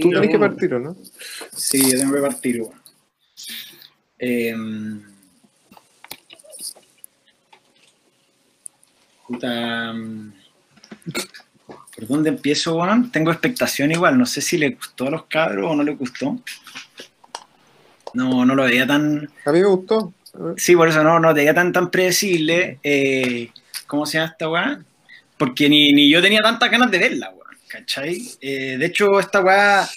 Tú 0.00 0.10
tenés 0.10 0.30
que 0.30 0.38
partir, 0.38 0.74
¿o 0.74 0.78
no? 0.78 0.96
Sí, 1.52 1.90
yo 1.90 1.98
tengo 1.98 2.14
que 2.14 2.20
partir, 2.20 2.60
weón. 2.60 2.82
Em, 4.18 5.02
puta, 9.26 9.92
mm, 9.92 10.32
¿Por 11.98 12.06
dónde 12.06 12.28
empiezo, 12.28 12.76
weón? 12.76 13.10
Tengo 13.10 13.32
expectación 13.32 13.90
igual. 13.90 14.16
No 14.16 14.24
sé 14.24 14.40
si 14.40 14.56
le 14.56 14.70
gustó 14.70 15.08
a 15.08 15.10
los 15.10 15.24
cabros 15.24 15.72
o 15.72 15.74
no 15.74 15.82
le 15.82 15.96
gustó. 15.96 16.38
No, 18.14 18.44
no 18.44 18.54
lo 18.54 18.64
veía 18.64 18.86
tan. 18.86 19.28
A 19.44 19.50
mí 19.50 19.60
me 19.60 19.66
gustó. 19.66 20.12
Sí, 20.56 20.76
por 20.76 20.88
eso 20.88 21.02
no, 21.02 21.18
no 21.18 21.34
veía 21.34 21.52
tan, 21.52 21.72
tan 21.72 21.90
predecible. 21.90 22.78
Eh, 22.84 23.50
¿Cómo 23.88 24.06
se 24.06 24.18
llama 24.18 24.30
esta 24.30 24.48
weá? 24.48 24.80
Porque 25.36 25.68
ni, 25.68 25.92
ni 25.92 26.08
yo 26.08 26.22
tenía 26.22 26.40
tantas 26.40 26.70
ganas 26.70 26.88
de 26.90 26.98
verla, 26.98 27.30
weón. 27.30 27.37
¿Cachai? 27.68 28.22
Eh, 28.40 28.76
de 28.78 28.86
hecho, 28.86 29.20
esta 29.20 29.40
weá, 29.40 29.88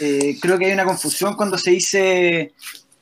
eh, 0.00 0.36
creo 0.40 0.58
que 0.58 0.66
hay 0.66 0.72
una 0.72 0.84
confusión 0.84 1.34
cuando 1.34 1.58
se 1.58 1.72
dice. 1.72 2.52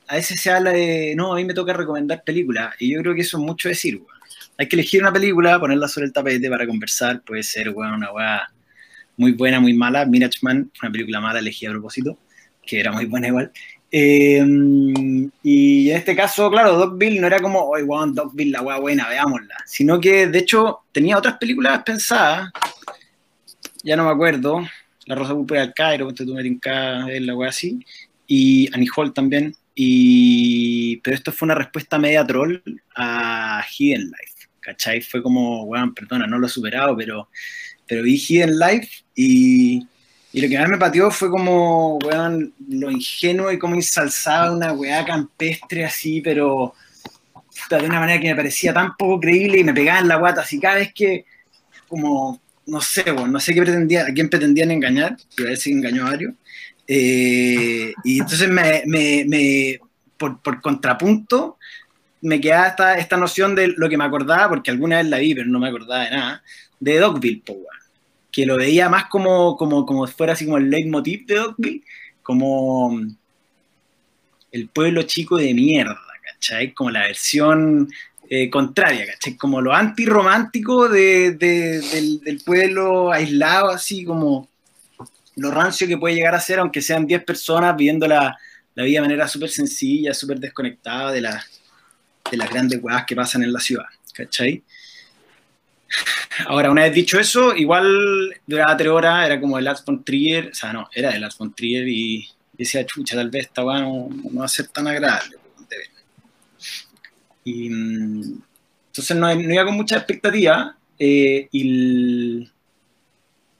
A 0.07 0.15
veces 0.15 0.41
se 0.41 0.51
habla 0.51 0.71
de. 0.71 1.13
No, 1.15 1.33
a 1.33 1.35
mí 1.35 1.45
me 1.45 1.53
toca 1.53 1.73
recomendar 1.73 2.23
películas. 2.23 2.75
Y 2.79 2.91
yo 2.93 3.01
creo 3.01 3.15
que 3.15 3.21
eso 3.21 3.37
es 3.37 3.43
mucho 3.43 3.69
decir, 3.69 3.95
weón. 3.95 4.19
Hay 4.57 4.67
que 4.67 4.75
elegir 4.75 5.01
una 5.01 5.13
película, 5.13 5.59
ponerla 5.59 5.87
sobre 5.87 6.07
el 6.07 6.13
tapete 6.13 6.49
para 6.49 6.67
conversar. 6.67 7.21
Puede 7.21 7.43
ser, 7.43 7.69
weón, 7.69 7.93
una 7.93 8.11
weá 8.11 8.51
muy 9.15 9.31
buena, 9.31 9.59
muy 9.59 9.73
mala. 9.73 10.05
Mirachman, 10.05 10.71
una 10.81 10.91
película 10.91 11.21
mala 11.21 11.39
elegida 11.39 11.69
a 11.69 11.73
propósito, 11.73 12.17
que 12.65 12.79
era 12.79 12.91
muy 12.91 13.05
buena 13.05 13.27
igual. 13.27 13.51
Eh, 13.91 14.45
y 15.43 15.89
en 15.89 15.97
este 15.97 16.15
caso, 16.15 16.51
claro, 16.51 16.77
Dogville 16.77 17.19
no 17.19 17.27
era 17.27 17.39
como, 17.39 17.61
oye, 17.69 17.83
weón, 17.83 18.13
Dogville, 18.13 18.51
la 18.51 18.61
weá 18.61 18.79
buena, 18.79 19.07
veámosla. 19.07 19.55
Sino 19.65 19.99
que, 19.99 20.27
de 20.27 20.39
hecho, 20.39 20.81
tenía 20.91 21.17
otras 21.17 21.37
películas 21.37 21.81
pensadas. 21.83 22.51
Ya 23.83 23.95
no 23.95 24.05
me 24.05 24.11
acuerdo. 24.11 24.61
La 25.05 25.15
Rosa 25.15 25.33
Púrpura 25.33 25.61
del 25.61 25.73
Cairo, 25.73 26.05
Ponte 26.05 26.25
tú 26.25 26.33
me 26.33 27.19
la 27.19 27.35
weá 27.35 27.49
así. 27.49 27.79
Y 28.27 28.69
Annie 28.73 28.89
Hall 28.95 29.13
también. 29.13 29.55
Y, 29.73 30.97
pero 30.97 31.15
esto 31.15 31.31
fue 31.31 31.45
una 31.45 31.55
respuesta 31.55 31.97
media 31.97 32.25
troll 32.27 32.57
a 32.95 33.63
Hidden 33.65 34.01
Life, 34.01 34.49
¿cachai? 34.59 35.01
Fue 35.01 35.23
como, 35.23 35.63
weón, 35.63 35.93
perdona, 35.93 36.27
no 36.27 36.37
lo 36.37 36.47
he 36.47 36.49
superado, 36.49 36.97
pero, 36.97 37.29
pero 37.87 38.03
vi 38.03 38.17
Hidden 38.17 38.59
Life 38.59 39.05
y, 39.15 39.87
y 40.33 40.41
lo 40.41 40.49
que 40.49 40.59
más 40.59 40.67
me 40.67 40.77
pateó 40.77 41.09
fue 41.09 41.29
como, 41.29 41.97
weón, 41.99 42.53
lo 42.67 42.91
ingenuo 42.91 43.53
y 43.53 43.57
como 43.57 43.75
ensalzaba 43.75 44.51
una 44.51 44.73
weá 44.73 45.05
campestre 45.05 45.85
así, 45.85 46.19
pero 46.19 46.73
de 47.69 47.85
una 47.85 48.01
manera 48.01 48.19
que 48.19 48.29
me 48.29 48.35
parecía 48.35 48.73
tan 48.73 48.97
poco 48.97 49.21
creíble 49.21 49.59
y 49.59 49.63
me 49.63 49.73
pegaba 49.73 49.99
en 49.99 50.07
la 50.09 50.17
guata, 50.17 50.41
así 50.41 50.59
cada 50.59 50.75
vez 50.75 50.93
que, 50.93 51.25
como, 51.87 52.41
no 52.69 52.81
sé, 52.81 53.11
weón, 53.11 53.31
no 53.31 53.39
sé 53.39 53.53
qué 53.53 53.61
pretendía, 53.61 54.03
a 54.05 54.13
quién 54.13 54.29
pretendían 54.29 54.71
engañar, 54.71 55.17
pero 55.35 55.47
a 55.47 55.51
ver 55.51 55.57
si 55.57 55.71
engañó 55.71 56.05
a 56.05 56.11
varios. 56.11 56.33
Eh, 56.87 57.93
y 58.03 58.19
entonces 58.19 58.49
me, 58.49 58.83
me, 58.85 59.25
me 59.27 59.79
por, 60.17 60.41
por, 60.41 60.59
contrapunto 60.59 61.57
me 62.21 62.41
quedaba 62.41 62.67
esta, 62.67 62.97
esta 62.97 63.17
noción 63.17 63.55
de 63.55 63.67
lo 63.77 63.87
que 63.89 63.97
me 63.97 64.03
acordaba, 64.03 64.49
porque 64.49 64.71
alguna 64.71 64.97
vez 64.97 65.07
la 65.07 65.19
vi, 65.19 65.33
pero 65.33 65.47
no 65.47 65.59
me 65.59 65.69
acordaba 65.69 66.03
de 66.03 66.11
nada, 66.11 66.43
de 66.79 66.97
Dogville, 66.97 67.43
po, 67.45 67.57
que 68.31 68.45
lo 68.45 68.57
veía 68.57 68.89
más 68.89 69.05
como, 69.05 69.55
como, 69.55 69.85
como 69.85 70.07
fuera 70.07 70.33
así 70.33 70.45
como 70.45 70.57
el 70.57 70.69
leitmotiv 70.69 71.25
de 71.25 71.35
Dogville, 71.35 71.83
como 72.23 72.99
el 74.51 74.67
pueblo 74.69 75.03
chico 75.03 75.37
de 75.37 75.53
mierda, 75.53 75.99
¿cachai? 76.33 76.73
Como 76.73 76.91
la 76.91 77.01
versión 77.01 77.89
eh, 78.31 78.47
contraria, 78.49 79.07
¿cachai? 79.07 79.35
Como 79.35 79.59
lo 79.59 79.73
antirromántico 79.73 80.87
de, 80.87 81.31
de, 81.31 81.81
del, 82.21 82.41
pueblo 82.45 83.11
aislado, 83.11 83.69
así 83.69 84.05
como 84.05 84.47
lo 85.35 85.49
rancio 85.49 85.87
que 85.87 85.97
puede 85.97 86.13
llegar 86.13 86.35
a 86.35 86.39
ser, 86.39 86.59
aunque 86.59 86.81
sean 86.81 87.07
10 87.07 87.23
personas 87.23 87.75
viviendo 87.75 88.07
la, 88.07 88.37
vida 88.75 89.01
de 89.01 89.01
manera 89.01 89.27
súper 89.27 89.49
sencilla, 89.49 90.13
súper 90.13 90.39
desconectada 90.39 91.11
de, 91.11 91.21
la, 91.21 91.43
de 92.29 92.37
las 92.37 92.49
grandes 92.51 92.79
weas 92.83 93.03
que 93.05 93.15
pasan 93.15 93.41
en 93.41 93.51
la 93.51 93.59
ciudad, 93.59 93.87
¿cachai? 94.13 94.63
Ahora, 96.45 96.69
una 96.69 96.83
vez 96.83 96.93
dicho 96.93 97.19
eso, 97.19 97.55
igual 97.55 98.37
duraba 98.45 98.77
tres 98.77 98.89
horas, 98.89 99.25
era 99.25 99.41
como 99.41 99.57
el 99.57 99.65
Lars 99.65 99.83
von 99.83 100.03
Trier, 100.03 100.49
o 100.51 100.53
sea, 100.53 100.71
no, 100.71 100.87
era 100.93 101.11
de 101.11 101.19
Lars 101.19 101.35
von 101.35 101.51
Trier 101.53 101.87
y 101.87 102.29
decía, 102.53 102.85
chucha, 102.85 103.15
tal 103.15 103.31
vez 103.31 103.47
esta 103.47 103.63
no, 103.63 104.07
no, 104.07 104.39
va 104.39 104.45
a 104.45 104.47
ser 104.47 104.67
tan 104.67 104.87
agradable. 104.87 105.38
Y 107.43 107.69
mm, 107.69 108.41
entonces 108.87 109.17
no, 109.17 109.33
no, 109.33 109.53
iba 109.53 109.65
con 109.65 109.75
mucha 109.75 109.97
expectativa 109.97 110.75
eh, 110.97 111.47
y 111.51 112.49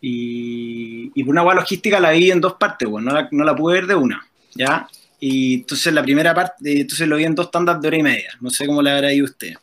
y, 0.01 1.12
y, 1.13 1.23
por 1.23 1.34
una 1.34 1.44
hueá 1.44 1.56
logística 1.56 2.00
la 2.00 2.12
vi 2.12 2.31
en 2.31 2.39
dos 2.39 2.53
partes, 2.53 2.88
bueno, 2.88 3.12
no, 3.12 3.18
la, 3.19 3.28
no 3.31 3.44
la 3.44 3.53
pude 3.53 3.73
ver 3.75 3.88
de 3.88 3.95
una, 3.95 4.25
¿ya? 4.56 4.88
Y 5.19 5.56
entonces 5.56 5.94
la 5.94 6.01
primera 6.01 6.34
parte, 6.34 6.79
entonces 6.81 7.06
lo 7.06 7.18
vi 7.18 7.25
en 7.25 7.35
dos 7.35 7.51
tandas 7.51 7.81
de 7.81 7.88
hora 7.89 7.97
y 7.97 8.03
media, 8.03 8.29
no 8.39 8.50
sé 8.50 8.66
cómo 8.66 8.81
le 8.81 8.91
habrá 8.91 9.12
ido 9.12 9.25
usted. 9.25 9.56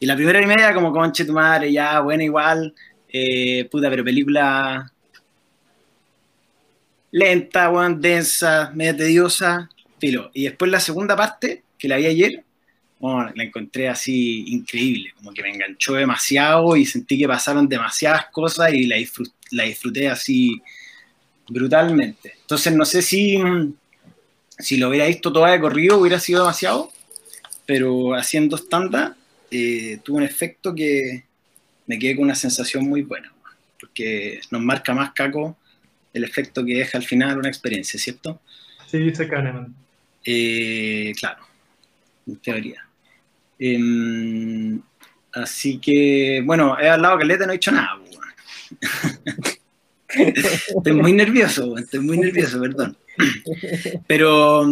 Y 0.00 0.06
la 0.06 0.16
primera 0.16 0.38
hora 0.38 0.46
y 0.46 0.56
media, 0.56 0.74
como 0.74 0.92
conche 0.92 1.24
tu 1.24 1.34
madre, 1.34 1.70
ya, 1.70 2.00
buena 2.00 2.24
igual, 2.24 2.74
eh, 3.12 3.68
puta, 3.70 3.90
pero 3.90 4.04
película 4.04 4.90
lenta, 7.10 7.70
weón, 7.70 8.00
densa, 8.00 8.70
media 8.74 8.96
tediosa, 8.96 9.68
filo. 9.98 10.30
Y 10.32 10.44
después 10.44 10.70
la 10.70 10.80
segunda 10.80 11.16
parte, 11.16 11.64
que 11.78 11.88
la 11.88 11.96
vi 11.96 12.06
ayer, 12.06 12.44
bueno, 13.00 13.32
la 13.34 13.44
encontré 13.44 13.88
así 13.88 14.44
increíble, 14.48 15.12
como 15.16 15.32
que 15.32 15.42
me 15.42 15.50
enganchó 15.50 15.94
demasiado 15.94 16.76
y 16.76 16.84
sentí 16.84 17.18
que 17.18 17.28
pasaron 17.28 17.68
demasiadas 17.68 18.26
cosas 18.32 18.72
y 18.72 18.84
la 18.86 18.96
disfruté 18.96 19.38
la 19.50 19.64
disfruté 19.64 20.08
así 20.08 20.60
brutalmente. 21.48 22.34
Entonces 22.40 22.74
no 22.74 22.84
sé 22.84 23.02
si, 23.02 23.38
si 24.58 24.76
lo 24.76 24.88
hubiera 24.88 25.06
visto 25.06 25.32
toda 25.32 25.52
de 25.52 25.60
corrido 25.60 25.98
hubiera 25.98 26.18
sido 26.18 26.40
demasiado, 26.40 26.92
pero 27.66 28.14
haciendo 28.14 28.56
estándar 28.56 29.14
eh, 29.50 29.98
tuvo 30.02 30.18
un 30.18 30.22
efecto 30.22 30.74
que 30.74 31.24
me 31.86 31.98
quedé 31.98 32.16
con 32.16 32.24
una 32.24 32.34
sensación 32.34 32.84
muy 32.84 33.02
buena, 33.02 33.32
porque 33.80 34.40
nos 34.50 34.60
marca 34.60 34.94
más 34.94 35.12
caco 35.12 35.56
el 36.12 36.24
efecto 36.24 36.64
que 36.64 36.74
deja 36.74 36.98
al 36.98 37.04
final 37.04 37.38
una 37.38 37.48
experiencia, 37.48 37.98
¿cierto? 37.98 38.40
Sí, 38.86 38.98
dice 38.98 39.28
Kahneman. 39.28 39.74
Eh, 40.24 41.12
claro, 41.18 41.46
en 42.26 42.36
teoría. 42.36 42.87
Eh, 43.58 44.78
así 45.32 45.78
que, 45.78 46.42
bueno, 46.44 46.78
he 46.78 46.88
hablado 46.88 47.18
caleta, 47.18 47.46
no 47.46 47.52
he 47.52 47.56
dicho 47.56 47.72
nada. 47.72 47.98
estoy 50.08 50.92
muy 50.92 51.12
nervioso, 51.12 51.76
estoy 51.76 52.00
muy 52.00 52.18
nervioso, 52.18 52.60
perdón. 52.60 52.96
Pero, 54.06 54.62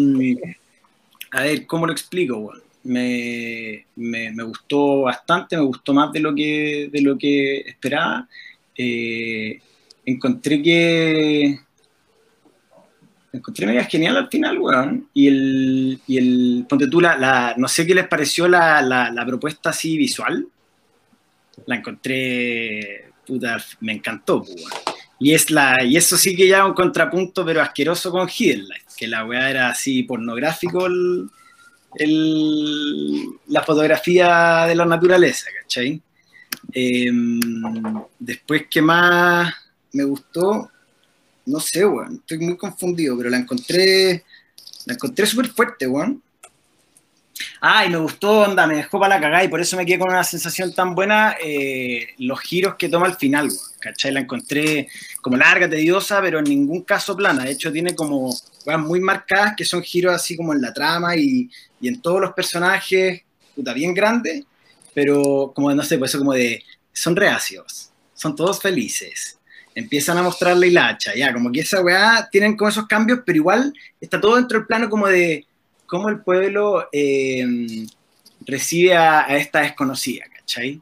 a 1.31 1.43
ver, 1.43 1.67
¿cómo 1.67 1.87
lo 1.87 1.93
explico? 1.93 2.53
Me, 2.85 3.85
me, 3.97 4.31
me, 4.31 4.43
gustó 4.45 5.03
bastante, 5.03 5.57
me 5.57 5.65
gustó 5.65 5.93
más 5.93 6.13
de 6.13 6.21
lo 6.21 6.35
que, 6.35 6.89
de 6.93 7.01
lo 7.01 7.19
que 7.19 7.61
esperaba. 7.61 8.29
Eh, 8.77 9.61
encontré 10.05 10.63
que... 10.63 11.59
Encontré 13.37 13.67
media 13.67 13.85
genial 13.85 14.17
al 14.17 14.29
final, 14.29 14.59
weón. 14.59 15.09
Y 15.13 15.27
el, 15.27 16.01
y 16.07 16.19
el 16.19 16.67
ponte 16.69 16.89
tú, 16.89 17.01
la, 17.01 17.55
no 17.57 17.69
sé 17.69 17.87
qué 17.87 17.95
les 17.95 18.09
pareció 18.09 18.49
la, 18.49 18.81
la, 18.83 19.27
propuesta 19.27 19.71
así 19.71 19.97
visual. 19.97 20.47
La 21.67 21.77
encontré 21.77 23.11
puta, 23.27 23.59
me 23.81 23.93
encantó, 23.93 24.43
pues, 24.43 24.65
y, 25.19 25.35
es 25.35 25.51
la, 25.51 25.83
y 25.83 25.97
eso 25.97 26.17
sí 26.17 26.37
que 26.37 26.47
ya 26.47 26.65
un 26.65 26.75
contrapunto, 26.75 27.45
pero 27.45 27.61
asqueroso 27.61 28.13
con 28.13 28.29
Hidden 28.29 28.69
que 28.97 29.07
la 29.07 29.25
weá 29.25 29.51
era 29.51 29.69
así 29.69 30.03
pornográfico 30.05 30.87
el, 30.87 31.29
el, 31.97 33.27
la 33.49 33.63
fotografía 33.63 34.65
de 34.67 34.75
la 34.75 34.87
naturaleza, 34.87 35.49
¿cachai? 35.61 36.01
Eh, 36.73 37.11
después, 38.19 38.65
¿qué 38.71 38.81
más 38.81 39.55
me 39.93 40.05
gustó? 40.05 40.71
No 41.47 41.61
sé, 41.61 41.87
weón, 41.87 42.17
estoy 42.17 42.39
muy 42.39 42.57
confundido, 42.57 43.17
pero 43.17 43.31
la 43.31 43.39
encontré, 43.39 44.25
la 44.85 44.95
encontré 44.95 45.27
súper 45.27 45.49
fuerte, 45.49 45.87
weón. 45.87 46.23
Ah, 47.61 47.85
y 47.85 47.91
me 47.91 47.99
gustó, 47.99 48.41
onda, 48.43 48.67
me 48.67 48.77
dejó 48.77 48.99
para 48.99 49.17
la 49.17 49.21
cagada 49.21 49.45
y 49.45 49.49
por 49.49 49.61
eso 49.61 49.77
me 49.77 49.85
quedé 49.85 49.99
con 49.99 50.11
una 50.11 50.25
sensación 50.25 50.75
tan 50.75 50.95
buena 50.95 51.37
eh, 51.43 52.09
los 52.19 52.41
giros 52.41 52.77
que 52.77 52.89
toma 52.89 53.07
al 53.07 53.17
final, 53.17 53.51
¿cachai? 53.79 54.13
La 54.13 54.21
encontré 54.21 54.89
como 55.21 55.37
larga, 55.37 55.69
tediosa, 55.69 56.21
pero 56.21 56.39
en 56.39 56.45
ningún 56.45 56.83
caso 56.83 57.17
plana. 57.17 57.45
De 57.45 57.53
hecho, 57.53 57.73
tiene 57.73 57.95
como 57.95 58.35
weas 58.65 58.81
muy 58.81 59.01
marcadas 59.01 59.55
que 59.57 59.65
son 59.65 59.83
giros 59.83 60.15
así 60.15 60.37
como 60.37 60.53
en 60.53 60.63
la 60.63 60.73
trama 60.73 61.17
y, 61.17 61.51
y 61.81 61.89
en 61.89 62.01
todos 62.01 62.21
los 62.21 62.33
personajes, 62.33 63.23
puta, 63.55 63.73
bien 63.73 63.95
grandes, 63.95 64.45
pero 64.95 65.53
como, 65.55 65.73
no 65.75 65.83
sé, 65.83 65.99
pues 65.99 66.11
eso 66.11 66.19
como 66.19 66.33
de, 66.33 66.63
son 66.93 67.17
reacios, 67.17 67.91
son 68.15 68.35
todos 68.35 68.61
felices. 68.61 69.36
Empiezan 69.77 70.17
a 70.17 70.23
mostrar 70.23 70.57
la 70.57 70.67
hilacha, 70.67 71.15
ya, 71.15 71.33
como 71.33 71.53
que 71.53 71.61
esa 71.61 71.83
weá 71.83 72.29
tienen 72.33 72.57
como 72.57 72.71
esos 72.71 72.87
cambios, 72.87 73.21
pero 73.25 73.37
igual 73.37 73.75
está 74.01 74.19
todo 74.19 74.37
dentro 74.37 74.59
del 74.59 74.67
plano 74.67 74.89
como 74.89 75.07
de 75.07 75.47
cómo 75.87 76.09
el 76.09 76.21
pueblo 76.21 76.89
eh, 76.91 77.47
recibe 78.47 78.97
a, 78.97 79.27
esta 79.37 79.61
desconocida, 79.61 80.25
¿cachai? 80.35 80.81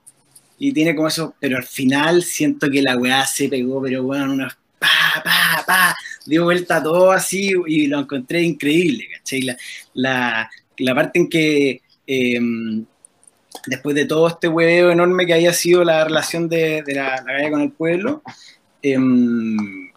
Y 0.59 0.73
tiene 0.73 0.95
como 0.95 1.09
eso, 1.09 1.35
pero 1.41 1.57
al 1.57 1.65
final 1.65 2.23
siento 2.23 2.71
que 2.71 2.83
la 2.83 2.97
weá 2.97 3.27
se 3.27 3.49
pegó, 3.49 3.83
pero 3.83 4.05
bueno, 4.05 4.33
unos 4.33 4.57
pa, 4.79 5.23
pa, 5.25 5.65
pa, 5.67 5.97
dio 6.25 6.45
vuelta 6.45 6.83
todo 6.83 7.11
así 7.11 7.53
y 7.67 7.89
lo 7.89 7.99
encontré 7.99 8.43
increíble, 8.43 9.09
¿cachai? 9.17 9.43
La, 9.43 9.57
la, 9.95 10.51
la 10.79 10.95
parte 10.95 11.19
en 11.19 11.29
que 11.29 11.83
em, 12.07 12.87
después 13.67 13.95
de 13.95 14.07
todo 14.07 14.29
este 14.29 14.49
huevo 14.49 14.91
enorme 14.91 15.27
que 15.27 15.35
haya 15.35 15.53
sido 15.53 15.85
la 15.85 16.05
relación 16.05 16.49
de, 16.49 16.83
la, 16.87 17.17
la 17.17 17.25
calle 17.25 17.51
con 17.51 17.61
el 17.63 17.73
pueblo, 17.73 18.23
em, 18.93 19.91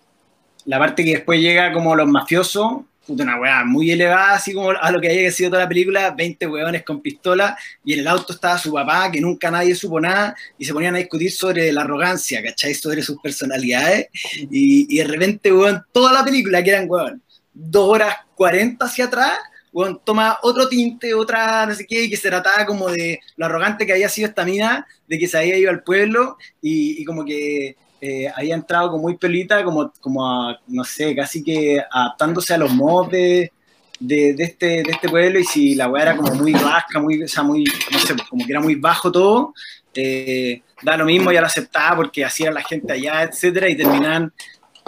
la 0.65 0.79
parte 0.79 1.03
que 1.03 1.11
después 1.11 1.39
llega 1.39 1.73
como 1.73 1.95
los 1.95 2.07
mafiosos, 2.07 2.83
puta, 3.05 3.23
una 3.23 3.39
weá 3.39 3.63
muy 3.65 3.91
elevada, 3.91 4.33
así 4.35 4.53
como 4.53 4.71
a 4.71 4.91
lo 4.91 4.99
que 5.01 5.09
haya 5.09 5.31
sido 5.31 5.49
toda 5.49 5.63
la 5.63 5.69
película, 5.69 6.11
20 6.11 6.45
weones 6.47 6.83
con 6.83 7.01
pistola, 7.01 7.57
y 7.83 7.93
en 7.93 7.99
el 7.99 8.07
auto 8.07 8.33
estaba 8.33 8.57
su 8.57 8.71
papá, 8.71 9.09
que 9.11 9.21
nunca 9.21 9.49
nadie 9.51 9.75
supo 9.75 9.99
nada, 9.99 10.35
y 10.57 10.65
se 10.65 10.73
ponían 10.73 10.95
a 10.95 10.99
discutir 10.99 11.31
sobre 11.31 11.71
la 11.71 11.81
arrogancia, 11.81 12.41
¿cachai? 12.43 12.73
Sobre 12.73 13.01
sus 13.01 13.19
personalidades, 13.21 14.07
y, 14.51 14.93
y 14.93 14.97
de 14.99 15.03
repente, 15.05 15.51
weón, 15.51 15.83
toda 15.91 16.13
la 16.13 16.23
película, 16.23 16.63
que 16.63 16.69
eran, 16.69 16.89
weón, 16.89 17.21
dos 17.53 17.89
horas 17.89 18.15
40 18.35 18.85
hacia 18.85 19.05
atrás, 19.05 19.37
weón, 19.71 20.01
toma 20.03 20.37
otro 20.43 20.67
tinte, 20.67 21.13
otra 21.13 21.65
no 21.65 21.75
sé 21.75 21.85
qué, 21.85 22.03
y 22.03 22.09
que 22.09 22.17
se 22.17 22.29
trataba 22.29 22.65
como 22.65 22.89
de 22.89 23.19
lo 23.35 23.45
arrogante 23.45 23.85
que 23.85 23.93
había 23.93 24.09
sido 24.09 24.27
esta 24.27 24.45
mina, 24.45 24.85
de 25.07 25.17
que 25.17 25.27
se 25.27 25.37
había 25.37 25.57
ido 25.57 25.69
al 25.69 25.83
pueblo, 25.83 26.37
y 26.61 27.05
como 27.05 27.23
que 27.23 27.75
eh, 27.99 28.27
había 28.35 28.55
entrado 28.55 28.91
como 28.91 29.03
muy 29.03 29.17
pelita, 29.17 29.63
como, 29.63 29.91
como 29.99 30.25
a, 30.25 30.59
no 30.67 30.83
sé, 30.83 31.15
casi 31.15 31.43
que 31.43 31.81
adaptándose 31.91 32.53
a 32.53 32.57
los 32.57 32.71
modos 32.71 33.11
de, 33.11 33.51
de, 33.99 34.33
de 34.33 34.43
este, 34.43 34.65
de 34.83 34.91
este 34.91 35.09
pueblo 35.09 35.39
y 35.39 35.43
si 35.43 35.75
la 35.75 35.87
weá 35.87 36.03
era 36.03 36.17
como 36.17 36.33
muy 36.35 36.53
vasca, 36.53 36.99
muy, 36.99 37.23
o 37.23 37.27
sea, 37.27 37.43
muy, 37.43 37.63
no 37.91 37.99
sé, 37.99 38.15
como 38.29 38.45
que 38.45 38.51
era 38.51 38.61
muy 38.61 38.75
bajo 38.75 39.11
todo, 39.11 39.53
eh, 39.93 40.61
da 40.81 40.95
lo 40.95 41.05
mismo, 41.05 41.31
ya 41.31 41.41
lo 41.41 41.47
aceptaba 41.47 41.95
porque 41.97 42.23
así 42.23 42.43
era 42.43 42.51
la 42.53 42.63
gente 42.63 42.93
allá, 42.93 43.23
etcétera, 43.23 43.69
y 43.69 43.75
terminan 43.75 44.31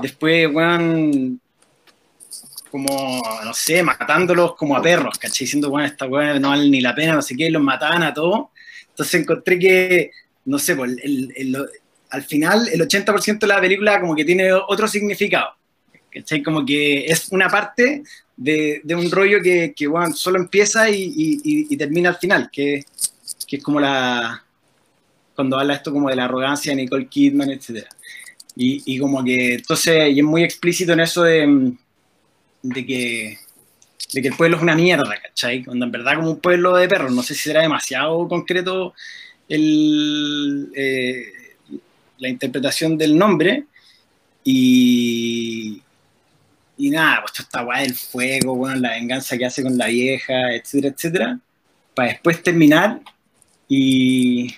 después, 0.02 0.48
weón, 0.54 1.42
como, 2.70 3.22
no 3.44 3.54
sé, 3.54 3.82
matándolos 3.82 4.56
como 4.56 4.76
a 4.76 4.82
perros, 4.82 5.18
¿cachai? 5.18 5.46
Diciendo, 5.46 5.70
bueno, 5.70 5.88
esta 5.88 6.06
weá 6.06 6.40
no 6.40 6.50
vale 6.50 6.70
ni 6.70 6.82
la 6.82 6.94
pena, 6.94 7.14
no 7.14 7.22
sé 7.22 7.36
qué, 7.36 7.50
los 7.50 7.62
mataban 7.62 8.04
a 8.04 8.14
todos. 8.14 8.50
Entonces 8.90 9.22
encontré 9.22 9.58
que, 9.58 10.12
no 10.46 10.60
sé, 10.60 10.76
pues, 10.76 10.96
el, 11.04 11.34
el, 11.36 11.68
al 12.10 12.24
final 12.24 12.68
el 12.72 12.82
80% 12.82 13.40
de 13.40 13.48
la 13.48 13.62
película 13.62 14.00
como 14.00 14.16
que 14.16 14.26
tiene 14.26 14.52
otro 14.54 14.88
significado. 14.88 15.54
¿Cachai? 16.12 16.42
Como 16.42 16.66
que 16.66 17.06
es 17.06 17.30
una 17.32 17.50
parte 17.50 18.04
de, 18.36 18.82
un 18.96 19.12
rollo 19.12 19.40
que, 19.42 19.88
bueno, 19.88 20.14
solo 20.16 20.40
empieza 20.40 20.90
y, 20.90 21.76
termina 21.78 22.10
al 22.10 22.18
final, 22.18 22.50
que, 22.52 22.84
es 23.52 23.64
como 23.64 23.80
la... 23.80 24.44
cuando 25.36 25.60
habla 25.60 25.76
esto 25.76 25.92
como 25.92 26.10
de 26.10 26.16
la 26.16 26.26
arrogancia 26.26 26.72
de 26.72 26.78
Nicole 26.78 27.08
Kidman, 27.08 27.52
etc. 27.52 27.86
Y, 28.56 28.98
como 28.98 29.24
que 29.24 29.56
entonces, 29.56 30.12
y 30.14 30.20
es 30.20 30.26
muy 30.26 30.44
explícito 30.44 30.94
en 30.94 31.00
eso 31.02 31.24
de, 31.24 31.74
de 32.64 32.86
que 32.86 33.38
de 34.14 34.22
que 34.22 34.30
el 34.30 34.36
pueblo 34.36 34.58
es 34.58 34.64
una 34.64 34.76
mierda, 34.76 35.16
¿cachai? 35.22 35.64
Cuando 35.64 35.86
en 35.86 35.92
verdad 35.92 36.16
como 36.16 36.32
un 36.32 36.40
pueblo 36.40 36.76
de 36.76 36.88
perros, 36.88 37.12
no 37.12 37.22
sé 37.22 37.36
si 37.36 37.42
será 37.42 37.62
demasiado 37.62 38.28
concreto 38.28 38.94
el, 39.48 40.72
eh, 40.76 41.26
la 42.20 42.30
interpretación 42.30 42.98
del 42.98 43.18
nombre 43.18 43.66
y, 44.44 45.82
y 46.78 46.90
nada, 46.90 47.22
pues 47.22 47.40
esta 47.40 47.64
weá 47.64 47.82
del 47.82 47.96
fuego, 47.96 48.56
bueno, 48.56 48.78
la 48.78 48.92
venganza 48.92 49.38
que 49.38 49.46
hace 49.46 49.64
con 49.64 49.78
la 49.78 49.88
vieja, 49.88 50.54
etcétera, 50.54 50.94
etcétera, 50.96 51.40
para 51.94 52.10
después 52.10 52.42
terminar 52.44 53.02
y 53.68 54.54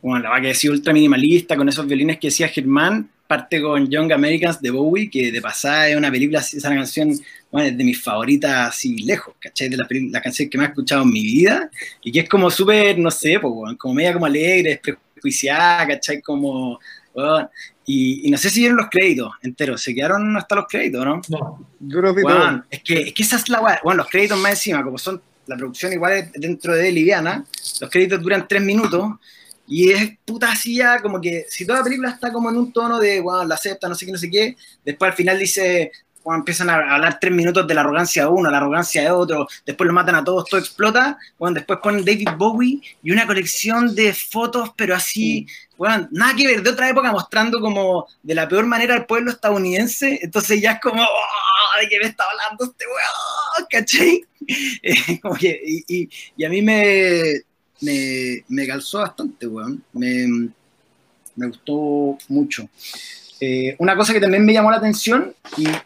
bueno, 0.00 0.24
la 0.24 0.30
va 0.30 0.40
que 0.40 0.48
decir 0.48 0.70
ultra 0.70 0.92
minimalista 0.92 1.56
con 1.56 1.68
esos 1.68 1.86
violines 1.86 2.18
que 2.18 2.26
decía 2.26 2.48
Germán, 2.48 3.08
parte 3.32 3.62
con 3.62 3.88
Young 3.88 4.12
Americans 4.12 4.60
de 4.60 4.70
Bowie, 4.70 5.08
que 5.08 5.32
de 5.32 5.40
pasada 5.40 5.88
es 5.88 5.96
una 5.96 6.10
película, 6.10 6.40
esa 6.40 6.68
canción, 6.68 7.18
bueno, 7.50 7.68
es 7.68 7.78
de 7.78 7.84
mis 7.84 8.02
favoritas 8.02 8.68
así 8.68 8.98
lejos, 9.04 9.34
¿cachai? 9.38 9.68
De 9.68 9.76
las 9.76 9.88
la 9.90 10.20
canciones 10.20 10.50
que 10.50 10.58
me 10.58 10.64
he 10.64 10.66
escuchado 10.66 11.02
en 11.02 11.10
mi 11.10 11.22
vida, 11.22 11.70
y 12.02 12.12
que 12.12 12.20
es 12.20 12.28
como 12.28 12.50
súper, 12.50 12.98
no 12.98 13.10
sé, 13.10 13.38
pues, 13.40 13.76
como 13.78 13.94
media 13.94 14.12
como 14.12 14.26
alegre, 14.26 14.80
prejuiciada, 15.22 15.86
¿cachai? 15.86 16.20
Como, 16.20 16.80
bueno, 17.14 17.50
y, 17.86 18.26
y, 18.26 18.30
no 18.30 18.38
sé 18.38 18.50
si 18.50 18.60
vieron 18.60 18.78
los 18.78 18.88
créditos 18.90 19.32
enteros, 19.42 19.82
se 19.82 19.94
quedaron 19.94 20.36
hasta 20.36 20.56
los 20.56 20.66
créditos, 20.68 21.04
¿no? 21.04 21.20
No, 21.28 21.68
yo 21.80 22.14
que 22.14 22.22
bueno, 22.22 22.64
es 22.70 22.82
que, 22.82 23.00
es 23.02 23.12
que 23.12 23.22
esa 23.22 23.36
es 23.36 23.48
la 23.48 23.60
weá, 23.60 23.80
bueno, 23.82 24.02
los 24.02 24.10
créditos 24.10 24.38
más 24.38 24.52
encima, 24.52 24.82
como 24.84 24.98
son, 24.98 25.20
la 25.46 25.56
producción 25.56 25.92
igual 25.92 26.12
es 26.12 26.32
dentro 26.32 26.74
de 26.74 26.92
Liviana, 26.92 27.44
los 27.80 27.90
créditos 27.90 28.22
duran 28.22 28.46
tres 28.48 28.62
minutos, 28.62 29.12
y 29.66 29.90
es 29.90 30.12
puta 30.24 30.52
así 30.52 30.76
ya, 30.76 31.00
como 31.00 31.20
que 31.20 31.46
si 31.48 31.64
toda 31.64 31.78
la 31.78 31.84
película 31.84 32.10
está 32.10 32.32
como 32.32 32.50
en 32.50 32.56
un 32.56 32.72
tono 32.72 32.98
de, 32.98 33.20
bueno, 33.20 33.44
la 33.44 33.54
acepta, 33.54 33.88
no 33.88 33.94
sé 33.94 34.06
qué, 34.06 34.12
no 34.12 34.18
sé 34.18 34.30
qué, 34.30 34.56
después 34.84 35.10
al 35.10 35.16
final 35.16 35.38
dice, 35.38 35.92
cuando 36.22 36.40
empiezan 36.40 36.70
a 36.70 36.94
hablar 36.94 37.18
tres 37.20 37.32
minutos 37.32 37.66
de 37.66 37.74
la 37.74 37.80
arrogancia 37.82 38.24
de 38.24 38.28
uno, 38.28 38.50
la 38.50 38.58
arrogancia 38.58 39.02
de 39.02 39.10
otro, 39.10 39.46
después 39.66 39.86
lo 39.86 39.92
matan 39.92 40.14
a 40.14 40.24
todos, 40.24 40.48
todo 40.48 40.60
explota, 40.60 41.18
bueno, 41.38 41.54
después 41.54 41.78
ponen 41.82 42.04
David 42.04 42.28
Bowie 42.36 42.80
y 43.02 43.10
una 43.10 43.26
colección 43.26 43.94
de 43.94 44.12
fotos, 44.12 44.70
pero 44.76 44.94
así, 44.94 45.46
bueno, 45.76 46.08
nada 46.12 46.34
que 46.36 46.46
ver, 46.46 46.62
de 46.62 46.70
otra 46.70 46.88
época 46.88 47.12
mostrando 47.12 47.60
como 47.60 48.06
de 48.22 48.34
la 48.34 48.48
peor 48.48 48.66
manera 48.66 48.94
al 48.94 49.06
pueblo 49.06 49.30
estadounidense, 49.30 50.20
entonces 50.22 50.60
ya 50.60 50.72
es 50.72 50.80
como, 50.80 51.02
oh, 51.02 51.80
¿de 51.80 51.88
qué 51.88 51.98
me 51.98 52.06
está 52.06 52.24
hablando 52.30 52.64
este 52.64 52.84
weón? 52.86 53.66
¿Cachai? 53.70 54.24
Eh, 54.82 55.20
como 55.20 55.36
que, 55.36 55.62
y, 55.64 55.84
y, 55.86 56.10
y 56.36 56.44
a 56.44 56.48
mí 56.48 56.62
me 56.62 57.44
me, 57.82 58.44
me 58.48 58.66
calzó 58.66 59.00
bastante, 59.00 59.46
weón. 59.46 59.84
Me, 59.92 60.50
me 61.36 61.46
gustó 61.48 62.16
mucho. 62.28 62.68
Eh, 63.44 63.74
una 63.80 63.96
cosa 63.96 64.12
que 64.12 64.20
también 64.20 64.46
me 64.46 64.52
llamó 64.52 64.70
la 64.70 64.76
atención 64.76 65.34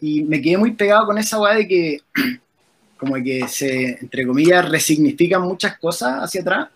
y, 0.02 0.24
me 0.24 0.42
quedé 0.42 0.58
muy 0.58 0.72
pegado 0.72 1.06
con 1.06 1.16
esa 1.16 1.40
weá 1.40 1.54
de 1.54 1.66
que, 1.66 2.02
como 2.98 3.14
que 3.14 3.48
se, 3.48 3.96
entre 3.98 4.26
comillas, 4.26 4.68
resignifican 4.68 5.40
muchas 5.40 5.78
cosas 5.78 6.22
hacia 6.22 6.42
atrás 6.42 6.68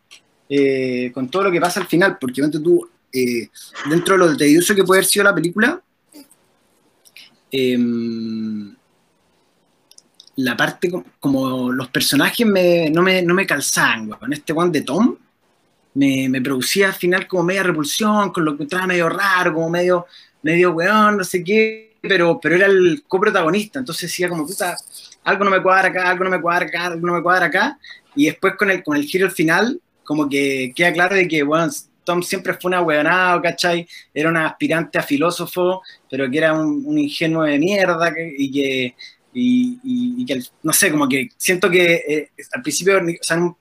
eh, 0.48 1.10
con 1.12 1.28
todo 1.28 1.44
lo 1.44 1.50
que 1.50 1.60
pasa 1.60 1.80
al 1.80 1.86
final, 1.86 2.16
porque 2.18 2.40
tú, 2.48 2.88
eh, 3.12 3.50
dentro 3.90 4.14
de 4.14 4.18
lo 4.20 4.34
tedioso 4.34 4.74
que 4.74 4.82
puede 4.82 5.00
haber 5.00 5.10
sido 5.10 5.24
la 5.24 5.34
película, 5.34 5.82
eh, 7.52 7.78
la 10.36 10.56
parte 10.56 10.90
como, 11.20 11.72
los 11.72 11.88
personajes 11.88 12.46
no, 12.90 13.02
me, 13.02 13.20
no 13.20 13.34
me 13.34 13.46
calzaban, 13.46 14.08
weón. 14.08 14.32
Este 14.32 14.54
one 14.54 14.70
de 14.70 14.80
Tom 14.80 15.14
me, 15.92 16.26
me, 16.30 16.40
producía 16.40 16.86
al 16.86 16.94
final 16.94 17.28
como 17.28 17.42
media 17.42 17.64
repulsión, 17.64 18.32
con 18.32 18.46
lo 18.46 18.56
que 18.56 18.62
entraba 18.62 18.86
medio 18.86 19.10
raro, 19.10 19.52
como 19.52 19.68
medio, 19.68 20.06
medio 20.42 20.72
weón, 20.72 21.18
no 21.18 21.24
sé 21.24 21.42
qué, 21.44 21.96
pero, 22.02 22.38
pero 22.40 22.56
era 22.56 22.66
el 22.66 23.02
coprotagonista, 23.06 23.78
entonces 23.78 24.10
decía 24.10 24.28
como, 24.28 24.46
puta, 24.46 24.76
algo 25.24 25.44
no 25.44 25.50
me 25.50 25.62
cuadra 25.62 25.88
acá, 25.88 26.10
algo 26.10 26.24
no 26.24 26.30
me 26.30 26.40
cuadra 26.40 26.66
acá, 26.66 26.86
algo 26.86 27.06
no 27.06 27.14
me 27.14 27.22
cuadra 27.22 27.46
acá, 27.46 27.78
y 28.14 28.26
después 28.26 28.54
con 28.56 28.70
el, 28.70 28.82
con 28.82 28.96
el 28.96 29.04
giro 29.04 29.26
al 29.26 29.32
final, 29.32 29.80
como 30.04 30.28
que 30.28 30.72
queda 30.74 30.92
claro 30.92 31.14
de 31.14 31.28
que, 31.28 31.42
bueno, 31.42 31.70
Tom 32.04 32.22
siempre 32.22 32.54
fue 32.54 32.70
una 32.70 32.80
weonado, 32.82 33.40
¿cachai? 33.42 33.86
Era 34.12 34.30
un 34.30 34.36
aspirante 34.36 34.98
a 34.98 35.02
filósofo, 35.02 35.82
pero 36.10 36.28
que 36.30 36.38
era 36.38 36.54
un, 36.54 36.98
ingenuo 36.98 37.44
de 37.44 37.58
mierda 37.58 38.12
y 38.36 38.50
que 38.50 38.94
y, 39.32 40.26
que, 40.26 40.42
no 40.62 40.72
sé, 40.72 40.90
como 40.90 41.08
que 41.08 41.28
siento 41.36 41.70
que 41.70 41.94
eh, 42.08 42.30
al 42.52 42.62
principio, 42.62 43.00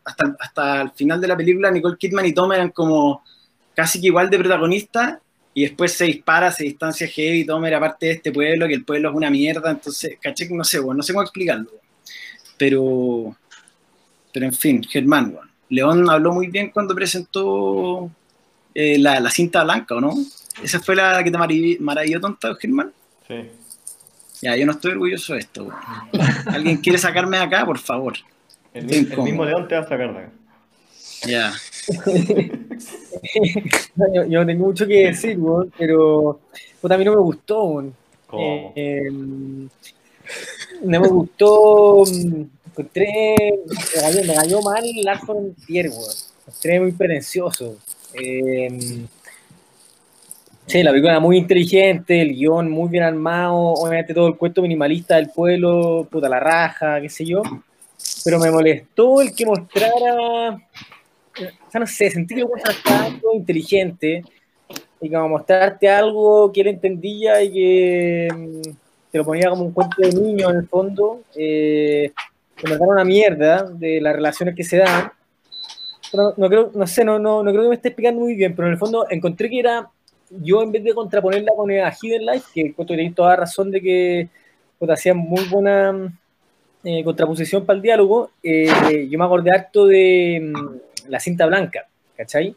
hasta, 0.05 0.35
hasta 0.39 0.81
el 0.81 0.91
final 0.91 1.21
de 1.21 1.27
la 1.27 1.37
película, 1.37 1.69
Nicole 1.69 1.97
Kidman 1.97 2.25
y 2.25 2.33
Tom 2.33 2.51
eran 2.51 2.71
como 2.71 3.23
casi 3.75 4.01
que 4.01 4.07
igual 4.07 4.29
de 4.29 4.39
protagonistas, 4.39 5.19
y 5.59 5.63
después 5.63 5.91
se 5.91 6.05
dispara, 6.05 6.53
se 6.53 6.63
distancia 6.63 7.05
heavy, 7.05 7.43
Tom 7.43 7.65
era 7.65 7.81
parte 7.81 8.05
de 8.05 8.11
este 8.13 8.31
pueblo, 8.31 8.65
que 8.65 8.75
el 8.75 8.85
pueblo 8.85 9.09
es 9.09 9.15
una 9.15 9.29
mierda, 9.29 9.69
entonces, 9.69 10.17
caché, 10.21 10.47
no 10.49 10.63
sé, 10.63 10.79
bueno, 10.79 10.99
no 10.99 11.03
sé 11.03 11.11
cómo 11.11 11.21
explicarlo, 11.21 11.69
pero, 12.57 13.35
pero 14.31 14.45
en 14.45 14.53
fin, 14.53 14.81
Germán, 14.81 15.33
bueno. 15.33 15.49
León 15.67 16.09
habló 16.09 16.31
muy 16.31 16.47
bien 16.47 16.69
cuando 16.69 16.95
presentó 16.95 18.09
eh, 18.73 18.97
la, 18.99 19.19
la, 19.19 19.29
cinta 19.29 19.65
blanca, 19.65 19.95
¿o 19.95 19.99
no? 19.99 20.13
¿Esa 20.63 20.79
fue 20.79 20.95
la 20.95 21.21
que 21.25 21.29
te 21.29 21.77
maravilló 21.81 22.21
tonta, 22.21 22.55
Germán? 22.55 22.93
Sí. 23.27 23.51
Ya, 24.41 24.55
yo 24.55 24.65
no 24.65 24.71
estoy 24.71 24.91
orgulloso 24.91 25.33
de 25.33 25.39
esto. 25.39 25.69
¿Alguien 26.45 26.77
quiere 26.77 26.97
sacarme 26.97 27.35
de 27.35 27.43
acá? 27.43 27.65
Por 27.65 27.79
favor. 27.79 28.13
El, 28.73 28.89
el 28.93 29.17
mismo 29.23 29.43
león 29.43 29.67
te 29.67 29.75
va 29.75 29.81
a 29.81 29.83
sacar 29.83 30.13
de 30.13 30.19
acá. 30.19 30.31
Ya. 31.27 31.53
Yo, 34.13 34.25
yo, 34.29 34.45
tengo 34.45 34.65
mucho 34.65 34.87
que 34.87 35.07
decir, 35.07 35.37
weón, 35.39 35.71
pero 35.77 36.39
pues, 36.81 36.91
a 36.91 36.97
mí 36.97 37.05
no 37.05 37.11
me 37.11 37.21
gustó. 37.21 37.63
Weón. 37.63 37.93
Eh, 38.33 38.71
eh, 38.75 39.11
no 39.11 40.99
me 40.99 41.07
gustó. 41.07 42.03
Encontré. 42.05 43.35
Me 43.65 44.01
cayó, 44.01 44.23
me 44.25 44.35
cayó 44.35 44.61
mal 44.61 44.83
Lars 45.03 45.25
von 45.25 45.55
Trier, 45.65 45.89
weón. 45.89 46.15
Encontré 46.47 46.79
muy 46.79 46.91
pretencioso. 46.91 47.77
Eh, 48.13 49.07
Sí, 50.69 50.83
la 50.83 50.91
película 50.91 51.13
era 51.13 51.19
muy 51.19 51.37
inteligente, 51.37 52.21
el 52.21 52.35
guion 52.35 52.69
muy 52.69 52.89
bien 52.89 53.03
armado, 53.03 53.55
obviamente 53.55 54.13
todo 54.13 54.27
el 54.27 54.37
cuento 54.37 54.61
minimalista 54.61 55.15
del 55.15 55.31
pueblo, 55.31 56.07
puta 56.11 56.29
la 56.29 56.39
raja, 56.39 57.01
qué 57.01 57.09
sé 57.09 57.25
yo. 57.25 57.41
Pero 58.23 58.37
me 58.37 58.51
molestó 58.51 59.19
el 59.19 59.33
que 59.33 59.47
mostrara, 59.47 60.61
o 61.45 61.71
sea, 61.71 61.79
no 61.79 61.87
sé, 61.87 62.09
sentí 62.09 62.35
que 62.35 62.41
el 62.41 62.47
inteligente, 63.35 64.23
y 65.01 65.09
como 65.09 65.29
mostrarte 65.29 65.89
algo 65.89 66.51
que 66.51 66.61
él 66.61 66.67
entendía 66.67 67.41
y 67.41 67.51
que 67.51 68.27
mm, 68.33 68.61
te 69.11 69.17
lo 69.17 69.25
ponía 69.25 69.49
como 69.49 69.63
un 69.63 69.71
cuento 69.71 70.01
de 70.01 70.11
niño 70.11 70.49
en 70.49 70.57
el 70.57 70.67
fondo, 70.67 71.21
eh, 71.35 72.11
que 72.55 72.67
me 72.69 72.77
da 72.77 72.85
una 72.85 73.03
mierda 73.03 73.63
de 73.63 74.01
las 74.01 74.13
relaciones 74.13 74.55
que 74.55 74.63
se 74.63 74.77
dan. 74.77 75.11
No, 76.13 76.49
creo, 76.49 76.71
no 76.73 76.87
sé, 76.87 77.05
no, 77.05 77.19
no, 77.19 77.43
no 77.43 77.51
creo 77.51 77.63
que 77.63 77.69
me 77.69 77.75
esté 77.75 77.89
explicando 77.89 78.21
muy 78.21 78.33
bien, 78.33 78.55
pero 78.55 78.67
en 78.67 78.73
el 78.73 78.79
fondo 78.79 79.05
encontré 79.09 79.49
que 79.49 79.59
era, 79.59 79.89
yo 80.29 80.61
en 80.63 80.71
vez 80.71 80.83
de 80.83 80.93
contraponerla 80.93 81.51
con 81.55 81.69
el 81.69 81.83
Hidden 82.01 82.25
Life, 82.25 82.47
que 82.53 82.61
encuentro 82.61 82.95
que 82.95 83.13
toda 83.15 83.35
razón 83.35 83.71
de 83.71 83.79
que 83.79 84.29
pues, 84.79 84.91
hacía 84.91 85.13
muy 85.13 85.43
buena 85.45 86.11
eh, 86.83 87.03
contraposición 87.03 87.65
para 87.65 87.77
el 87.77 87.83
diálogo, 87.83 88.31
eh, 88.41 89.07
yo 89.09 89.19
me 89.19 89.25
acordé 89.25 89.51
harto 89.51 89.85
de 89.85 90.51
mm, 90.51 90.88
la 91.09 91.19
cinta 91.19 91.45
blanca, 91.45 91.87
¿cachai? 92.15 92.55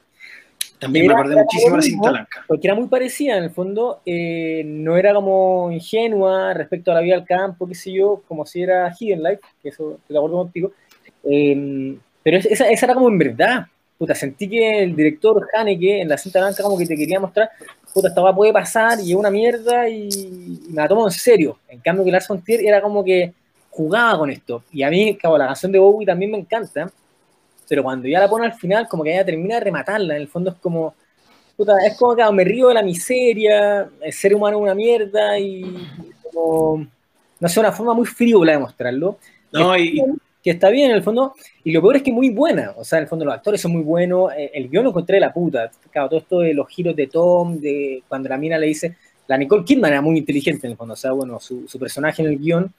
También 0.79 1.07
me 1.07 1.15
acordé 1.15 1.37
muchísimo 1.37 1.77
la 1.77 1.83
cinta 1.83 2.11
blanca. 2.11 2.45
Porque 2.47 2.67
era 2.67 2.75
muy 2.75 2.89
parecida, 2.89 3.37
en 3.37 3.45
el 3.45 3.51
fondo, 3.51 4.01
eh, 4.05 4.63
no 4.65 4.97
era 4.97 5.15
como 5.15 5.71
ingenua 5.71 6.55
respecto 6.55 6.91
a 6.91 6.95
la 6.95 7.01
vida 7.01 7.15
al 7.15 7.25
campo, 7.25 7.69
qué 7.69 7.75
sé 7.75 7.93
yo, 7.93 8.23
como 8.27 8.45
si 8.45 8.63
era 8.63 8.93
Hidden 8.99 9.23
Life, 9.23 9.41
que 9.63 9.69
eso 9.69 10.01
te 10.07 10.13
lo 10.13 10.21
acuerdo 10.21 10.39
contigo. 10.39 10.73
pero 11.23 12.37
esa, 12.37 12.69
esa, 12.69 12.87
era 12.87 12.95
como 12.95 13.09
en 13.09 13.19
verdad. 13.19 13.67
Puta, 13.97 14.15
sentí 14.17 14.49
que 14.49 14.83
el 14.83 14.97
director 14.97 15.47
Haneke 15.55 16.01
en 16.01 16.09
la 16.09 16.19
cinta 16.19 16.41
blanca 16.41 16.63
como 16.65 16.77
que 16.77 16.87
te 16.87 16.97
quería 16.97 17.21
mostrar, 17.21 17.51
puta, 17.95 18.09
esta 18.09 18.35
puede 18.35 18.53
pasar 18.53 18.99
y 19.01 19.13
es 19.13 19.17
una 19.17 19.31
mierda 19.31 19.89
y, 19.89 20.09
y, 20.09 20.71
me 20.71 20.83
la 20.83 20.89
tomo 20.89 21.07
en 21.07 21.13
serio. 21.13 21.59
En 21.69 21.79
cambio 21.79 22.05
que 22.05 22.11
Lars 22.11 22.27
von 22.27 22.43
Trier 22.43 22.67
era 22.67 22.81
como 22.81 23.05
que 23.05 23.33
jugaba 23.71 24.19
con 24.19 24.31
esto. 24.31 24.65
Y 24.73 24.83
a 24.83 24.91
mí, 24.91 25.17
como 25.17 25.39
la 25.39 25.47
canción 25.47 25.71
de 25.71 25.79
Bowie 25.79 26.07
también 26.07 26.33
me 26.33 26.39
encanta, 26.39 26.91
pero 27.69 27.83
cuando 27.83 28.09
ya 28.09 28.21
la 28.21 28.29
pone 28.29 28.47
al 28.47 28.55
final, 28.55 28.87
como 28.89 29.03
que 29.03 29.13
ella 29.13 29.25
termina 29.25 29.55
de 29.55 29.61
rematarla. 29.61 30.17
En 30.17 30.23
el 30.23 30.29
fondo 30.29 30.51
es 30.51 30.57
como, 30.57 30.95
puta, 31.57 31.75
es 31.87 31.97
como 31.97 32.15
que 32.15 32.23
me 32.33 32.45
río 32.45 32.69
de 32.69 32.75
la 32.75 32.83
miseria, 32.83 33.89
el 34.01 34.13
ser 34.13 34.35
humano 34.35 34.59
es 34.59 34.63
una 34.63 34.75
mierda 34.75 35.39
y 35.39 35.89
como, 36.23 36.87
no 37.41 37.49
sé, 37.49 37.61
una 37.61 37.73
forma 37.73 37.95
muy 37.95 38.07
frívola 38.07 38.53
de 38.53 38.59
mostrarlo. 38.59 39.19
No, 39.53 39.77
y... 39.77 40.03
que 40.43 40.51
está 40.51 40.71
bien 40.71 40.91
en 40.91 40.97
el 40.97 41.03
fondo, 41.03 41.35
y 41.63 41.73
lo 41.73 41.81
peor 41.81 41.97
es 41.97 42.03
que 42.03 42.11
es 42.11 42.17
muy 42.17 42.31
buena, 42.31 42.75
o 42.77 42.85
sea, 42.85 42.99
en 42.99 43.05
el 43.05 43.09
fondo 43.09 43.25
los 43.25 43.35
actores 43.35 43.61
son 43.61 43.73
muy 43.73 43.83
buenos, 43.83 44.33
el, 44.37 44.51
el 44.55 44.69
guion 44.69 44.85
lo 44.85 44.91
encontré 44.91 45.17
de 45.17 45.21
la 45.21 45.33
puta, 45.33 45.71
claro, 45.91 46.09
todo 46.09 46.19
esto 46.19 46.41
de 46.41 46.53
los 46.53 46.69
giros 46.69 46.97
de 46.97 47.07
Tom, 47.07 47.61
de 47.61 48.03
cuando 48.09 48.29
la 48.29 48.39
mina 48.39 48.59
le 48.59 48.67
dice, 48.67 48.97
la 49.29 49.37
Nicole 49.37 49.65
Kidman 49.65 49.93
era 49.93 50.03
muy 50.03 50.19
inteligente 50.19 50.67
en 50.67 50.73
el 50.73 50.77
fondo, 50.77 50.95
o 50.95 50.97
sea, 50.97 51.13
bueno, 51.13 51.39
su, 51.39 51.69
su 51.69 51.79
personaje 51.79 52.23
en 52.23 52.29
el 52.29 52.39
guion, 52.39 52.73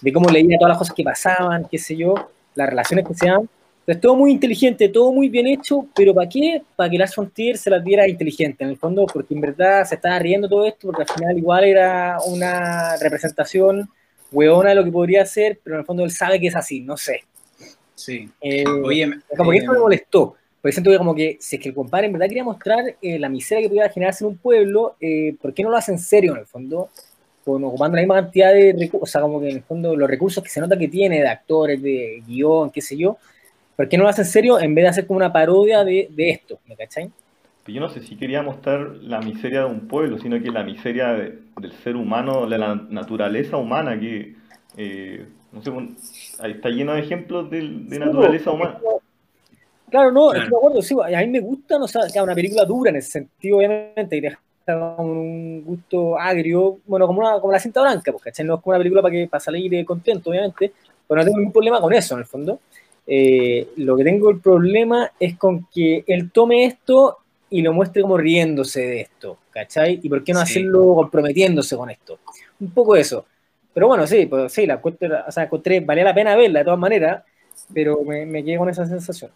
de 0.00 0.12
cómo 0.12 0.30
leía 0.30 0.56
todas 0.58 0.70
las 0.70 0.78
cosas 0.78 0.94
que 0.94 1.02
pasaban, 1.02 1.66
qué 1.68 1.78
sé 1.78 1.96
yo, 1.96 2.14
las 2.54 2.68
relaciones 2.68 3.06
que 3.06 3.14
se 3.14 3.26
dan. 3.26 3.48
Entonces, 3.88 4.02
todo 4.02 4.16
muy 4.16 4.32
inteligente, 4.32 4.90
todo 4.90 5.12
muy 5.12 5.30
bien 5.30 5.46
hecho, 5.46 5.86
pero 5.96 6.12
¿para 6.12 6.28
qué? 6.28 6.60
Para 6.76 6.90
que 6.90 6.98
Lars 6.98 7.16
von 7.16 7.30
Trier 7.30 7.56
se 7.56 7.70
las 7.70 7.82
diera 7.82 8.06
inteligente, 8.06 8.62
en 8.62 8.68
el 8.68 8.76
fondo, 8.76 9.06
porque 9.06 9.32
en 9.32 9.40
verdad 9.40 9.82
se 9.86 9.94
estaba 9.94 10.18
riendo 10.18 10.46
todo 10.46 10.66
esto, 10.66 10.88
porque 10.88 11.04
al 11.04 11.08
final 11.08 11.38
igual 11.38 11.64
era 11.64 12.18
una 12.26 12.98
representación 12.98 13.88
hueona 14.30 14.68
de 14.68 14.74
lo 14.74 14.84
que 14.84 14.92
podría 14.92 15.24
ser, 15.24 15.58
pero 15.64 15.76
en 15.76 15.80
el 15.80 15.86
fondo 15.86 16.04
él 16.04 16.10
sabe 16.10 16.38
que 16.38 16.48
es 16.48 16.54
así, 16.54 16.82
no 16.82 16.98
sé. 16.98 17.24
Sí. 17.94 18.28
Eh, 18.42 18.66
Oye, 18.66 19.10
como 19.34 19.52
que 19.52 19.56
eh, 19.56 19.60
eso 19.62 19.72
me 19.72 19.78
molestó, 19.78 20.36
porque 20.60 20.72
siento 20.72 20.90
que 20.90 20.98
como 20.98 21.14
que 21.14 21.38
si 21.40 21.56
es 21.56 21.62
que 21.62 21.70
el 21.70 21.74
compadre 21.74 22.08
en 22.08 22.12
verdad 22.12 22.26
quería 22.26 22.44
mostrar 22.44 22.94
eh, 23.00 23.18
la 23.18 23.30
miseria 23.30 23.62
que 23.62 23.68
podía 23.70 23.88
generarse 23.88 24.22
en 24.22 24.32
un 24.32 24.36
pueblo, 24.36 24.96
eh, 25.00 25.34
¿por 25.40 25.54
qué 25.54 25.62
no 25.62 25.70
lo 25.70 25.78
hace 25.78 25.92
en 25.92 25.98
serio 25.98 26.32
en 26.32 26.40
el 26.40 26.46
fondo? 26.46 26.90
Con, 27.42 27.64
ocupando 27.64 27.96
la 27.96 28.02
misma 28.02 28.16
cantidad 28.16 28.52
de 28.52 28.76
recursos, 28.78 29.08
o 29.08 29.10
sea, 29.10 29.22
como 29.22 29.40
que 29.40 29.48
en 29.48 29.56
el 29.56 29.62
fondo 29.62 29.96
los 29.96 30.10
recursos 30.10 30.44
que 30.44 30.50
se 30.50 30.60
nota 30.60 30.76
que 30.76 30.88
tiene 30.88 31.22
de 31.22 31.28
actores, 31.28 31.80
de 31.80 32.22
guion, 32.26 32.70
qué 32.70 32.82
sé 32.82 32.94
yo, 32.94 33.16
¿por 33.78 33.88
qué 33.88 33.96
no 33.96 34.02
lo 34.02 34.08
hace 34.08 34.22
en 34.22 34.26
serio 34.26 34.58
en 34.58 34.74
vez 34.74 34.82
de 34.82 34.88
hacer 34.88 35.06
como 35.06 35.18
una 35.18 35.32
parodia 35.32 35.84
de, 35.84 36.08
de 36.10 36.30
esto? 36.30 36.58
¿Me 36.66 36.76
yo 37.72 37.80
no 37.80 37.88
sé 37.88 38.00
si 38.00 38.16
quería 38.16 38.42
mostrar 38.42 38.96
la 39.02 39.20
miseria 39.20 39.60
de 39.60 39.66
un 39.66 39.86
pueblo, 39.86 40.18
sino 40.18 40.42
que 40.42 40.50
la 40.50 40.64
miseria 40.64 41.12
de, 41.12 41.38
del 41.58 41.72
ser 41.84 41.94
humano, 41.94 42.48
de 42.48 42.58
la 42.58 42.74
naturaleza 42.74 43.56
humana, 43.56 44.00
que 44.00 44.34
eh, 44.76 45.28
no 45.52 45.62
sé, 45.62 45.70
ahí 46.40 46.52
está 46.52 46.70
lleno 46.70 46.94
de 46.94 47.00
ejemplos 47.00 47.48
de, 47.50 47.60
de 47.60 47.64
Sí, 47.66 47.98
naturaleza 48.00 48.50
humana. 48.50 48.80
Claro, 49.90 50.10
no, 50.10 50.32
Claro. 50.32 50.44
estoy 50.44 50.50
de 50.50 50.56
acuerdo, 50.56 50.82
sí, 50.82 50.96
a 51.02 51.20
mí 51.20 51.26
me 51.28 51.40
gusta, 51.40 51.78
no 51.78 51.86
sé, 51.86 52.00
que 52.12 52.20
una 52.20 52.34
película 52.34 52.64
dura 52.64 52.90
en 52.90 52.96
ese 52.96 53.10
sentido, 53.12 53.58
obviamente, 53.58 54.16
y 54.16 54.20
deja 54.20 54.40
un 54.98 55.62
gusto 55.64 56.18
agrio, 56.18 56.80
bueno, 56.86 57.06
como, 57.06 57.20
una, 57.20 57.40
como 57.40 57.52
la 57.52 57.58
cinta 57.60 57.80
blanca, 57.80 58.12
¿cachai? 58.22 58.44
No 58.44 58.56
es 58.56 58.60
como 58.60 58.72
una 58.72 58.78
película 58.78 59.02
para, 59.02 59.12
que, 59.12 59.28
para 59.28 59.40
salir 59.40 59.86
contento, 59.86 60.30
obviamente, 60.30 60.72
pero 61.06 61.20
no 61.20 61.24
tengo 61.24 61.38
ningún 61.38 61.52
problema 61.52 61.80
con 61.80 61.92
eso, 61.94 62.14
en 62.14 62.20
el 62.20 62.26
fondo. 62.26 62.60
Eh, 63.10 63.68
lo 63.76 63.96
que 63.96 64.04
tengo 64.04 64.30
el 64.30 64.40
problema 64.40 65.10
es 65.18 65.36
con 65.38 65.66
que 65.72 66.04
él 66.06 66.30
tome 66.30 66.66
esto 66.66 67.18
y 67.50 67.62
lo 67.62 67.72
muestre 67.72 68.02
como 68.02 68.18
riéndose 68.18 68.80
de 68.82 69.00
esto, 69.00 69.38
¿cachai? 69.50 69.98
¿Y 70.02 70.08
por 70.08 70.22
qué 70.22 70.34
no 70.34 70.40
Sí. 70.40 70.44
hacerlo 70.44 70.94
comprometiéndose 70.94 71.76
con 71.76 71.88
esto? 71.90 72.18
Un 72.60 72.70
poco 72.72 72.94
eso. 72.96 73.24
Pero 73.72 73.88
bueno, 73.88 74.06
sí, 74.06 74.26
pues, 74.26 74.52
sí, 74.52 74.66
la 74.66 74.74
encuentro, 74.74 75.08
o 75.26 75.32
sea, 75.32 75.44
encontré, 75.44 75.80
valía 75.80 76.04
la 76.04 76.14
pena 76.14 76.36
verla 76.36 76.58
de 76.60 76.64
todas 76.66 76.78
maneras, 76.78 77.24
pero 77.72 78.02
me, 78.04 78.26
me 78.26 78.44
quedé 78.44 78.58
con 78.58 78.68
esa 78.68 78.86
sensación. 78.86 79.30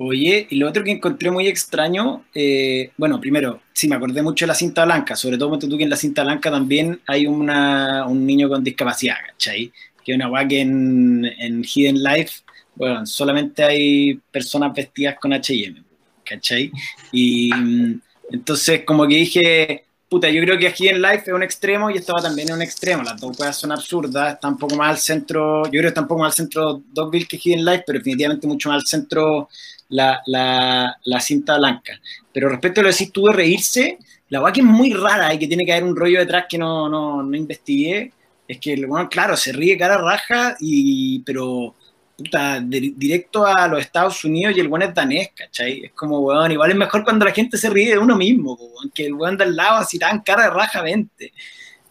Oye, 0.00 0.46
y 0.50 0.56
lo 0.56 0.68
otro 0.68 0.84
que 0.84 0.92
encontré 0.92 1.28
muy 1.30 1.48
extraño, 1.48 2.24
eh, 2.32 2.92
bueno, 2.96 3.20
primero, 3.20 3.62
sí, 3.72 3.88
me 3.88 3.96
acordé 3.96 4.22
mucho 4.22 4.44
de 4.44 4.48
la 4.48 4.54
cinta 4.54 4.84
blanca, 4.84 5.16
sobre 5.16 5.36
todo 5.38 5.58
tú 5.58 5.76
que 5.76 5.82
en 5.82 5.90
la 5.90 5.96
cinta 5.96 6.22
blanca 6.22 6.52
también 6.52 7.00
hay 7.06 7.26
una, 7.26 8.06
un 8.06 8.24
niño 8.24 8.48
con 8.48 8.62
discapacidad, 8.62 9.16
¿cachai? 9.32 9.72
Que 10.04 10.14
una 10.14 10.30
weá 10.30 10.46
que 10.46 10.60
en, 10.60 11.24
en 11.24 11.64
Hidden 11.64 12.00
Life, 12.00 12.42
bueno, 12.78 13.04
solamente 13.04 13.64
hay 13.64 14.14
personas 14.30 14.72
vestidas 14.72 15.16
con 15.20 15.32
H&M, 15.32 15.82
¿cachai? 16.24 16.70
Y 17.10 17.52
mm, 17.52 18.00
entonces 18.30 18.84
como 18.84 19.06
que 19.06 19.16
dije, 19.16 19.84
puta, 20.08 20.30
yo 20.30 20.40
creo 20.42 20.56
que 20.56 20.72
Hidden 20.76 21.02
Life 21.02 21.24
es 21.26 21.32
un 21.32 21.42
extremo 21.42 21.90
y 21.90 21.96
estaba 21.96 22.22
también 22.22 22.48
en 22.48 22.54
un 22.54 22.62
extremo, 22.62 23.02
las 23.02 23.20
dos 23.20 23.38
weas 23.38 23.56
son 23.56 23.72
absurdas, 23.72 24.34
está 24.34 24.46
un 24.46 24.56
poco 24.56 24.76
más 24.76 24.90
al 24.90 24.98
centro, 24.98 25.64
yo 25.64 25.70
creo 25.70 25.82
que 25.82 25.88
está 25.88 26.02
un 26.02 26.08
poco 26.08 26.20
más 26.20 26.32
al 26.32 26.36
centro 26.36 26.82
Dogville 26.92 27.26
que 27.26 27.40
Hidden 27.42 27.64
Life, 27.64 27.84
pero 27.84 27.98
definitivamente 27.98 28.46
mucho 28.46 28.68
más 28.68 28.82
al 28.82 28.86
centro 28.86 29.48
la, 29.88 30.22
la, 30.26 30.96
la 31.04 31.20
cinta 31.20 31.58
blanca. 31.58 31.98
Pero 32.32 32.48
respecto 32.48 32.80
a 32.80 32.84
lo 32.84 32.90
que 32.90 32.94
decís 32.94 33.12
tú 33.12 33.24
de 33.24 33.32
reírse, 33.32 33.98
la 34.28 34.40
weá 34.40 34.52
que 34.52 34.60
es 34.60 34.66
muy 34.66 34.92
rara 34.92 35.34
y 35.34 35.38
que 35.38 35.48
tiene 35.48 35.64
que 35.64 35.72
haber 35.72 35.84
un 35.84 35.96
rollo 35.96 36.20
detrás 36.20 36.44
que 36.48 36.58
no, 36.58 36.88
no, 36.88 37.24
no 37.24 37.36
investigué, 37.36 38.12
es 38.46 38.58
que 38.58 38.74
weón, 38.86 39.08
claro, 39.08 39.36
se 39.36 39.52
ríe 39.52 39.76
cara 39.76 39.98
raja, 39.98 40.56
y, 40.60 41.20
pero 41.20 41.74
puta, 42.18 42.60
de- 42.60 42.92
directo 42.96 43.46
a 43.46 43.68
los 43.68 43.80
Estados 43.80 44.22
Unidos 44.24 44.54
y 44.56 44.60
el 44.60 44.66
weón 44.66 44.82
es 44.82 44.92
danés, 44.94 45.30
¿cachai? 45.36 45.84
Es 45.84 45.92
como, 45.92 46.18
weón, 46.18 46.50
igual 46.52 46.70
es 46.72 46.76
mejor 46.76 47.04
cuando 47.04 47.24
la 47.24 47.30
gente 47.32 47.56
se 47.56 47.70
ríe 47.70 47.92
de 47.92 47.98
uno 47.98 48.16
mismo, 48.16 48.54
weón, 48.54 48.90
que 48.92 49.06
el 49.06 49.14
weón 49.14 49.36
de 49.36 49.44
al 49.44 49.54
lado 49.56 49.76
así 49.78 49.98
tan 49.98 50.20
cara 50.22 50.50
rajamente. 50.50 51.32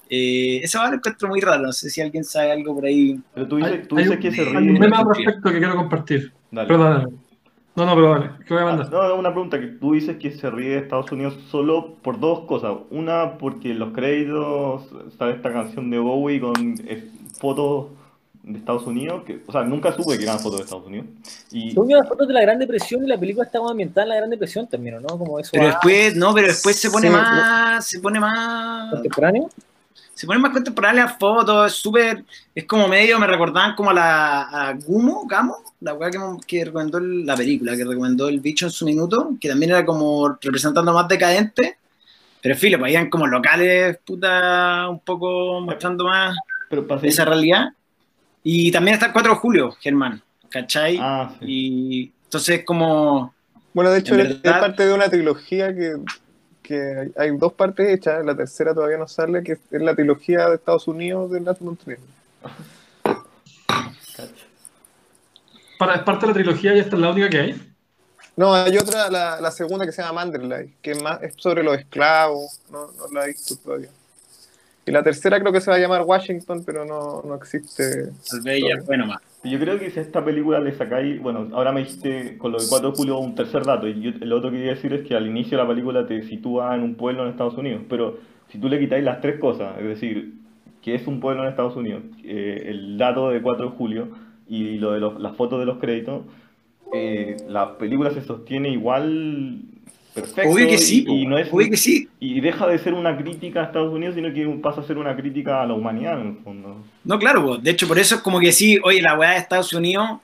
Eh, 0.10 0.60
eso 0.64 0.80
va 0.80 0.90
lo 0.90 0.96
encuentro 0.98 1.28
muy 1.30 1.40
raro, 1.42 1.64
no 1.64 1.72
sé 1.74 1.90
si 1.90 2.02
alguien 2.02 2.24
sabe 2.24 2.52
algo 2.52 2.76
por 2.76 2.86
ahí. 2.86 3.20
Pero 3.34 3.48
tú 3.48 3.56
dices, 3.58 3.88
tú 3.88 3.98
Hay- 3.98 4.04
dices 4.04 4.18
hay 4.18 4.22
que 4.22 4.32
se 4.36 4.42
Hay 4.42 4.48
un 4.56 4.68
ríe. 4.68 4.80
meme 4.80 4.96
al 4.98 5.06
respecto 5.16 5.52
que 5.52 5.58
quiero 5.58 5.76
compartir. 5.76 6.34
Dale. 6.52 6.68
Perdóname. 6.68 7.06
No, 7.76 7.86
no, 7.86 7.96
pero 7.96 8.10
dale. 8.12 8.30
¿Qué 8.48 8.54
voy 8.54 8.64
a 8.64 8.66
Ah, 8.66 8.70
mandar? 8.76 8.92
No, 8.92 9.16
una 9.16 9.32
pregunta, 9.32 9.60
que 9.60 9.68
tú 9.68 9.94
dices 9.94 10.18
que 10.18 10.32
se 10.32 10.50
ríe 10.50 10.70
de 10.70 10.78
Estados 10.80 11.12
Unidos 11.12 11.38
solo 11.52 11.96
por 12.02 12.20
dos 12.20 12.42
cosas. 12.48 12.74
Una, 12.90 13.38
porque 13.38 13.72
en 13.72 13.80
los 13.80 13.92
créditos 13.94 14.90
sale 15.18 15.34
esta 15.36 15.52
canción 15.54 15.90
de 15.92 16.00
Bowie 16.00 16.40
con 16.40 16.54
eh, 16.88 17.08
fotos 17.40 17.88
de 18.48 18.60
Estados 18.60 18.86
Unidos, 18.88 19.24
que, 19.26 19.42
o 19.46 19.52
sea, 19.52 19.64
nunca 19.64 19.94
supe 19.94 20.18
que 20.18 20.24
eran 20.24 20.40
fotos 20.40 20.60
de 20.60 20.64
Estados 20.64 20.86
Unidos. 20.88 21.08
Y 21.52 21.74
yo, 21.74 21.84
las 21.86 22.08
fotos 22.08 22.28
de 22.28 22.34
la 22.34 22.42
Gran 22.42 22.60
Depresión 22.60 23.04
y 23.04 23.08
la 23.08 23.18
película 23.20 23.46
está 23.46 23.60
como 23.60 23.72
ambientada 23.72 24.04
en 24.04 24.10
la 24.10 24.16
Gran 24.16 24.30
Depresión 24.30 24.68
también, 24.68 24.96
¿o 24.96 25.00
¿no? 25.02 25.08
Como 25.18 25.40
eso 25.40 25.52
Pero 25.54 25.66
ah, 25.66 25.68
después, 25.68 26.16
no, 26.16 26.34
pero 26.34 26.48
después 26.48 26.76
se 26.78 26.90
pone 26.90 27.08
Sí, 27.08 27.14
más, 27.14 27.86
se 27.86 28.00
pone 28.00 28.20
más, 28.20 28.92
contemporáneo. 28.92 29.50
se 30.14 30.26
pone 30.26 30.40
más 30.40 30.52
contemporánea 30.52 31.06
las 31.06 31.18
fotos, 31.18 31.68
es 31.72 31.78
súper, 31.78 32.24
es 32.56 32.66
como 32.66 32.88
medio, 32.88 33.20
me 33.20 33.28
recordaban 33.28 33.76
como 33.76 33.90
a 33.90 33.94
la 33.94 34.42
a 34.70 34.74
Gumo, 34.74 35.26
Gamo, 35.28 35.58
la 35.82 35.94
weá 35.94 36.10
que, 36.10 36.20
que 36.48 36.66
recomendó 36.66 36.98
el- 37.00 37.26
la 37.26 37.36
película, 37.36 37.76
que 37.76 37.84
recomendó 37.86 38.28
el 38.30 38.40
bicho 38.40 38.66
en 38.66 38.72
su 38.72 38.86
minuto, 38.86 39.32
que 39.40 39.50
también 39.50 39.72
era 39.72 39.86
como 39.86 40.30
representando 40.42 40.94
más 40.94 41.08
decadente, 41.08 41.78
pero 42.42 42.56
en 42.56 42.60
fin, 42.62 42.72
le 42.72 42.78
ponían 42.78 43.10
como 43.10 43.28
locales, 43.28 43.98
puta, 44.06 44.88
un 44.90 45.00
poco 45.02 45.60
mostrando 45.62 46.06
más 46.06 46.36
pero 46.70 46.86
para 46.88 47.02
esa 47.08 47.26
realidad. 47.26 47.70
Y 48.50 48.72
también 48.72 48.94
está 48.94 49.08
el 49.08 49.12
4 49.12 49.34
de 49.34 49.38
julio, 49.40 49.72
Germán, 49.82 50.22
¿cachai? 50.50 50.98
Ah, 51.02 51.34
sí. 51.38 51.46
Y 51.46 52.14
entonces 52.24 52.64
como... 52.64 53.34
Bueno, 53.74 53.92
de 53.92 54.00
hecho, 54.00 54.16
es, 54.16 54.42
verdad- 54.42 54.56
es 54.56 54.62
parte 54.62 54.86
de 54.86 54.94
una 54.94 55.10
trilogía 55.10 55.76
que, 55.76 55.98
que 56.64 56.82
hay, 56.98 57.12
hay 57.18 57.38
dos 57.38 57.52
partes 57.52 57.90
hechas, 57.90 58.24
la 58.24 58.38
tercera 58.38 58.74
todavía 58.74 58.98
no 58.98 59.08
sale, 59.08 59.44
que 59.44 59.52
es 59.54 59.60
la 59.82 59.94
trilogía 59.96 60.48
de 60.48 60.56
Estados 60.56 60.88
Unidos 60.88 61.30
de 61.30 61.42
Last 61.42 61.60
Montreal. 61.60 62.00
Para, 65.78 65.96
es 65.96 66.02
parte 66.04 66.22
de 66.26 66.28
la 66.28 66.34
trilogía 66.34 66.74
y 66.74 66.80
esta 66.80 66.96
es 66.96 67.02
la 67.02 67.12
única 67.12 67.30
que 67.30 67.40
hay. 67.40 67.74
No, 68.38 68.54
hay 68.54 68.78
otra, 68.78 69.10
la, 69.10 69.42
la 69.42 69.52
segunda 69.52 69.86
que 69.86 69.92
se 69.92 70.02
llama 70.02 70.22
Manderley, 70.22 70.74
que 70.82 70.92
es, 70.92 71.02
más, 71.04 71.22
es 71.22 71.34
sobre 71.38 71.64
los 71.64 71.78
esclavos, 71.78 72.62
no, 72.72 72.88
no 72.94 73.08
la 73.12 73.26
he 73.26 73.28
visto 73.28 73.58
todavía. 73.58 73.90
Y 74.88 74.92
la 74.92 75.04
tercera 75.04 75.40
creo 75.40 75.52
que 75.52 75.60
se 75.62 75.70
va 75.70 75.76
a 75.76 75.80
llamar 75.80 76.04
Washington, 76.04 76.64
pero 76.66 76.86
no, 76.86 77.22
no 77.28 77.36
existe. 77.36 78.12
Tal 78.30 78.42
vez 78.42 78.62
ya 78.64 78.82
fue 78.86 78.98
nomás. 78.98 79.20
Yo 79.44 79.60
creo 79.60 79.78
que 79.78 79.92
si 79.92 80.00
a 80.00 80.02
esta 80.02 80.24
película 80.24 80.60
le 80.60 80.74
sacáis, 80.76 81.22
bueno, 81.22 81.50
ahora 81.54 81.72
me 81.74 81.82
dijiste 81.82 82.38
con 82.38 82.52
lo 82.54 82.58
de 82.58 82.66
4 82.70 82.92
de 82.92 82.96
julio 82.98 83.18
un 83.20 83.36
tercer 83.36 83.64
dato, 83.66 83.88
y 83.88 84.00
yo, 84.02 84.12
lo 84.22 84.38
otro 84.38 84.50
que 84.50 84.58
quería 84.58 84.74
decir 84.76 84.94
es 84.94 85.06
que 85.08 85.16
al 85.16 85.28
inicio 85.28 85.58
de 85.58 85.64
la 85.64 85.70
película 85.70 86.08
te 86.08 86.24
sitúa 86.24 86.74
en 86.76 86.82
un 86.84 86.96
pueblo 86.96 87.24
en 87.24 87.30
Estados 87.32 87.56
Unidos, 87.58 87.82
pero 87.90 88.18
si 88.50 88.60
tú 88.60 88.70
le 88.70 88.80
quitáis 88.80 89.04
las 89.04 89.20
tres 89.22 89.40
cosas, 89.40 89.78
es 89.80 89.86
decir, 89.86 90.34
que 90.82 90.96
es 90.96 91.06
un 91.06 91.20
pueblo 91.20 91.44
en 91.44 91.50
Estados 91.50 91.76
Unidos, 91.76 92.04
eh, 92.24 92.64
el 92.68 92.98
dato 92.98 93.30
de 93.30 93.42
4 93.42 93.70
de 93.72 93.76
julio 93.76 94.08
y 94.48 94.78
lo 94.78 94.94
de 94.94 95.00
los- 95.02 95.20
las 95.20 95.36
fotos 95.36 95.60
de 95.60 95.66
los 95.66 95.80
créditos, 95.80 96.24
eh, 96.94 97.36
la 97.50 97.78
película 97.78 98.12
se 98.12 98.22
sostiene 98.22 98.70
igual 98.70 99.60
perfecto 100.22 100.52
Obvio 100.52 100.68
que 100.68 100.78
sí, 100.78 101.06
y, 101.08 101.26
no 101.26 101.38
es 101.38 101.48
obvio 101.52 101.70
que 101.70 101.78
sí. 101.78 102.10
y 102.20 102.40
deja 102.42 102.68
de 102.68 102.78
ser 102.80 102.94
una 102.94 103.18
crítica 103.18 103.62
a 103.62 103.64
Estados 103.66 103.94
Unidos, 103.94 104.16
sino 104.16 104.34
que 104.34 104.46
pasa 104.62 104.82
a 104.82 104.84
ser 104.84 104.98
una 104.98 105.16
crítica 105.16 105.62
a 105.62 105.66
la 105.66 105.74
humanidad 105.74 106.20
en 106.22 106.28
el 106.28 106.38
fondo. 106.44 106.84
No, 107.04 107.20
claro, 107.20 107.44
po. 107.46 107.58
de 107.58 107.72
hecho 107.72 107.88
por 107.88 108.00
eso 108.00 108.16
es 108.16 108.22
como 108.22 108.40
que 108.40 108.52
sí, 108.52 108.80
oye, 108.84 109.02
la 109.02 109.18
weá 109.18 109.32
de 109.32 109.38
Estados 109.38 109.72
Unidos 109.74 110.20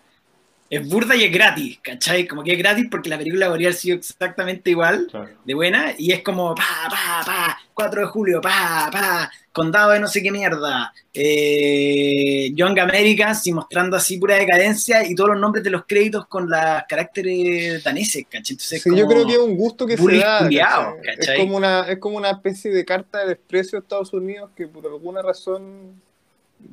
es 0.69 0.89
burda 0.89 1.15
y 1.15 1.23
es 1.23 1.31
gratis, 1.31 1.79
¿cachai? 1.83 2.25
Como 2.27 2.43
que 2.43 2.53
es 2.53 2.57
gratis 2.57 2.87
porque 2.89 3.09
la 3.09 3.17
película 3.17 3.47
podría 3.47 3.67
haber 3.67 3.77
sido 3.79 3.97
exactamente 3.97 4.71
igual, 4.71 5.07
Claro. 5.11 5.29
de 5.45 5.53
buena, 5.53 5.93
y 5.97 6.11
es 6.11 6.23
como, 6.23 6.55
pa, 6.55 6.63
pa, 6.89 7.23
pa, 7.25 7.52
4 7.73 8.01
de 8.01 8.07
julio, 8.07 8.41
pa, 8.41 8.89
pa, 8.91 9.31
condado 9.51 9.91
de 9.91 9.99
no 9.99 10.07
sé 10.07 10.21
qué 10.23 10.31
mierda, 10.31 10.93
eh, 11.13 12.51
Young 12.53 12.79
Americans, 12.79 13.45
y 13.47 13.53
mostrando 13.53 13.95
así 13.97 14.17
pura 14.17 14.35
decadencia, 14.35 15.05
y 15.07 15.15
todos 15.15 15.31
los 15.31 15.39
nombres 15.39 15.63
de 15.63 15.69
los 15.69 15.85
créditos 15.85 16.25
con 16.27 16.49
los 16.49 16.59
caracteres 16.87 17.83
daneses, 17.83 18.23
¿cachai? 18.25 18.53
Entonces, 18.53 18.81
Sí, 18.81 18.89
como- 18.89 18.99
yo 18.99 19.07
creo 19.07 19.25
que 19.25 19.33
es 19.33 19.39
un 19.39 19.55
gusto 19.55 19.85
que 19.85 19.97
se 19.97 20.17
da. 20.17 20.39
culiao, 20.39 20.95
¿cachai? 20.97 21.15
¿cachai? 21.17 21.35
Es 21.35 21.41
como 21.43 21.57
una, 21.57 21.81
es 21.87 21.99
como 21.99 22.17
una 22.17 22.31
especie 22.31 22.71
de 22.71 22.85
carta 22.85 23.19
de 23.19 23.27
desprecio 23.29 23.77
a 23.77 23.81
Estados 23.81 24.13
Unidos 24.13 24.49
que 24.55 24.67
por 24.67 24.85
alguna 24.85 25.21
razón 25.21 26.01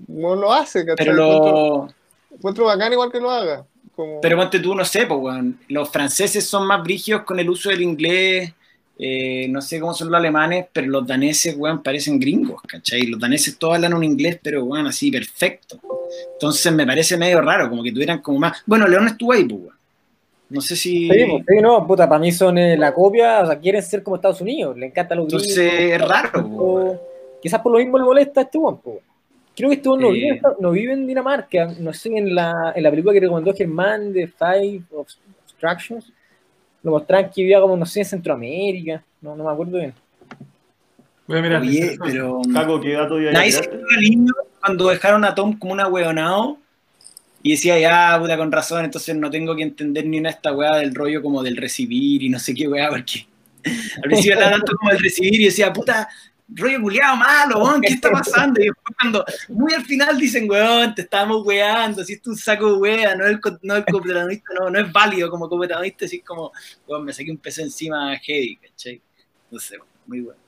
no 0.08 0.34
lo 0.36 0.52
hace, 0.52 0.84
¿cachai? 0.84 1.06
Pero 1.06 1.12
Encuentro, 1.12 1.52
lo, 1.52 1.94
encuentro 2.36 2.64
bacán 2.66 2.92
igual 2.92 3.10
que 3.10 3.20
lo 3.20 3.30
haga. 3.30 3.64
Como... 3.96 4.20
Pero 4.20 4.36
ponte 4.36 4.60
tú, 4.60 4.74
no 4.74 4.84
sé, 4.84 5.06
pues. 5.06 5.44
Los 5.68 5.90
franceses 5.90 6.46
son 6.46 6.66
más 6.66 6.82
brígidos 6.82 7.22
con 7.22 7.38
el 7.40 7.50
uso 7.50 7.70
del 7.70 7.82
inglés. 7.82 8.52
Eh, 9.02 9.48
no 9.48 9.62
sé 9.62 9.80
cómo 9.80 9.94
son 9.94 10.10
los 10.10 10.18
alemanes, 10.18 10.66
pero 10.72 10.86
los 10.88 11.06
daneses, 11.06 11.54
weón, 11.56 11.82
parecen 11.82 12.20
gringos, 12.20 12.60
¿cachai? 12.62 13.02
Los 13.06 13.18
daneses 13.18 13.56
todos 13.58 13.76
hablan 13.76 13.94
un 13.94 14.04
inglés, 14.04 14.38
pero, 14.42 14.64
weón, 14.64 14.86
así, 14.86 15.10
perfecto. 15.10 15.80
Entonces 16.34 16.70
me 16.72 16.84
parece 16.86 17.16
medio 17.16 17.40
raro, 17.40 17.70
como 17.70 17.82
que 17.82 17.92
tuvieran 17.92 18.20
como 18.20 18.38
más. 18.38 18.62
Bueno, 18.66 18.86
León 18.86 19.06
estuvo 19.06 19.32
ahí, 19.32 19.44
pues, 19.44 19.60
weón. 19.62 19.74
No 20.50 20.60
sé 20.60 20.74
si. 20.76 21.08
Sí, 21.08 21.24
pues, 21.30 21.44
sí, 21.48 21.62
no, 21.62 21.86
puta, 21.86 22.08
para 22.08 22.18
mí 22.20 22.32
son 22.32 22.58
eh, 22.58 22.76
la 22.76 22.92
copia, 22.92 23.40
o 23.42 23.46
sea, 23.46 23.58
quieren 23.58 23.82
ser 23.82 24.02
como 24.02 24.16
Estados 24.16 24.40
Unidos, 24.40 24.76
le 24.76 24.86
encanta 24.86 25.14
los 25.14 25.26
gringos. 25.28 25.46
Entonces 25.56 25.72
es 25.92 26.00
raro, 26.08 26.30
pues, 26.32 26.44
weón. 26.52 27.00
Quizás 27.40 27.60
por 27.62 27.72
lo 27.72 27.78
mismo 27.78 27.96
le 27.98 28.04
molesta 28.04 28.40
a 28.40 28.42
este 28.44 28.58
weón, 28.58 28.80
po. 28.80 29.00
Creo 29.56 29.70
que 29.70 29.76
este 29.76 29.88
weón 29.88 30.00
no, 30.02 30.08
Eh. 30.08 30.12
vive 30.12 30.28
en, 30.28 30.34
Esta- 30.36 30.56
no 30.58 30.70
vive 30.72 30.92
en 30.92 31.06
Dinamarca, 31.06 31.72
no 31.78 31.92
sé, 31.94 32.08
en 32.16 32.34
la, 32.34 32.72
en 32.74 32.82
la 32.82 32.90
película 32.90 33.14
que 33.14 33.20
recomendó 33.20 33.54
Germán 33.54 34.12
de 34.12 34.26
Five 34.26 34.82
Obst- 34.92 35.18
Obstructions, 35.44 36.12
lo 36.82 36.92
mostraban 36.92 37.30
que 37.30 37.42
vivía 37.42 37.60
como, 37.60 37.76
no 37.76 37.86
sé, 37.86 38.00
en 38.00 38.06
Centroamérica, 38.06 39.02
no, 39.20 39.36
no 39.36 39.44
me 39.44 39.50
acuerdo 39.50 39.78
bien. 39.78 39.94
Voy 41.26 41.38
a 41.38 41.42
mirar. 41.42 41.62
Oye, 41.62 41.96
pero. 42.02 42.42
Caco, 42.52 42.80
¿qué 42.80 42.92
dato 42.92 43.20
iba 43.20 43.30
a 43.30 43.34
Nadie 43.34 43.52
se 43.52 43.70
lindo 44.00 44.34
cuando 44.60 44.88
dejaron 44.88 45.24
a 45.24 45.34
Tom 45.34 45.58
como 45.58 45.72
una 45.72 45.86
weonado 45.86 46.58
y 47.42 47.52
decía, 47.52 47.78
ya, 47.78 48.18
puta, 48.20 48.36
con 48.36 48.52
razón, 48.52 48.84
entonces 48.84 49.16
no 49.16 49.30
tengo 49.30 49.56
que 49.56 49.62
entender 49.62 50.06
ni 50.06 50.18
una 50.18 50.30
esta 50.30 50.52
weá 50.52 50.76
del 50.76 50.94
rollo 50.94 51.22
como 51.22 51.42
del 51.42 51.56
recibir 51.56 52.22
y 52.22 52.28
no 52.28 52.38
sé 52.38 52.54
qué 52.54 52.68
weá, 52.68 52.88
porque 52.90 53.26
al 53.96 54.02
principio 54.02 54.34
hablaba 54.34 54.56
tanto 54.56 54.76
como 54.76 54.90
del 54.90 55.00
recibir 55.00 55.40
y 55.40 55.44
decía, 55.44 55.72
puta, 55.72 56.08
rollo 56.54 56.80
culiado 56.82 57.16
malo, 57.16 57.58
weón, 57.62 57.80
¿qué 57.80 57.94
está 57.94 58.10
pasando? 58.12 58.60
Y 58.60 58.64
después 58.66 58.96
cuando 59.00 59.24
muy 59.48 59.72
al 59.74 59.84
final 59.84 60.18
dicen, 60.18 60.48
weón, 60.50 60.94
te 60.94 61.02
estábamos 61.02 61.44
weando, 61.46 62.04
si 62.04 62.14
es 62.14 62.26
un 62.26 62.36
saco 62.36 62.72
de 62.72 62.78
wea, 62.78 63.14
no 63.14 63.24
es 63.24 63.30
el, 63.32 63.40
co- 63.40 63.58
no 63.62 63.76
el 63.76 63.84
coprotagonista, 63.84 64.52
no, 64.58 64.70
no 64.70 64.78
es 64.80 64.92
válido 64.92 65.30
como 65.30 65.48
coprotagonista, 65.48 66.04
así 66.06 66.20
como, 66.20 66.52
weón, 66.86 67.04
me 67.04 67.12
saqué 67.12 67.30
un 67.30 67.38
peso 67.38 67.62
encima 67.62 68.16
heavy, 68.18 68.56
¿cachai? 68.56 69.00
No 69.50 69.58
sé, 69.58 69.78
muy 70.06 70.20
bueno. 70.20 70.40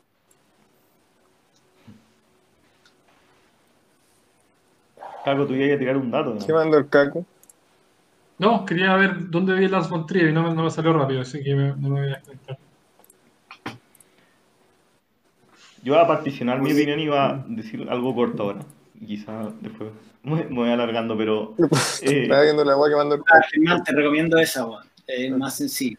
Caco, 5.25 5.47
tú 5.47 5.55
ibas 5.55 5.77
a 5.77 5.79
tirar 5.79 5.97
un 5.97 6.11
dato, 6.11 6.37
¿Qué 6.45 6.53
¿no? 6.53 6.59
mandó 6.59 6.79
el 6.79 6.89
caco? 6.89 7.25
No, 8.39 8.65
quería 8.65 8.97
ver 8.97 9.31
dónde 9.31 9.55
vi 9.55 9.69
Lars 9.69 9.89
von 9.89 10.05
y 10.11 10.33
no, 10.33 10.43
me- 10.49 10.55
no 10.55 10.65
me 10.65 10.71
salió 10.71 10.93
rápido, 10.93 11.21
así 11.21 11.43
que 11.45 11.55
me- 11.55 11.77
no 11.77 11.89
me 11.91 12.01
voy 12.03 12.13
a 12.13 12.21
conectar. 12.21 12.59
Yo 15.83 15.95
iba 15.95 16.03
a 16.03 16.07
particionar 16.07 16.61
mi 16.63 16.73
opinión 16.73 17.01
y 17.01 17.05
iba 17.05 17.31
a 17.31 17.45
decir 17.49 17.87
algo 17.91 18.15
corto 18.15 18.45
ahora. 18.45 18.61
Quizá 19.05 19.51
después 19.61 19.91
me, 20.23 20.45
voy 20.45 20.71
alargando, 20.71 21.17
pero 21.17 21.55
eh, 22.03 22.23
Estaba 22.23 22.43
viendo 22.43 22.65
la 22.65 22.77
weá 22.77 22.95
que 22.95 23.15
el 23.15 23.23
caco. 23.23 23.47
Germán, 23.51 23.85
te 23.85 23.93
recomiendo 23.93 24.39
esa, 24.39 24.65
weón, 24.65 24.85
es 25.07 25.37
más 25.37 25.57
sencillo. 25.57 25.99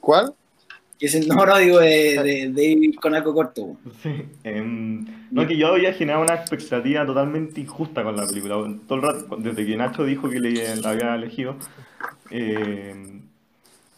¿Cuál? 0.00 0.34
Que 0.98 1.06
es 1.06 1.14
el, 1.14 1.26
no, 1.28 1.46
no, 1.46 1.56
digo 1.56 1.78
de, 1.78 2.22
de, 2.22 2.50
de 2.50 2.64
ir 2.64 2.96
con 2.96 3.14
algo 3.14 3.32
corto. 3.32 3.76
sí, 4.02 4.26
em, 4.44 5.06
no, 5.30 5.46
que 5.46 5.56
yo 5.56 5.68
había 5.68 5.94
generado 5.94 6.22
una 6.22 6.34
expectativa 6.34 7.06
totalmente 7.06 7.62
injusta 7.62 8.04
con 8.04 8.16
la 8.16 8.26
película. 8.26 8.56
Todo 8.86 8.98
el 8.98 9.02
rato, 9.02 9.36
desde 9.38 9.64
que 9.64 9.76
Nacho 9.76 10.04
dijo 10.04 10.28
que 10.28 10.38
le, 10.38 10.76
la 10.76 10.90
había 10.90 11.14
elegido, 11.14 11.56
em, 12.30 13.22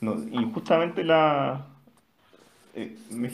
no, 0.00 0.14
injustamente 0.30 1.02
la... 1.02 1.66
eh, 2.76 2.96
me 3.10 3.28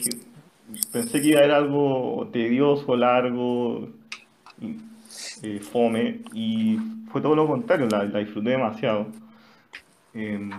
pensé 0.91 1.21
que 1.21 1.29
iba 1.29 1.39
a 1.39 1.43
haber 1.43 1.55
algo 1.55 2.29
tedioso, 2.31 2.95
largo, 2.95 3.89
eh, 5.41 5.59
fome, 5.59 6.21
y 6.33 6.77
fue 7.11 7.21
todo 7.21 7.35
lo 7.35 7.47
contrario, 7.47 7.87
la, 7.89 8.03
la 8.03 8.19
disfruté 8.19 8.51
demasiado. 8.51 9.07
Em, 10.13 10.51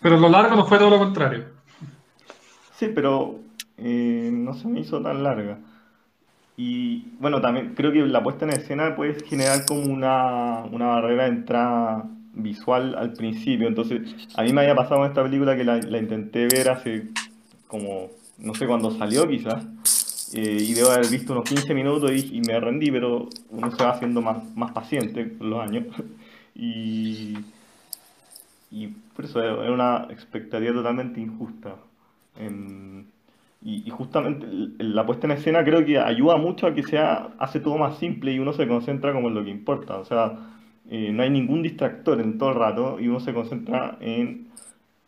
Pero 0.00 0.16
lo 0.16 0.28
largo 0.28 0.56
no 0.56 0.64
fue 0.66 0.78
todo 0.78 0.90
lo 0.90 0.98
contrario. 0.98 1.44
Sí, 2.76 2.90
pero 2.94 3.40
eh, 3.76 4.30
no 4.32 4.54
se 4.54 4.68
me 4.68 4.80
hizo 4.80 5.02
tan 5.02 5.22
larga. 5.22 5.58
Y 6.56 7.12
bueno, 7.20 7.40
también 7.40 7.74
creo 7.74 7.92
que 7.92 8.00
la 8.00 8.22
puesta 8.22 8.44
en 8.44 8.52
escena 8.52 8.96
puede 8.96 9.14
generar 9.24 9.64
como 9.66 9.82
una, 9.82 10.64
una 10.70 10.86
barrera 10.86 11.24
de 11.24 11.30
entrada 11.30 12.04
visual 12.32 12.94
al 12.96 13.12
principio. 13.12 13.68
Entonces, 13.68 14.00
a 14.36 14.42
mí 14.42 14.52
me 14.52 14.62
había 14.62 14.74
pasado 14.74 15.04
en 15.04 15.10
esta 15.10 15.22
película 15.22 15.56
que 15.56 15.64
la, 15.64 15.78
la 15.78 15.98
intenté 15.98 16.46
ver 16.46 16.70
hace 16.70 17.08
como, 17.68 18.10
no 18.38 18.54
sé 18.54 18.66
cuándo 18.66 18.90
salió 18.90 19.28
quizás, 19.28 19.64
eh, 20.34 20.58
y 20.60 20.74
debo 20.74 20.90
haber 20.90 21.08
visto 21.08 21.32
unos 21.32 21.48
15 21.48 21.74
minutos 21.74 22.10
y, 22.12 22.40
me 22.40 22.58
rendí, 22.60 22.90
pero 22.90 23.28
uno 23.50 23.70
se 23.70 23.82
va 23.82 23.90
haciendo 23.90 24.20
más, 24.20 24.44
más 24.56 24.72
paciente 24.72 25.36
con 25.38 25.50
los 25.50 25.60
años. 25.60 25.86
Y, 28.70 28.88
por 29.14 29.24
eso 29.24 29.40
era 29.40 29.72
una 29.72 30.08
expectativa 30.10 30.74
totalmente 30.74 31.20
injusta. 31.20 31.76
Y, 33.62 33.88
justamente 33.90 34.46
la 34.78 35.06
puesta 35.06 35.26
en 35.26 35.32
escena 35.32 35.64
creo 35.64 35.84
que 35.84 35.98
ayuda 35.98 36.36
mucho 36.36 36.66
a 36.66 36.74
que 36.74 36.82
sea, 36.82 37.28
hace 37.38 37.60
todo 37.60 37.78
más 37.78 37.98
simple 37.98 38.32
y 38.32 38.38
uno 38.38 38.52
se 38.52 38.66
concentra 38.68 39.12
como 39.12 39.28
en 39.28 39.34
lo 39.34 39.44
que 39.44 39.50
importa. 39.50 39.98
O 39.98 40.04
sea, 40.04 40.32
eh, 40.90 41.12
no 41.12 41.22
hay 41.22 41.30
ningún 41.30 41.62
distractor 41.62 42.20
en 42.20 42.38
todo 42.38 42.50
el 42.50 42.56
rato 42.56 43.00
y 43.00 43.08
uno 43.08 43.20
se 43.20 43.32
concentra 43.32 43.96
en 44.00 44.48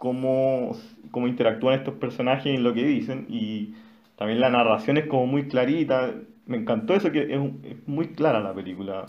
cómo, 0.01 0.75
cómo 1.11 1.29
interactúan 1.29 1.79
estos 1.79 1.95
personajes 1.95 2.47
y 2.47 2.57
en 2.57 2.65
lo 2.65 2.73
que 2.73 2.85
dicen. 2.85 3.27
Y 3.29 3.75
también 4.17 4.41
la 4.41 4.49
narración 4.49 4.97
es 4.97 5.07
como 5.07 5.27
muy 5.27 5.47
clarita. 5.47 6.13
Me 6.47 6.57
encantó 6.57 6.95
eso, 6.95 7.13
que 7.13 7.33
es, 7.33 7.87
muy 7.87 8.09
clara 8.09 8.41
la 8.41 8.55
película. 8.55 9.05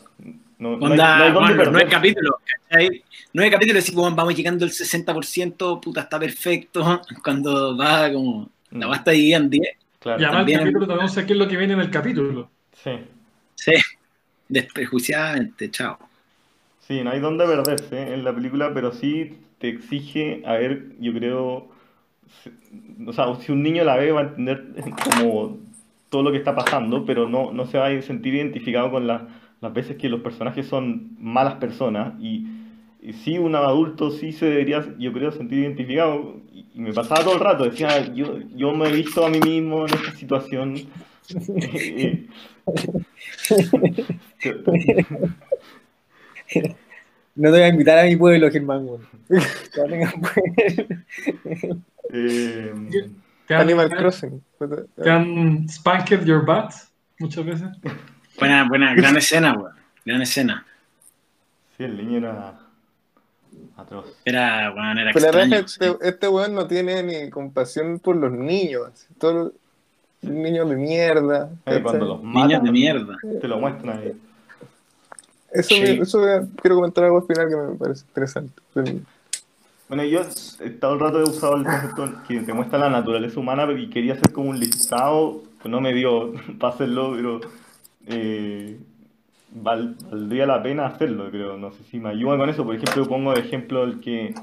No, 0.60 0.78
no 0.78 0.86
hay, 0.86 0.92
Onda, 0.92 1.18
no 1.18 1.46
hay 1.46 1.56
bueno, 1.56 1.80
capítulos, 1.90 2.36
¿cachai? 2.70 3.04
Nueve 3.34 3.52
capítulos, 3.52 3.84
así 3.84 3.96
como 3.96 4.14
vamos 4.14 4.36
llegando 4.36 4.66
al 4.66 4.72
60%, 4.72 5.80
puta, 5.80 6.02
está 6.02 6.20
perfecto. 6.20 7.02
Cuando 7.24 7.76
va 7.76 8.12
como, 8.12 8.50
la 8.72 8.88
va 8.88 8.96
hasta 8.96 9.12
dividida 9.12 9.38
en 9.38 9.50
10. 9.50 9.78
Claro, 10.00 10.22
Y 10.22 10.26
además 10.26 10.48
el 10.48 10.60
capítulo 10.60 10.88
también 10.88 11.10
sé 11.10 11.26
qué 11.26 11.34
es 11.34 11.40
lo 11.40 11.48
que 11.48 11.58
viene 11.58 11.74
en 11.74 11.80
el 11.80 11.90
capítulo. 11.90 12.50
sí. 12.84 12.92
Sí, 13.56 13.74
desprejuiciadamente, 14.50 15.70
chao. 15.70 15.98
Sí, 16.80 17.04
no 17.04 17.12
hay 17.12 17.20
dónde 17.20 17.46
perderse 17.46 18.14
en 18.14 18.24
la 18.24 18.34
película, 18.34 18.74
pero 18.74 18.92
sí 18.92 19.38
te 19.62 19.70
exige, 19.70 20.44
a 20.46 20.56
ver, 20.56 20.98
yo 21.00 21.14
creo, 21.14 21.70
o 23.08 23.14
sea, 23.14 23.34
si 23.36 23.52
un 23.52 23.64
niño 23.64 23.84
la 23.84 23.96
ve 23.98 24.12
va 24.12 24.22
a 24.22 24.24
entender 24.24 24.74
como 25.04 25.58
todo 26.10 26.24
lo 26.24 26.32
que 26.32 26.38
está 26.38 26.56
pasando, 26.56 27.06
pero 27.06 27.28
no, 27.30 27.52
no 27.52 27.66
se 27.66 27.78
va 27.78 27.88
a 27.88 28.02
sentir 28.02 28.36
identificado 28.36 28.92
con 28.92 29.08
la- 29.08 29.28
las 29.62 29.74
veces 29.74 29.98
que 29.98 30.10
los 30.10 30.22
personajes 30.22 30.66
son 30.68 31.12
malas 31.20 31.56
personas 31.56 32.14
y, 32.20 32.48
y 33.02 33.14
sí, 33.14 33.38
un 33.38 33.56
adulto 33.56 34.10
sí 34.12 34.32
se 34.32 34.46
debería, 34.48 34.84
yo 34.98 35.14
creo, 35.14 35.32
sentir 35.32 35.60
identificado 35.60 36.38
y, 36.54 36.66
y 36.74 36.80
me 36.82 36.94
pasaba 36.94 37.24
todo 37.24 37.36
el 37.36 37.40
rato, 37.40 37.64
decía, 37.66 38.12
yo, 38.14 38.40
yo 38.56 38.74
me 38.74 38.90
he 38.90 38.92
visto 38.94 39.26
a 39.26 39.30
mí 39.30 39.40
mismo 39.40 39.86
en 39.88 39.94
esta 39.94 40.12
situación. 40.14 40.76
No 47.36 47.50
te 47.50 47.58
voy 47.58 47.62
a 47.62 47.68
invitar 47.70 47.98
a 48.00 48.04
mi 48.04 48.16
pueblo, 48.16 48.52
Germán, 48.52 48.88
eh, 52.14 52.74
han, 53.50 53.62
Animal 53.62 53.90
Crossing. 53.90 54.44
que 55.02 55.10
han 55.10 55.70
spanked 55.70 56.26
your 56.26 56.46
butt 56.46 56.74
muchas 57.20 57.46
veces. 57.46 57.70
Buena, 58.38 58.68
buena, 58.68 58.94
gran 58.96 59.16
escena, 59.18 59.54
weón. 59.54 59.74
Gran 60.06 60.22
escena. 60.22 60.66
Sí, 61.78 61.84
el 61.86 61.96
niño 61.98 62.18
era 62.18 62.60
atroz. 63.78 64.18
Era, 64.26 64.74
weón, 64.74 64.98
era 64.98 65.12
Pero 65.14 65.26
la 65.26 65.32
verdad 65.32 65.50
que 65.50 65.66
este, 65.66 65.98
este 66.02 66.28
weón 66.28 66.54
no 66.54 66.68
tiene 66.68 67.04
ni 67.04 67.30
compasión 67.30 68.00
por 68.00 68.18
los 68.18 68.32
niños. 68.32 69.08
Todos 69.18 69.54
los 70.22 70.34
niños 70.34 70.70
de 70.70 70.76
mierda. 70.76 71.50
¿cachai? 71.64 71.82
cuando 71.82 72.06
los 72.06 72.24
Niños 72.24 72.64
de 72.64 72.72
mierda. 72.72 73.18
te 73.40 73.48
lo 73.48 73.60
muestran 73.60 74.00
ahí. 74.00 74.14
Eso, 75.52 75.76
Sí. 75.76 75.82
me- 75.82 76.04
eso 76.04 76.20
me- 76.20 76.48
quiero 76.62 76.76
comentar 76.78 77.04
algo 77.04 77.18
al 77.18 77.24
final 77.28 77.50
que 77.50 77.56
me 77.56 77.78
parece 77.78 78.06
interesante. 78.08 78.62
Bueno, 79.90 80.04
yo 80.06 80.22
he 80.62 80.70
todo 80.70 80.94
el 80.94 81.00
rato 81.02 81.20
he 81.20 81.24
usado 81.24 81.58
el 81.58 81.66
concepto 81.66 82.10
que 82.28 82.40
te 82.40 82.54
muestra 82.54 82.80
la 82.80 82.90
naturaleza 82.90 83.40
humana 83.40 83.70
y 83.74 83.90
quería 83.90 84.14
hacer 84.14 84.32
como 84.32 84.50
un 84.50 84.60
listado, 84.60 85.42
pues 85.62 85.70
no 85.70 85.82
me 85.82 85.94
dio 85.94 86.32
para 86.60 86.74
hacerlo, 86.74 87.12
pero 87.16 87.42
eh, 88.08 88.80
val- 89.54 89.96
valdría 90.10 90.46
la 90.46 90.64
pena 90.64 90.86
hacerlo, 90.86 91.30
creo. 91.30 91.58
No 91.58 91.72
sé 91.74 91.84
si 91.84 92.00
me 92.00 92.10
ayudan 92.10 92.40
con 92.40 92.50
eso. 92.50 92.64
Por 92.64 92.76
ejemplo, 92.76 93.06
pongo 93.08 93.34
de 93.34 93.42
ejemplo 93.42 93.84
el 93.84 94.00
que 94.00 94.34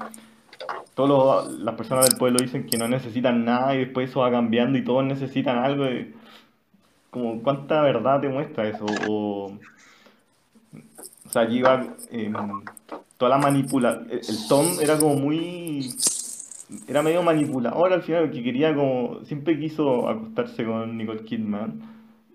todas 0.93 1.51
las 1.53 1.75
personas 1.75 2.07
del 2.09 2.17
pueblo 2.19 2.39
dicen 2.39 2.67
que 2.67 2.77
no 2.77 2.87
necesitan 2.87 3.43
nada 3.43 3.73
y 3.73 3.79
después 3.79 4.09
eso 4.11 4.19
va 4.19 4.29
cambiando 4.31 4.77
y 4.77 4.83
todos 4.83 5.03
necesitan 5.03 5.57
algo. 5.57 5.85
y 5.87 6.13
como 7.09 7.41
cuánta 7.41 7.81
verdad 7.81 8.21
te 8.21 8.29
muestra 8.29 8.67
eso. 8.69 8.85
O, 9.07 9.57
o 11.29 11.31
sea, 11.31 11.43
allí 11.43 11.61
va 11.61 11.85
em, 12.09 12.33
toda 13.17 13.29
la 13.29 13.37
manipula... 13.37 14.01
El, 14.09 14.47
Tom 14.47 14.65
era 14.81 14.97
como 14.97 15.15
muy... 15.15 15.93
Era 16.87 17.03
medio 17.03 17.21
manipulador 17.21 17.93
al 17.93 18.01
final, 18.01 18.23
porque 18.23 18.41
quería 18.41 18.73
como... 18.73 19.19
Siempre 19.25 19.59
quiso 19.59 20.09
acostarse 20.09 20.65
con 20.65 20.97
Nicole 20.97 21.23
Kidman. 21.23 21.81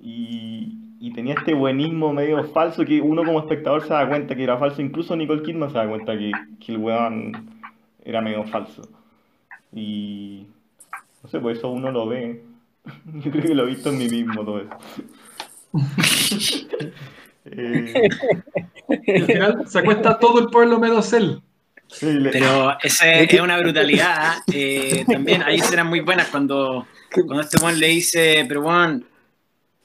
Y, 0.01 0.79
y 1.01 1.13
tenía 1.13 1.35
este 1.35 1.55
buenismo 1.55 2.13
medio 2.13 2.45
falso 2.45 2.85
que 2.85 3.01
uno 3.01 3.25
como 3.25 3.41
espectador 3.41 3.83
se 3.83 3.95
da 3.95 4.09
cuenta 4.09 4.37
que 4.37 4.45
era 4.45 4.59
falso. 4.59 4.81
Incluso 4.81 5.17
Nicole 5.17 5.43
Kidman 5.43 5.71
se 5.71 5.79
da 5.79 5.89
cuenta 5.89 6.17
que, 6.17 6.31
que 6.65 6.73
el 6.73 6.79
weón 6.79 7.51
era 8.05 8.21
medio 8.21 8.45
falso. 8.45 8.89
Y... 9.73 10.47
No 11.25 11.29
sé, 11.31 11.41
por 11.41 11.51
eso 11.51 11.69
uno 11.69 11.91
lo 11.91 12.07
ve. 12.07 12.45
Yo 13.25 13.31
creo 13.33 13.43
que 13.43 13.55
lo 13.57 13.65
he 13.65 13.71
visto 13.71 13.89
en 13.89 13.99
mí 13.99 14.09
mismo 14.09 14.45
todo 14.45 14.61
eso. 14.61 14.77
Eh, 17.47 18.09
al 18.89 19.27
final 19.27 19.65
se 19.69 19.79
acuesta 19.79 20.19
todo 20.19 20.41
el 20.41 20.47
pueblo 20.49 20.79
menos 20.79 21.13
él. 21.13 21.41
sí, 21.89 22.07
le- 22.13 22.31
Pero 22.31 22.77
esa 22.83 23.13
es 23.15 23.41
una 23.41 23.59
brutalidad. 23.59 24.37
eh, 24.53 25.05
también 25.11 25.43
hay 25.43 25.57
escenas 25.57 25.87
muy 25.87 26.01
buenas 26.01 26.29
cuando, 26.29 26.87
cuando 27.13 27.41
este 27.41 27.63
weón 27.63 27.79
le 27.79 27.89
dice, 27.89 28.45
pero 28.49 28.63
weón, 28.63 29.07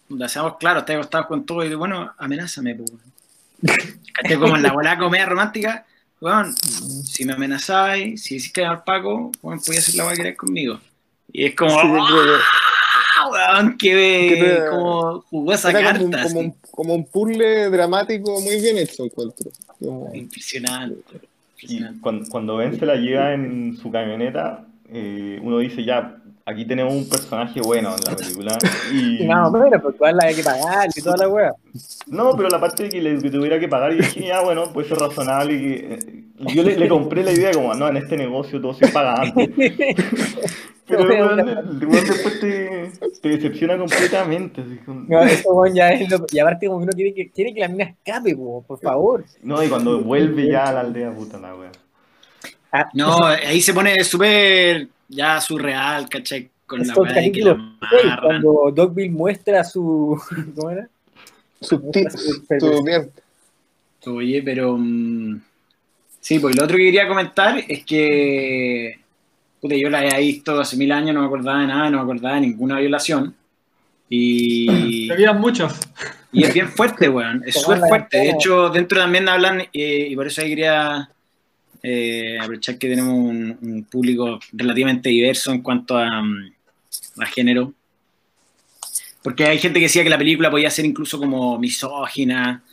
lo 0.09 0.25
hacemos 0.25 0.57
claro, 0.57 0.79
está 0.79 0.93
acostado 0.93 1.27
con 1.27 1.45
todo 1.45 1.63
y 1.63 1.73
bueno, 1.75 2.11
amenázame, 2.17 2.75
pues. 2.75 2.91
Como 4.39 4.55
en 4.55 4.63
la 4.63 4.71
volada 4.73 4.97
comedia 4.97 5.25
romántica, 5.25 5.85
weón, 6.21 6.55
si 6.57 7.25
me 7.25 7.33
amenazáis, 7.33 8.23
si 8.23 8.35
decís 8.35 8.51
que 8.51 8.65
al 8.65 8.83
Paco, 8.83 9.31
weón, 9.41 9.59
podía 9.61 9.79
hacer 9.79 9.95
la 9.95 10.03
weá 10.05 10.11
que 10.13 10.17
queráis 10.17 10.37
conmigo. 10.37 10.79
Y 11.31 11.45
es 11.45 11.55
como, 11.55 11.79
Sí, 11.79 11.87
que- 13.31 13.35
¡ah, 13.37 13.53
weón! 13.55 13.77
Que 13.77 13.89
que- 13.89 14.63
como 14.69 15.21
jugó 15.29 15.53
esa 15.53 15.71
carta. 15.73 15.93
como 15.93 16.05
un, 16.05 16.15
así. 16.15 16.27
como, 16.33 16.39
un, 16.41 16.55
como 16.71 16.93
un 16.95 17.05
puzzle 17.05 17.69
dramático 17.69 18.39
muy 18.41 18.59
bien 18.61 18.77
hecho, 18.77 19.03
encuentro. 19.05 19.49
Como- 19.79 20.13
Impresionante. 20.13 21.19
Cuando, 22.01 22.29
cuando 22.29 22.55
Ben 22.57 22.79
se 22.79 22.85
la 22.85 22.95
lleva 22.95 23.33
en 23.33 23.75
su 23.81 23.91
camioneta, 23.91 24.65
eh, 24.91 25.39
uno 25.43 25.57
dice 25.59 25.83
ya, 25.83 26.15
aquí 26.45 26.63
tenemos 26.65 26.93
un 26.93 27.07
personaje 27.09 27.59
bueno 27.61 27.93
en 27.95 28.03
la 28.09 28.15
película. 28.15 28.57
Y, 28.93 29.23
Y 29.23 29.27
más 29.27 29.49
o 29.49 29.51
menos, 29.51 29.81
porque 29.81 29.97
igual 29.97 30.15
la 30.15 30.27
hay 30.27 30.35
que 30.35 30.43
pagar 30.43 30.87
y 30.95 31.01
toda 31.01 31.17
la 31.17 31.27
wea. 31.27 31.51
no, 32.07 32.33
pero 32.37 32.47
la 32.49 32.59
parte 32.61 32.83
de 32.83 32.89
que 32.89 33.01
le 33.01 33.19
que 33.21 33.29
tuviera 33.29 33.59
que 33.59 33.67
pagar, 33.67 33.91
y 33.91 33.97
dije, 33.97 34.25
ya, 34.27 34.41
bueno, 34.41 34.71
puede 34.71 34.87
ser 34.87 34.97
razonable. 34.99 35.53
Y, 35.53 35.59
que, 35.59 35.93
eh, 35.95 36.23
yo 36.55 36.63
le, 36.63 36.77
le 36.77 36.87
compré 36.87 37.23
la 37.23 37.33
idea 37.33 37.51
como, 37.51 37.73
no, 37.73 37.89
en 37.89 37.97
este 37.97 38.15
negocio 38.15 38.61
todo 38.61 38.73
se 38.73 38.87
paga 38.87 39.21
antes. 39.21 39.49
Pero 40.89 41.33
una- 41.33 41.59
el 41.59 41.85
weón 41.85 42.05
después 42.05 42.39
te, 42.39 42.91
te 43.21 43.29
decepciona 43.29 43.77
completamente. 43.77 44.61
así 44.61 44.79
No, 44.87 45.21
eso 45.23 45.65
ya 45.73 45.91
es 45.91 46.09
lo. 46.09 46.25
Y 46.31 46.39
aparte, 46.39 46.67
como 46.67 46.79
que 46.79 46.83
uno 46.85 46.93
quiere 46.93 47.13
que, 47.13 47.29
quiere 47.29 47.53
que 47.53 47.59
la 47.61 47.67
mina 47.67 47.85
escape, 47.85 48.35
po, 48.35 48.63
por 48.67 48.79
favor. 48.79 49.23
No, 49.41 49.63
y 49.63 49.69
cuando 49.69 50.01
vuelve 50.01 50.47
ya 50.49 50.65
a 50.65 50.73
la 50.73 50.79
aldea, 50.81 51.13
puta 51.13 51.37
la 51.37 51.55
wea. 51.55 51.71
Ah, 52.71 52.89
No, 52.93 53.23
ahí 53.25 53.61
se 53.61 53.73
pone 53.73 54.03
súper 54.03 54.87
ya 55.07 55.41
surreal, 55.41 56.07
¿cachai? 56.07 56.49
Con 56.65 56.85
la 56.85 56.93
de 56.93 57.31
que 57.31 57.55
cuando 58.21 58.71
Dogville 58.73 59.09
muestra 59.09 59.63
su. 59.63 60.21
¿Cómo 60.55 60.69
era? 60.69 60.87
Su 61.61 61.79
tip, 61.91 62.07
su 62.09 62.83
bien. 62.83 63.11
Oye, 64.05 64.41
pero. 64.43 64.77
mm, 64.77 65.41
sí, 66.21 66.39
pues 66.39 66.55
lo 66.55 66.63
otro 66.63 66.77
que 66.77 66.83
quería 66.85 67.07
comentar 67.07 67.59
es 67.67 67.83
que. 67.85 68.98
Puta, 69.61 69.75
yo 69.75 69.89
la 69.89 69.99
había 69.99 70.17
visto 70.17 70.59
hace 70.59 70.77
mil 70.77 70.91
años, 70.91 71.13
no 71.13 71.21
me 71.21 71.27
acordaba 71.27 71.61
de 71.61 71.67
nada, 71.67 71.89
no 71.89 71.97
me 71.97 72.03
acordaba 72.03 72.35
de 72.35 72.41
ninguna 72.41 72.79
violación. 72.79 73.35
Y, 74.09 75.09
Había 75.11 75.33
muchas. 75.33 75.79
y 76.31 76.43
es 76.43 76.53
bien 76.53 76.69
fuerte, 76.69 77.09
weón. 77.09 77.43
Es 77.45 77.61
súper 77.61 77.79
fuerte. 77.79 78.17
De 78.17 78.29
hecho, 78.31 78.69
dentro 78.69 78.99
también 78.99 79.27
hablan, 79.27 79.61
eh, 79.73 80.07
y 80.09 80.15
por 80.15 80.27
eso 80.27 80.41
ahí 80.41 80.49
quería 80.49 81.09
eh, 81.83 82.37
aprovechar 82.39 82.77
que 82.77 82.89
tenemos 82.89 83.13
un, 83.13 83.57
un 83.61 83.83
público 83.83 84.39
relativamente 84.53 85.09
diverso 85.09 85.51
en 85.51 85.61
cuanto 85.61 85.97
a, 85.97 86.21
mm, 86.21 86.51
a 87.19 87.25
género. 87.25 87.73
Porque 89.21 89.45
hay 89.45 89.59
gente 89.59 89.79
que 89.79 89.85
decía 89.85 90.03
que 90.03 90.09
la 90.09 90.17
película 90.17 90.49
podía 90.49 90.69
ser 90.69 90.85
incluso 90.85 91.19
como 91.19 91.59
misógina 91.59 92.63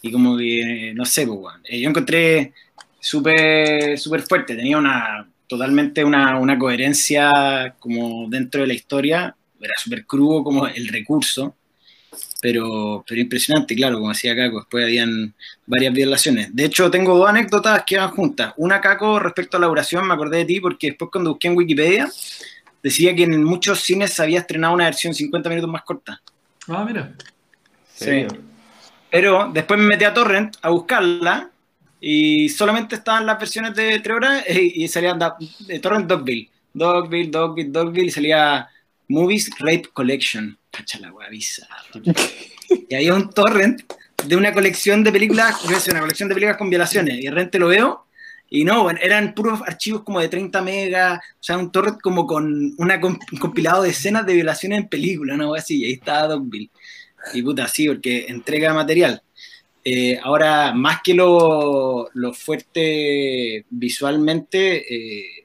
y 0.00 0.10
como 0.10 0.38
que, 0.38 0.92
no 0.94 1.04
sé, 1.04 1.26
pues, 1.26 1.38
weón. 1.38 1.60
Eh, 1.64 1.80
yo 1.80 1.88
encontré 1.90 2.54
súper 2.98 3.98
súper 3.98 4.22
fuerte, 4.22 4.56
tenía 4.56 4.78
una 4.78 5.29
totalmente 5.50 6.04
una, 6.04 6.38
una 6.38 6.56
coherencia 6.56 7.74
como 7.80 8.28
dentro 8.28 8.60
de 8.60 8.68
la 8.68 8.74
historia, 8.74 9.34
era 9.60 9.74
súper 9.76 10.06
crudo 10.06 10.44
como 10.44 10.68
el 10.68 10.86
recurso, 10.86 11.56
pero, 12.40 13.04
pero 13.06 13.20
impresionante, 13.20 13.74
claro, 13.74 13.96
como 13.96 14.10
decía 14.10 14.36
Caco, 14.36 14.60
después 14.60 14.84
habían 14.84 15.34
varias 15.66 15.92
violaciones. 15.92 16.54
De 16.54 16.66
hecho, 16.66 16.88
tengo 16.88 17.18
dos 17.18 17.28
anécdotas 17.28 17.82
que 17.84 17.98
van 17.98 18.10
juntas. 18.12 18.54
Una, 18.58 18.80
Caco, 18.80 19.18
respecto 19.18 19.56
a 19.56 19.60
la 19.60 19.66
duración, 19.66 20.06
me 20.06 20.14
acordé 20.14 20.38
de 20.38 20.44
ti 20.44 20.60
porque 20.60 20.90
después 20.90 21.10
cuando 21.10 21.30
busqué 21.30 21.48
en 21.48 21.56
Wikipedia, 21.56 22.08
decía 22.80 23.12
que 23.16 23.24
en 23.24 23.42
muchos 23.42 23.80
cines 23.80 24.12
se 24.12 24.22
había 24.22 24.38
estrenado 24.38 24.72
una 24.72 24.84
versión 24.84 25.12
50 25.12 25.48
minutos 25.48 25.70
más 25.70 25.82
corta. 25.82 26.22
Ah, 26.68 26.84
mira. 26.86 27.12
Sí. 27.92 28.24
Pero 29.10 29.50
después 29.52 29.80
me 29.80 29.86
metí 29.86 30.04
a 30.04 30.14
Torrent 30.14 30.56
a 30.62 30.70
buscarla 30.70 31.50
y 32.00 32.48
solamente 32.48 32.94
estaban 32.96 33.26
las 33.26 33.38
versiones 33.38 33.74
de 33.74 33.98
3 34.00 34.16
horas 34.16 34.44
eh, 34.46 34.72
y 34.74 34.88
salían 34.88 35.18
de 35.60 35.78
Torrent 35.80 36.06
Dogville. 36.06 36.48
Dogville, 36.72 37.30
Dogville, 37.30 37.70
Dogville 37.70 38.06
y 38.06 38.10
salía 38.10 38.68
Movies 39.08 39.50
Rape 39.58 39.88
Collection. 39.92 40.56
Cacha 40.70 40.98
la 41.00 41.12
wea. 41.12 41.28
Y 42.88 42.94
había 42.94 43.14
un 43.14 43.30
torrent 43.30 43.82
de 44.26 44.36
una 44.36 44.52
colección 44.52 45.02
de 45.02 45.10
películas, 45.12 45.56
una 45.88 46.00
colección 46.00 46.28
de 46.28 46.34
películas 46.34 46.56
con 46.56 46.70
violaciones. 46.70 47.18
Y 47.18 47.24
de 47.24 47.30
repente 47.30 47.58
lo 47.58 47.68
veo 47.68 48.06
y 48.48 48.64
no, 48.64 48.82
bueno, 48.82 48.98
eran 49.02 49.34
puros 49.34 49.60
archivos 49.66 50.02
como 50.02 50.20
de 50.20 50.28
30 50.28 50.60
megas, 50.62 51.18
o 51.18 51.42
sea, 51.42 51.56
un 51.56 51.70
torrent 51.70 52.00
como 52.00 52.26
con 52.26 52.74
una 52.78 53.00
comp- 53.00 53.20
un 53.32 53.38
compilado 53.38 53.82
de 53.82 53.90
escenas 53.90 54.26
de 54.26 54.34
violaciones 54.34 54.78
en 54.80 54.88
película, 54.88 55.34
una 55.34 55.48
wea 55.48 55.60
así, 55.60 55.82
y 55.82 55.84
ahí 55.86 55.92
estaba 55.92 56.26
Dogville. 56.28 56.70
Y 57.34 57.42
puta, 57.42 57.68
sí, 57.68 57.86
porque 57.86 58.26
entrega 58.28 58.72
material. 58.74 59.22
Eh, 59.84 60.18
ahora, 60.22 60.72
más 60.74 61.00
que 61.02 61.14
lo, 61.14 62.10
lo 62.12 62.32
fuerte 62.34 63.64
visualmente, 63.70 64.94
eh, 64.94 65.44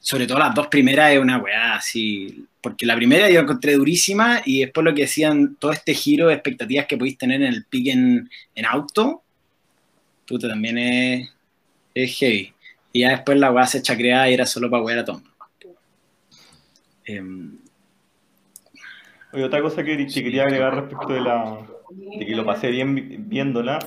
sobre 0.00 0.26
todo 0.26 0.40
las 0.40 0.54
dos 0.54 0.66
primeras 0.66 1.12
es 1.12 1.18
una 1.20 1.38
weá 1.38 1.76
así. 1.76 2.46
Porque 2.60 2.86
la 2.86 2.96
primera 2.96 3.28
yo 3.28 3.34
la 3.36 3.40
encontré 3.40 3.74
durísima 3.74 4.42
y 4.44 4.60
después 4.60 4.84
lo 4.84 4.94
que 4.94 5.02
decían, 5.02 5.56
todo 5.56 5.72
este 5.72 5.94
giro 5.94 6.28
de 6.28 6.34
expectativas 6.34 6.86
que 6.86 6.96
podéis 6.96 7.18
tener 7.18 7.42
en 7.42 7.48
el 7.52 7.64
pick 7.64 7.88
en, 7.88 8.30
en 8.54 8.66
auto, 8.66 9.22
puta, 10.26 10.48
también 10.48 10.78
es, 10.78 11.28
es 11.94 12.18
heavy. 12.18 12.52
Y 12.92 13.00
ya 13.00 13.10
después 13.10 13.38
la 13.38 13.50
weá 13.50 13.66
se 13.66 13.78
echa 13.78 13.96
creada 13.96 14.28
y 14.30 14.34
era 14.34 14.46
solo 14.46 14.70
para 14.70 14.82
wear 14.82 14.98
a 14.98 15.04
Tom. 15.04 15.22
Em, 17.04 17.58
Oye, 19.32 19.44
otra 19.44 19.62
cosa 19.62 19.82
que, 19.82 19.96
que 19.96 20.22
quería 20.22 20.42
agregar 20.42 20.74
respecto 20.74 21.14
de 21.14 21.20
la 21.20 21.66
de 22.18 22.26
que 22.26 22.34
lo 22.36 22.44
pasé 22.44 22.70
bien 22.70 22.94
vi- 22.94 23.16
viéndola, 23.18 23.78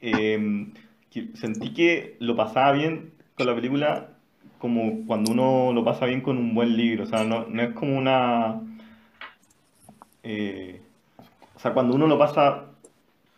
eh, 0.00 0.66
que 1.10 1.28
sentí 1.34 1.72
que 1.74 2.16
lo 2.20 2.36
pasaba 2.36 2.72
bien 2.72 3.12
con 3.36 3.46
la 3.46 3.54
película 3.54 4.10
como 4.58 5.04
cuando 5.06 5.32
uno 5.32 5.72
lo 5.72 5.84
pasa 5.84 6.06
bien 6.06 6.20
con 6.22 6.38
un 6.38 6.54
buen 6.54 6.76
libro, 6.76 7.04
o 7.04 7.06
sea, 7.06 7.24
no, 7.24 7.46
no 7.48 7.62
es 7.62 7.74
como 7.74 7.96
una... 7.98 8.60
eh, 10.22 10.80
o 11.54 11.58
sea, 11.58 11.72
cuando 11.74 11.94
uno 11.94 12.06
lo 12.06 12.18
pasa 12.18 12.64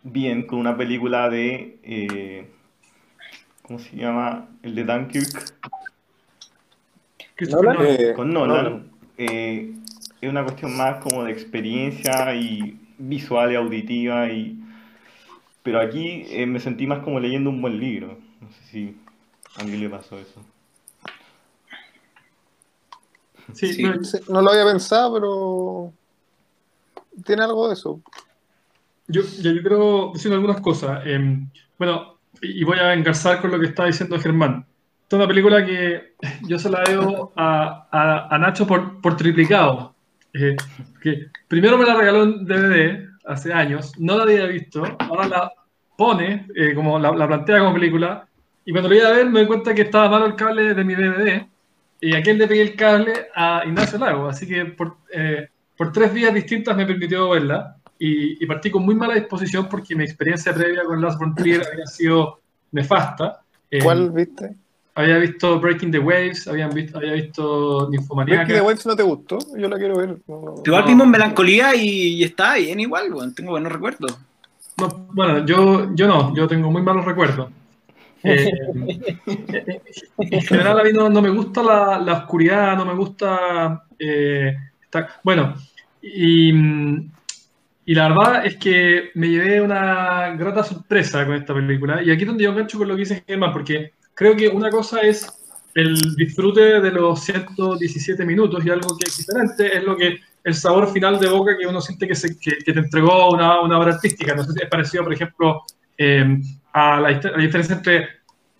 bien 0.02 0.46
con 0.46 0.59
una 0.61 0.76
película 0.76 1.29
de... 1.29 1.79
eh, 1.83 2.48
¿cómo 3.62 3.81
se 3.81 3.96
llama? 3.96 4.48
El 4.62 4.76
de 4.76 4.85
Dunkirk, 4.85 5.55
Nolan. 7.50 7.76
Nolan. 7.76 8.14
Con 8.14 8.33
Nolan. 8.33 8.64
Nolan. 8.64 8.90
eh, 9.18 9.72
es 10.20 10.31
una 10.31 10.44
cuestión 10.44 10.76
más 10.76 11.02
como 11.02 11.24
de 11.24 11.33
experiencia 11.33 12.35
y 12.37 12.79
visual 12.98 13.52
y 13.52 13.54
auditiva 13.56 14.28
y 14.30 14.59
pero 15.62 15.80
aquí 15.80 16.24
eh, 16.28 16.46
me 16.46 16.61
sentí 16.61 16.87
más 16.87 17.00
como 17.00 17.18
leyendo 17.18 17.50
un 17.50 17.61
buen 17.61 17.80
libro. 17.80 18.18
No 18.40 18.48
sé 18.52 18.62
si 18.70 18.96
a 19.56 19.62
alguien 19.62 19.80
le 19.80 19.88
pasó 19.90 20.16
eso. 20.18 20.40
Sí, 23.52 23.72
Sí. 23.72 23.82
no, 24.28 24.42
lo 24.42 24.50
había 24.50 24.64
pensado, 24.64 25.14
pero 25.14 25.92
tiene 27.24 27.42
algo 27.42 27.66
de 27.68 27.74
eso. 27.74 28.00
Yo, 29.09 29.22
yo, 29.40 29.50
yo 29.52 29.61
quiero 29.61 30.11
decir 30.14 30.32
algunas 30.32 30.61
cosas. 30.61 31.02
Eh, 31.04 31.38
bueno, 31.78 32.18
y 32.42 32.61
y 32.61 32.64
voy 32.64 32.78
a 32.78 32.92
engarzar 32.92 33.40
con 33.40 33.50
lo 33.50 33.59
que 33.59 33.66
está 33.66 33.87
diciendo 33.87 34.18
Germán. 34.20 34.66
Esta 35.02 35.16
es 35.16 35.20
una 35.20 35.28
película 35.28 35.64
que 35.66 36.14
yo 36.42 36.59
se 36.61 36.68
la 36.70 36.82
debo 36.82 37.32
a, 37.37 37.88
a- 37.90 38.35
a 38.35 38.38
Nacho 38.38 38.66
por, 38.68 39.00
por 39.00 39.16
triplicado. 39.16 39.94
Eh, 40.38 40.57
que 41.01 41.27
primero 41.49 41.79
me 41.79 41.87
la 41.87 41.94
regaló 41.94 42.25
en 42.25 42.44
DVD 42.44 43.09
hace 43.25 43.53
años, 43.53 43.92
no 43.99 44.16
la 44.16 44.25
había 44.25 44.46
visto, 44.46 44.85
ahora 44.99 45.29
la 45.29 45.53
pone, 45.96 46.46
eh, 46.55 46.75
como 46.75 46.99
la, 46.99 47.11
la 47.12 47.27
plantea 47.27 47.61
como 47.61 47.75
película, 47.75 48.29
y 48.64 48.72
cuando 48.72 48.88
lo 48.88 48.96
iba 48.96 49.09
a 49.09 49.12
ver 49.12 49.31
me 49.31 49.40
di 49.40 49.46
cuenta 49.46 49.75
que 49.75 49.83
estaba 49.83 50.11
malo 50.11 50.27
el 50.27 50.35
cable 50.35 50.75
de 50.75 50.85
mi 50.85 50.94
DVD, 50.94 51.46
y 52.01 52.14
a 52.14 52.22
quien 52.22 52.38
le 52.38 52.46
pegué 52.46 52.62
el 52.62 52.77
cable 52.77 53.29
a 53.35 53.62
Ignacio 53.64 53.99
Lago, 53.99 54.29
así 54.29 54.46
que 54.46 54.64
por, 54.66 54.99
eh, 55.12 55.49
por 55.77 55.92
tres 55.92 56.12
vías 56.12 56.35
distintas 56.35 56.77
me 56.77 56.87
permitió 56.87 57.31
verla, 57.31 57.77
y, 57.99 58.42
y 58.42 58.46
partí 58.46 58.70
con 58.70 58.85
muy 58.85 58.94
mala 58.94 59.14
disposición 59.14 59.68
porque 59.68 59.96
mi 59.96 60.05
experiencia 60.05 60.53
previa 60.53 60.85
con 60.85 61.01
Last 61.01 61.18
Frontier 61.18 61.62
había 61.72 61.87
sido 61.87 62.40
nefasta. 62.72 63.40
Eh, 63.70 63.83
¿Cuál 63.83 64.11
viste? 64.11 64.55
Había 64.96 65.18
visto 65.18 65.61
Breaking 65.61 65.90
the 65.92 65.98
Waves, 65.98 66.48
habían 66.48 66.70
visto, 66.70 66.96
había 66.98 67.12
visto 67.12 67.88
¿Ves 67.90 68.00
Ninfomaniaca. 68.00 68.46
que 68.46 68.54
The 68.54 68.61
Waves 68.62 68.87
no 68.87 68.96
te 68.96 69.02
gustó? 69.02 69.38
Yo 69.56 69.68
la 69.68 69.76
quiero 69.76 69.98
ver. 69.98 70.16
No, 70.26 70.40
no. 70.40 70.54
Igual 70.64 70.85
vimos 70.87 71.06
melancolía 71.06 71.74
y, 71.76 72.14
y 72.14 72.24
está 72.24 72.54
bien 72.56 72.80
igual, 72.80 73.12
weón. 73.12 73.35
Tengo 73.35 73.50
buenos 73.50 73.70
recuerdos. 73.70 74.18
No, 74.78 74.88
bueno, 75.12 75.44
yo, 75.44 75.94
yo 75.94 76.06
no, 76.06 76.35
yo 76.35 76.46
tengo 76.48 76.70
muy 76.70 76.80
malos 76.82 77.04
recuerdos. 77.04 77.50
Eh, 78.22 78.50
en 80.18 80.40
general 80.42 80.80
a 80.80 80.85
mí 80.85 80.90
no, 80.92 81.09
no 81.11 81.22
me 81.22 81.30
gusta 81.30 81.62
la, 81.62 81.98
la 81.98 82.12
oscuridad, 82.14 82.76
no 82.76 82.85
me 82.87 82.94
gusta... 82.94 83.85
eh, 83.98 84.54
esta- 84.82 85.20
bueno, 85.22 85.54
y, 86.00 86.50
y 87.85 87.94
la 87.94 88.09
verdad 88.09 88.46
es 88.46 88.56
que 88.56 89.11
me 89.14 89.28
llevé 89.28 89.61
una 89.61 90.30
grata 90.37 90.64
sorpresa 90.64 91.24
con 91.26 91.35
esta 91.35 91.52
película. 91.54 92.02
Y 92.02 92.11
aquí 92.11 92.22
es 92.22 92.28
donde 92.28 92.44
yo 92.44 92.50
engancho 92.50 92.78
con 92.78 92.88
lo 92.88 92.94
que 92.94 93.00
dice 93.00 93.22
Germán, 93.26 93.52
porque 93.52 93.92
creo 94.16 94.35
que 94.35 94.48
una 94.48 94.70
cosa 94.70 95.02
es 95.02 95.31
el 95.74 95.94
disfrute 96.16 96.81
de 96.81 96.90
los 96.90 97.22
117 97.22 98.24
minutos 98.24 98.64
y 98.64 98.70
algo 98.70 98.96
que 98.96 99.09
es 99.09 99.18
diferente 99.18 99.76
es 99.76 99.85
lo 99.85 99.94
que 99.94 100.18
el 100.42 100.55
sabor 100.55 100.90
final 100.90 101.20
de 101.20 101.29
boca 101.29 101.57
que 101.57 101.66
uno 101.66 101.81
siente 101.81 102.09
que, 102.09 102.14
se, 102.14 102.38
que, 102.38 102.57
que 102.64 102.72
te 102.72 102.79
entregó 102.79 103.31
una, 103.31 103.61
una 103.61 103.79
obra 103.79 103.94
artística. 103.94 104.35
No 104.35 104.42
sé 104.42 104.52
si 104.52 104.62
es 104.62 104.70
parecido, 104.70 105.05
por 105.05 105.12
ejemplo, 105.12 105.64
eh, 105.98 106.40
a, 106.72 107.00
la, 107.00 107.09
a 107.09 107.31
la 107.31 107.42
diferencia 107.42 107.76
entre 107.76 108.09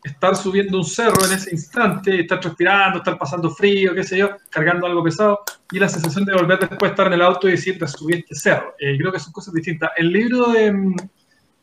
estar 0.05 0.37
subiendo 0.37 0.77
un 0.79 0.85
cerro 0.85 1.25
en 1.25 1.33
ese 1.33 1.53
instante, 1.53 2.21
estar 2.21 2.39
transpirando, 2.39 2.99
estar 2.99 3.17
pasando 3.17 3.51
frío, 3.51 3.95
qué 3.95 4.05
sé 4.05 4.19
yo, 4.19 4.31
cargando 4.51 4.87
algo 4.87 5.03
pesado, 5.03 5.41
y 5.73 5.79
la 5.79 5.89
sensación 5.89 6.25
de 6.27 6.35
volver 6.35 6.59
después 6.59 6.91
a 6.91 6.93
estar 6.93 7.07
en 7.07 7.15
el 7.15 7.23
auto 7.23 7.49
y 7.49 7.53
decir, 7.53 7.79
"Te 7.79 7.89
subí 7.89 8.15
este 8.15 8.35
cerro. 8.35 8.75
Eh, 8.79 8.97
creo 8.99 9.11
que 9.11 9.19
son 9.19 9.33
cosas 9.33 9.55
distintas. 9.55 9.91
El 9.97 10.13
libro 10.13 10.49
de, 10.53 10.95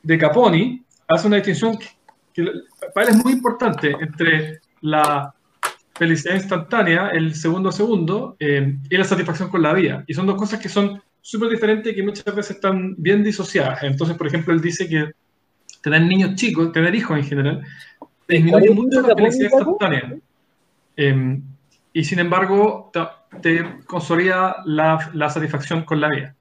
de 0.01 0.17
Caponi 0.17 0.84
hace 1.08 1.27
una 1.27 1.38
distinción 1.38 1.77
que, 2.34 2.46
para 2.93 3.08
él 3.10 3.15
es 3.15 3.24
muy 3.24 3.34
importante 3.34 3.96
entre 4.00 4.60
la 4.82 5.34
felicidad 5.96 6.36
instantánea, 6.36 7.10
el 7.10 7.36
segundo 7.36 7.69
a 7.69 7.72
segundo, 7.72 8.36
eh, 8.39 8.78
y 8.89 8.98
la 8.98 9.04
satisfacción 9.04 9.50
con 9.50 9.62
la 9.62 9.74
vida. 9.74 10.04
Y 10.08 10.13
son 10.13 10.26
dos 10.26 10.36
cosas 10.36 10.60
que 10.60 10.69
son 10.69 11.02
súper 11.22 11.50
diferentes 11.50 11.91
y 11.91 11.96
que 11.96 12.04
muchas 12.04 12.36
veces 12.36 12.56
están 12.58 12.96
bien 12.98 13.24
disociadas. 13.24 13.84
Entonces, 13.84 14.17
por 14.17 14.28
ejemplo, 14.28 14.54
él 14.54 14.62
dice 14.62 14.89
que 14.89 15.12
tener 15.82 16.02
niños 16.02 16.36
chicos, 16.36 16.72
tener 16.72 16.93
hijos 16.96 17.17
en 17.17 17.24
general, 17.24 17.63
disminuye 18.28 18.67
¿Cuál 18.67 18.76
mucho 18.76 19.02
la 19.02 19.15
felicidad 19.15 19.52
instantánea. 19.52 20.15
Eh, 20.98 21.39
y 21.93 22.04
sin 22.04 22.19
embargo, 22.19 22.91
te, 23.41 23.63
consolida 23.86 24.63
la, 24.65 25.12
la 25.13 25.30
satisfacción 25.30 25.84
con 25.84 26.02
la 26.02 26.10
vida. 26.10 26.36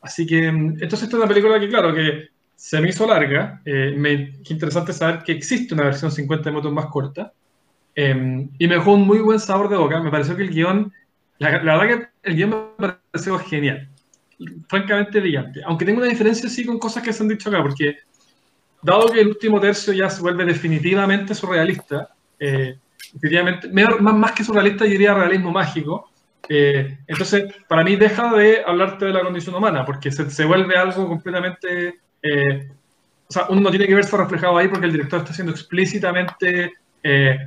Así 0.00 0.26
que, 0.26 0.50
mm, 0.50 0.82
entonces, 0.82 1.02
esta 1.02 1.16
es 1.16 1.22
una 1.22 1.28
película 1.28 1.60
que, 1.60 1.68
claro, 1.68 1.94
que 1.94 2.28
se 2.56 2.80
me 2.80 2.88
hizo 2.88 3.06
larga. 3.06 3.60
Eh, 3.64 3.94
me, 3.96 4.40
qué 4.42 4.54
interesante 4.54 4.92
saber 4.92 5.22
que 5.22 5.32
existe 5.32 5.74
una 5.74 5.84
versión 5.84 6.10
50 6.10 6.50
minutos 6.50 6.72
más 6.72 6.86
corta. 6.86 7.32
Eh, 7.96 8.48
y 8.58 8.66
me 8.66 8.74
dejó 8.74 8.94
un 8.94 9.06
muy 9.06 9.18
buen 9.18 9.38
sabor 9.40 9.68
de 9.68 9.76
boca. 9.76 10.00
Me 10.00 10.10
pareció 10.10 10.36
que 10.36 10.42
el 10.42 10.50
guion, 10.50 10.92
la, 11.38 11.62
la 11.62 11.76
verdad 11.76 12.08
que 12.22 12.28
el 12.30 12.36
guion 12.36 12.50
me 12.78 12.88
pareció 13.12 13.38
genial. 13.38 13.88
Francamente 14.68 15.20
brillante. 15.20 15.60
Aunque 15.64 15.84
tengo 15.84 16.00
una 16.00 16.08
diferencia 16.08 16.48
sí 16.48 16.64
con 16.64 16.78
cosas 16.78 17.02
que 17.02 17.12
se 17.12 17.22
han 17.22 17.28
dicho 17.28 17.48
acá, 17.48 17.62
porque 17.62 17.98
dado 18.84 19.10
que 19.10 19.20
el 19.20 19.28
último 19.28 19.60
tercio 19.60 19.92
ya 19.92 20.10
se 20.10 20.20
vuelve 20.20 20.44
definitivamente 20.44 21.34
surrealista, 21.34 22.10
eh, 22.38 22.76
definitivamente, 23.12 23.68
más, 24.00 24.14
más 24.14 24.32
que 24.32 24.44
surrealista, 24.44 24.84
yo 24.84 24.90
diría 24.90 25.14
realismo 25.14 25.50
mágico. 25.50 26.10
eh, 26.48 26.98
entonces, 27.06 27.54
para 27.66 27.82
mí 27.82 27.96
deja 27.96 28.34
de 28.34 28.62
hablarte 28.64 29.06
de 29.06 29.12
la 29.12 29.22
condición 29.22 29.54
humana, 29.54 29.84
porque 29.84 30.10
se, 30.12 30.30
se 30.30 30.44
vuelve 30.44 30.76
algo 30.76 31.08
completamente... 31.08 32.00
eh, 32.24 32.70
o 33.28 33.32
sea, 33.32 33.46
uno 33.50 33.60
no 33.60 33.70
tiene 33.70 33.86
que 33.86 33.94
verse 33.94 34.16
reflejado 34.16 34.56
ahí 34.56 34.68
porque 34.68 34.86
el 34.86 34.92
director 34.92 35.20
está 35.20 35.34
siendo 35.34 35.52
explícitamente 35.52 36.72
eh, 37.02 37.38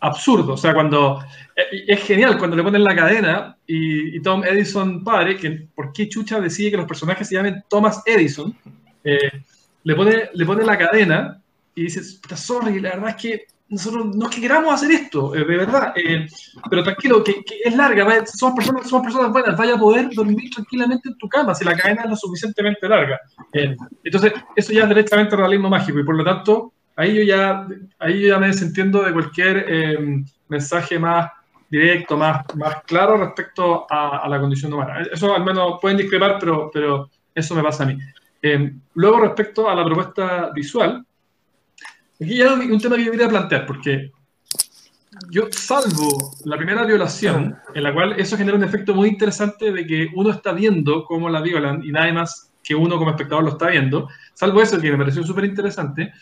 absurdo. 0.00 0.54
O 0.54 0.56
sea, 0.56 0.74
cuando... 0.74 1.24
eh, 1.56 1.84
es 1.86 2.02
genial 2.02 2.36
cuando 2.36 2.56
le 2.56 2.62
ponen 2.62 2.84
la 2.84 2.96
cadena 2.96 3.56
y, 3.66 4.20
Tom 4.20 4.44
Edison 4.44 5.04
padre, 5.04 5.36
que 5.36 5.68
por 5.74 5.92
qué 5.92 6.08
chucha 6.08 6.40
decide 6.40 6.72
que 6.72 6.76
los 6.76 6.86
personajes 6.86 7.28
se 7.28 7.36
llamen 7.36 7.64
Thomas 7.68 8.02
Edison, 8.04 8.56
le 9.02 9.94
pone, 9.94 10.30
le 10.32 10.46
pone 10.46 10.64
la 10.64 10.78
cadena 10.78 11.40
y 11.74 11.86
puta, 12.20 12.36
sorry, 12.36 12.80
la 12.80 12.90
verdad 12.90 13.10
es 13.10 13.16
que 13.16 13.46
nosotros 13.68 14.14
no 14.14 14.28
es 14.28 14.34
que 14.34 14.40
queramos 14.40 14.74
hacer 14.74 14.90
esto, 14.90 15.34
eh, 15.34 15.44
de 15.44 15.56
verdad, 15.56 15.92
eh, 15.96 16.26
pero 16.68 16.82
tranquilo, 16.82 17.24
que, 17.24 17.42
que 17.44 17.60
es 17.64 17.74
larga, 17.74 18.24
somos, 18.26 18.54
personas, 18.54 18.88
somos 18.88 19.04
personas 19.04 19.32
buenas, 19.32 19.56
vaya 19.56 19.74
a 19.74 19.78
poder 19.78 20.10
dormir 20.14 20.50
tranquilamente 20.50 21.08
en 21.08 21.18
tu 21.18 21.28
cama 21.28 21.54
si 21.54 21.64
la 21.64 21.76
cadena 21.76 22.02
es 22.02 22.10
lo 22.10 22.16
suficientemente 22.16 22.88
larga. 22.88 23.20
Eh, 23.52 23.74
entonces, 24.04 24.32
eso 24.54 24.72
ya 24.72 24.82
es 24.82 24.88
directamente 24.88 25.36
realismo 25.36 25.68
mágico 25.68 25.98
y 25.98 26.04
por 26.04 26.16
lo 26.16 26.24
tanto, 26.24 26.72
ahí 26.96 27.16
yo 27.16 27.22
ya, 27.22 27.66
ahí 27.98 28.22
yo 28.22 28.28
ya 28.28 28.38
me 28.38 28.48
desentiendo 28.48 29.02
de 29.02 29.12
cualquier 29.12 29.64
eh, 29.68 30.24
mensaje 30.48 30.98
más 30.98 31.30
directo, 31.68 32.16
más, 32.16 32.44
más 32.56 32.82
claro 32.84 33.16
respecto 33.16 33.86
a, 33.90 34.18
a 34.18 34.28
la 34.28 34.38
condición 34.38 34.72
humana. 34.72 35.02
Eso 35.10 35.34
al 35.34 35.44
menos 35.44 35.78
pueden 35.80 35.98
discrepar, 35.98 36.36
pero, 36.38 36.70
pero 36.72 37.10
eso 37.34 37.54
me 37.54 37.62
pasa 37.62 37.82
a 37.82 37.86
mí. 37.86 37.98
Eh, 38.40 38.74
luego, 38.94 39.20
respecto 39.20 39.68
a 39.68 39.74
la 39.74 39.84
propuesta 39.84 40.50
visual, 40.54 41.04
aquí 42.20 42.36
ya 42.36 42.52
un 42.54 42.80
tema 42.80 42.96
que 42.96 43.04
yo 43.04 43.10
quería 43.10 43.28
plantear, 43.28 43.66
porque 43.66 44.12
yo, 45.30 45.48
salvo 45.50 46.34
la 46.44 46.56
primera 46.56 46.84
violación, 46.84 47.56
en 47.74 47.82
la 47.82 47.92
cual 47.92 48.14
eso 48.18 48.36
genera 48.36 48.56
un 48.56 48.64
efecto 48.64 48.94
muy 48.94 49.08
interesante 49.08 49.72
de 49.72 49.86
que 49.86 50.08
uno 50.14 50.30
está 50.30 50.52
viendo 50.52 51.04
cómo 51.04 51.28
la 51.28 51.40
violan 51.40 51.82
y 51.84 51.92
nadie 51.92 52.12
más 52.12 52.52
que 52.62 52.74
uno 52.74 52.98
como 52.98 53.10
espectador 53.10 53.44
lo 53.44 53.50
está 53.50 53.68
viendo, 53.68 54.08
salvo 54.32 54.62
eso 54.62 54.80
que 54.80 54.90
me 54.90 54.98
pareció 54.98 55.22
súper 55.22 55.44
interesante, 55.44 56.12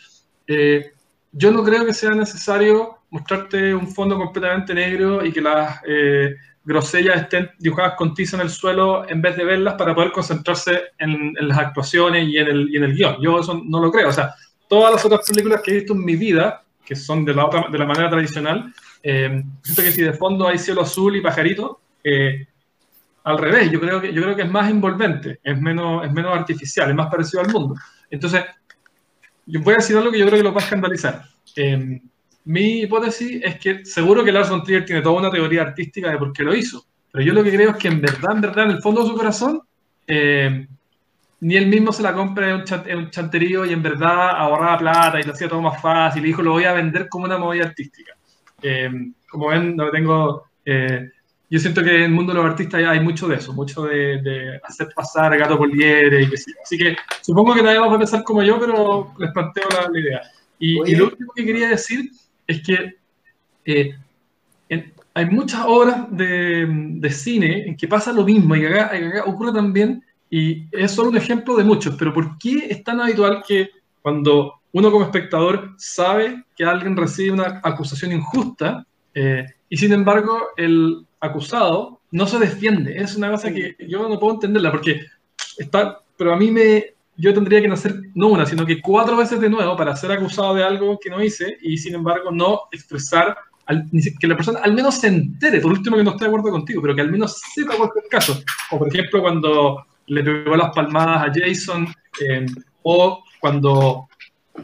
eh, 0.46 0.92
yo 1.30 1.50
no 1.50 1.62
creo 1.62 1.86
que 1.86 1.94
sea 1.94 2.10
necesario 2.10 2.98
mostrarte 3.10 3.74
un 3.74 3.88
fondo 3.88 4.16
completamente 4.16 4.74
negro 4.74 5.24
y 5.24 5.32
que 5.32 5.40
las 5.40 5.80
eh, 5.86 6.34
grosellas 6.64 7.22
estén 7.22 7.50
dibujadas 7.58 7.94
con 7.96 8.14
tiza 8.14 8.36
en 8.36 8.42
el 8.42 8.50
suelo 8.50 9.08
en 9.08 9.22
vez 9.22 9.36
de 9.36 9.44
verlas 9.44 9.74
para 9.74 9.94
poder 9.94 10.12
concentrarse 10.12 10.80
en, 10.98 11.34
en 11.38 11.48
las 11.48 11.58
actuaciones 11.58 12.28
y 12.28 12.36
en, 12.38 12.48
el, 12.48 12.68
y 12.70 12.76
en 12.76 12.84
el 12.84 12.94
guion. 12.94 13.16
Yo 13.22 13.40
eso 13.40 13.62
no 13.64 13.80
lo 13.80 13.90
creo. 13.90 14.08
O 14.08 14.12
sea, 14.12 14.34
todas 14.72 14.90
las 14.90 15.04
otras 15.04 15.28
películas 15.28 15.60
que 15.60 15.70
he 15.70 15.74
visto 15.74 15.92
en 15.92 16.02
mi 16.02 16.16
vida, 16.16 16.64
que 16.82 16.96
son 16.96 17.26
de 17.26 17.34
la, 17.34 17.44
otra, 17.44 17.66
de 17.70 17.76
la 17.76 17.84
manera 17.84 18.08
tradicional, 18.08 18.72
eh, 19.02 19.42
siento 19.62 19.82
que 19.82 19.92
si 19.92 20.00
de 20.00 20.14
fondo 20.14 20.48
hay 20.48 20.56
cielo 20.56 20.80
azul 20.80 21.14
y 21.14 21.20
pajarito, 21.20 21.82
eh, 22.02 22.46
al 23.24 23.36
revés, 23.36 23.70
yo 23.70 23.78
creo, 23.78 24.00
que, 24.00 24.14
yo 24.14 24.22
creo 24.22 24.34
que 24.34 24.40
es 24.40 24.50
más 24.50 24.70
envolvente, 24.70 25.40
es 25.44 25.60
menos, 25.60 26.06
es 26.06 26.10
menos 26.10 26.32
artificial, 26.34 26.88
es 26.88 26.96
más 26.96 27.10
parecido 27.10 27.42
al 27.42 27.52
mundo. 27.52 27.74
Entonces, 28.10 28.44
yo 29.44 29.60
voy 29.60 29.74
a 29.74 29.76
decir 29.76 29.94
algo 29.94 30.10
que 30.10 30.18
yo 30.18 30.24
creo 30.24 30.38
que 30.38 30.44
lo 30.44 30.54
va 30.54 30.62
a 30.62 30.64
escandalizar. 30.64 31.22
Eh, 31.54 32.00
mi 32.46 32.80
hipótesis 32.80 33.42
es 33.44 33.58
que 33.58 33.84
seguro 33.84 34.24
que 34.24 34.32
Lars 34.32 34.48
von 34.48 34.64
Trier 34.64 34.86
tiene 34.86 35.02
toda 35.02 35.20
una 35.20 35.30
teoría 35.30 35.60
artística 35.60 36.10
de 36.10 36.16
por 36.16 36.32
qué 36.32 36.44
lo 36.44 36.54
hizo, 36.54 36.82
pero 37.12 37.22
yo 37.22 37.34
lo 37.34 37.44
que 37.44 37.52
creo 37.52 37.72
es 37.72 37.76
que 37.76 37.88
en 37.88 38.00
verdad, 38.00 38.36
en 38.36 38.40
verdad, 38.40 38.64
en 38.64 38.70
el 38.70 38.80
fondo 38.80 39.02
de 39.02 39.10
su 39.10 39.16
corazón, 39.16 39.60
eh, 40.06 40.66
ni 41.42 41.56
él 41.56 41.66
mismo 41.66 41.92
se 41.92 42.02
la 42.02 42.14
compra 42.14 42.48
en 42.50 42.56
un, 42.56 42.64
chan- 42.64 42.84
en 42.86 42.98
un 42.98 43.10
chanterío 43.10 43.64
y 43.66 43.72
en 43.72 43.82
verdad 43.82 44.30
ahorraba 44.30 44.78
plata 44.78 45.20
y 45.20 45.24
lo 45.24 45.32
hacía 45.32 45.48
todo 45.48 45.60
más 45.62 45.80
fácil 45.82 46.22
y 46.24 46.28
dijo, 46.28 46.42
lo 46.42 46.52
voy 46.52 46.64
a 46.64 46.72
vender 46.72 47.08
como 47.08 47.24
una 47.26 47.38
movida 47.38 47.64
artística. 47.66 48.12
Eh, 48.62 48.90
como 49.30 49.48
ven, 49.48 49.76
no 49.76 49.90
tengo... 49.90 50.44
eh, 50.64 51.10
yo 51.50 51.58
siento 51.58 51.82
que 51.84 51.96
en 51.96 52.02
el 52.04 52.10
mundo 52.12 52.32
de 52.32 52.38
los 52.38 52.46
artistas 52.50 52.82
hay 52.82 53.00
mucho 53.00 53.28
de 53.28 53.36
eso, 53.36 53.52
mucho 53.52 53.82
de, 53.84 54.22
de 54.22 54.60
hacer 54.64 54.88
pasar 54.96 55.36
gato 55.36 55.58
por 55.58 55.68
liebre 55.74 56.22
y 56.22 56.30
que 56.30 56.36
sí. 56.38 56.52
Así 56.62 56.78
que 56.78 56.96
supongo 57.20 57.54
que 57.54 57.62
nadie 57.62 57.78
va 57.78 57.94
a 57.94 57.98
pensar 57.98 58.24
como 58.24 58.42
yo, 58.42 58.58
pero 58.58 59.12
les 59.18 59.30
planteo 59.32 59.64
la, 59.70 59.88
la 59.92 60.00
idea. 60.00 60.22
Y, 60.58 60.90
y 60.90 60.94
lo 60.96 61.06
último 61.06 61.32
que 61.36 61.44
quería 61.44 61.68
decir 61.68 62.10
es 62.46 62.62
que 62.62 62.94
eh, 63.64 63.94
en- 64.68 64.92
hay 65.14 65.26
muchas 65.26 65.62
obras 65.66 66.06
de, 66.10 66.66
de 66.68 67.10
cine 67.10 67.68
en 67.68 67.76
que 67.76 67.88
pasa 67.88 68.12
lo 68.12 68.24
mismo 68.24 68.56
y 68.56 68.60
que 68.60 68.68
acá, 68.68 68.86
acá 68.96 69.24
ocurre 69.26 69.52
también, 69.52 70.02
y 70.34 70.64
es 70.72 70.92
solo 70.92 71.10
un 71.10 71.16
ejemplo 71.18 71.54
de 71.56 71.62
muchos, 71.62 71.94
pero 71.98 72.10
¿por 72.14 72.38
qué 72.38 72.66
es 72.70 72.82
tan 72.82 73.02
habitual 73.02 73.44
que 73.46 73.68
cuando 74.00 74.54
uno 74.72 74.90
como 74.90 75.04
espectador 75.04 75.74
sabe 75.76 76.44
que 76.56 76.64
alguien 76.64 76.96
recibe 76.96 77.32
una 77.32 77.60
acusación 77.62 78.12
injusta 78.12 78.86
eh, 79.14 79.44
y 79.68 79.76
sin 79.76 79.92
embargo 79.92 80.38
el 80.56 81.06
acusado 81.20 82.00
no 82.12 82.26
se 82.26 82.38
defiende? 82.38 82.96
Es 82.96 83.14
una 83.14 83.30
cosa 83.30 83.52
que 83.52 83.76
yo 83.86 84.08
no 84.08 84.18
puedo 84.18 84.32
entenderla 84.32 84.70
porque 84.70 85.02
está, 85.58 85.98
pero 86.16 86.32
a 86.32 86.36
mí 86.38 86.50
me, 86.50 86.94
yo 87.18 87.34
tendría 87.34 87.60
que 87.60 87.68
nacer 87.68 87.94
no 88.14 88.28
una, 88.28 88.46
sino 88.46 88.64
que 88.64 88.80
cuatro 88.80 89.18
veces 89.18 89.38
de 89.38 89.50
nuevo 89.50 89.76
para 89.76 89.94
ser 89.96 90.12
acusado 90.12 90.54
de 90.54 90.64
algo 90.64 90.98
que 90.98 91.10
no 91.10 91.22
hice 91.22 91.58
y 91.60 91.76
sin 91.76 91.94
embargo 91.94 92.30
no 92.30 92.62
expresar, 92.72 93.36
al- 93.66 93.84
que 94.18 94.26
la 94.26 94.36
persona 94.36 94.60
al 94.62 94.72
menos 94.72 94.94
se 94.94 95.08
entere, 95.08 95.60
por 95.60 95.72
último 95.72 95.98
que 95.98 96.04
no 96.04 96.12
esté 96.12 96.24
de 96.24 96.28
acuerdo 96.30 96.50
contigo, 96.50 96.80
pero 96.80 96.94
que 96.94 97.02
al 97.02 97.12
menos 97.12 97.38
sepa 97.54 97.74
el 97.74 98.08
caso. 98.10 98.42
O 98.70 98.78
por 98.78 98.88
ejemplo 98.88 99.20
cuando 99.20 99.84
le 100.06 100.22
pegó 100.22 100.56
las 100.56 100.74
palmadas 100.74 101.28
a 101.28 101.32
Jason, 101.34 101.86
eh, 102.20 102.46
o 102.82 103.22
cuando 103.40 104.08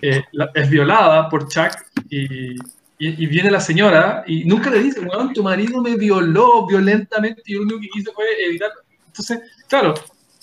eh, 0.02 0.22
la- 0.32 0.50
es 0.54 0.68
violada 0.68 1.28
por 1.30 1.48
Chuck 1.48 1.72
y, 2.10 2.54
y- 2.54 2.58
y 2.98 3.26
viene 3.26 3.50
la 3.50 3.60
señora 3.60 4.22
y 4.26 4.44
nunca 4.44 4.70
le 4.70 4.82
dice, 4.82 5.00
weón, 5.00 5.32
tu 5.32 5.42
marido 5.42 5.80
me 5.80 5.96
violó 5.96 6.66
violentamente 6.66 7.42
y 7.46 7.54
lo 7.54 7.62
único 7.62 7.80
que 7.80 7.88
hice 7.98 8.12
fue 8.12 8.24
evitar. 8.46 8.70
Entonces, 9.06 9.40
claro, 9.68 9.94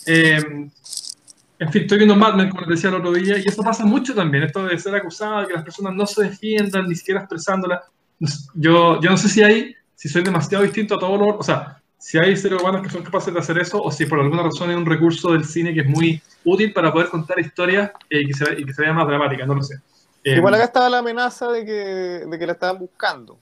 eh, 0.06 0.42
en 1.58 1.72
fin, 1.72 1.82
estoy 1.82 1.98
viendo 1.98 2.16
Mad 2.16 2.34
Men, 2.34 2.50
como 2.50 2.62
les 2.62 2.70
decía 2.70 2.90
el 2.90 2.96
otro 2.96 3.12
día, 3.12 3.38
y 3.38 3.44
eso 3.48 3.62
pasa 3.62 3.86
mucho 3.86 4.14
también, 4.14 4.42
esto 4.44 4.64
de 4.66 4.78
ser 4.78 4.94
acusado, 4.94 5.40
de 5.42 5.46
que 5.46 5.54
las 5.54 5.62
personas 5.64 5.94
no 5.94 6.06
se 6.06 6.24
defiendan, 6.24 6.86
ni 6.86 6.94
siquiera 6.94 7.20
expresándola. 7.20 7.82
Yo, 8.54 9.00
yo 9.00 9.10
no 9.10 9.16
sé 9.16 9.28
si 9.28 9.42
hay, 9.42 9.74
si 9.94 10.08
soy 10.08 10.22
demasiado 10.22 10.64
distinto 10.64 10.96
a 10.96 10.98
todos 10.98 11.18
los, 11.18 11.36
o 11.38 11.42
sea, 11.42 11.80
si 12.06 12.18
hay 12.18 12.36
seres 12.36 12.62
humanos 12.62 12.82
que 12.82 12.88
son 12.88 13.02
capaces 13.02 13.34
de 13.34 13.40
hacer 13.40 13.58
eso, 13.58 13.82
o 13.82 13.90
si 13.90 14.06
por 14.06 14.20
alguna 14.20 14.44
razón 14.44 14.70
es 14.70 14.76
un 14.76 14.86
recurso 14.86 15.32
del 15.32 15.44
cine 15.44 15.74
que 15.74 15.80
es 15.80 15.88
muy 15.88 16.22
útil 16.44 16.72
para 16.72 16.92
poder 16.92 17.08
contar 17.08 17.40
historias 17.40 17.90
eh, 18.08 18.20
y, 18.20 18.28
que 18.28 18.32
se, 18.32 18.60
y 18.60 18.64
que 18.64 18.72
se 18.72 18.82
vea 18.82 18.92
más 18.92 19.08
dramática, 19.08 19.44
no 19.44 19.56
lo 19.56 19.62
sé. 19.64 19.74
Eh, 20.22 20.36
Igual 20.36 20.54
acá 20.54 20.64
estaba 20.66 20.88
la 20.88 20.98
amenaza 20.98 21.50
de 21.50 21.64
que, 21.64 21.72
de 22.30 22.38
que 22.38 22.46
la 22.46 22.52
estaban 22.52 22.78
buscando. 22.78 23.36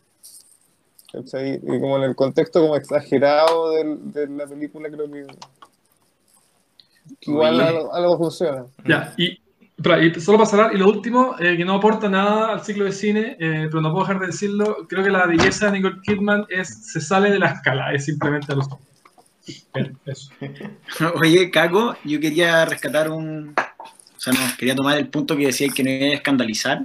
¿Cachai? 1.12 1.56
Y 1.62 1.78
como 1.78 1.98
en 1.98 2.04
el 2.04 2.16
contexto 2.16 2.62
como 2.62 2.74
exagerado 2.74 3.72
del- 3.72 4.10
de 4.10 4.28
la 4.28 4.46
película, 4.46 4.88
creo 4.88 5.10
que, 5.12 5.26
igual 7.20 7.60
algo, 7.60 7.94
algo 7.94 8.16
funciona. 8.16 8.64
Ya, 8.86 9.12
y, 9.18 9.38
y 9.76 10.20
solo 10.20 10.38
para 10.38 10.50
cerrar, 10.50 10.74
y 10.74 10.78
lo 10.78 10.88
último, 10.88 11.34
eh, 11.38 11.56
que 11.56 11.64
no 11.64 11.74
aporta 11.74 12.08
nada 12.08 12.52
al 12.52 12.64
ciclo 12.64 12.84
de 12.84 12.92
cine, 12.92 13.36
eh, 13.40 13.66
pero 13.68 13.80
no 13.80 13.92
puedo 13.92 14.06
dejar 14.06 14.20
de 14.20 14.26
decirlo, 14.28 14.86
creo 14.88 15.02
que 15.02 15.10
la 15.10 15.26
belleza 15.26 15.66
de 15.66 15.72
Nicole 15.72 16.00
Kidman 16.02 16.46
es, 16.48 16.92
se 16.92 17.00
sale 17.00 17.30
de 17.30 17.38
la 17.38 17.48
escala, 17.48 17.92
es 17.92 18.04
simplemente 18.04 18.54
los 18.54 18.68
Bien, 19.74 19.98
eso. 20.06 20.30
Oye, 21.20 21.50
Caco, 21.50 21.96
yo 22.04 22.18
quería 22.20 22.64
rescatar 22.64 23.10
un. 23.10 23.54
O 23.56 24.20
sea, 24.20 24.32
no, 24.32 24.40
quería 24.58 24.74
tomar 24.74 24.96
el 24.96 25.08
punto 25.08 25.36
que 25.36 25.46
decía 25.46 25.68
que 25.68 25.84
no 25.84 25.90
a 25.90 26.14
escandalizar. 26.14 26.82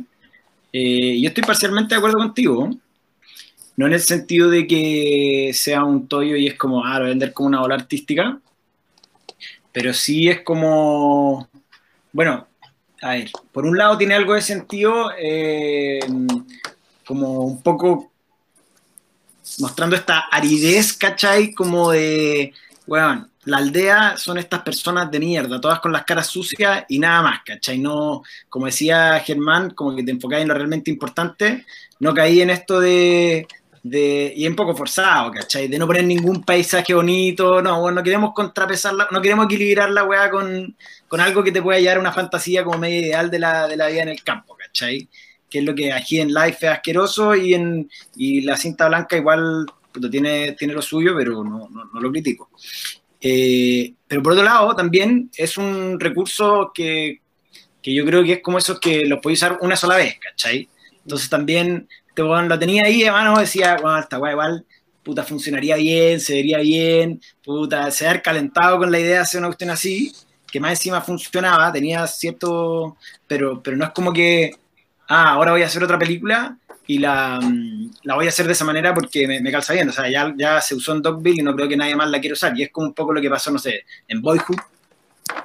Eh, 0.74 1.20
yo 1.22 1.30
estoy 1.30 1.44
parcialmente 1.44 1.96
de 1.96 2.00
acuerdo 2.00 2.18
contigo. 2.18 2.70
No 3.78 3.88
en 3.88 3.94
el 3.94 4.02
sentido 4.02 4.50
de 4.50 4.68
que 4.68 5.52
sea 5.54 5.86
un 5.86 6.10
tollo 6.10 6.36
y 6.36 6.48
es 6.48 6.56
como, 6.56 6.84
ah, 6.84 7.00
lo 7.00 7.06
a 7.06 7.10
vender 7.10 7.32
como 7.32 7.48
una 7.48 7.62
ola 7.62 7.76
artística. 7.76 8.40
Pero 9.72 9.94
sí 9.94 10.28
es 10.28 10.42
como. 10.42 11.48
Bueno, 12.12 12.49
a 13.02 13.10
ver, 13.12 13.32
por 13.52 13.66
un 13.66 13.78
lado 13.78 13.98
tiene 13.98 14.16
algo 14.16 14.34
de 14.34 14.42
sentido, 14.42 15.12
eh, 15.18 16.00
como 17.06 17.42
un 17.42 17.62
poco 17.62 18.12
mostrando 19.60 19.96
esta 19.96 20.26
aridez, 20.32 20.94
¿cachai? 20.94 21.54
Como 21.54 21.92
de, 21.92 22.54
weón, 22.86 23.30
la 23.46 23.58
aldea 23.58 24.18
son 24.18 24.38
estas 24.38 24.62
personas 24.62 25.10
de 25.10 25.20
mierda, 25.20 25.60
todas 25.60 25.80
con 25.80 25.92
las 25.92 26.04
caras 26.04 26.28
sucias 26.28 26.86
y 26.90 27.00
nada 27.00 27.22
más, 27.22 27.40
¿cachai? 27.46 27.80
No, 27.80 28.22
como 28.48 28.68
decía 28.68 29.20
Germán, 29.26 29.72
como 29.72 29.96
que 29.96 30.04
te 30.04 30.12
enfocáis 30.12 30.44
en 30.44 30.50
lo 30.50 30.54
realmente 30.54 30.92
importante, 30.92 31.66
no 32.00 32.14
caí 32.14 32.42
en 32.42 32.50
esto 32.50 32.80
de, 32.80 33.48
de 33.84 34.34
y 34.36 34.48
un 34.48 34.56
poco 34.56 34.76
forzado, 34.76 35.32
¿cachai? 35.32 35.68
De 35.68 35.78
no 35.78 35.88
poner 35.88 36.04
ningún 36.04 36.44
paisaje 36.44 36.94
bonito, 36.94 37.62
no, 37.62 37.82
bueno, 37.82 37.96
no 37.96 38.04
queremos 38.04 38.34
contrapesarla, 38.34 39.08
no 39.12 39.22
queremos 39.22 39.46
equilibrar 39.46 39.90
la 39.92 40.04
weá 40.04 40.30
con, 40.30 40.76
con 41.08 41.22
algo 41.22 41.44
que 41.44 41.52
te 41.52 41.62
pueda 41.62 41.80
llevar 41.80 41.98
a 41.98 42.02
una 42.02 42.12
fantasía 42.12 42.64
como 42.64 42.78
media 42.78 43.00
ideal 43.00 43.32
de 43.32 43.40
la, 43.40 43.68
de 43.68 43.78
la 43.78 43.88
vida 43.88 44.04
en 44.04 44.10
el 44.10 44.24
campo, 44.24 44.56
¿cachai? 44.58 45.08
Que 45.50 45.60
es 45.60 45.66
lo 45.66 45.74
que 45.74 45.94
aquí 45.94 46.20
en 46.20 46.34
Life 46.34 46.66
es 46.66 46.72
asqueroso 46.72 47.36
y 47.36 47.54
en 47.54 47.90
y 48.16 48.42
la 48.42 48.58
cinta 48.58 48.88
blanca 48.88 49.18
igual 49.18 49.66
puta, 49.92 50.10
tiene, 50.10 50.54
tiene 50.54 50.74
lo 50.74 50.82
suyo, 50.82 51.14
pero 51.18 51.44
no, 51.44 51.70
no, 51.70 51.86
no 51.86 52.00
lo 52.00 52.12
critico. 52.12 52.50
Eh, 53.22 53.94
pero 54.08 54.24
por 54.24 54.34
otro 54.34 54.44
lado, 54.46 54.76
también 54.76 55.30
es 55.36 55.58
un 55.58 56.00
recurso 56.00 56.72
que, 56.74 57.22
que 57.82 57.94
yo 57.94 58.06
creo 58.06 58.24
que 58.24 58.34
es 58.34 58.42
como 58.42 58.58
esos 58.58 58.80
que 58.80 59.06
los 59.06 59.20
podéis 59.20 59.40
usar 59.40 59.58
una 59.62 59.76
sola 59.76 59.98
vez, 59.98 60.18
¿cachai? 60.20 60.70
Entonces 61.04 61.30
también 61.30 61.88
este 62.24 62.48
lo 62.50 62.60
tenía 62.60 62.84
ahí, 62.86 63.04
hermano, 63.04 63.40
decía, 63.40 63.78
bueno, 63.82 64.00
esta 64.00 64.20
weá 64.20 64.32
igual, 64.34 64.66
puta, 65.04 65.24
funcionaría 65.24 65.76
bien, 65.76 66.20
se 66.20 66.34
vería 66.34 66.60
bien, 66.60 67.22
puta, 67.44 67.90
se 67.92 68.08
haber 68.08 68.22
calentado 68.22 68.78
con 68.78 68.92
la 68.92 69.00
idea 69.00 69.16
de 69.16 69.20
hacer 69.20 69.40
una 69.40 69.48
cuestión 69.50 69.70
así, 69.70 70.12
que 70.52 70.60
más 70.60 70.72
encima 70.72 71.02
funcionaba, 71.02 71.72
tenía 71.72 72.06
cierto, 72.08 72.98
pero, 73.28 73.62
pero 73.62 73.78
no 73.78 73.86
es 73.86 73.92
como 73.92 74.14
que, 74.14 74.52
ah, 75.08 75.32
ahora 75.32 75.52
voy 75.52 75.64
a 75.64 75.68
hacer 75.68 75.84
otra 75.84 76.00
película 76.00 76.58
y 76.90 76.98
la, 76.98 77.40
mm, 77.40 77.92
la 78.04 78.16
voy 78.16 78.26
a 78.26 78.30
hacer 78.30 78.48
de 78.48 78.54
esa 78.54 78.66
manera 78.66 78.96
porque 78.96 79.28
me, 79.28 79.52
calza 79.52 79.74
bien. 79.74 79.88
O 79.90 79.92
sea, 79.92 80.10
ya, 80.10 80.34
ya 80.36 80.60
se 80.60 80.74
usó 80.74 80.94
en 80.96 81.04
Dogville 81.04 81.42
y 81.42 81.44
no 81.44 81.56
creo 81.56 81.68
que 81.68 81.78
nadie 81.78 81.96
más 81.96 82.10
la 82.10 82.20
quiera 82.20 82.34
usar. 82.34 82.58
Y 82.58 82.64
es 82.64 82.72
como 82.72 82.88
un 82.88 82.94
poco 82.96 83.14
lo 83.14 83.22
que 83.22 83.30
pasó, 83.30 83.52
no 83.52 83.60
sé, 83.60 83.86
en 84.08 84.24
Boyhood, 84.24 84.58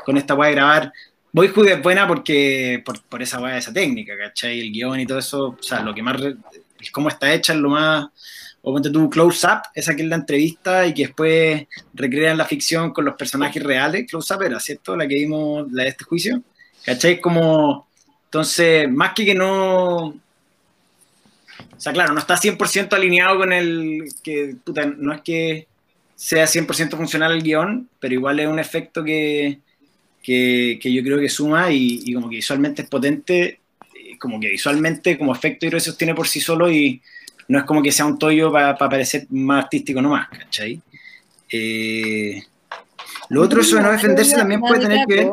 con 0.06 0.16
esta 0.16 0.34
weá 0.34 0.48
de 0.48 0.54
grabar. 0.54 0.92
Boyhood 1.32 1.68
es 1.68 1.82
buena 1.82 2.08
porque, 2.08 2.82
por, 2.82 3.02
por 3.02 3.20
esa 3.20 3.40
weá 3.40 3.58
esa 3.58 3.74
técnica, 3.74 4.16
¿cachai? 4.16 4.58
El 4.58 4.72
guion 4.72 5.00
y 5.00 5.06
todo 5.06 5.18
eso, 5.18 5.48
o 5.48 5.62
sea, 5.62 5.82
lo 5.82 5.92
que 5.92 6.02
más, 6.02 6.16
es 6.86 6.92
cómo 6.92 7.08
está 7.08 7.32
hecha 7.32 7.52
es 7.52 7.58
lo 7.58 7.70
más, 7.70 8.06
o 8.62 8.72
ponte 8.72 8.90
tú 8.90 9.10
Close 9.10 9.46
Up, 9.46 9.62
esa 9.74 9.94
que 9.94 10.02
es 10.02 10.08
la 10.08 10.16
entrevista 10.16 10.86
y 10.86 10.94
que 10.94 11.06
después 11.06 11.66
recrean 11.92 12.38
la 12.38 12.46
ficción 12.46 12.92
con 12.92 13.04
los 13.04 13.14
personajes 13.14 13.62
reales. 13.62 14.06
Close 14.08 14.34
Up 14.34 14.42
era, 14.42 14.58
¿cierto? 14.60 14.96
La 14.96 15.06
que 15.06 15.14
vimos, 15.14 15.70
la 15.72 15.84
de 15.84 15.90
este 15.90 16.04
juicio. 16.04 16.42
¿Cachai? 16.84 17.20
Como, 17.20 17.86
entonces, 18.26 18.90
más 18.90 19.12
que 19.14 19.24
que 19.24 19.34
no, 19.34 20.14
o 21.76 21.80
sea, 21.80 21.92
claro, 21.92 22.12
no 22.14 22.20
está 22.20 22.36
100% 22.36 22.92
alineado 22.94 23.38
con 23.38 23.52
el 23.52 24.08
que, 24.22 24.56
no 24.98 25.12
es 25.12 25.20
que 25.22 25.68
sea 26.14 26.44
100% 26.44 26.96
funcional 26.96 27.32
el 27.32 27.42
guion, 27.42 27.88
pero 27.98 28.14
igual 28.14 28.40
es 28.40 28.46
un 28.46 28.58
efecto 28.58 29.02
que, 29.02 29.60
que, 30.22 30.78
yo 30.82 31.02
creo 31.02 31.18
que 31.18 31.28
suma 31.28 31.70
y, 31.70 32.00
y 32.04 32.14
como 32.14 32.30
que 32.30 32.36
visualmente 32.36 32.82
es 32.82 32.88
potente, 32.88 33.60
como 34.18 34.38
que 34.40 34.48
visualmente 34.48 35.18
como 35.18 35.32
efecto 35.34 35.68
que 35.68 35.80
se 35.80 35.86
sostiene 35.90 36.14
por 36.14 36.26
sí 36.28 36.40
solo 36.40 36.70
y 36.70 37.00
no 37.48 37.58
es 37.58 37.64
como 37.64 37.82
que 37.82 37.92
sea 37.92 38.06
un 38.06 38.18
tollo 38.18 38.50
para 38.52 38.76
parecer 38.76 39.26
más 39.30 39.64
artístico 39.64 40.00
nomás, 40.00 40.28
¿cachai? 40.28 40.80
Eh, 41.50 42.42
lo 43.28 43.42
otro, 43.42 43.60
eso 43.60 43.76
de 43.76 43.82
no 43.82 43.92
defenderse 43.92 44.36
también 44.36 44.60
puede 44.60 44.80
tener 44.80 45.06
que 45.06 45.14
ver... 45.14 45.30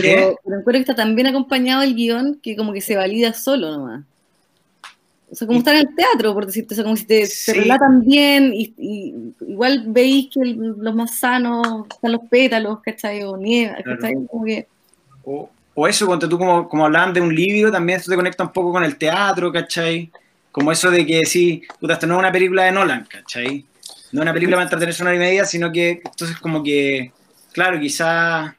¿Qué? 0.00 0.14
Pero, 0.14 0.38
pero 0.44 0.58
encuentro 0.58 0.72
que 0.72 0.78
está 0.80 0.94
tan 0.94 1.14
bien 1.14 1.26
acompañado 1.28 1.82
el 1.82 1.94
guion 1.94 2.38
que 2.42 2.56
como 2.56 2.72
que 2.72 2.80
se 2.80 2.96
valida 2.96 3.32
solo 3.34 3.70
nomás. 3.70 4.04
O 5.30 5.34
sea, 5.36 5.46
como 5.46 5.60
estar 5.60 5.76
en 5.76 5.86
el 5.88 5.94
teatro, 5.94 6.34
por 6.34 6.44
decirte, 6.46 6.74
o 6.74 6.76
sea, 6.76 6.82
como 6.82 6.96
si 6.96 7.04
te, 7.04 7.24
Sí. 7.26 7.52
te 7.52 7.60
relatan 7.60 8.04
bien 8.04 8.52
y, 8.52 8.74
y 8.76 9.14
igual 9.48 9.84
veis 9.86 10.28
que 10.32 10.40
el- 10.40 10.74
los 10.78 10.92
más 10.94 11.14
sanos 11.20 11.86
están 11.88 12.12
los 12.12 12.22
pétalos, 12.28 12.80
¿cachai? 12.80 13.22
O 13.22 13.38
Claro. 13.38 13.84
¿cachai? 13.84 14.14
Como 14.26 14.44
que, 14.44 14.66
O, 15.24 15.48
o 15.82 15.88
eso, 15.88 16.06
cuando 16.06 16.28
tú 16.28 16.36
como, 16.36 16.68
como 16.68 16.84
hablaban 16.84 17.14
de 17.14 17.22
un 17.22 17.34
libro, 17.34 17.72
también 17.72 17.98
eso 17.98 18.10
te 18.10 18.16
conecta 18.16 18.44
un 18.44 18.52
poco 18.52 18.70
con 18.70 18.84
el 18.84 18.98
teatro, 18.98 19.50
¿cachai? 19.50 20.12
Como 20.52 20.70
eso 20.72 20.90
de 20.90 21.06
que 21.06 21.24
sí, 21.24 21.62
puta, 21.80 21.94
esto 21.94 22.06
no 22.06 22.16
es 22.16 22.18
una 22.18 22.30
película 22.30 22.64
de 22.64 22.72
Nolan, 22.72 23.06
¿cachai? 23.06 23.64
No 24.12 24.20
es 24.20 24.22
una 24.22 24.34
película 24.34 24.56
para 24.56 24.64
entretenerse 24.64 25.02
una 25.02 25.12
hora 25.12 25.16
y 25.16 25.20
media, 25.20 25.46
sino 25.46 25.72
que 25.72 26.02
entonces 26.04 26.38
como 26.38 26.62
que, 26.62 27.14
claro, 27.52 27.80
quizá... 27.80 28.54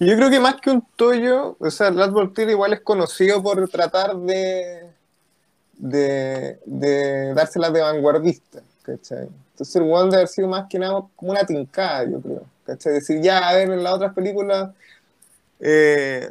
Yo 0.00 0.16
creo 0.16 0.30
que 0.30 0.40
más 0.40 0.56
que 0.56 0.70
un 0.70 0.84
toyo, 0.96 1.56
o 1.60 1.70
sea, 1.70 1.92
Last 1.92 2.12
Voltaire 2.12 2.50
igual 2.50 2.72
es 2.72 2.80
conocido 2.80 3.40
por 3.40 3.68
tratar 3.68 4.16
de, 4.16 4.90
de, 5.74 6.58
de 6.66 7.34
dárselas 7.34 7.72
de 7.72 7.82
vanguardista, 7.82 8.62
¿cachai? 8.82 9.28
Entonces 9.52 9.76
el 9.76 9.82
one 9.82 10.10
de 10.10 10.16
haber 10.16 10.28
sido 10.28 10.48
más 10.48 10.66
que 10.68 10.80
nada 10.80 11.04
como 11.14 11.30
una 11.30 11.46
tincada, 11.46 12.10
yo 12.10 12.20
creo, 12.20 12.42
¿cachai? 12.66 12.94
Decir, 12.94 13.20
ya, 13.20 13.48
a 13.48 13.54
ver, 13.54 13.70
en 13.70 13.84
las 13.84 13.92
otras 13.92 14.12
películas 14.12 14.70
eh, 15.62 16.30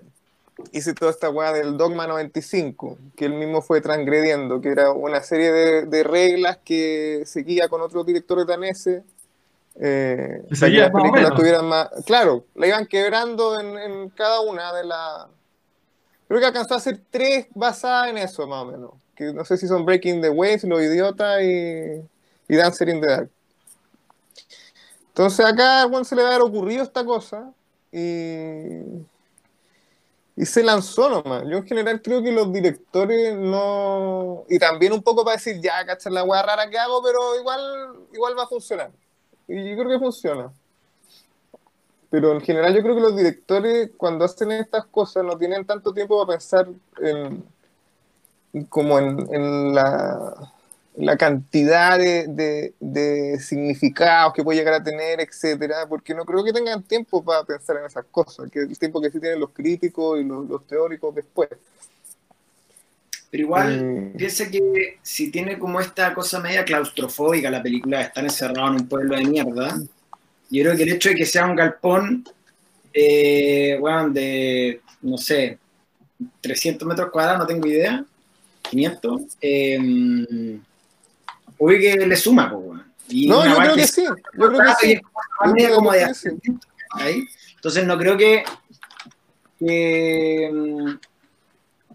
hice 0.73 0.93
toda 0.93 1.11
esta 1.11 1.29
weá 1.29 1.53
del 1.53 1.77
Dogma 1.77 2.05
95, 2.05 2.97
que 3.15 3.25
él 3.25 3.33
mismo 3.33 3.61
fue 3.61 3.81
transgrediendo, 3.81 4.59
que 4.61 4.69
era 4.69 4.91
una 4.91 5.23
serie 5.23 5.51
de, 5.51 5.85
de 5.85 6.03
reglas 6.03 6.59
que 6.63 7.23
seguía 7.25 7.69
con 7.69 7.81
otros 7.81 8.05
directores 8.05 8.45
daneses. 8.45 9.03
Eh, 9.79 10.43
para 10.59 10.71
que 10.71 10.77
las 10.77 10.91
películas 10.91 11.33
tuvieran 11.33 11.65
más. 11.65 11.89
Claro, 12.05 12.45
la 12.55 12.67
iban 12.67 12.85
quebrando 12.85 13.59
en, 13.59 13.77
en 13.77 14.09
cada 14.09 14.41
una 14.41 14.73
de 14.73 14.83
las. 14.83 15.27
Creo 16.27 16.39
que 16.39 16.45
alcanzó 16.45 16.73
a 16.73 16.77
hacer 16.77 16.99
tres 17.09 17.47
basadas 17.55 18.09
en 18.09 18.17
eso, 18.17 18.45
más 18.47 18.63
o 18.63 18.65
menos. 18.65 18.91
Que 19.15 19.33
no 19.33 19.45
sé 19.45 19.57
si 19.57 19.67
son 19.67 19.85
Breaking 19.85 20.21
the 20.21 20.29
Waves, 20.29 20.65
Los 20.65 20.81
Idiotas 20.81 21.41
y, 21.41 22.01
y 22.49 22.55
Dancer 22.55 22.89
in 22.89 23.01
the 23.01 23.07
Dark. 23.07 23.29
Entonces 25.07 25.45
acá 25.45 25.85
bueno, 25.85 26.03
se 26.05 26.15
le 26.15 26.23
va 26.23 26.29
a 26.29 26.35
haber 26.35 26.47
ocurrido 26.47 26.83
esta 26.83 27.03
cosa 27.03 27.51
y, 27.91 28.81
y 30.35 30.45
se 30.45 30.63
lanzó 30.63 31.09
nomás. 31.09 31.43
Yo 31.43 31.57
en 31.57 31.65
general 31.65 32.01
creo 32.01 32.23
que 32.23 32.31
los 32.31 32.51
directores 32.51 33.37
no... 33.37 34.43
Y 34.49 34.57
también 34.59 34.93
un 34.93 35.03
poco 35.03 35.23
para 35.23 35.37
decir, 35.37 35.59
ya, 35.61 35.85
cachar 35.85 36.13
la 36.13 36.23
weá 36.23 36.41
rara 36.41 36.69
que 36.69 36.77
hago, 36.77 37.01
pero 37.03 37.35
igual, 37.39 37.61
igual 38.13 38.37
va 38.37 38.43
a 38.43 38.47
funcionar. 38.47 38.91
Y 39.47 39.69
yo 39.69 39.77
creo 39.77 39.89
que 39.89 39.99
funciona. 39.99 40.51
Pero 42.09 42.33
en 42.33 42.41
general 42.41 42.73
yo 42.73 42.81
creo 42.81 42.95
que 42.95 43.01
los 43.01 43.15
directores 43.15 43.91
cuando 43.97 44.25
hacen 44.25 44.51
estas 44.51 44.85
cosas 44.85 45.23
no 45.23 45.37
tienen 45.37 45.65
tanto 45.65 45.93
tiempo 45.93 46.17
para 46.25 46.37
pensar 46.37 46.67
en, 47.01 47.43
como 48.67 48.99
en, 48.99 49.33
en 49.33 49.75
la, 49.75 50.53
la 51.01 51.17
cantidad 51.17 51.97
de, 51.97 52.27
de- 52.27 52.73
de 52.79 53.39
significados 53.39 54.33
que 54.33 54.43
puede 54.43 54.59
llegar 54.59 54.75
a 54.75 54.83
tener, 54.83 55.19
etcétera, 55.19 55.87
porque 55.89 56.13
no 56.13 56.25
creo 56.25 56.43
que 56.43 56.53
tengan 56.53 56.83
tiempo 56.83 57.23
para 57.23 57.43
pensar 57.43 57.77
en 57.77 57.85
esas 57.85 58.05
cosas, 58.11 58.49
que 58.51 58.59
el 58.59 58.77
tiempo 58.77 59.01
que 59.01 59.09
sí 59.09 59.19
tienen 59.19 59.39
los 59.39 59.49
críticos 59.51 60.19
y 60.19 60.23
los, 60.23 60.47
los 60.47 60.65
teóricos 60.67 61.13
después. 61.15 61.49
Pero 63.29 63.43
igual, 63.43 63.81
Mm. 64.13 64.17
piensa 64.17 64.49
que 64.51 64.99
si 65.01 65.31
tiene 65.31 65.57
como 65.57 65.79
esta 65.79 66.13
cosa 66.13 66.39
media 66.39 66.65
claustrofóbica 66.65 67.49
la 67.49 67.63
película 67.63 67.99
de 67.99 68.03
estar 68.03 68.23
encerrado 68.23 68.67
en 68.69 68.81
un 68.81 68.87
pueblo 68.89 69.15
de 69.15 69.25
mierda, 69.25 69.77
yo 70.49 70.63
creo 70.63 70.75
que 70.75 70.83
el 70.83 70.89
hecho 70.93 71.09
de 71.09 71.15
que 71.15 71.25
sea 71.25 71.45
un 71.45 71.55
galpón, 71.55 72.25
eh, 72.93 73.77
weón, 73.79 74.13
de, 74.13 74.81
no 75.01 75.17
sé, 75.17 75.57
300 76.41 76.85
metros 76.87 77.09
cuadrados, 77.09 77.39
no 77.39 77.47
tengo 77.47 77.65
idea, 77.67 78.03
500, 78.69 79.21
eh, 79.39 80.59
obvio 81.61 81.79
que 81.79 82.05
le 82.07 82.15
suma, 82.15 82.49
pues, 82.49 82.63
weón. 82.63 82.93
Y 83.07 83.27
No, 83.27 83.45
yo 83.45 83.55
creo 83.55 83.75
que 83.75 83.87
sí, 83.87 84.03
yo 84.03 84.47
creo 84.47 84.59
que 84.59 84.73
sí. 84.79 85.01
Más 85.39 85.53
media 85.53 85.69
Yo 85.69 85.75
como 85.75 85.91
de 85.91 85.97
creo 85.99 86.07
que 86.09 86.13
sí. 86.15 86.29
¿cachai? 86.89 87.23
Entonces 87.55 87.85
no 87.85 87.97
creo 87.97 88.17
que, 88.17 88.43
que, 89.59 90.97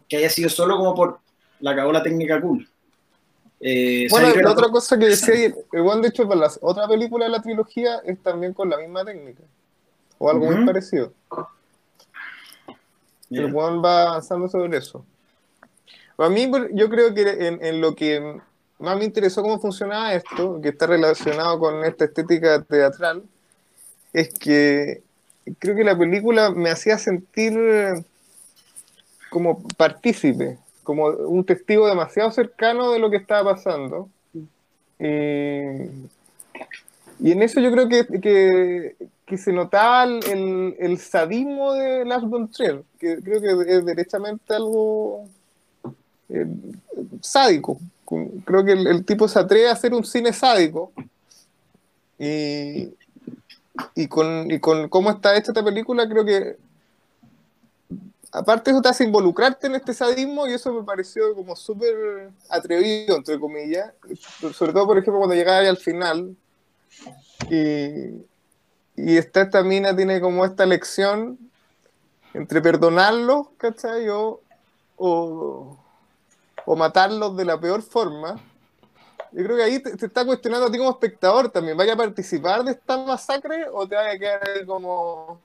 que 0.08 0.16
haya 0.16 0.30
sido 0.30 0.48
solo 0.48 0.76
como 0.76 0.94
por 0.94 1.18
la 1.60 1.74
cagó 1.74 1.92
la 1.92 2.02
técnica 2.02 2.40
cool. 2.40 2.68
Eh, 3.60 4.06
Bueno, 4.10 4.34
la 4.34 4.50
otra 4.52 4.68
cosa 4.68 4.98
que 4.98 5.06
decía 5.06 5.34
ayer, 5.34 5.54
Juan 5.70 6.02
de 6.02 6.08
hecho 6.08 6.28
para 6.28 6.40
la 6.40 6.52
otra 6.60 6.86
película 6.86 7.24
de 7.24 7.30
la 7.30 7.42
trilogía 7.42 8.00
es 8.04 8.22
también 8.22 8.52
con 8.52 8.68
la 8.68 8.76
misma 8.76 9.04
técnica, 9.04 9.42
o 10.18 10.30
algo 10.30 10.50
muy 10.50 10.64
parecido. 10.64 11.12
Mira. 13.30 13.46
El 13.46 13.52
Juan 13.52 13.82
va 13.82 14.02
avanzando 14.02 14.48
sobre 14.48 14.76
eso. 14.76 15.04
A 16.18 16.28
mí, 16.28 16.50
yo 16.72 16.88
creo 16.88 17.12
que 17.12 17.22
en, 17.28 17.64
en 17.64 17.80
lo 17.80 17.94
que 17.94 18.40
más 18.78 18.98
me 18.98 19.04
interesó 19.04 19.42
cómo 19.42 19.58
funcionaba 19.58 20.14
esto, 20.14 20.60
que 20.60 20.70
está 20.70 20.86
relacionado 20.86 21.58
con 21.58 21.84
esta 21.84 22.04
estética 22.04 22.62
teatral, 22.62 23.22
es 24.12 24.32
que 24.34 25.02
creo 25.58 25.76
que 25.76 25.84
la 25.84 25.96
película 25.96 26.50
me 26.50 26.70
hacía 26.70 26.98
sentir 26.98 27.54
eh, 27.56 28.04
como 29.30 29.62
partícipe, 29.76 30.58
como 30.82 31.06
un 31.06 31.44
testigo 31.44 31.88
demasiado 31.88 32.30
cercano 32.30 32.92
de 32.92 32.98
lo 32.98 33.10
que 33.10 33.16
estaba 33.16 33.54
pasando. 33.54 34.08
Y, 34.98 35.04
en 37.32 37.42
eso 37.42 37.60
yo 37.60 37.72
creo 37.72 37.88
que, 37.88 38.94
que, 39.26 39.38
se 39.38 39.52
notaba 39.52 40.04
el, 40.04 40.98
sadismo 40.98 41.74
de 41.74 42.04
Lars 42.04 42.28
von 42.28 42.48
que 42.48 43.20
creo 43.22 43.40
que 43.40 43.76
es 43.76 43.84
derechamente 43.84 44.54
algo 44.54 45.28
eh, 46.28 46.46
sádico. 47.20 47.78
Creo 48.44 48.64
que 48.64 48.72
el, 48.72 49.04
tipo 49.04 49.28
se 49.28 49.38
atreve 49.38 49.68
a 49.68 49.72
hacer 49.72 49.92
un 49.94 50.04
cine 50.04 50.32
sádico. 50.32 50.92
Y, 52.18 52.94
y, 53.94 54.08
con, 54.08 54.50
y 54.50 54.58
con 54.58 54.88
cómo 54.88 55.10
está 55.10 55.36
hecha 55.36 55.50
esta 55.50 55.64
película, 55.64 56.08
creo 56.08 56.24
que 56.24 56.56
aparte 58.32 58.70
eso 58.70 58.82
te 58.82 58.88
hace 58.88 59.04
involucrarte 59.04 59.66
en 59.66 59.76
este 59.76 59.94
sadismo 59.94 60.46
y 60.46 60.52
eso 60.52 60.72
me 60.72 60.82
pareció 60.82 61.34
como 61.34 61.56
súper 61.56 62.30
atrevido, 62.48 63.16
entre 63.16 63.38
comillas. 63.38 63.92
Sobre 64.54 64.72
todo, 64.72 64.86
por 64.86 64.98
ejemplo, 64.98 65.18
cuando 65.18 65.34
llegaba 65.34 65.58
ahí 65.58 65.66
al 65.66 65.76
final 65.76 66.36
y, 67.50 68.24
y 68.96 69.16
esta, 69.16 69.42
esta 69.42 69.62
mina 69.62 69.94
tiene 69.94 70.20
como 70.20 70.44
esta 70.44 70.66
lección 70.66 71.38
entre 72.34 72.60
perdonarlos, 72.60 73.48
¿cachai? 73.56 74.08
O, 74.10 74.40
o, 74.96 75.78
o 76.66 76.76
matarlos 76.76 77.36
de 77.36 77.44
la 77.46 77.58
peor 77.58 77.80
forma. 77.80 78.36
Yo 79.32 79.44
creo 79.44 79.56
que 79.56 79.62
ahí 79.62 79.78
te, 79.78 79.96
te 79.96 80.06
está 80.06 80.24
cuestionando 80.24 80.66
a 80.66 80.70
ti 80.70 80.78
como 80.78 80.90
espectador 80.90 81.48
también. 81.48 81.76
¿Vaya 81.76 81.94
a 81.94 81.96
participar 81.96 82.64
de 82.64 82.72
esta 82.72 82.98
masacre 82.98 83.66
o 83.72 83.88
te 83.88 83.94
vaya 83.94 84.10
a 84.10 84.18
quedar 84.18 84.66
como... 84.66 85.40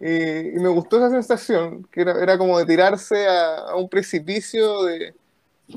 Y, 0.00 0.56
y 0.56 0.58
me 0.58 0.68
gustó 0.68 0.96
esa 0.96 1.10
sensación, 1.10 1.86
que 1.92 2.00
era, 2.00 2.22
era 2.22 2.38
como 2.38 2.58
de 2.58 2.64
tirarse 2.64 3.26
a, 3.26 3.56
a 3.70 3.76
un 3.76 3.88
precipicio 3.88 4.84
de, 4.84 5.14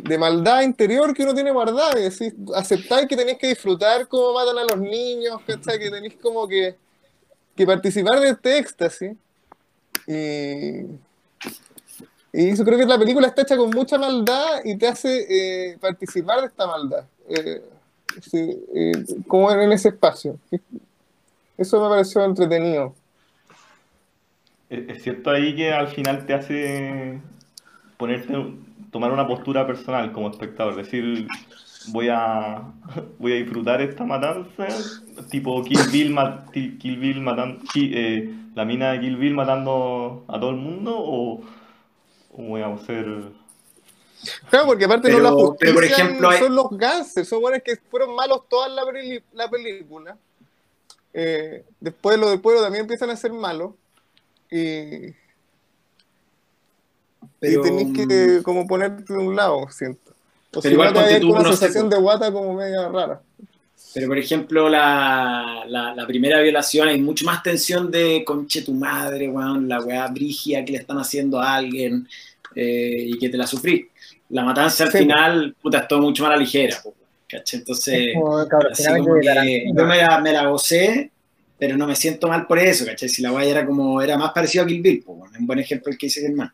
de 0.02 0.18
maldad 0.18 0.62
interior 0.62 1.14
que 1.14 1.24
uno 1.24 1.34
tiene 1.34 1.52
guardada 1.52 2.00
y 2.00 2.04
decir, 2.04 2.36
aceptar 2.56 3.08
que 3.08 3.16
tenéis 3.16 3.38
que 3.38 3.48
disfrutar 3.48 4.08
cómo 4.08 4.34
matan 4.34 4.58
a 4.58 4.64
los 4.64 4.80
niños, 4.80 5.40
¿cachai? 5.46 5.78
que 5.78 5.92
tenéis 5.92 6.16
como 6.22 6.48
que, 6.48 6.76
que 7.56 7.66
participar 7.66 8.20
de 8.20 8.30
este 8.30 8.58
éxtasis. 8.58 9.12
Y, 10.08 10.86
y 12.36 12.50
eso 12.50 12.66
creo 12.66 12.80
que 12.80 12.86
la 12.88 12.98
película 12.98 13.28
está 13.28 13.44
hecha 13.44 13.56
con 13.56 13.70
mucha 13.70 14.00
maldad 14.00 14.62
y 14.66 14.76
te 14.76 14.88
hace 14.88 15.28
eh, 15.30 15.78
participar 15.80 16.42
de 16.42 16.48
esta 16.48 16.66
maldad, 16.66 17.06
eh, 17.30 17.62
eh, 18.34 19.06
como 19.28 19.52
en 19.52 19.72
ese 19.72 19.90
espacio. 19.90 20.40
Eso 21.56 21.80
me 21.80 21.90
pareció 21.90 22.26
entretenido. 22.26 22.96
Es 24.68 25.04
cierto 25.04 25.30
ahí 25.30 25.56
que 25.56 25.72
al 25.72 25.90
final 25.90 26.26
te 26.26 26.34
hace 26.34 27.22
ponerte, 27.98 28.34
tomar 28.92 29.12
una 29.12 29.28
postura 29.28 29.68
personal 29.68 30.12
como 30.12 30.32
espectador, 30.32 30.76
decir 30.76 31.28
voy 31.90 32.10
a 32.10 32.64
voy 33.20 33.34
a 33.34 33.36
disfrutar 33.36 33.80
esta 33.84 34.06
matanza, 34.06 34.66
tipo 35.30 35.64
Kill 35.64 35.88
Bill, 35.92 36.18
Kill 36.80 36.98
Bill 36.98 37.22
matando 37.22 37.64
la 38.56 38.66
mina 38.66 38.94
de 38.94 39.02
Kill 39.02 39.18
Bill 39.18 39.36
matando 39.36 40.26
a 40.28 40.40
todo 40.40 40.50
el 40.50 40.56
mundo 40.56 41.44
voy 42.38 42.62
a 42.62 42.68
hacer 42.74 43.06
Claro, 44.50 44.68
porque 44.68 44.86
aparte 44.86 45.10
Pero- 45.10 45.18
no 45.18 45.24
la 45.24 45.32
justicia 45.32 45.74
por 45.74 45.84
ejemplo, 45.84 46.30
hay- 46.30 46.40
son 46.40 46.56
los 46.56 46.68
gánster, 46.72 47.26
son 47.26 47.42
buenos 47.42 47.62
que 47.62 47.76
fueron 47.76 48.16
malos 48.16 48.48
toda 48.48 48.70
la, 48.70 48.86
peli- 48.86 49.22
la 49.34 49.50
película. 49.50 50.18
Eh, 51.14 51.66
después 51.80 52.18
los 52.18 52.30
del 52.32 52.40
pueblo 52.40 52.62
también 52.62 52.84
empiezan 52.84 53.10
a 53.10 53.18
ser 53.18 53.34
malos. 53.34 53.74
Y, 54.50 55.08
Pero, 57.40 57.60
y 57.60 57.62
tenés 57.62 57.98
que 58.08 58.44
como 58.44 58.66
ponerte 58.68 59.12
de 59.14 59.20
un 59.20 59.36
lado, 59.36 59.68
siento. 59.70 60.12
O 60.56 60.62
Pero 60.62 60.62
si 60.62 60.70
igual 60.70 60.94
no, 60.94 61.00
hay 61.02 61.20
tú, 61.20 61.32
una 61.32 61.42
no 61.44 61.52
sé, 61.52 61.58
sensación 61.58 61.90
de 61.90 61.98
guata 61.98 62.32
como 62.32 62.54
media 62.54 62.88
rara. 62.88 63.22
Pero, 63.94 64.08
por 64.08 64.18
ejemplo, 64.18 64.70
la, 64.70 65.64
la, 65.68 65.94
la 65.94 66.08
primera 66.08 66.42
violación 66.42 66.88
hay 66.88 67.00
mucho 67.00 67.26
más 67.26 67.44
tensión 67.44 67.92
de 67.92 68.24
conche 68.26 68.64
tu 68.64 68.74
madre, 68.74 69.30
weón, 69.30 69.70
la 69.70 69.82
weá 69.82 70.08
brigia 70.08 70.66
que 70.66 70.72
le 70.72 70.78
están 70.80 70.98
haciendo 70.98 71.40
a 71.40 71.56
alguien 71.56 72.08
eh, 72.56 73.06
y 73.10 73.18
que 73.20 73.30
te 73.30 73.38
la 73.38 73.46
sufrí. 73.46 73.88
La 74.30 74.44
matanza 74.44 74.86
al 74.86 74.92
Sí. 74.92 74.98
final, 75.00 75.56
puta, 75.62 75.80
es 75.80 75.88
todo 75.88 76.02
mucho 76.02 76.24
más 76.24 76.32
a 76.32 76.36
la 76.36 76.42
ligera, 76.42 76.78
po, 76.84 76.96
¿cachai? 77.30 77.60
Entonces, 77.60 78.14
como, 78.16 78.38
así 78.40 78.84
como 78.98 79.20
que 79.20 79.64
yo 79.76 79.86
me 79.86 79.98
la, 79.98 80.20
me 80.22 80.32
la 80.34 80.48
gocé, 80.48 81.12
pero 81.60 81.78
no 81.78 81.86
me 81.86 81.96
siento 81.96 82.28
mal 82.28 82.48
por 82.48 82.58
eso, 82.58 82.86
¿cachai? 82.86 83.10
Si 83.10 83.22
la 83.22 83.32
weá 83.32 83.46
era 83.46 83.64
como, 83.66 84.02
era 84.02 84.18
más 84.18 84.32
parecido 84.32 84.64
a 84.64 84.68
Kill 84.68 84.82
Bill, 84.82 85.04
weón, 85.06 85.30
un 85.40 85.46
buen 85.46 85.60
ejemplo 85.60 85.92
el 85.92 86.00
que 86.00 86.08
dice 86.08 86.22
Germán. 86.22 86.52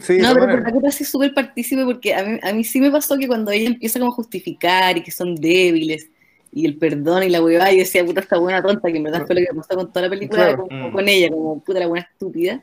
Sí, 0.00 0.18
No, 0.18 0.32
pero 0.32 0.46
por 0.46 0.62
la 0.62 0.90
que 0.90 1.04
súper 1.04 1.34
partícipe 1.34 1.84
porque 1.84 2.14
a 2.14 2.24
mí, 2.24 2.38
a 2.42 2.52
mí 2.52 2.64
sí 2.64 2.80
me 2.80 2.90
pasó 2.90 3.18
que 3.18 3.26
cuando 3.26 3.50
ella 3.50 3.68
empieza 3.68 3.98
como 3.98 4.12
a 4.12 4.14
justificar 4.14 4.96
y 4.96 5.02
que 5.02 5.10
son 5.10 5.34
débiles 5.34 6.08
y 6.52 6.66
el 6.66 6.76
perdón 6.78 7.22
y 7.22 7.28
la 7.28 7.42
huevada, 7.42 7.72
y 7.72 7.78
decía, 7.78 8.04
puta, 8.04 8.20
esta 8.20 8.38
buena 8.38 8.62
tonta, 8.62 8.90
que 8.90 8.96
en 8.96 9.04
verdad 9.04 9.24
fue 9.26 9.34
lo 9.36 9.40
que 9.42 9.54
pasó 9.56 9.74
con 9.76 9.88
toda 9.92 10.02
la 10.02 10.10
película, 10.10 10.46
Claro. 10.48 10.66
como 10.66 10.88
Mm. 10.88 10.92
con 10.92 11.08
ella, 11.08 11.28
como 11.30 11.60
puta 11.60 11.78
la 11.80 11.86
buena 11.86 12.08
estúpida. 12.12 12.62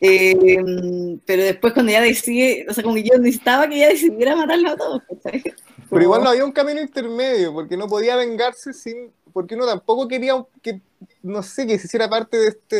Eh, 0.00 1.16
pero 1.24 1.42
después 1.42 1.72
cuando 1.72 1.90
ella 1.90 2.02
decide, 2.02 2.66
o 2.68 2.74
sea, 2.74 2.84
como 2.84 2.96
que 2.96 3.02
yo 3.04 3.16
necesitaba 3.18 3.66
que 3.68 3.76
ella 3.76 3.88
decidiera 3.88 4.36
matarlo 4.36 4.70
a 4.70 4.76
todos, 4.76 5.02
¿cachai? 5.08 5.42
Pero 5.90 6.02
igual 6.02 6.22
no 6.24 6.30
había 6.30 6.44
un 6.44 6.52
camino 6.52 6.80
intermedio, 6.80 7.52
porque 7.54 7.76
no 7.76 7.86
podía 7.86 8.16
vengarse 8.16 8.72
sin. 8.74 9.10
Porque 9.32 9.54
uno 9.54 9.66
tampoco 9.66 10.08
quería 10.08 10.34
que, 10.60 10.80
no 11.22 11.42
sé, 11.42 11.66
que 11.66 11.78
se 11.78 11.86
hiciera 11.86 12.08
parte 12.10 12.36
de 12.36 12.48
este. 12.48 12.76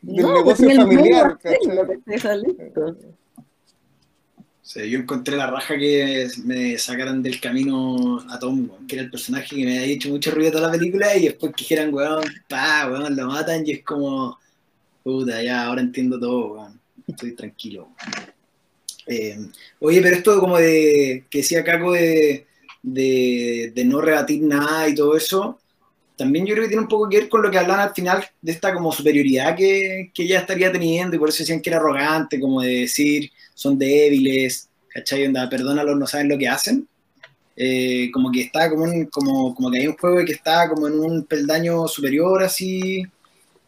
del 0.00 0.22
No, 0.26 0.34
negocio 0.34 0.64
pues, 0.64 0.78
familiar. 0.78 1.36
hacerlo, 1.38 1.86
¿cachai? 1.86 1.86
¿cachai? 1.86 2.14
Eso 2.16 2.30
es 2.32 2.42
listo. 2.42 2.96
Yo 4.64 4.98
encontré 4.98 5.36
la 5.36 5.50
raja 5.50 5.76
que 5.76 6.28
me 6.44 6.78
sacaran 6.78 7.22
del 7.22 7.40
camino 7.40 8.24
a 8.30 8.38
Tom, 8.38 8.86
que 8.86 8.94
era 8.94 9.04
el 9.04 9.10
personaje 9.10 9.56
que 9.56 9.64
me 9.64 9.78
había 9.78 9.94
hecho 9.94 10.08
mucho 10.08 10.30
ruido 10.30 10.52
toda 10.52 10.68
la 10.68 10.78
película, 10.78 11.16
y 11.16 11.24
después 11.24 11.52
que 11.52 11.64
dijeran, 11.64 11.92
weón, 11.92 12.24
pa, 12.48 12.88
weón, 12.90 13.14
lo 13.16 13.26
matan, 13.26 13.66
y 13.66 13.72
es 13.72 13.82
como, 13.84 14.38
puta, 15.02 15.42
ya, 15.42 15.64
ahora 15.64 15.82
entiendo 15.82 16.18
todo, 16.18 16.54
weón. 16.54 16.80
Estoy 17.06 17.34
tranquilo. 17.34 17.88
Eh, 19.06 19.36
oye, 19.80 20.00
pero 20.00 20.16
esto 20.16 20.40
como 20.40 20.56
de, 20.58 21.24
que 21.28 21.38
decía 21.38 21.64
Caco 21.64 21.92
de, 21.92 22.46
de, 22.82 23.72
de 23.74 23.84
no 23.84 24.00
rebatir 24.00 24.42
nada 24.42 24.88
y 24.88 24.94
todo 24.94 25.16
eso, 25.16 25.58
también 26.22 26.46
yo 26.46 26.54
creo 26.54 26.64
que 26.64 26.68
tiene 26.68 26.82
un 26.82 26.88
poco 26.88 27.08
que 27.08 27.18
ver 27.20 27.28
con 27.28 27.42
lo 27.42 27.50
que 27.50 27.58
hablan 27.58 27.80
al 27.80 27.94
final 27.94 28.24
de 28.40 28.52
esta 28.52 28.72
como 28.74 28.92
superioridad 28.92 29.56
que, 29.56 30.10
que 30.14 30.22
ella 30.24 30.40
estaría 30.40 30.70
teniendo 30.72 31.16
y 31.16 31.18
por 31.18 31.28
eso 31.28 31.38
decían 31.42 31.60
que 31.60 31.70
era 31.70 31.78
arrogante, 31.78 32.40
como 32.40 32.62
de 32.62 32.80
decir 32.82 33.30
son 33.54 33.78
débiles, 33.78 34.68
¿cachai? 34.88 35.26
Onda, 35.26 35.48
perdónalos, 35.48 35.96
no 35.98 36.06
saben 36.06 36.28
lo 36.28 36.38
que 36.38 36.48
hacen. 36.48 36.86
Eh, 37.56 38.10
como 38.12 38.30
que 38.32 38.42
está 38.42 38.70
como, 38.70 38.84
un, 38.84 39.06
como, 39.06 39.54
como 39.54 39.70
que 39.70 39.80
hay 39.80 39.86
un 39.86 39.96
juego 39.96 40.24
que 40.24 40.32
está 40.32 40.68
como 40.68 40.88
en 40.88 40.98
un 40.98 41.24
peldaño 41.26 41.86
superior 41.88 42.42
así 42.42 43.04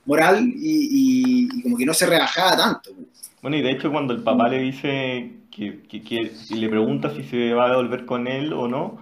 moral 0.06 0.44
y, 0.56 1.48
y- 1.48 1.48
y 1.58 1.62
como 1.62 1.76
que 1.76 1.86
no 1.86 1.94
se 1.94 2.06
rebajaba 2.06 2.56
tanto. 2.56 2.90
Bueno, 3.42 3.56
y 3.56 3.62
de 3.62 3.70
hecho 3.72 3.90
cuando 3.92 4.14
el 4.14 4.22
papá 4.22 4.48
le 4.48 4.58
dice 4.60 5.32
que, 5.50 5.82
que, 5.88 6.02
que- 6.02 6.32
le 6.50 6.68
pregunta 6.68 7.14
si 7.14 7.22
se 7.24 7.52
va 7.52 7.66
a 7.66 7.70
devolver 7.70 8.06
con 8.06 8.26
él 8.26 8.52
o 8.52 8.68
no, 8.68 8.98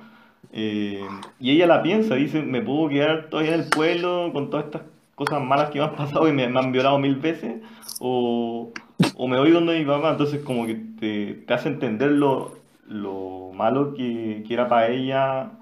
eh, 0.53 1.07
y 1.41 1.51
ella 1.51 1.67
la 1.67 1.83
piensa, 1.83 2.15
dice, 2.15 2.43
me 2.43 2.61
puedo 2.61 2.89
quedar 2.89 3.29
todavía 3.31 3.55
en 3.55 3.61
el 3.61 3.69
pueblo 3.69 4.31
con 4.33 4.51
todas 4.51 4.67
estas 4.67 4.83
cosas 5.15 5.43
malas 5.43 5.71
que 5.71 5.79
me 5.79 5.87
han 5.87 5.97
pasado 5.97 6.29
y 6.29 6.33
me, 6.33 6.45
han 6.45 6.73
violado 6.73 6.99
mil 6.99 7.17
veces, 7.17 7.63
o, 8.01 8.71
o 9.17 9.29
me 9.29 9.39
voy 9.39 9.51
donde 9.51 9.79
mi 9.79 9.85
papá, 9.85 10.11
entonces 10.13 10.43
como 10.43 10.67
que 10.67 10.75
te, 11.01 11.35
te 11.47 11.55
hace 11.55 11.69
entender 11.69 12.11
lo, 12.13 12.57
lo 12.87 13.51
malo 13.55 13.95
que, 13.95 14.45
que 14.47 14.55
era 14.55 14.69
para 14.69 14.89
ella 14.89 15.53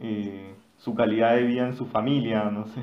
eh, 0.00 0.54
su 0.78 0.94
calidad 0.94 1.34
de 1.36 1.42
vida 1.42 1.66
en 1.66 1.76
su 1.76 1.86
familia, 1.86 2.44
no 2.44 2.66
sé. 2.66 2.82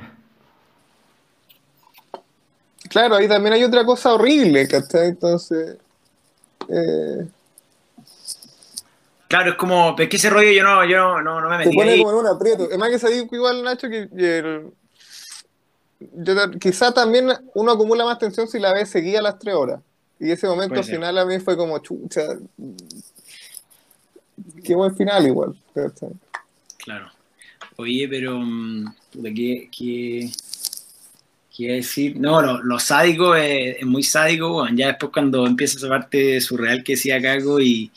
Claro, 2.89 3.15
ahí 3.15 3.27
también 3.27 3.53
hay 3.53 3.63
otra 3.63 3.85
cosa 3.85 4.13
horrible, 4.13 4.67
¿cachai? 4.67 5.09
Entonces, 5.09 5.77
eh, 6.69 7.27
Claro, 9.33 9.49
es 9.49 9.55
como, 9.57 9.95
pero 9.95 10.03
es 10.03 10.09
que 10.11 10.17
ese 10.17 10.29
rollo 10.29 10.51
yo 10.51 10.61
no, 10.63 10.85
yo 10.85 11.19
no, 11.23 11.41
no, 11.41 11.49
me 11.49 11.57
te 11.57 11.65
metí 11.65 11.75
pone 11.75 11.91
ahí. 11.93 11.97
como 11.97 12.11
en 12.11 12.17
un 12.19 12.27
aprieto. 12.27 12.69
Es 12.69 12.77
más 12.77 12.89
que 12.91 12.99
sabía 12.99 13.27
igual, 13.31 13.63
Nacho, 13.63 13.89
que, 13.89 14.07
el- 14.15 14.67
yo 15.99 16.51
quizá 16.59 16.93
también 16.93 17.29
uno 17.55 17.71
acumula 17.71 18.05
más 18.05 18.19
tensión 18.19 18.47
si 18.47 18.59
la 18.59 18.71
ve 18.71 18.85
seguida 18.85 19.23
las 19.23 19.39
tres 19.39 19.55
horas. 19.55 19.81
Y 20.19 20.29
ese 20.29 20.45
momento 20.45 20.75
al 20.75 20.83
final 20.83 21.17
a 21.17 21.25
mí 21.25 21.39
fue 21.39 21.57
como 21.57 21.79
chucha. 21.79 22.21
Qué 24.63 24.75
buen 24.75 24.95
final 24.95 25.25
igual. 25.25 25.55
Claro. 26.77 27.09
Oye, 27.77 28.07
pero, 28.07 28.37
mm, 28.37 28.93
¿qué, 29.35 29.67
qué, 29.75 30.29
qué 31.57 31.71
decir? 31.71 32.19
No, 32.19 32.39
lo, 32.39 32.61
lo 32.61 32.77
sádico 32.77 33.33
es, 33.33 33.77
es 33.79 33.85
muy 33.87 34.03
sádico. 34.03 34.67
Ya 34.75 34.89
después 34.89 35.11
cuando 35.11 35.47
empieza 35.47 35.79
esa 35.79 35.89
parte 35.89 36.39
surreal 36.39 36.83
que 36.83 36.93
decía 36.93 37.19
Caco 37.19 37.59
y, 37.59 37.91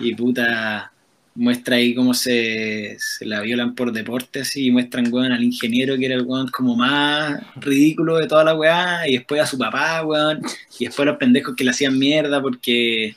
y 0.00 0.14
puta 0.14 0.92
muestra 1.34 1.76
ahí 1.76 1.94
cómo 1.94 2.12
se, 2.12 2.96
se 2.98 3.24
la 3.24 3.40
violan 3.40 3.74
por 3.74 3.92
deporte 3.92 4.40
así 4.40 4.66
y 4.66 4.70
muestran 4.70 5.12
weón 5.12 5.32
al 5.32 5.42
ingeniero 5.42 5.96
que 5.96 6.06
era 6.06 6.14
el 6.14 6.26
weón 6.26 6.48
como 6.48 6.76
más 6.76 7.40
ridículo 7.56 8.18
de 8.18 8.26
toda 8.26 8.44
la 8.44 8.54
weá 8.54 9.08
y 9.08 9.16
después 9.16 9.40
a 9.40 9.46
su 9.46 9.56
papá 9.58 10.04
weón 10.04 10.42
y 10.78 10.84
después 10.84 11.06
a 11.08 11.12
los 11.12 11.18
pendejos 11.18 11.54
que 11.56 11.64
le 11.64 11.70
hacían 11.70 11.98
mierda 11.98 12.42
porque 12.42 13.16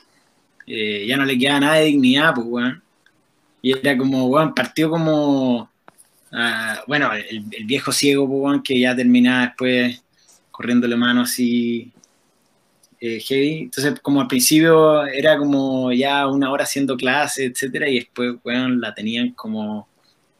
eh, 0.67 1.05
ya 1.07 1.17
no 1.17 1.25
le 1.25 1.37
quedaba 1.37 1.59
nada 1.59 1.75
de 1.75 1.85
dignidad 1.85 2.33
pues 2.33 2.47
weón. 2.47 2.83
Y 3.61 3.77
era 3.77 3.97
como 3.97 4.27
weón 4.27 4.53
partió 4.53 4.89
como 4.89 5.69
ah, 6.31 6.81
bueno 6.87 7.11
el, 7.13 7.43
el 7.51 7.65
viejo 7.65 7.91
ciego 7.91 8.27
pues, 8.27 8.39
weón 8.41 8.63
que 8.63 8.79
ya 8.79 8.95
terminaba 8.95 9.47
después 9.47 10.01
corriéndole 10.51 10.95
mano 10.95 11.21
así 11.21 11.91
eh, 13.05 13.19
heavy. 13.19 13.57
Entonces, 13.63 13.99
como 14.01 14.21
al 14.21 14.27
principio 14.27 15.05
era 15.05 15.37
como 15.37 15.91
ya 15.91 16.27
una 16.27 16.51
hora 16.51 16.63
haciendo 16.63 16.97
clase, 16.97 17.45
etcétera, 17.45 17.87
y 17.87 17.95
después, 17.95 18.35
weón, 18.43 18.81
la 18.81 18.95
tenían 18.95 19.31
como, 19.31 19.87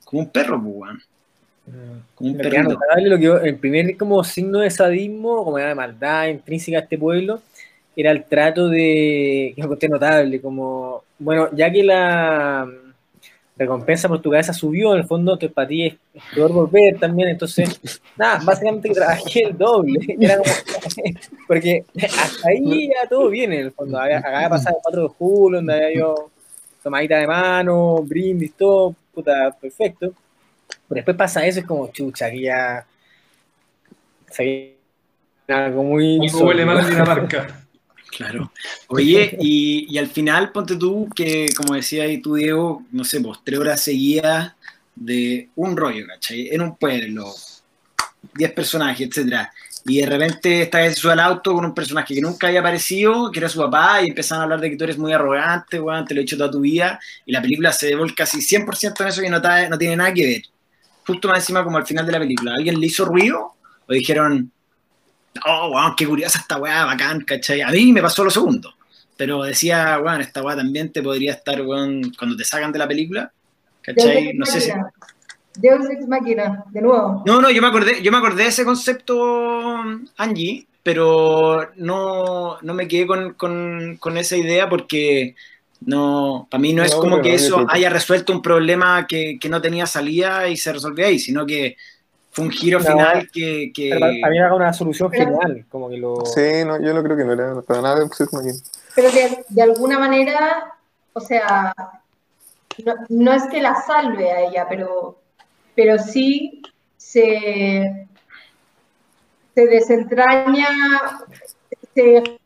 como 0.04 0.24
un 0.24 0.30
perro, 0.30 0.62
pues, 0.62 0.76
weón. 0.76 1.02
Como 2.16 2.32
un 2.32 2.38
que, 2.38 3.48
el 3.50 3.58
primer 3.58 3.98
como 3.98 4.24
signo 4.24 4.60
de 4.60 4.70
sadismo, 4.70 5.44
como 5.44 5.58
era 5.58 5.70
de 5.70 5.76
maldad 5.76 6.28
intrínseca 6.28 6.78
a 6.78 6.82
este 6.82 6.98
pueblo, 6.98 7.42
era 7.96 8.12
el 8.12 8.24
trato 8.26 8.68
de, 8.68 9.54
que 9.56 9.62
encontré 9.62 9.90
notable, 9.90 10.42
como, 10.42 11.04
bueno, 11.20 11.50
ya 11.54 11.72
que 11.72 11.84
la 11.84 12.68
mm, 12.68 12.85
recompensa 13.58 14.08
por 14.08 14.22
tu 14.22 14.32
cabeza 14.32 14.54
subió, 14.54 14.94
en 14.94 15.00
el 15.00 15.08
fondo, 15.08 15.38
que 15.40 15.50
para 15.50 15.68
ti 15.68 15.86
es 15.86 15.96
peor 16.34 16.52
volver 16.52 17.00
también, 17.00 17.30
entonces, 17.30 18.02
nada, 18.18 18.42
básicamente 18.44 18.90
trabajé 18.90 19.46
el 19.46 19.58
doble, 19.58 20.00
era 20.20 20.38
como, 20.38 20.52
porque 21.48 21.86
hasta 21.96 22.50
ahí 22.50 22.90
ya 22.90 23.08
todo 23.08 23.30
bien 23.30 23.54
en 23.54 23.62
el 23.62 23.72
fondo, 23.72 23.98
había, 23.98 24.20
acababa 24.20 24.44
de 24.44 24.50
pasar 24.50 24.74
el 24.74 24.80
4 24.84 25.04
de 25.04 25.10
julio, 25.10 25.58
donde 25.60 25.74
había 25.74 26.00
yo 26.00 26.30
tomadita 26.84 27.18
de 27.18 27.28
mano, 27.28 28.04
brindis, 28.04 28.54
todo, 28.54 28.96
puta, 29.14 29.56
perfecto. 29.60 30.14
Pero 30.88 30.96
después 30.98 31.18
pasa 31.18 31.46
eso, 31.46 31.60
es 31.60 31.66
como 31.66 31.88
chucha, 31.88 32.30
que 32.30 32.42
ya. 32.42 32.86
viene 34.38 34.76
algo 35.48 35.84
muy. 35.84 36.20
Algo 36.28 36.46
huele 36.46 36.66
mal. 36.66 36.88
Dinamarca. 36.88 37.62
Claro. 38.16 38.52
Oye, 38.88 39.38
y, 39.40 39.88
y 39.94 39.98
al 39.98 40.08
final, 40.08 40.52
ponte 40.52 40.76
tú 40.76 41.10
que, 41.14 41.48
como 41.56 41.76
decía 41.76 42.04
ahí 42.04 42.22
tú, 42.22 42.36
Diego, 42.36 42.84
no 42.92 43.04
sé, 43.04 43.20
pues 43.22 43.40
tres 43.44 43.60
horas 43.60 43.82
seguidas 43.82 44.54
de 44.96 45.50
un 45.56 45.76
rollo, 45.76 46.06
¿cachai? 46.08 46.50
En 46.50 46.62
un 46.62 46.76
pueblo, 46.78 47.34
10 48.34 48.52
personajes, 48.54 49.08
etcétera. 49.08 49.52
Y 49.88 50.02
de 50.02 50.08
repente 50.08 50.62
esta 50.64 50.80
vez 50.80 50.98
sube 50.98 51.12
al 51.12 51.20
auto 51.20 51.54
con 51.54 51.66
un 51.66 51.74
personaje 51.74 52.16
que 52.16 52.22
nunca 52.22 52.48
había 52.48 52.62
aparecido, 52.62 53.32
que 53.32 53.40
era 53.40 53.50
su 53.50 53.60
papá, 53.60 54.02
y 54.02 54.08
empezaron 54.08 54.42
a 54.42 54.44
hablar 54.46 54.62
de 54.62 54.72
que 54.72 54.78
tú 54.78 54.84
eres 54.86 54.98
muy 54.98 55.14
arrogante, 55.14 55.80
weón, 55.80 56.06
te 56.06 56.16
lo 56.16 56.22
he 56.22 56.24
dicho 56.24 56.38
toda 56.38 56.50
tu 56.50 56.62
vida, 56.62 57.00
y 57.26 57.32
la 57.32 57.42
película 57.42 57.72
se 57.72 57.96
volca 57.96 58.24
casi 58.24 58.42
100% 58.42 59.02
en 59.02 59.08
eso 59.08 59.22
que 59.22 59.30
no, 59.30 59.40
no 59.40 59.78
tiene 59.78 59.96
nada 59.96 60.14
que 60.14 60.26
ver. 60.26 60.42
Justo 61.06 61.28
más 61.28 61.40
encima 61.40 61.64
como 61.64 61.78
al 61.78 61.86
final 61.86 62.06
de 62.06 62.12
la 62.14 62.20
película. 62.20 62.54
¿Alguien 62.56 62.80
le 62.80 62.88
hizo 62.88 63.06
ruido? 63.06 63.54
¿O 63.88 63.94
dijeron, 63.94 64.52
oh, 65.46 65.70
weón, 65.72 65.94
qué 65.96 66.08
curiosa 66.08 66.40
esta 66.40 66.58
weá, 66.58 66.86
bacán, 66.86 67.22
¿cachai? 67.22 67.62
A 67.62 67.70
mí 67.70 67.92
me 67.92 68.02
pasó 68.02 68.24
lo 68.24 68.32
segundo. 68.32 68.74
Pero 69.18 69.44
decía, 69.44 70.00
weón, 70.04 70.22
esta 70.22 70.42
weá 70.44 70.56
también 70.56 70.92
te 70.92 71.02
podría 71.02 71.34
estar, 71.34 71.62
weón, 71.62 72.12
cuando 72.18 72.36
te 72.36 72.44
sacan 72.44 72.72
de 72.72 72.80
la 72.80 72.88
película, 72.88 73.32
¿cachai? 73.82 74.34
No 74.34 74.46
sé 74.46 74.62
si... 74.62 74.72
Deus 75.58 75.90
Ex 75.90 76.06
Máquina, 76.08 76.66
de 76.70 76.82
nuevo. 76.82 77.24
No, 77.26 77.40
no, 77.40 77.50
yo 77.50 77.62
me 77.62 77.70
acordé, 77.70 78.02
yo 78.02 78.12
me 78.12 78.18
acordé 78.18 78.44
de 78.44 78.50
ese 78.50 78.66
concepto, 78.66 79.74
Angie, 80.18 80.68
pero 80.84 81.72
no, 81.78 82.58
no 82.62 82.74
me 82.74 82.88
quedé 82.90 83.08
con, 83.08 83.34
con- 83.36 83.96
con 83.98 84.18
esa 84.18 84.36
idea 84.36 84.68
porque 84.68 85.34
no, 85.80 86.46
para 86.52 86.62
mí 86.62 86.74
no 86.74 86.84
es 86.84 86.92
No, 86.92 87.00
como 87.00 87.16
pero 87.16 87.24
que 87.24 87.36
eso 87.36 87.66
haya 87.70 87.90
resuelto 87.90 88.34
un 88.34 88.42
problema 88.42 89.08
que, 89.08 89.38
que 89.40 89.48
no 89.48 89.62
tenía 89.62 89.86
salida 89.86 90.48
y 90.50 90.58
se 90.58 90.74
resolvió 90.74 91.06
ahí, 91.06 91.20
sino 91.20 91.46
que 91.46 91.78
fue 92.36 92.46
un 92.46 92.52
giro 92.52 92.80
No, 92.80 92.86
final 92.86 93.30
que... 93.32 93.72
que- 93.74 93.98
mí 94.30 94.38
era 94.38 94.54
una 94.54 94.74
solución 94.74 95.10
genial, 95.10 95.66
como 95.70 95.90
que 95.90 95.96
lo. 95.96 96.26
Sí, 96.26 96.66
no, 96.66 96.82
yo 96.82 96.94
no 96.94 97.02
creo 97.02 97.16
que 97.16 97.24
no 97.24 97.32
era 97.32 97.62
para 97.62 97.82
nada 97.82 98.06
Machine. 98.06 98.60
Pero 98.94 99.10
de, 99.10 99.46
de 99.48 99.62
alguna 99.62 99.98
manera, 99.98 100.74
o 101.14 101.22
sea, 101.22 101.74
no, 102.84 102.94
no 103.08 103.32
es 103.32 103.44
que 103.46 103.62
la 103.62 103.76
salve 103.76 104.30
a 104.34 104.42
ella, 104.42 104.66
pero, 104.68 105.18
pero 105.76 105.98
sí 105.98 106.62
se, 106.98 108.06
se 109.54 109.66
desentraña, 109.68 110.68
se 111.94 112.38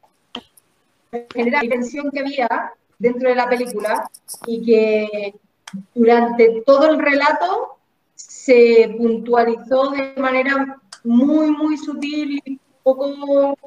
genera 1.33 1.63
la 1.63 1.69
tensión 1.69 2.11
que 2.11 2.19
había 2.19 2.73
dentro 2.99 3.27
de 3.29 3.35
la 3.35 3.49
película 3.49 4.07
y 4.45 4.63
que 4.63 5.33
durante 5.95 6.61
todo 6.63 6.91
el 6.91 6.99
relato 6.99 7.78
se 8.43 8.95
puntualizó 8.97 9.89
de 9.91 10.13
manera 10.17 10.77
muy, 11.03 11.51
muy 11.51 11.77
sutil 11.77 12.41
y 12.45 12.59
poco, 12.81 13.57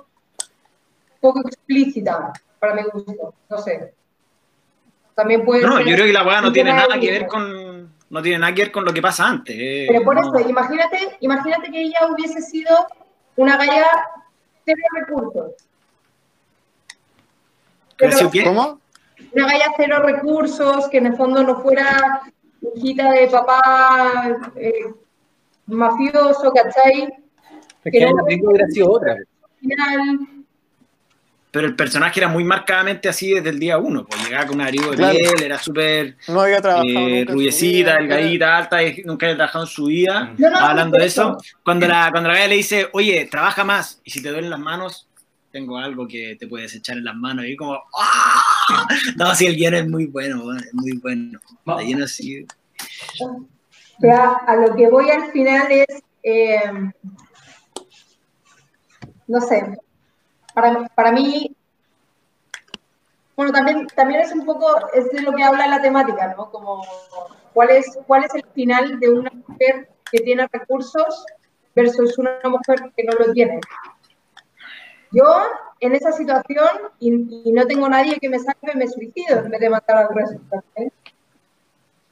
poco 1.21 1.41
explícita, 1.47 2.33
para 2.59 2.75
mi 2.75 2.83
gusto, 2.85 3.35
no 3.51 3.59
sé. 3.59 3.95
También 5.15 5.45
puede 5.45 5.63
No, 5.63 5.77
ser 5.77 5.87
yo 5.87 5.95
creo 5.95 6.07
que 6.07 6.13
la 6.15 6.25
weá 6.27 6.41
no 6.41 6.51
tiene 6.53 6.73
nada 6.73 6.99
que 6.99 7.11
ver 7.11 7.27
con... 7.27 7.93
No 8.09 8.21
tiene 8.21 8.39
nada 8.41 8.55
que 8.55 8.63
ver 8.63 8.73
con 8.73 8.85
lo 8.85 8.93
que 8.93 9.01
pasa 9.03 9.27
antes. 9.27 9.55
eh, 9.59 9.87
Pero 9.89 10.03
por 10.05 10.15
no. 10.21 10.37
eso, 10.39 10.49
imagínate, 10.49 11.17
imagínate 11.21 11.71
que 11.71 11.81
ella 11.83 11.99
hubiese 12.11 12.41
sido 12.43 12.87
una 13.37 13.57
galla 13.57 13.87
cero 14.65 14.83
recursos. 14.95 15.53
¿Crees 17.97 18.23
Pero- 18.31 18.45
¿Cómo? 18.45 18.81
una 19.35 19.47
galla 19.47 19.73
cero 19.77 20.03
recursos, 20.03 20.89
que 20.89 20.99
en 20.99 21.07
el 21.07 21.17
fondo 21.17 21.43
no 21.43 21.63
fuera 21.63 22.23
hijita 22.75 23.11
de 23.13 23.27
papá 23.29 24.37
eh, 24.57 24.73
mafioso, 25.67 26.53
¿cachai? 26.53 27.03
Es 27.85 27.93
que 27.93 27.99
que 27.99 28.07
no- 28.07 28.23
hubiera 28.25 28.67
sido 28.69 28.91
otra. 28.93 29.17
Final, 29.61 30.19
Pero 31.51 31.67
el 31.67 31.77
personaje 31.77 32.19
era 32.19 32.29
muy 32.29 32.45
marcadamente 32.45 33.09
así 33.11 33.35
desde 33.35 33.51
el 33.51 33.59
día 33.61 33.77
uno. 33.77 34.07
Pues 34.07 34.25
llegaba 34.25 34.47
con 34.47 34.55
un 34.57 34.63
abrigo 34.63 34.91
de 34.93 34.97
Claro. 34.97 35.19
piel, 35.19 35.43
era 35.45 35.59
súper 35.59 36.17
No 36.29 36.41
había 36.41 36.61
trabajado. 36.63 36.89
eh, 36.89 37.27
rubiecita, 37.29 37.97
delgadita, 37.99 38.57
alta, 38.57 38.79
nunca 39.05 39.27
había 39.27 39.37
trabajado 39.37 39.65
en 39.65 39.71
su 39.71 39.85
vida. 39.87 40.33
No, 40.39 40.51
no, 40.51 40.57
Hablando 40.59 40.97
de 40.97 41.05
eso. 41.07 41.37
cuando 41.63 41.87
la, 41.87 42.09
cuando 42.11 42.31
la 42.31 42.37
galla 42.37 42.49
le 42.49 42.55
dice, 42.57 42.89
oye, 42.95 43.29
trabaja 43.31 43.65
más, 43.65 44.01
y 44.03 44.11
si 44.11 44.23
te 44.23 44.31
duelen 44.31 44.49
las 44.51 44.61
manos, 44.61 45.09
tengo 45.53 45.77
algo 45.77 46.09
que 46.09 46.37
te 46.41 46.49
puedes 46.49 46.75
echar 46.75 46.97
en 46.97 47.05
las 47.05 47.15
manos. 47.15 47.45
Y 47.47 47.57
como, 47.57 47.75
¡ah! 47.75 48.87
No, 49.17 49.35
sí, 49.35 49.47
el 49.47 49.57
guion 49.57 49.75
es 49.75 49.89
muy 49.89 50.07
bueno, 50.07 50.57
es 50.57 50.75
muy 50.75 50.99
bueno. 50.99 51.39
Está 51.59 51.83
lleno 51.83 52.05
así. 52.05 52.47
A 54.47 54.57
lo 54.57 54.75
que 54.75 54.89
voy 54.89 55.11
al 55.11 55.31
final 55.31 55.71
es, 55.71 56.03
eh, 56.23 56.73
no 59.29 59.41
sé, 59.41 59.79
para, 60.55 60.89
para 60.89 61.13
mí, 61.13 61.55
bueno, 63.37 63.53
también, 63.53 63.87
también 63.95 64.21
es 64.21 64.33
un 64.33 64.45
poco, 64.45 64.67
es 64.93 65.09
de 65.11 65.23
lo 65.23 65.33
que 65.33 65.43
habla 65.43 65.67
la 65.67 65.83
temática, 65.83 66.35
¿no? 66.37 66.51
Como, 66.51 66.85
¿cuál 67.53 67.71
es, 67.71 67.99
cuál 68.07 68.25
es 68.25 68.35
el 68.35 68.45
final 68.55 68.99
de 68.99 69.11
una 69.11 69.31
mujer 69.31 69.89
que 70.11 70.19
tiene 70.21 70.49
recursos 70.53 71.25
versus 71.75 72.19
una 72.19 72.39
mujer 72.45 72.93
que 72.97 73.05
no 73.05 73.13
lo 73.13 73.33
tiene? 73.33 73.61
Yo, 75.13 75.43
en 75.81 75.95
esa 75.95 76.13
situación, 76.13 76.69
y, 77.01 77.49
y 77.49 77.53
no 77.53 77.67
tengo 77.67 77.89
nadie 77.89 78.19
que 78.19 78.29
me 78.29 78.39
salve, 78.39 78.75
me 78.75 78.89
suicido 78.89 79.39
en 79.45 79.51
vez 79.51 79.61
de 79.61 79.71
matar 79.71 79.99
al 79.99 80.15
resto. 80.15 80.65
¿eh? 80.77 80.89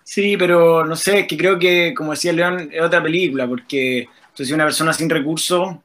Sí, 0.04 0.36
pero 0.36 0.84
no 0.84 0.96
sé, 0.96 1.20
es 1.20 1.26
que 1.28 1.36
creo 1.36 1.58
que, 1.58 1.94
como 1.94 2.10
decía 2.10 2.32
León, 2.32 2.68
es 2.72 2.82
otra 2.82 3.02
película, 3.02 3.46
porque 3.46 4.08
entonces 4.28 4.50
una 4.52 4.64
persona 4.64 4.92
sin 4.92 5.08
recursos 5.08 5.76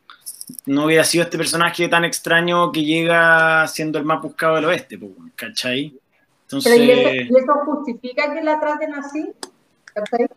no 0.66 0.86
hubiera 0.86 1.04
sido 1.04 1.24
este 1.24 1.38
personaje 1.38 1.88
tan 1.88 2.06
extraño 2.06 2.72
que 2.72 2.84
llega 2.84 3.68
siendo 3.68 4.00
el 4.00 4.06
más 4.06 4.22
buscado 4.22 4.56
del 4.56 4.66
oeste, 4.66 4.98
po, 4.98 5.12
¿cachai? 5.36 5.94
Entonces, 6.44 6.74
Pero 6.74 6.84
¿y 6.84 6.92
eso, 6.92 7.34
y 7.34 7.38
eso 7.38 7.54
justifica 7.66 8.34
que 8.34 8.42
la 8.42 8.60
traten 8.60 8.94
así? 8.96 9.32
¿Cachai? 9.94 10.28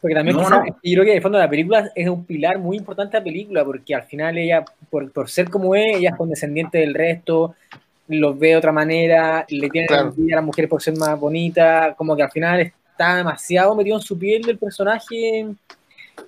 Porque 0.00 0.14
también 0.14 0.36
No, 0.36 0.42
quizá- 0.44 0.58
no. 0.58 0.66
yo 0.66 0.74
creo 0.82 1.04
que 1.04 1.16
el 1.16 1.22
fondo 1.22 1.38
la 1.38 1.48
película 1.50 1.90
es 1.94 2.08
un 2.08 2.24
pilar 2.24 2.58
muy 2.58 2.76
importante 2.76 3.16
de 3.16 3.20
la 3.20 3.24
película, 3.24 3.64
porque 3.64 3.94
al 3.94 4.02
final 4.04 4.36
ella, 4.38 4.64
por, 4.90 5.10
por 5.12 5.28
ser 5.28 5.48
como 5.50 5.74
es, 5.74 5.96
ella 5.96 6.10
es 6.10 6.16
condescendiente 6.16 6.78
del 6.78 6.94
resto, 6.94 7.54
los 8.08 8.38
ve 8.38 8.48
de 8.50 8.56
otra 8.56 8.72
manera, 8.72 9.44
le 9.48 9.68
tiene 9.70 9.86
Claro. 9.88 10.08
envidia 10.08 10.34
a 10.34 10.38
las 10.38 10.44
mujeres 10.44 10.70
por 10.70 10.80
ser 10.82 10.96
más 10.96 11.18
bonita, 11.18 11.94
como 11.96 12.14
que 12.16 12.22
al 12.22 12.30
final 12.30 12.60
está 12.60 13.16
demasiado 13.16 13.74
metido 13.74 13.96
en 13.96 14.02
su 14.02 14.18
piel 14.18 14.42
del 14.42 14.58
personaje 14.58 15.46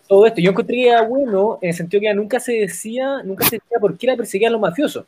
todo 0.06 0.26
esto. 0.26 0.40
Yo 0.40 0.50
encontré 0.50 0.74
que 0.76 0.88
era 0.88 1.02
bueno 1.02 1.58
en 1.62 1.68
el 1.70 1.74
sentido 1.74 2.00
que 2.00 2.06
ella 2.08 2.14
nunca 2.14 2.40
se 2.40 2.52
decía, 2.52 3.22
nunca 3.24 3.44
se 3.44 3.56
decía 3.56 3.78
por 3.80 3.96
qué 3.96 4.06
la 4.08 4.16
perseguían 4.16 4.52
los 4.52 4.60
mafiosos. 4.60 5.04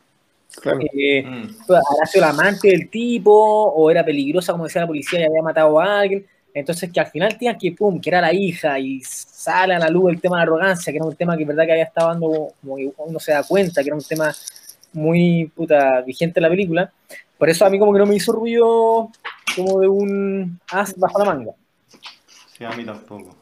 Claro. 0.61 0.79
Eh, 0.81 1.23
Mm. 1.23 1.49
habrá 1.69 2.05
sido 2.07 2.25
la 2.25 2.29
amante 2.31 2.67
del 2.69 2.89
tipo, 2.89 3.31
o 3.33 3.89
era 3.91 4.03
peligrosa, 4.03 4.51
como 4.51 4.65
decía 4.65 4.81
la 4.81 4.87
policía, 4.87 5.19
y 5.21 5.23
había 5.23 5.41
matado 5.43 5.79
a 5.79 5.99
alguien. 6.01 6.25
Entonces, 6.53 6.91
que 6.91 6.99
al 6.99 7.07
final 7.07 7.37
tenían 7.37 7.57
que, 7.57 7.71
pum, 7.71 7.99
que 8.01 8.09
era 8.09 8.21
la 8.21 8.33
hija, 8.33 8.77
y 8.77 9.01
sale 9.01 9.73
a 9.73 9.79
la 9.79 9.89
luz 9.89 10.11
el 10.11 10.21
tema 10.21 10.37
de 10.37 10.39
la 10.39 10.43
arrogancia, 10.43 10.91
que 10.91 10.97
era 10.97 11.05
un 11.05 11.15
tema 11.15 11.37
que, 11.37 11.45
verdad, 11.45 11.65
que 11.65 11.71
había 11.71 11.85
estado 11.85 12.09
dando, 12.09 12.53
como 12.61 12.75
que 12.75 12.91
uno 12.97 13.19
se 13.19 13.31
da 13.31 13.43
cuenta, 13.43 13.81
que 13.81 13.89
era 13.89 13.95
un 13.95 14.03
tema 14.03 14.33
muy, 14.93 15.51
puta, 15.55 16.01
vigente 16.01 16.39
en 16.39 16.43
la 16.43 16.49
película. 16.49 16.91
Por 17.37 17.49
eso 17.49 17.65
a 17.65 17.69
mí, 17.69 17.79
como 17.79 17.93
que 17.93 17.99
no 17.99 18.05
me 18.05 18.15
hizo 18.15 18.33
ruido 18.33 19.09
como 19.55 19.79
de 19.79 19.87
un 19.87 20.59
as 20.71 20.97
bajo 20.97 21.19
la 21.19 21.25
manga. 21.25 21.51
Sí, 22.57 22.63
a 22.63 22.71
mí 22.71 22.85
tampoco. 22.85 23.35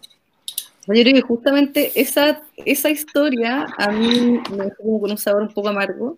Yo 0.87 1.03
creo 1.03 1.13
que 1.13 1.21
justamente 1.21 1.91
esa, 1.99 2.41
esa 2.57 2.89
historia 2.89 3.67
a 3.77 3.91
mí 3.91 4.39
me 4.49 4.65
dejó 4.65 4.83
como 4.83 5.01
con 5.01 5.11
un 5.11 5.17
sabor 5.17 5.43
un 5.43 5.53
poco 5.53 5.69
amargo, 5.69 6.17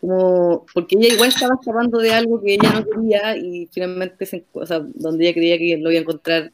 como 0.00 0.66
porque 0.74 0.96
ella 0.98 1.14
igual 1.14 1.28
estaba 1.30 1.54
escapando 1.60 1.98
de 1.98 2.12
algo 2.12 2.40
que 2.40 2.54
ella 2.54 2.70
no 2.72 2.84
quería 2.84 3.36
y 3.36 3.66
finalmente, 3.72 4.26
se, 4.26 4.44
o 4.52 4.66
sea, 4.66 4.80
donde 4.94 5.24
ella 5.24 5.34
creía 5.34 5.58
que 5.58 5.76
lo 5.78 5.90
iba 5.90 5.98
a 5.98 6.02
encontrar, 6.02 6.52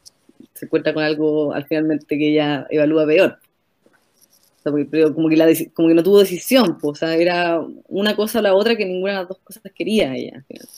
se 0.55 0.67
encuentra 0.67 0.95
con 0.95 1.03
algo 1.03 1.53
al 1.53 1.65
finalmente 1.67 2.19
que 2.19 2.31
ella 2.31 2.67
evalúa 2.71 3.07
peor. 3.07 3.39
O 4.59 4.63
sea, 4.63 4.71
porque- 4.73 4.89
pero 4.91 5.13
como 5.15 5.29
que, 5.29 5.37
la, 5.37 5.47
como 5.75 5.89
que 5.89 5.95
no 5.95 6.03
tuvo 6.05 6.21
decisión, 6.21 6.79
pues, 6.79 6.93
o 6.93 6.95
sea, 6.95 7.17
era 7.17 7.61
una 7.89 8.15
cosa 8.15 8.39
o 8.39 8.43
la 8.43 8.55
otra 8.55 8.77
que 8.77 8.85
ninguna 8.87 9.13
de 9.15 9.19
las 9.19 9.29
dos 9.29 9.39
cosas 9.43 9.63
quería 9.75 10.15
ella. 10.15 10.37
al 10.37 10.45
final. 10.45 10.69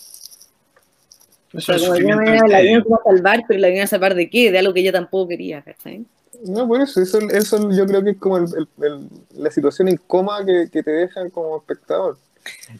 O 1.56 1.60
sea, 1.60 1.78
como 1.78 1.92
de 1.92 2.04
manera 2.16 2.48
la 2.48 2.82
como 2.82 2.96
a 2.96 3.02
salvar, 3.04 3.42
pero 3.46 3.60
la 3.60 3.68
vinieron 3.68 3.84
a 3.84 3.88
salvar 3.88 4.14
de 4.14 4.28
qué? 4.28 4.50
De 4.50 4.58
algo 4.58 4.72
que 4.72 4.80
ella 4.80 4.90
tampoco 4.92 5.28
quería, 5.28 5.62
¿cachai? 5.62 6.04
No, 6.46 6.66
por 6.66 6.80
eso, 6.80 7.00
eso, 7.00 7.18
eso 7.30 7.70
yo 7.70 7.86
creo 7.86 8.02
que 8.02 8.10
es 8.10 8.16
como 8.18 8.38
el- 8.38 8.48
el- 8.56 8.84
el- 8.84 9.08
la 9.36 9.50
situación 9.50 9.88
incómoda 9.88 10.44
que, 10.44 10.68
que 10.72 10.82
te 10.82 10.90
dejan 10.90 11.30
como 11.30 11.58
espectador. 11.58 12.18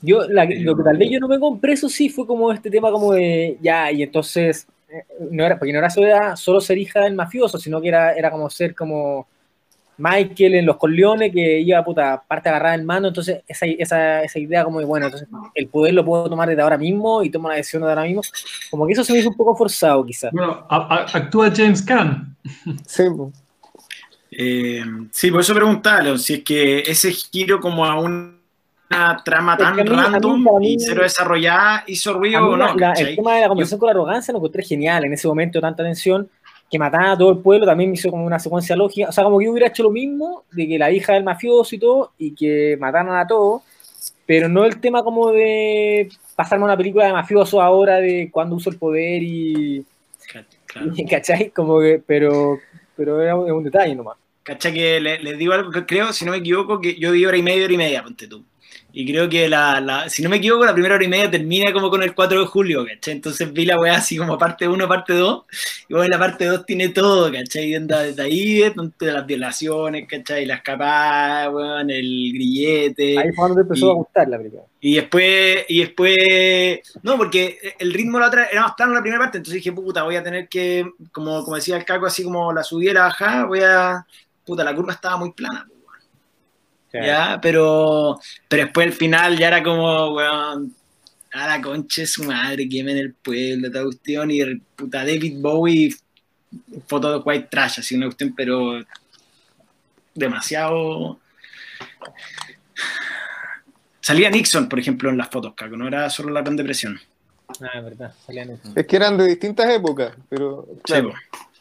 Yo, 0.02 0.26
la- 0.28 0.44
lo 0.44 0.76
que 0.76 0.82
tal 0.82 0.96
vez 0.98 1.10
yo 1.10 1.20
no 1.20 1.28
me 1.28 1.38
compré, 1.38 1.72
eso 1.72 1.88
sí, 1.88 2.08
fue 2.08 2.26
como 2.26 2.52
este 2.52 2.70
tema 2.70 2.90
como 2.90 3.12
de, 3.12 3.56
ya, 3.60 3.90
y 3.92 4.02
entonces, 4.02 4.66
eh, 4.88 5.04
no 5.30 5.44
era, 5.44 5.58
porque 5.58 5.72
no 5.72 5.78
era 5.78 5.90
solo, 5.90 6.06
era 6.06 6.36
solo 6.36 6.60
ser 6.60 6.78
hija 6.78 7.00
del 7.00 7.14
mafioso, 7.14 7.58
sino 7.58 7.80
que 7.80 7.88
era, 7.88 8.12
era 8.12 8.30
como 8.30 8.48
ser 8.50 8.74
como 8.74 9.26
Michael 9.96 10.56
en 10.56 10.66
Los 10.66 10.76
Corleones, 10.76 11.32
que 11.32 11.60
iba, 11.60 11.82
puta, 11.84 12.20
parte 12.26 12.48
agarrada 12.48 12.74
en 12.74 12.84
mano, 12.84 13.08
entonces 13.08 13.42
esa, 13.46 13.64
esa, 13.66 14.22
esa 14.24 14.38
idea 14.40 14.64
como 14.64 14.80
de, 14.80 14.84
bueno, 14.86 15.06
entonces 15.06 15.28
el 15.54 15.68
poder 15.68 15.94
lo 15.94 16.04
puedo 16.04 16.28
tomar 16.28 16.48
desde 16.48 16.62
ahora 16.62 16.76
mismo 16.76 17.22
y 17.22 17.30
tomo 17.30 17.48
la 17.48 17.54
decisión 17.54 17.82
de 17.82 17.88
ahora 17.90 18.02
mismo, 18.02 18.20
como 18.70 18.86
que 18.86 18.92
eso 18.92 19.04
se 19.04 19.12
me 19.12 19.20
hizo 19.20 19.28
un 19.30 19.36
poco 19.36 19.54
forzado 19.56 20.04
quizás. 20.04 20.32
Bueno, 20.32 20.66
a- 20.68 20.96
a- 20.96 21.16
actúa 21.18 21.50
James 21.54 21.80
Caan. 21.82 22.36
Sí. 22.86 23.04
Eh, 24.36 24.82
sí, 25.12 25.30
por 25.30 25.40
eso 25.40 25.54
preguntaba, 25.54 26.18
si 26.18 26.34
es 26.34 26.42
que 26.42 26.80
ese 26.80 27.12
giro 27.12 27.60
como 27.60 27.84
a 27.84 28.00
una 28.91 29.22
trama 29.24 29.57
tan 29.57 29.76
mí- 29.76 29.82
random 29.82 30.45
mí- 30.61 30.74
y 30.74 30.78
cero 30.80 31.03
desarrollada 31.03 31.85
hizo 31.87 32.12
ruido 32.12 32.47
o 32.47 32.57
no, 32.57 32.74
la- 32.76 32.93
el 32.93 33.16
tema 33.16 33.35
de 33.35 33.41
la 33.43 33.49
conversación 33.49 33.80
con 33.80 33.87
la 33.89 33.93
arrogancia 33.93 34.32
lo 34.32 34.39
encontré 34.39 34.62
genial 34.62 35.05
en 35.05 35.12
ese 35.12 35.26
momento, 35.26 35.61
tanta 35.61 35.82
tensión, 35.82 36.28
que 36.70 36.78
mataba 36.78 37.12
a 37.12 37.18
todo 37.18 37.30
el 37.30 37.39
pueblo, 37.39 37.66
también 37.66 37.91
me 37.91 37.95
hizo 37.95 38.11
como 38.11 38.24
una 38.26 38.39
secuencia 38.39 38.74
lógica, 38.76 39.09
o 39.09 39.12
sea, 39.12 39.24
como 39.24 39.39
que 39.39 39.45
yo 39.47 39.53
hubiera 39.53 39.68
hecho 39.68 39.82
lo 39.82 39.91
mismo, 39.91 40.45
de 40.53 40.66
que 40.68 40.78
la 40.78 40.91
hija 40.91 41.12
del 41.14 41.24
mafioso 41.24 41.74
y 41.74 41.78
todo, 41.78 42.12
y 42.18 42.35
que 42.35 42.76
mataran 42.80 43.14
a 43.14 43.26
todos, 43.26 43.62
pero 44.26 44.49
no 44.49 44.64
el 44.64 44.80
tema 44.80 45.03
como 45.03 45.30
de 45.30 46.09
pasarme 46.37 46.64
una 46.64 46.76
película 46.76 47.07
de 47.07 47.12
mafioso 47.12 47.61
ahora, 47.62 47.97
de 47.97 48.28
cuando 48.32 48.57
uso 48.57 48.70
el 48.70 48.76
poder 48.78 49.22
y, 49.22 49.85
Claro. 50.66 50.93
y 50.97 51.05
¿cachai? 51.07 51.51
Como 51.51 51.80
que, 51.80 52.03
pero, 52.05 52.59
pero 52.97 53.22
era 53.22 53.37
un, 53.37 53.47
es 53.47 53.53
un 53.53 53.62
detalle 53.64 53.95
nomás. 53.95 54.16
¿Cachai? 54.43 54.72
Que 54.72 55.01
le- 55.01 55.18
les 55.20 55.39
digo 55.39 55.53
algo 55.53 55.70
que 55.70 55.87
creo, 55.87 56.12
si 56.12 56.24
no 56.24 56.32
me 56.32 56.39
equivoco, 56.39 56.80
que 56.80 56.97
yo 56.97 57.12
vi 57.12 57.24
hora 57.24 57.37
y 57.37 57.43
media, 57.43 57.64
hora 57.64 57.72
y 57.74 57.78
media, 57.78 58.03
ponte 58.03 58.26
tú. 58.26 58.43
Y 58.97 59.05
creo 59.11 59.28
que 59.28 59.49
la, 59.49 59.80
la- 59.80 60.09
si 60.09 60.22
no 60.22 60.28
me 60.28 60.36
equivoco, 60.36 60.64
la 60.64 60.72
primera 60.72 60.95
hora 60.95 61.05
y 61.05 61.09
media 61.09 61.28
termina 61.28 61.72
como 61.72 61.90
con 61.90 62.01
el 62.05 62.14
4 62.14 62.38
de 62.38 62.47
julio, 62.47 62.86
¿cachai? 62.86 63.14
Entonces 63.14 63.53
vi 63.53 63.64
la 63.66 63.76
weá 63.78 63.97
así 63.97 64.16
como 64.16 64.38
parte 64.38 64.68
1, 64.68 64.86
parte 64.86 65.14
2, 65.14 65.42
y 65.88 65.95
bueno, 65.95 66.09
la 66.11 66.18
parte 66.20 66.45
2 66.47 66.64
tiene 66.64 66.90
todo, 66.90 67.32
¿cachai? 67.32 67.74
Anda 67.74 68.03
desde 68.03 68.22
ahí, 68.22 68.61
desde 68.61 69.12
las 69.12 69.26
violaciones, 69.26 70.07
¿cachai? 70.09 70.47
La 70.47 70.55
escapada, 70.55 71.51
weón, 71.51 71.90
el 71.90 72.30
grillete. 72.34 73.18
Ahí 73.18 73.24
fue 73.30 73.34
cuando 73.34 73.55
te 73.57 73.61
empezó 73.62 73.86
y- 73.86 73.90
a 73.90 73.95
gustar 73.95 74.28
la 74.28 74.38
película. 74.38 74.62
Y 74.80 74.95
después, 74.95 75.64
y 75.68 75.80
después, 75.80 76.78
no, 77.03 77.16
porque 77.16 77.59
el 77.78 77.92
ritmo 77.92 78.18
de 78.18 78.22
la 78.22 78.28
otra 78.28 78.45
era 78.47 78.62
más 78.62 78.74
plano 78.76 78.92
en 78.92 78.97
la 78.97 79.03
primera 79.03 79.22
parte, 79.24 79.38
entonces 79.38 79.57
dije, 79.62 79.72
puta, 79.72 80.05
voy 80.05 80.14
a 80.14 80.22
tener 80.22 80.49
que, 80.49 80.88
como, 81.11 81.42
como 81.42 81.57
decía 81.57 81.76
el 81.76 81.84
caco, 81.84 82.07
así 82.07 82.22
como 82.22 82.53
la 82.53 82.62
subida 82.62 82.90
y 82.92 82.95
la 82.95 83.03
bajada, 83.05 83.45
voy 83.47 83.61
a, 83.61 84.07
puta, 84.45 84.62
la 84.62 84.74
curva 84.74 84.92
estaba 84.92 85.16
muy 85.16 85.32
plana. 85.32 85.66
Ya, 87.03 87.38
pero, 87.40 88.18
pero 88.49 88.64
después 88.64 88.86
el 88.86 88.92
final 88.92 89.38
ya 89.38 89.49
era 89.49 89.62
como, 89.62 90.14
weón, 90.14 90.74
a 91.32 91.47
la 91.49 91.61
concha 91.61 92.03
de 92.03 92.07
su 92.07 92.24
madre, 92.24 92.68
quemen 92.68 92.97
el 92.97 93.14
pueblo, 93.14 93.66
esta 93.66 93.82
cuestión, 93.82 94.30
y 94.30 94.40
el 94.40 94.61
puta 94.61 94.99
David 94.99 95.40
Bowie, 95.40 95.95
foto 96.86 97.12
de 97.12 97.18
white 97.24 97.49
trash, 97.51 97.80
así 97.80 97.97
una 97.97 98.07
cuestión, 98.07 98.34
pero 98.36 98.80
demasiado... 100.14 101.18
Salía 104.01 104.30
Nixon, 104.30 104.68
por 104.68 104.78
ejemplo, 104.78 105.09
en 105.09 105.16
las 105.16 105.30
fotos, 105.30 105.55
Caco, 105.55 105.76
no 105.76 105.88
era 105.88 106.11
solo 106.11 106.30
la 106.30 106.42
Gran 106.42 106.57
Depresión. 106.57 107.01
Ah, 107.61 107.80
verdad, 107.80 108.12
salían 108.26 108.51
eso. 108.51 108.72
Es 108.74 108.86
que 108.86 108.97
eran 108.97 109.16
de 109.16 109.26
distintas 109.26 109.70
épocas, 109.70 110.14
pero 110.28 110.66
claro, 110.82 111.12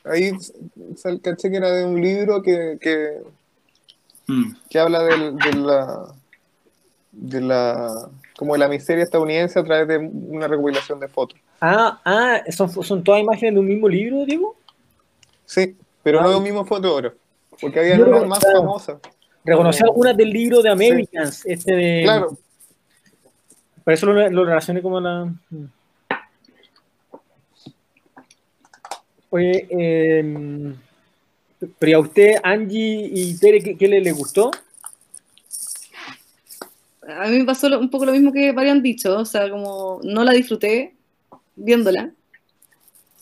Sí, 0.03 0.09
ahí 0.09 1.19
caché 1.21 1.49
que 1.49 1.57
era 1.57 1.71
de 1.71 1.85
un 1.85 2.01
libro 2.01 2.41
que, 2.41 2.77
que. 2.79 3.21
Mm. 4.27 4.53
que 4.69 4.79
habla 4.79 5.03
del- 5.03 5.35
de, 5.37 5.53
la 5.53 6.05
de 7.11 7.41
la 7.41 8.09
como 8.37 8.53
de 8.53 8.59
la 8.59 8.67
miseria 8.67 9.03
estadounidense 9.03 9.59
a 9.59 9.63
través 9.63 9.87
de 9.87 9.97
una 9.97 10.47
recopilación 10.47 10.99
de 10.99 11.07
fotos. 11.07 11.39
Ah, 11.61 11.99
ah, 12.03 12.41
¿son, 12.51 12.69
son 12.83 13.03
todas 13.03 13.21
imágenes 13.21 13.53
de 13.53 13.59
un 13.59 13.67
mismo 13.67 13.87
libro, 13.87 14.25
Diego? 14.25 14.55
Sí, 15.45 15.75
pero 16.01 16.19
Ah. 16.19 16.23
no 16.23 16.29
de 16.31 16.35
un 16.37 16.43
mismo 16.43 16.65
fotógrafo, 16.65 17.15
porque 17.61 17.79
había 17.79 17.97
Yo 17.97 18.07
unas 18.07 18.25
más 18.27 18.39
claro. 18.39 18.59
famosas. 18.59 18.97
Reconocí 19.45 19.79
Como- 19.81 19.91
algunas 19.91 20.17
del 20.17 20.29
libro 20.29 20.61
de 20.61 20.69
Americans, 20.69 21.45
este 21.45 21.75
de... 21.75 22.01
Claro, 22.03 22.37
Por 23.83 23.93
eso 23.93 24.05
lo, 24.05 24.29
lo 24.29 24.45
relacioné 24.45 24.81
como 24.81 24.99
la... 25.01 25.31
Oye, 29.29 29.67
eh, 29.69 30.73
pero 31.79 31.89
¿y 31.89 31.93
a 31.93 31.99
usted, 31.99 32.35
Angie 32.43 33.09
y 33.13 33.37
Tere, 33.37 33.61
qué, 33.61 33.77
qué 33.77 33.87
le, 33.87 34.11
gustó? 34.11 34.51
A 37.07 37.27
mí 37.27 37.39
me 37.39 37.45
pasó 37.45 37.67
un 37.79 37.89
poco 37.89 38.05
lo 38.05 38.11
mismo 38.11 38.31
que 38.31 38.49
habían 38.49 38.81
dicho, 38.81 39.17
o 39.17 39.25
sea, 39.25 39.49
como 39.49 39.99
no 40.03 40.23
la 40.23 40.33
disfruté 40.33 40.95
viéndola. 41.55 42.11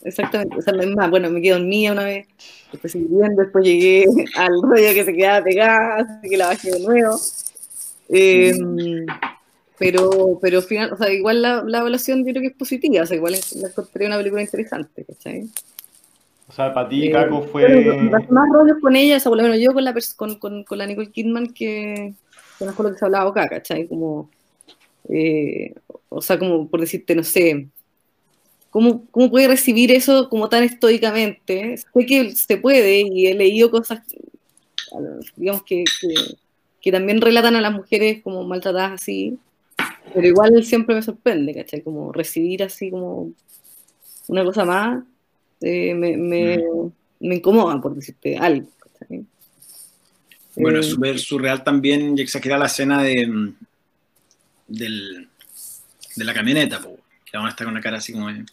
Exactamente, 0.04 0.56
o 0.56 0.62
sea, 0.62 0.74
es 0.80 0.90
más, 0.96 1.10
bueno, 1.10 1.30
me 1.30 1.40
quedé 1.40 1.52
dormida 1.52 1.92
una 1.92 2.04
vez, 2.04 2.26
después 2.72 2.92
seguí 2.92 3.06
después 3.36 3.64
llegué 3.64 4.04
al 4.36 4.60
rollo 4.60 4.94
que 4.94 5.04
se 5.04 5.12
quedaba 5.12 5.44
pegada, 5.44 5.96
así 5.96 6.28
que 6.28 6.36
la 6.36 6.48
bajé 6.48 6.72
de 6.72 6.80
nuevo. 6.80 7.20
Eh, 8.08 8.52
pero, 9.78 10.38
pero 10.40 10.58
al 10.58 10.64
final, 10.64 10.92
o 10.92 10.96
sea, 10.96 11.12
igual 11.12 11.42
la, 11.42 11.62
la 11.64 11.78
evaluación 11.78 12.24
yo 12.24 12.32
creo 12.32 12.42
que 12.42 12.48
es 12.48 12.54
positiva, 12.54 13.02
o 13.02 13.06
sea, 13.06 13.16
igual 13.16 13.34
la 13.56 13.68
encontré 13.68 14.06
una 14.06 14.16
película 14.16 14.42
interesante, 14.42 15.04
¿cachai? 15.04 15.48
O 16.52 16.54
sea, 16.54 16.74
para 16.74 16.86
ti, 16.86 17.06
Eh, 17.06 17.10
Caco, 17.10 17.42
fue. 17.44 17.66
más- 18.10 18.28
más 18.30 18.48
rollos 18.52 18.76
con 18.82 18.94
ella, 18.94 19.16
o 19.16 19.20
sea, 19.20 19.30
por 19.30 19.38
lo 19.38 19.42
menos 19.44 19.58
yo 19.58 19.72
con 19.72 19.82
la, 19.84 19.94
con, 20.16 20.34
con, 20.36 20.64
con 20.64 20.76
la 20.78 20.84
Nicole 20.86 21.10
Kidman 21.10 21.46
que, 21.54 22.12
que 22.58 22.64
no 22.66 22.74
con 22.74 22.84
lo 22.86 22.92
que 22.92 22.98
se 22.98 23.04
ha 23.04 23.06
hablado 23.06 23.30
acá, 23.30 23.48
¿cachai? 23.48 23.88
Como, 23.88 24.28
eh, 25.08 25.72
o 26.10 26.20
sea, 26.20 26.38
como 26.38 26.68
por 26.68 26.80
decirte, 26.80 27.14
no 27.14 27.24
sé, 27.24 27.68
¿cómo, 28.68 29.06
¿cómo 29.10 29.30
puede 29.30 29.48
recibir 29.48 29.92
eso 29.92 30.28
como 30.28 30.50
tan 30.50 30.62
estoicamente? 30.64 31.78
Sé 31.78 32.06
que 32.06 32.32
se 32.36 32.58
puede 32.58 33.00
y 33.00 33.28
he 33.28 33.34
leído 33.34 33.70
cosas, 33.70 34.00
digamos, 35.36 35.62
que, 35.62 35.84
que, 36.02 36.14
que 36.82 36.92
también 36.92 37.22
relatan 37.22 37.56
a 37.56 37.62
las 37.62 37.72
mujeres 37.72 38.20
como 38.22 38.44
maltratadas 38.44 39.00
así, 39.00 39.38
pero 40.12 40.26
igual 40.26 40.62
siempre 40.64 40.94
me 40.94 41.00
sorprende, 41.02 41.54
¿cachai? 41.54 41.80
Como 41.80 42.12
recibir 42.12 42.62
así 42.62 42.90
como 42.90 43.32
una 44.28 44.44
cosa 44.44 44.66
más, 44.66 45.02
eh, 45.62 45.94
me, 45.94 46.16
me, 46.16 46.64
me 47.20 47.34
incomoda, 47.36 47.80
por 47.80 47.94
decirte 47.94 48.36
algo. 48.36 48.68
¿cachai? 48.98 49.24
Bueno, 50.56 50.78
Eh, 50.78 50.80
es 50.80 50.86
súper 50.86 51.18
surreal 51.18 51.64
también 51.64 52.16
y 52.18 52.22
exagerar 52.22 52.58
la 52.58 52.66
escena 52.66 53.02
de, 53.02 53.26
mm, 53.26 53.54
del, 54.68 55.28
de 56.16 56.24
la 56.24 56.34
camioneta, 56.34 56.80
po, 56.80 56.96
que 57.24 57.30
la 57.32 57.38
van 57.40 57.46
a 57.46 57.50
estar 57.50 57.64
con 57.66 57.72
una 57.72 57.80
cara 57.82 57.98
así 57.98 58.12
como 58.12 58.28
de- 58.28 58.44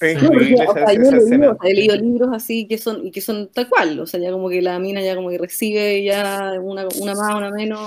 Es 0.00 0.20
No, 0.20 0.30
porque, 0.30 0.44
increíble 0.50 0.66
o 0.66 0.70
esa, 0.76 0.86
sea, 0.86 0.94
yo 0.94 1.00
esa 1.02 1.08
he 1.10 1.12
leído, 1.12 1.24
escena. 1.24 1.50
o 1.50 1.58
sea, 1.60 1.70
he 1.70 1.74
leído 1.74 1.96
libros 1.96 2.30
así 2.32 2.66
que 2.66 2.78
son, 2.78 3.06
y 3.06 3.10
que 3.12 3.20
son 3.20 3.48
tal 3.48 3.68
cual, 3.68 4.00
o 4.00 4.06
sea, 4.06 4.18
ya 4.20 4.32
como 4.32 4.48
que 4.48 4.60
la 4.60 4.78
mina 4.80 5.00
ya 5.00 5.14
como 5.14 5.30
que 5.30 5.38
recibe 5.38 6.02
ya 6.02 6.54
una, 6.60 6.88
una 7.00 7.14
más, 7.14 7.34
una 7.36 7.50
menos, 7.50 7.80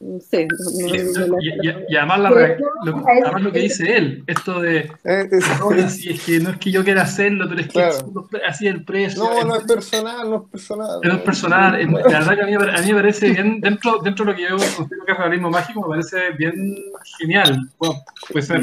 no 0.00 0.18
sé. 0.20 0.46
no- 0.46 0.56
no- 0.88 1.20
no- 1.20 1.26
no- 1.26 1.36
Y, 1.42 1.48
y- 1.68 1.84
y 1.90 1.96
además, 1.96 2.20
la 2.20 2.30
Pero 2.30 2.56
lo, 2.84 3.04
además 3.06 3.42
lo 3.42 3.52
que 3.52 3.58
dice 3.60 3.96
él, 3.96 4.24
esto 4.26 4.60
de 4.60 4.78
Eh, 5.04 5.28
es- 5.30 5.58
no, 5.60 5.72
es, 5.72 6.06
es 6.06 6.22
que 6.24 6.40
no 6.40 6.50
es 6.50 6.56
que 6.58 6.70
yo 6.70 6.82
quiera 6.84 7.02
hacerlo, 7.02 7.46
pero 7.48 7.60
es 7.60 7.66
que 7.66 7.72
Claro. 7.74 8.28
así 8.48 8.66
es 8.66 8.74
el 8.74 8.84
precio. 8.84 9.22
No, 9.22 9.44
no 9.44 9.56
es 9.56 9.64
personal, 9.64 10.30
no 10.30 10.36
es 10.36 10.50
personal. 10.50 11.00
no 11.02 11.12
es 11.14 11.20
personal. 11.20 11.72
La 11.92 12.18
verdad 12.20 12.34
que 12.34 12.42
a 12.42 12.46
mí, 12.46 12.54
a 12.54 12.80
mí 12.82 12.86
me 12.88 12.94
parece 12.94 13.30
bien, 13.30 13.60
dentro, 13.60 13.98
dentro 14.02 14.24
de 14.24 14.30
lo 14.32 14.36
que 14.36 14.42
yo 14.44 14.56
considero 14.56 15.04
que 15.04 15.12
es 15.12 15.18
realismo 15.18 15.50
mágico, 15.50 15.82
me 15.82 15.88
parece 15.88 16.30
bien 16.38 16.76
genial. 17.18 17.68
Bueno, 17.78 17.94
puede 18.32 18.46
ser. 18.46 18.60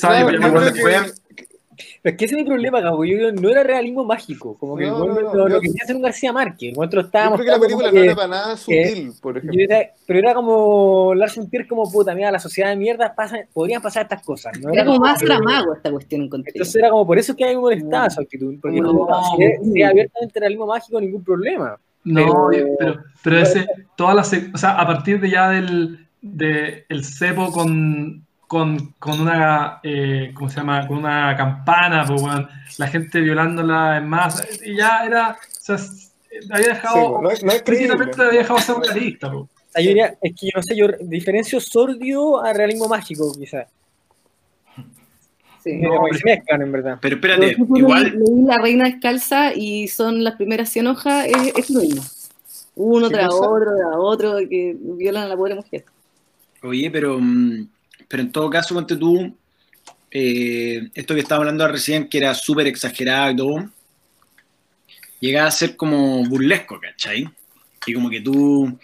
Claro, 0.00 0.30
yo 0.30 0.38
creo 0.38 0.72
que- 0.72 1.12
Pero 2.02 2.12
es 2.14 2.18
que 2.18 2.24
ese 2.24 2.34
es 2.34 2.40
mi 2.42 2.44
problema, 2.46 2.82
Cabo. 2.82 3.04
Yo 3.04 3.16
creo 3.16 3.32
que 3.32 3.40
no 3.40 3.48
era 3.48 3.62
realismo 3.62 4.04
mágico. 4.04 4.58
Como 4.58 4.76
que 4.76 4.86
No, 4.86 5.04
el 5.04 5.14
no, 5.14 5.20
lo, 5.20 5.32
no, 5.34 5.48
lo 5.48 5.60
quería 5.60 5.82
hacer 5.84 5.94
un 5.94 6.02
García 6.02 6.32
Márquez. 6.32 6.74
Te 6.74 6.80
lo 6.80 6.90
Yo 6.90 7.00
estábamos 7.00 7.40
creo 7.40 7.46
que 7.54 7.60
la 7.60 7.64
película 7.66 7.92
no 7.92 7.98
era 8.00 8.14
para 8.16 8.26
nada 8.28 8.56
sutil, 8.56 9.12
por 9.22 9.38
ejemplo. 9.38 9.60
pero 10.06 10.18
era 10.18 10.34
como 10.34 11.14
Lars 11.14 11.36
von 11.36 11.48
Trier 11.48 11.68
como 11.68 11.88
puta, 11.90 12.12
mira, 12.14 12.32
la 12.32 12.40
sociedad 12.40 12.70
de 12.70 12.76
mierda 12.76 13.14
pasa, 13.14 13.38
podrían 13.52 13.80
pasar 13.80 14.02
estas 14.02 14.22
cosas. 14.24 14.58
¿no? 14.60 14.70
Era 14.72 14.84
como 14.84 14.98
más 14.98 15.20
Saramago 15.20 15.74
esta 15.76 15.92
cuestión, 15.92 16.22
encontré. 16.22 16.50
Entonces 16.54 16.74
era 16.74 16.90
como 16.90 17.06
por 17.06 17.18
eso 17.18 17.36
que 17.36 17.44
a 17.44 17.48
mí 17.48 17.54
me 17.54 17.60
molestaba 17.60 18.10
su 18.10 18.20
actitud. 18.20 18.56
Porque 18.60 18.80
No, 18.80 18.92
no, 18.92 19.06
si 19.36 19.44
no. 19.68 19.72
si 19.72 19.82
abiertamente 19.82 20.40
realismo 20.40 20.66
mágico, 20.66 21.00
ningún 21.00 21.22
problema. 21.22 21.78
No, 22.04 22.48
Pero- 22.50 22.66
pero, 22.80 23.04
pero 23.22 23.38
ese, 23.38 23.64
todas 23.96 24.16
las, 24.16 24.32
o 24.52 24.58
sea, 24.58 24.72
a 24.72 24.84
partir 24.88 25.20
de 25.20 25.30
ya 25.30 25.50
del 25.50 26.08
de 26.20 26.84
el 26.88 27.04
cepo 27.04 27.52
con, 27.52 28.26
con, 28.52 28.92
con 28.98 29.18
una, 29.18 29.80
eh, 29.82 30.30
¿cómo 30.34 30.50
se 30.50 30.56
llama? 30.56 30.86
Con 30.86 30.98
una 30.98 31.34
campana, 31.38 32.04
pues, 32.06 32.20
weón, 32.20 32.46
la 32.76 32.86
gente 32.86 33.18
violándola 33.22 33.96
en 33.96 34.06
masa, 34.06 34.44
y 34.62 34.76
ya 34.76 35.06
era, 35.06 35.30
o 35.30 35.36
sea, 35.58 35.76
s- 35.76 36.10
había 36.50 36.64
Sí, 36.64 36.70
dejado, 36.72 37.22
no, 37.22 37.30
es- 37.30 37.42
no 37.42 37.50
es 37.50 37.62
precisamente 37.62 38.20
había 38.22 38.40
dejado 38.40 38.58
de 38.58 38.64
ser 38.66 38.76
realista, 38.76 39.32
pues. 39.32 39.44
Yo 39.76 39.88
diría, 39.88 40.14
es 40.20 40.32
que 40.38 40.46
yo 40.48 40.52
no 40.56 40.62
sé, 40.62 40.76
yo 40.76 40.86
diferencio 41.00 41.60
sordio 41.60 42.44
a 42.44 42.52
realismo 42.52 42.88
mágico, 42.88 43.32
quizás. 43.32 43.68
Sí. 45.64 45.72
No, 45.78 45.88
Como 45.94 46.04
que 46.06 46.10
pero- 46.10 46.18
se 46.18 46.24
mezclan, 46.36 46.60
en 46.62 46.72
verdad. 46.72 46.98
Pero 47.00 47.18
Pero 47.22 47.34
espérate, 47.34 47.56
tú 47.56 47.76
igual, 47.78 48.02
leí, 48.04 48.44
La 48.44 48.58
Reina 48.58 48.84
Descalza 48.84 49.54
y 49.54 49.88
son 49.88 50.22
las 50.24 50.34
primeras 50.36 50.68
100 50.68 50.88
hojas, 50.88 51.24
es, 51.26 51.54
es 51.56 51.70
lo 51.70 51.80
mismo. 51.80 52.02
Uno 52.74 53.08
¿Qué 53.08 53.14
tras 53.14 53.28
cosa? 53.28 53.48
otro, 53.48 53.70
tras 53.78 53.94
otro, 53.96 54.36
que 54.50 54.76
violan 54.78 55.22
a 55.24 55.28
la 55.28 55.36
pobre 55.38 55.54
mujer. 55.54 55.84
oye, 56.64 56.90
pero, 56.90 57.18
mm, 57.18 57.66
pero 58.12 58.24
en 58.24 58.30
todo 58.30 58.50
caso, 58.50 58.74
ponte 58.74 58.94
tú, 58.94 59.34
eh, 60.10 60.90
esto 60.92 61.14
que 61.14 61.20
estaba 61.20 61.38
hablando 61.38 61.66
recién, 61.66 62.10
que 62.10 62.18
era 62.18 62.34
súper 62.34 62.66
exagerado 62.66 63.30
y 63.30 63.36
todo, 63.36 63.70
llegaba 65.18 65.48
a 65.48 65.50
ser 65.50 65.76
como 65.78 66.22
burlesco, 66.26 66.78
¿cachai? 66.78 67.26
Y 67.86 67.94
como 67.94 68.10
que 68.10 68.20
tú, 68.20 68.78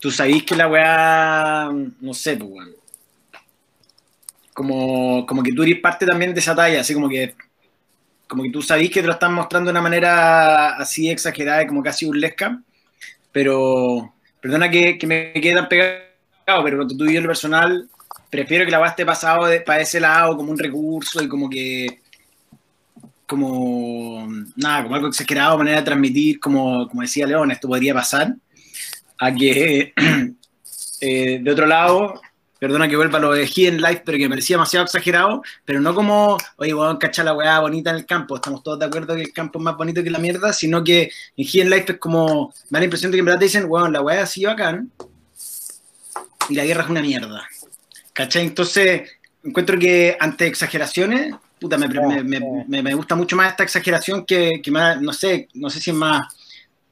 tú 0.00 0.10
sabís 0.10 0.44
que 0.44 0.56
la 0.56 0.68
weá, 0.68 1.70
no 2.00 2.14
sé, 2.14 2.38
pues, 2.38 2.50
weón. 2.50 2.74
Como, 4.54 5.26
como 5.26 5.42
que 5.42 5.52
tú 5.52 5.64
eres 5.64 5.78
parte 5.78 6.06
también 6.06 6.32
de 6.32 6.40
esa 6.40 6.54
talla, 6.54 6.80
así 6.80 6.94
como 6.94 7.10
que, 7.10 7.34
como 8.26 8.42
que 8.42 8.50
tú 8.50 8.62
sabís 8.62 8.90
que 8.90 9.02
te 9.02 9.06
lo 9.06 9.12
están 9.12 9.34
mostrando 9.34 9.68
de 9.68 9.72
una 9.72 9.82
manera 9.82 10.76
así 10.76 11.10
exagerada 11.10 11.62
y 11.62 11.66
como 11.66 11.82
casi 11.82 12.06
burlesca, 12.06 12.58
pero, 13.32 14.14
perdona 14.40 14.70
que, 14.70 14.96
que 14.96 15.06
me 15.06 15.34
quede 15.34 15.56
tan 15.56 15.68
pegado, 15.68 16.00
pero 16.64 16.78
cuando 16.78 16.96
tú 16.96 17.04
y 17.04 17.12
yo 17.12 17.18
en 17.18 17.24
lo 17.24 17.28
personal, 17.28 17.90
prefiero 18.32 18.64
que 18.64 18.70
la 18.70 18.80
weá 18.80 18.88
esté 18.88 19.04
pasado 19.04 19.44
de- 19.44 19.60
para 19.60 19.82
ese 19.82 20.00
lado 20.00 20.34
como 20.38 20.52
un 20.52 20.58
recurso 20.58 21.22
y 21.22 21.28
como 21.28 21.50
que, 21.50 22.00
como, 23.26 24.26
nada, 24.56 24.84
como 24.84 24.94
algo 24.94 25.08
exagerado, 25.08 25.58
manera 25.58 25.78
de 25.80 25.84
transmitir, 25.84 26.40
como, 26.40 26.88
como 26.88 27.02
decía 27.02 27.26
León, 27.26 27.50
esto 27.50 27.68
podría 27.68 27.92
pasar, 27.92 28.34
a 29.18 29.34
que, 29.34 29.92
eh, 31.02 31.40
de 31.42 31.50
otro 31.50 31.66
lado, 31.66 32.22
perdona 32.58 32.88
que 32.88 32.96
vuelva 32.96 33.18
lo 33.18 33.32
de 33.32 33.46
Hidden 33.46 33.82
Life, 33.82 34.02
pero 34.02 34.16
que 34.16 34.24
me 34.24 34.30
parecía 34.30 34.56
demasiado 34.56 34.86
exagerado, 34.86 35.42
pero 35.66 35.80
no 35.82 35.94
como, 35.94 36.38
oye, 36.56 36.72
weón, 36.72 36.96
cacha 36.96 37.22
la 37.22 37.34
weá 37.34 37.60
bonita 37.60 37.90
en 37.90 37.96
el 37.96 38.06
campo, 38.06 38.36
estamos 38.36 38.62
todos 38.62 38.78
de 38.78 38.86
acuerdo 38.86 39.14
que 39.14 39.22
el 39.22 39.32
campo 39.34 39.58
es 39.58 39.62
más 39.64 39.76
bonito 39.76 40.02
que 40.02 40.08
la 40.10 40.18
mierda, 40.18 40.54
sino 40.54 40.82
que 40.82 41.10
en 41.36 41.44
Hidden 41.44 41.68
Life 41.68 41.92
es 41.92 41.98
como, 41.98 42.54
me 42.70 42.76
da 42.76 42.80
la 42.80 42.84
impresión 42.84 43.12
de 43.12 43.16
que 43.16 43.20
en 43.20 43.26
verdad 43.26 43.40
te 43.40 43.44
dicen, 43.44 43.66
weón, 43.68 43.92
la 43.92 44.00
weá 44.00 44.22
así 44.22 44.42
bacán, 44.46 44.90
y 46.48 46.54
la 46.54 46.64
guerra 46.64 46.84
es 46.84 46.88
una 46.88 47.02
mierda. 47.02 47.46
¿Cachai? 48.12 48.46
Entonces, 48.46 49.10
encuentro 49.42 49.78
que 49.78 50.16
ante 50.20 50.46
exageraciones, 50.46 51.34
puta, 51.60 51.78
me, 51.78 51.88
me, 51.88 52.22
me, 52.24 52.64
me- 52.68 52.82
me 52.82 52.94
gusta 52.94 53.14
mucho 53.14 53.36
más 53.36 53.50
esta 53.50 53.62
exageración 53.62 54.24
que, 54.26 54.60
que 54.62 54.70
más, 54.70 55.00
no 55.00 55.12
sé, 55.12 55.48
no 55.54 55.70
sé 55.70 55.80
si 55.80 55.90
es 55.90 55.96
más 55.96 56.26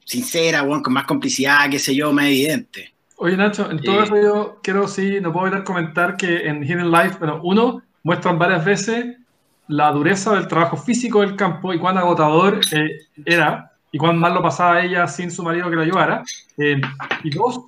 sincera, 0.05 0.63
weón, 0.63 0.83
con 0.83 0.93
más 0.93 1.05
complicidad, 1.05 1.69
qué 1.71 1.79
sé 1.79 1.95
yo, 1.95 2.13
más 2.13 2.27
evidente. 2.27 2.93
Oye, 3.17 3.37
Nacho, 3.37 3.71
en 3.71 3.81
todo 3.83 4.01
Eh. 4.01 4.05
eso 4.05 4.17
yo 4.21 4.59
quiero, 4.63 4.89
sí, 4.89 5.21
no 5.21 5.33
puedo 5.33 5.47
evitar 5.47 5.65
comentar 5.65 6.17
que 6.17 6.49
en 6.49 6.63
Hidden 6.65 6.91
Life, 6.91 7.17
bueno, 7.19 7.41
uno, 7.45 7.83
muestran 8.03 8.39
varias 8.39 8.65
veces 8.65 9.17
la 9.69 9.93
dureza 9.93 10.35
del 10.35 10.49
trabajo 10.49 10.77
físico 10.77 11.21
del 11.21 11.37
campo 11.37 11.73
y 11.73 11.79
cuán 11.79 11.97
agotador 11.99 12.61
eh, 12.73 13.03
era 13.25 13.71
y 13.93 13.99
cuán 13.99 14.19
mal 14.19 14.35
lo 14.35 14.43
pasaba 14.43 14.83
ella 14.83 15.07
sin 15.07 15.31
su 15.31 15.43
marido 15.45 15.69
que 15.71 15.77
la 15.77 15.83
ayudara. 15.83 16.23
Eh, 16.57 16.81
y 17.23 17.31
dos, 17.31 17.61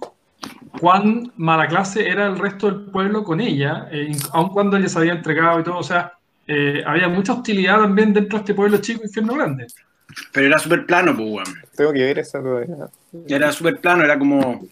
cuán 0.81 1.33
mala 1.37 1.69
clase 1.69 2.09
era 2.09 2.27
el 2.27 2.39
resto 2.39 2.71
del 2.71 2.91
pueblo 2.91 3.25
con 3.25 3.41
ella, 3.41 3.89
eh, 3.91 4.17
aun 4.33 4.51
cuando 4.51 4.77
ella 4.77 4.89
se 4.89 4.99
había 4.99 5.13
entregado 5.13 5.61
y 5.61 5.65
todo. 5.65 5.79
O 5.79 5.83
sea, 5.83 6.13
eh, 6.47 6.83
había 6.87 7.09
mucha 7.09 7.35
hostilidad 7.35 7.81
también 7.81 8.13
dentro 8.13 8.39
de 8.39 8.43
este 8.43 8.55
pueblo 8.55 8.79
chico, 8.79 9.03
infierno 9.05 9.35
grande. 9.35 9.67
Pero 10.33 10.47
era 10.47 10.59
súper 10.59 10.87
plano, 10.87 11.17
pues, 11.17 11.29
weón. 11.29 11.63
Tengo 11.77 11.93
que 11.93 12.05
ver 12.05 12.19
esa 12.19 12.41
todavía. 12.43 12.77
Era 13.29 13.53
súper 13.53 13.81
plano, 13.81 14.05
era 14.05 14.19
como, 14.19 14.67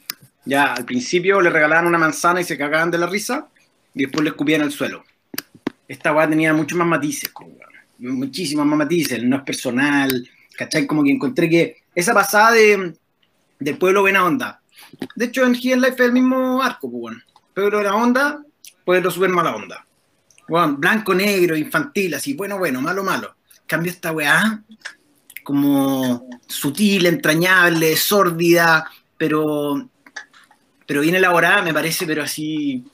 ya 0.45 0.75
al 0.75 0.85
principio 0.85 1.41
le 1.41 1.51
regalaban 1.51 1.87
una 1.87 1.99
manzana 1.99 2.41
y 2.41 2.45
se 2.45 2.59
cagaban 2.59 2.91
de 2.91 2.99
la 2.99 3.07
risa, 3.07 3.49
y 3.95 4.03
después 4.03 4.23
le 4.25 4.31
escupían 4.31 4.63
al 4.63 4.73
suelo. 4.73 5.05
Esta 5.89 6.13
weá 6.13 6.29
tenía 6.29 6.53
muchos 6.53 6.79
más 6.79 6.87
matices, 6.87 7.31
weón. 7.39 8.19
muchísimos 8.19 8.67
más 8.67 8.79
matices, 8.79 9.23
no 9.23 9.37
es 9.37 9.43
personal, 9.43 10.29
¿cachai? 10.57 10.87
Como 10.87 11.03
que 11.03 11.11
encontré 11.11 11.49
que 11.49 11.77
esa 11.95 12.15
pasada 12.15 12.53
de, 12.53 12.95
del 13.59 13.79
pueblo 13.79 14.03
buena 14.03 14.25
onda. 14.25 14.60
De 15.15 15.27
hecho, 15.27 15.45
en 15.45 15.55
Hidden 15.55 15.81
Life 15.81 15.95
es 15.95 16.01
el 16.01 16.13
mismo 16.13 16.63
arco, 16.63 16.91
pues, 16.91 17.03
weón. 17.03 17.25
Pueblo 17.55 17.79
buena 17.79 17.97
onda, 17.97 18.43
pueblo 18.85 19.11
súper 19.11 19.31
mala 19.31 19.55
onda. 19.57 19.87
Blanco, 20.49 21.15
negro, 21.15 21.57
infantil, 21.57 22.15
así, 22.15 22.35
bueno, 22.35 22.59
bueno, 22.59 22.81
malo, 22.81 23.05
malo. 23.05 23.37
Cambio 23.67 23.93
esta 23.93 24.11
weá, 24.11 24.63
como 25.45 26.29
sutil, 26.47 27.07
entrañable, 27.07 27.97
sórdida, 27.97 28.91
pero, 29.17 29.89
pero 30.87 31.03
bien 31.03 31.15
elaborada, 31.15 31.63
me 31.63 31.73
parece, 31.73 32.07
pero 32.07 32.23
así. 32.23 32.85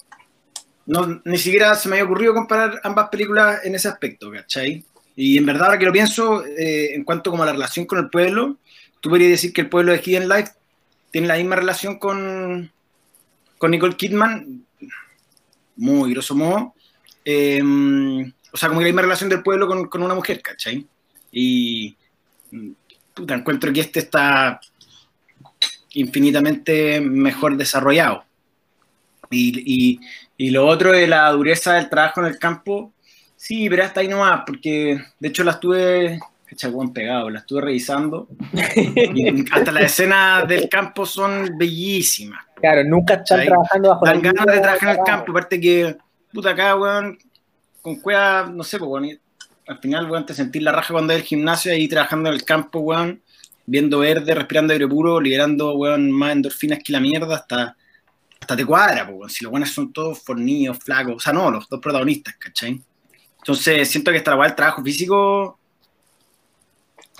No, 0.85 1.21
ni 1.25 1.39
siquiera 1.39 1.75
se 1.75 1.89
me 1.89 1.97
había 1.97 2.05
ocurrido 2.05 2.35
comparar 2.35 2.81
ambas 2.85 3.09
películas 3.09 3.61
en 3.65 3.75
ese 3.75 3.89
aspecto, 3.89 4.31
¿cachai? 4.31 4.85
Y 5.17 5.39
en 5.39 5.47
verdad, 5.47 5.67
ahora 5.67 5.79
que 5.79 5.87
lo 5.87 5.93
pienso, 5.93 6.45
eh, 6.45 6.95
en 6.95 7.05
cuanto 7.05 7.31
como 7.31 7.43
a 7.43 7.47
la 7.47 7.53
relación 7.53 7.87
con 7.87 7.99
el 7.99 8.11
pueblo, 8.11 8.59
tú 9.01 9.09
podrías 9.09 9.31
decir 9.31 9.53
que 9.53 9.63
el 9.63 9.71
pueblo 9.71 9.93
de 9.93 10.03
Hidden 10.05 10.29
Life 10.29 10.53
tiene 11.11 11.29
la 11.29 11.37
misma 11.37 11.57
relación 11.57 11.99
con, 11.99 12.71
con 13.59 13.71
Nicole 13.71 13.97
Kidman, 13.97 14.65
muy 15.77 16.13
grosso 16.13 16.35
modo. 16.35 16.75
eh, 17.25 17.63
o 18.53 18.57
sea, 18.57 18.69
como 18.71 18.81
la 18.81 18.87
misma 18.87 19.03
relación 19.03 19.29
del 19.29 19.43
pueblo 19.43 19.67
con, 19.67 19.87
con 19.89 20.03
una 20.03 20.15
mujer, 20.15 20.41
¿cachai? 20.41 20.87
Y 21.31 21.95
puta, 23.13 23.35
encuentro 23.35 23.73
que 23.73 23.81
este 23.81 23.99
está 23.99 24.61
infinitamente 25.93 27.01
mejor 27.01 27.57
desarrollado. 27.57 28.25
Y, 29.31 29.61
y, 29.67 30.01
y 30.37 30.51
lo 30.51 30.67
otro 30.67 30.93
de 30.93 31.07
la 31.07 31.31
dureza 31.33 31.75
del 31.75 31.91
trabajo 31.91 32.21
en 32.21 32.27
el 32.29 32.39
campo, 32.39 32.93
sí, 33.37 33.69
pero 33.69 33.85
hasta 33.85 34.01
ahí 34.01 34.09
nomás, 34.09 34.43
porque 34.47 35.03
de 35.19 35.29
hecho 35.29 35.45
la 35.45 35.53
estuve, 35.53 36.21
Hecha 36.49 36.69
weón 36.69 36.93
pegado, 36.93 37.29
la 37.29 37.41
estuve 37.41 37.61
revisando. 37.61 38.29
y 38.95 39.45
hasta 39.51 39.73
las 39.73 39.85
escenas 39.85 40.47
del 40.47 40.69
campo 40.69 41.05
son 41.05 41.59
bellísimas. 41.59 42.45
Claro, 42.55 42.85
nunca 42.85 43.15
están 43.15 43.45
trabajando 43.45 43.89
bajo 43.91 44.07
Dan 44.07 44.23
ganas 44.23 44.47
de 44.47 44.61
trabajar 44.61 44.95
en 44.95 44.99
el 45.01 45.05
campo, 45.05 45.33
aparte 45.33 45.61
que, 45.61 45.97
puta, 46.33 46.51
acá, 46.51 46.77
weón, 46.77 47.19
con 47.83 47.97
cueva, 47.97 48.51
no 48.53 48.63
sé, 48.63 48.79
pues, 48.79 48.89
weón, 48.89 49.21
al 49.67 49.79
final, 49.79 50.11
weón, 50.11 50.25
te 50.25 50.35
sentís 50.35 50.63
la 50.63 50.73
raja 50.73 50.93
cuando 50.93 51.13
hay 51.13 51.19
el 51.19 51.25
gimnasio 51.25 51.73
ahí 51.73 51.89
trabajando 51.89 52.29
en 52.29 52.37
el 52.37 52.45
campo, 52.45 52.79
weón, 52.79 53.21
viendo 53.67 53.99
verde, 53.99 54.35
respirando 54.35 54.73
aire 54.73 54.87
puro, 54.87 55.21
liberando, 55.21 55.75
weón, 55.75 56.11
más 56.13 56.33
endorfinas 56.33 56.79
que 56.83 56.93
la 56.93 57.01
mierda, 57.01 57.35
hasta, 57.35 57.77
hasta 58.41 58.57
te 58.57 58.65
cuadra, 58.65 59.05
pues, 59.05 59.17
weón, 59.19 59.31
si 59.31 59.45
los 59.45 59.53
weones 59.53 59.73
son 59.73 59.93
todos 59.93 60.23
fornidos, 60.23 60.79
flacos, 60.79 61.17
o 61.17 61.21
sea, 61.21 61.33
no, 61.33 61.51
los 61.51 61.69
dos 61.69 61.81
protagonistas, 61.81 62.37
¿cachai? 62.37 62.81
Entonces, 63.39 63.89
siento 63.89 64.13
que 64.13 64.19
esta 64.19 64.37
weá, 64.37 64.49
el 64.49 64.55
trabajo 64.55 64.83
físico, 64.83 65.59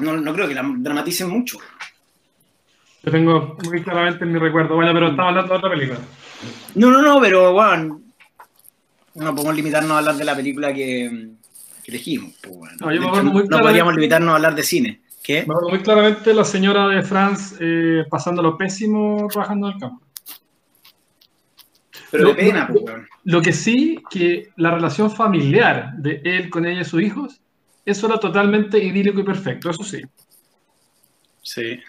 no, 0.01 0.17
no 0.17 0.33
creo 0.35 0.49
que 0.49 0.55
la 0.55 0.63
dramaticen 0.79 1.29
mucho. 1.29 1.59
Yo 3.03 3.13
tengo 3.13 3.57
muy 3.65 3.83
claramente 3.83 4.25
en 4.25 4.33
mi 4.33 4.39
recuerdo. 4.39 4.75
Bueno, 4.75 4.93
pero 4.93 5.09
estaba 5.11 5.29
hablando 5.29 5.53
de 5.53 5.59
otra 5.59 5.71
película. 5.71 6.01
No, 6.75 6.91
no, 6.91 7.03
no, 7.03 7.21
pero 7.21 7.53
bueno, 7.53 8.01
no 9.15 9.35
podemos 9.35 9.55
limitarnos 9.57 9.93
a 9.93 9.99
hablar 9.99 10.17
de 10.17 10.25
la 10.25 10.35
película 10.35 10.75
que, 10.75 11.31
que 11.85 11.91
elegimos. 11.91 12.35
pues, 12.43 12.57
bueno. 12.57 12.75
No, 12.81 12.87
yo 12.87 12.93
De 12.93 12.99
me 13.01 13.05
hecho, 13.07 13.09
acuerdo 13.09 13.31
muy 13.31 13.43
no 13.43 13.49
claramente- 13.49 13.69
podríamos 13.69 13.95
limitarnos 13.95 14.29
a 14.33 14.35
hablar 14.37 14.55
de 14.55 14.63
cine. 14.63 15.01
¿Qué? 15.23 15.35
Me 15.47 15.55
acuerdo 15.55 15.69
muy 15.71 15.79
claramente 15.81 16.35
la 16.35 16.45
señora 16.45 16.89
de 16.89 17.03
France 17.03 17.57
eh, 17.61 18.05
pasándolo 18.11 18.57
pésimo 18.59 19.27
trabajando 19.31 19.69
en 19.69 19.75
el 19.75 19.81
campo. 19.81 20.03
Pero 22.11 22.29
de 22.29 22.35
pena, 22.35 22.69
pues, 22.69 22.83
weón. 22.85 23.09
Lo 23.25 23.43
que 23.43 23.53
sí, 23.53 23.99
que 24.11 24.51
la 24.57 24.71
relación 24.73 25.11
familiar 25.11 25.93
de 25.97 26.21
él 26.25 26.51
con 26.51 26.65
ella 26.67 26.83
y 26.83 26.85
sus 26.85 27.03
hijos, 27.03 27.41
eso 27.87 28.09
era 28.09 28.19
totalmente 28.19 28.79
idílico 28.79 29.21
y 29.21 29.23
perfecto, 29.23 29.71
eso 29.71 29.85
sí. 29.85 30.03
Sí. 31.41 31.81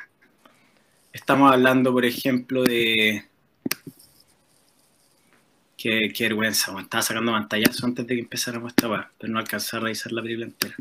Estamos 1.11 1.51
hablando, 1.51 1.91
por 1.91 2.05
ejemplo, 2.05 2.63
de. 2.63 3.25
Qué, 5.75 6.11
qué 6.15 6.25
vergüenza. 6.25 6.79
Estaba 6.79 7.01
sacando 7.01 7.31
pantallazo 7.31 7.87
antes 7.87 8.05
de 8.05 8.13
que 8.13 8.21
empezáramos 8.21 8.69
esta 8.69 8.87
weá, 8.87 9.11
pero 9.17 9.33
no 9.33 9.39
alcancé 9.39 9.75
a 9.75 9.79
revisar 9.79 10.11
la 10.11 10.21
película 10.21 10.45
entera. 10.45 10.75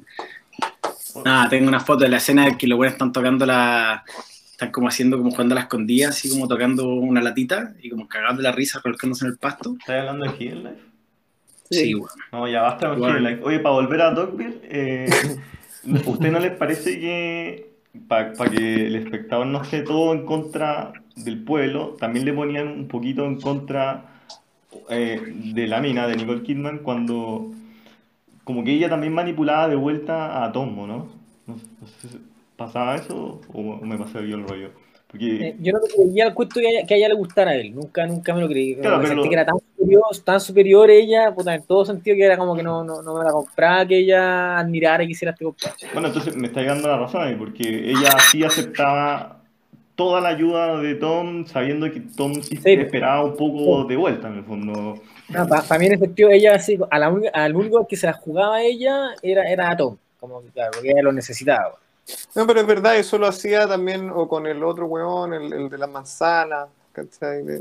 Nada, 1.24 1.48
tengo 1.48 1.68
una 1.68 1.80
foto 1.80 2.04
de 2.04 2.10
la 2.10 2.18
escena 2.18 2.46
en 2.46 2.58
que 2.58 2.66
los 2.66 2.76
buenos 2.76 2.92
están 2.92 3.12
tocando 3.12 3.46
la. 3.46 4.04
Están 4.50 4.70
como 4.70 4.88
haciendo, 4.88 5.16
como 5.16 5.30
jugando 5.30 5.54
a 5.54 5.56
la 5.56 5.62
escondida, 5.62 6.10
así 6.10 6.28
como 6.28 6.46
tocando 6.46 6.86
una 6.88 7.22
latita 7.22 7.74
y 7.80 7.88
como 7.88 8.06
cagando 8.06 8.42
la 8.42 8.52
risa, 8.52 8.82
colocándose 8.82 9.24
en 9.24 9.32
el 9.32 9.38
pasto. 9.38 9.76
¿Estás 9.78 10.00
hablando 10.00 10.30
de 10.30 10.44
Hidden 10.44 10.64
Life? 10.64 10.95
Sí, 11.70 11.94
weón. 11.94 12.08
No, 12.32 12.48
ya 12.48 12.62
basta 12.62 12.90
con 12.90 13.00
Bueno. 13.00 13.28
Oye, 13.42 13.58
para 13.60 13.74
volver 13.74 14.02
a 14.02 14.10
Dogville, 14.12 14.60
eh, 14.64 15.08
¿usted 16.06 16.30
no 16.30 16.38
les 16.38 16.52
parece 16.52 16.98
que 17.00 17.76
para 18.08 18.32
que 18.32 18.86
el 18.86 18.96
espectador 18.96 19.46
no 19.46 19.62
esté 19.62 19.82
todo 19.82 20.12
en 20.12 20.26
contra 20.26 20.92
del 21.16 21.42
pueblo, 21.42 21.96
también 21.98 22.24
le 22.26 22.32
ponían 22.32 22.68
un 22.68 22.88
poquito 22.88 23.24
en 23.24 23.40
contra 23.40 24.04
eh, 24.90 25.20
de 25.54 25.66
la 25.66 25.80
mina, 25.80 26.06
de 26.06 26.16
Nicole 26.16 26.42
Kidman, 26.42 26.78
cuando 26.78 27.52
como 28.44 28.62
que 28.62 28.72
ella 28.72 28.88
también 28.88 29.12
manipulaba 29.12 29.68
de 29.68 29.76
vuelta 29.76 30.44
a 30.44 30.52
Tomo, 30.52 30.86
¿no? 30.86 31.08
No, 31.46 31.54
no 31.80 31.86
sé 31.86 32.08
si 32.08 32.20
pasaba 32.56 32.96
eso 32.96 33.40
o, 33.52 33.60
o 33.60 33.84
me 33.84 33.98
pasé 33.98 34.26
yo 34.28 34.36
el 34.36 34.46
rollo. 34.46 34.70
Porque 35.16 35.48
Eh, 35.48 35.56
Yo 35.60 35.72
no 35.72 35.80
me 35.80 35.88
creía 36.04 36.26
el 36.26 36.34
cuento 36.34 36.60
que 36.60 36.66
a, 36.66 36.70
ella, 36.70 36.86
que 36.86 36.94
a 36.94 36.96
ella 36.96 37.08
le 37.08 37.14
gustara 37.14 37.50
a 37.52 37.54
él, 37.56 37.74
nunca, 37.74 38.06
nunca 38.06 38.34
me 38.34 38.40
lo 38.40 38.48
creí. 38.48 38.74
Claro, 38.76 38.96
pero 38.98 39.08
sentí 39.08 39.28
que 39.28 39.34
era 39.34 39.44
tan 39.46 39.56
superior, 39.58 40.02
tan 40.24 40.40
superior 40.40 40.90
ella, 40.90 41.32
puta, 41.34 41.54
en 41.54 41.62
todo 41.62 41.84
sentido 41.84 42.16
que 42.16 42.24
era 42.24 42.36
como 42.36 42.54
que 42.54 42.62
no, 42.62 42.84
no, 42.84 43.02
no 43.02 43.18
me 43.18 43.24
la 43.24 43.30
compraba, 43.32 43.86
que 43.86 43.98
ella 43.98 44.58
admirara 44.58 45.04
y 45.04 45.08
quisiera 45.08 45.32
este 45.32 45.44
compadre. 45.44 45.74
Bueno, 45.92 46.08
entonces 46.08 46.36
me 46.36 46.46
está 46.48 46.62
dando 46.62 46.88
la 46.88 46.98
razón 46.98 47.36
porque 47.38 47.90
ella 47.90 48.10
sí 48.30 48.44
aceptaba 48.44 49.40
toda 49.94 50.20
la 50.20 50.28
ayuda 50.28 50.80
de 50.80 50.94
Tom, 50.96 51.46
sabiendo 51.46 51.90
que 51.90 52.00
Tom 52.00 52.34
sí 52.42 52.56
Sí. 52.56 52.72
esperaba 52.72 53.24
un 53.24 53.36
poco 53.36 53.84
de 53.84 53.96
vuelta, 53.96 54.28
en 54.28 54.34
el 54.34 54.44
fondo. 54.44 55.00
para 55.32 55.78
mí 55.78 55.86
en 55.86 55.92
ese 55.94 56.04
sentido, 56.04 56.30
ella 56.30 56.54
así, 56.54 56.78
a 56.90 56.98
la 56.98 57.14
al 57.32 57.56
único 57.56 57.86
que 57.88 57.96
se 57.96 58.06
la 58.06 58.12
jugaba 58.12 58.60
ella 58.62 59.08
era, 59.22 59.50
era 59.50 59.70
a 59.70 59.76
Tom, 59.76 59.96
como 60.20 60.42
que 60.42 60.48
claro, 60.50 60.72
porque 60.74 60.90
ella 60.90 61.02
lo 61.02 61.12
necesitaba. 61.12 61.76
No, 62.34 62.46
pero 62.46 62.60
es 62.60 62.66
verdad, 62.66 62.96
eso 62.96 63.18
lo 63.18 63.26
hacía 63.26 63.66
también 63.66 64.10
o 64.10 64.28
con 64.28 64.46
el 64.46 64.62
otro 64.62 64.86
weón, 64.86 65.34
el, 65.34 65.52
el 65.52 65.68
de 65.68 65.78
las 65.78 65.90
manzanas, 65.90 66.68
¿cachai? 66.92 67.42
De- 67.44 67.60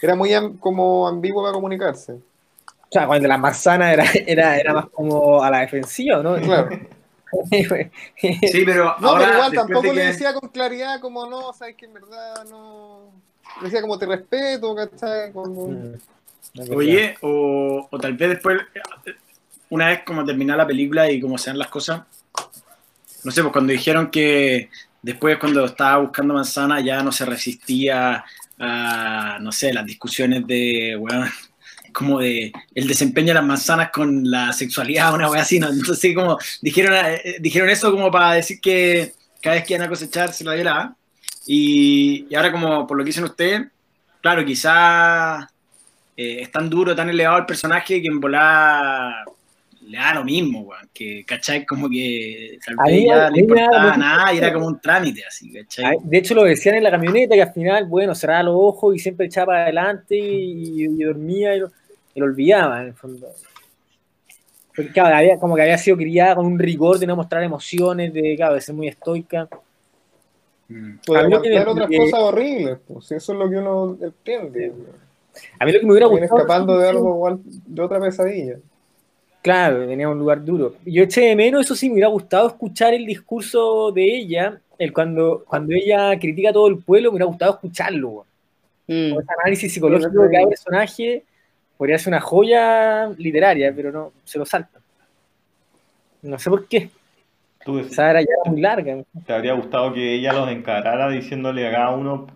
Era 0.00 0.14
muy 0.14 0.34
am- 0.34 0.58
como 0.58 1.08
ambiguo 1.08 1.42
para 1.42 1.54
comunicarse. 1.54 2.12
O 2.14 2.92
sea, 2.92 3.06
cuando 3.06 3.26
la 3.28 3.38
manzana 3.38 3.92
era, 3.92 4.04
era, 4.26 4.58
era 4.58 4.74
más 4.74 4.86
como 4.90 5.42
a 5.42 5.50
la 5.50 5.60
defensiva, 5.60 6.22
¿no? 6.22 6.36
Claro. 6.36 6.68
Sí, 8.20 8.62
pero 8.66 8.94
No, 9.00 9.08
ahora, 9.08 9.24
pero 9.24 9.32
igual 9.32 9.52
tampoco 9.54 9.88
de 9.88 9.94
le 9.94 10.04
decía 10.04 10.34
con 10.34 10.50
claridad 10.50 11.00
como 11.00 11.24
no, 11.26 11.54
sabes 11.54 11.76
que 11.76 11.86
en 11.86 11.94
verdad 11.94 12.44
no. 12.50 13.10
Le 13.60 13.64
decía 13.64 13.80
como 13.80 13.98
te 13.98 14.04
respeto, 14.04 14.74
¿cachai? 14.74 15.32
Como- 15.32 15.68
Mm. 15.68 15.94
Oye, 16.74 17.14
o, 17.22 17.88
o 17.90 17.98
tal 17.98 18.12
vez 18.14 18.28
después, 18.28 18.60
una 19.70 19.88
vez 19.88 20.02
como 20.04 20.22
terminar 20.26 20.58
la 20.58 20.66
película 20.66 21.10
y 21.10 21.18
como 21.22 21.38
sean 21.38 21.58
las 21.58 21.68
cosas, 21.68 22.02
no 23.24 23.30
sé, 23.30 23.42
pues 23.42 23.52
cuando 23.52 23.72
dijeron 23.72 24.10
que 24.10 24.70
después 25.00 25.38
cuando 25.38 25.64
estaba 25.64 25.98
buscando 25.98 26.34
manzana 26.34 26.80
ya 26.80 27.02
no 27.02 27.12
se 27.12 27.24
resistía 27.24 28.24
a, 28.58 29.38
no 29.40 29.52
sé, 29.52 29.72
las 29.72 29.86
discusiones 29.86 30.46
de, 30.46 30.96
weón, 30.98 31.28
como 31.92 32.20
de 32.20 32.52
el 32.74 32.86
desempeño 32.86 33.28
de 33.28 33.34
las 33.34 33.44
manzanas 33.44 33.90
con 33.90 34.30
la 34.30 34.52
sexualidad, 34.52 35.14
una 35.14 35.30
wea 35.30 35.42
así, 35.42 35.58
¿no? 35.58 35.68
Entonces 35.68 36.14
como 36.14 36.38
dijeron, 36.60 36.94
eh, 36.94 37.36
dijeron 37.40 37.68
eso 37.68 37.90
como 37.90 38.10
para 38.10 38.34
decir 38.34 38.60
que 38.60 39.12
cada 39.42 39.56
vez 39.56 39.64
que 39.64 39.74
iban 39.74 39.86
a 39.86 39.90
cosechar 39.90 40.32
se 40.32 40.44
lo 40.44 40.54
violaba. 40.54 40.96
Y, 41.46 42.26
y 42.30 42.34
ahora 42.34 42.52
como 42.52 42.86
por 42.86 42.96
lo 42.96 43.04
que 43.04 43.08
dicen 43.08 43.24
ustedes, 43.24 43.66
claro, 44.20 44.44
quizás 44.44 45.44
eh, 46.16 46.42
es 46.42 46.50
tan 46.50 46.70
duro, 46.70 46.94
tan 46.94 47.10
elevado 47.10 47.38
el 47.38 47.46
personaje 47.46 48.00
que 48.00 48.08
en 48.08 48.20
volada 48.20 49.24
le 49.84 49.98
da 49.98 50.14
lo 50.14 50.24
mismo, 50.24 50.60
weón. 50.60 50.88
Que, 50.92 51.24
¿cachai? 51.26 51.66
Como 51.66 51.88
que 51.88 52.58
tal 52.64 52.76
vez 52.86 53.04
ya 53.06 53.30
no 53.30 53.36
importaba 53.36 53.96
nada 53.96 54.32
y 54.32 54.38
era 54.38 54.52
como 54.52 54.66
un 54.66 54.80
trámite, 54.80 55.24
así, 55.26 55.52
¿cachai? 55.52 55.98
De 56.02 56.18
hecho, 56.18 56.34
lo 56.34 56.44
decían 56.44 56.76
en 56.76 56.84
la 56.84 56.90
camioneta 56.90 57.34
que 57.34 57.42
al 57.42 57.52
final, 57.52 57.86
bueno, 57.86 58.14
cerraba 58.14 58.44
los 58.44 58.54
ojos 58.56 58.94
y 58.94 58.98
siempre 58.98 59.26
echaba 59.26 59.46
para 59.46 59.62
adelante 59.64 60.16
y, 60.16 60.84
y 60.84 61.02
dormía 61.04 61.54
y 61.56 61.60
lo, 61.60 61.70
y 62.14 62.20
lo 62.20 62.26
olvidaba, 62.26 62.82
en 62.82 62.88
el 62.88 62.94
fondo. 62.94 63.28
Porque, 64.74 64.90
claro, 64.90 65.16
había, 65.16 65.38
como 65.38 65.54
que 65.54 65.62
había 65.62 65.76
sido 65.78 65.96
criada 65.96 66.36
con 66.36 66.46
un 66.46 66.58
rigor 66.58 66.98
de 66.98 67.06
no 67.06 67.16
mostrar 67.16 67.42
emociones, 67.42 68.12
de, 68.12 68.34
claro, 68.36 68.54
de 68.54 68.60
ser 68.60 68.74
muy 68.74 68.88
estoica. 68.88 69.48
Mm. 70.68 70.94
Que 71.04 71.16
aguantar 71.16 71.68
otras 71.68 71.88
que- 71.88 71.98
cosas 71.98 72.20
horribles, 72.20 72.78
pues, 72.86 73.12
eso 73.12 73.32
es 73.32 73.38
lo 73.38 73.50
que 73.50 73.56
uno 73.56 73.98
entiende. 74.00 74.72
A 75.58 75.64
mí 75.64 75.72
lo 75.72 75.80
que 75.80 75.86
me 75.86 75.92
hubiera 75.92 76.06
gustado. 76.06 76.36
escapando 76.36 76.78
de 76.78 76.88
algo 76.88 77.10
igual, 77.14 77.40
de 77.44 77.82
otra 77.82 78.00
pesadilla. 78.00 78.56
Claro, 79.42 79.86
venía 79.88 80.06
a 80.06 80.10
un 80.10 80.20
lugar 80.20 80.44
duro. 80.44 80.76
Yo 80.84 81.02
eché 81.02 81.22
de 81.22 81.36
menos, 81.36 81.64
eso 81.64 81.74
sí, 81.74 81.88
me 81.88 81.94
hubiera 81.94 82.08
gustado 82.08 82.46
escuchar 82.46 82.94
el 82.94 83.04
discurso 83.04 83.90
de 83.90 84.04
ella, 84.04 84.60
el 84.78 84.92
cuando, 84.92 85.44
cuando 85.46 85.74
ella 85.74 86.16
critica 86.18 86.50
a 86.50 86.52
todo 86.52 86.68
el 86.68 86.78
pueblo, 86.78 87.10
me 87.10 87.16
hubiera 87.16 87.26
gustado 87.26 87.52
escucharlo. 87.54 88.24
Mm. 88.86 89.08
Como 89.10 89.20
ese 89.20 89.32
análisis 89.40 89.72
psicológico 89.72 90.22
de 90.22 90.30
cada 90.30 90.48
personaje 90.48 91.24
podría 91.76 91.98
ser 91.98 92.12
una 92.12 92.20
joya 92.20 93.08
literaria, 93.18 93.72
pero 93.74 93.90
no, 93.90 94.12
se 94.24 94.38
lo 94.38 94.46
salta. 94.46 94.78
No 96.22 96.38
sé 96.38 96.48
por 96.48 96.68
qué. 96.68 96.90
Tú 97.64 97.78
decís, 97.78 97.92
Esa 97.92 98.10
era 98.10 98.20
ya 98.20 98.50
muy 98.50 98.60
larga. 98.60 99.02
¿te 99.26 99.32
habría 99.32 99.54
gustado 99.54 99.92
que 99.92 100.14
ella 100.14 100.32
los 100.32 100.48
encarara 100.50 101.08
diciéndole 101.08 101.66
a 101.66 101.72
cada 101.72 101.90
uno? 101.90 102.28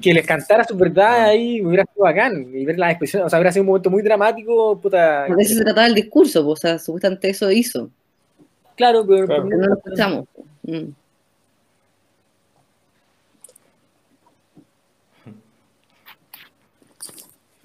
Que 0.00 0.12
les 0.12 0.26
cantara 0.26 0.64
su 0.64 0.76
verdad 0.76 1.26
ahí 1.26 1.60
me 1.60 1.68
hubiera 1.68 1.84
sido 1.84 2.02
bacán. 2.04 2.48
Y 2.54 2.64
ver 2.64 2.78
las 2.78 2.90
expresiones, 2.90 3.26
o 3.26 3.30
sea, 3.30 3.38
hubiera 3.38 3.52
sido 3.52 3.62
un 3.62 3.68
momento 3.68 3.90
muy 3.90 4.02
dramático, 4.02 4.80
puta. 4.80 5.24
A 5.24 5.34
veces 5.34 5.58
se 5.58 5.64
trataba 5.64 5.86
el 5.86 5.94
discurso, 5.94 6.44
pues, 6.44 6.58
o 6.58 6.60
sea, 6.60 6.78
supuestamente 6.78 7.30
eso 7.30 7.50
hizo, 7.50 7.90
Claro, 8.76 9.06
pero, 9.06 9.26
Claro. 9.26 9.44
pero 9.48 9.60
no 9.60 9.68
lo 9.68 9.74
escuchamos. 9.74 10.24
Mm. 10.62 10.88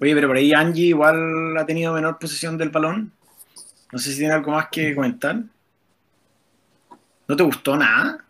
Oye, 0.00 0.14
pero 0.14 0.28
por 0.28 0.36
ahí 0.36 0.52
Angie 0.52 0.86
igual 0.86 1.56
ha 1.56 1.66
tenido 1.66 1.92
menor 1.92 2.18
posesión 2.18 2.56
del 2.56 2.70
balón. 2.70 3.12
No 3.92 3.98
sé 3.98 4.12
si 4.12 4.18
tiene 4.18 4.34
algo 4.34 4.52
más 4.52 4.68
que 4.70 4.94
comentar. 4.94 5.42
¿No 7.26 7.36
te 7.36 7.42
gustó 7.42 7.76
nada? 7.76 8.24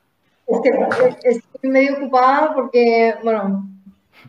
Es 0.46 0.60
que 0.62 1.40
estoy 1.58 1.70
medio 1.70 1.96
ocupada 1.96 2.54
porque, 2.54 3.14
bueno, 3.24 3.68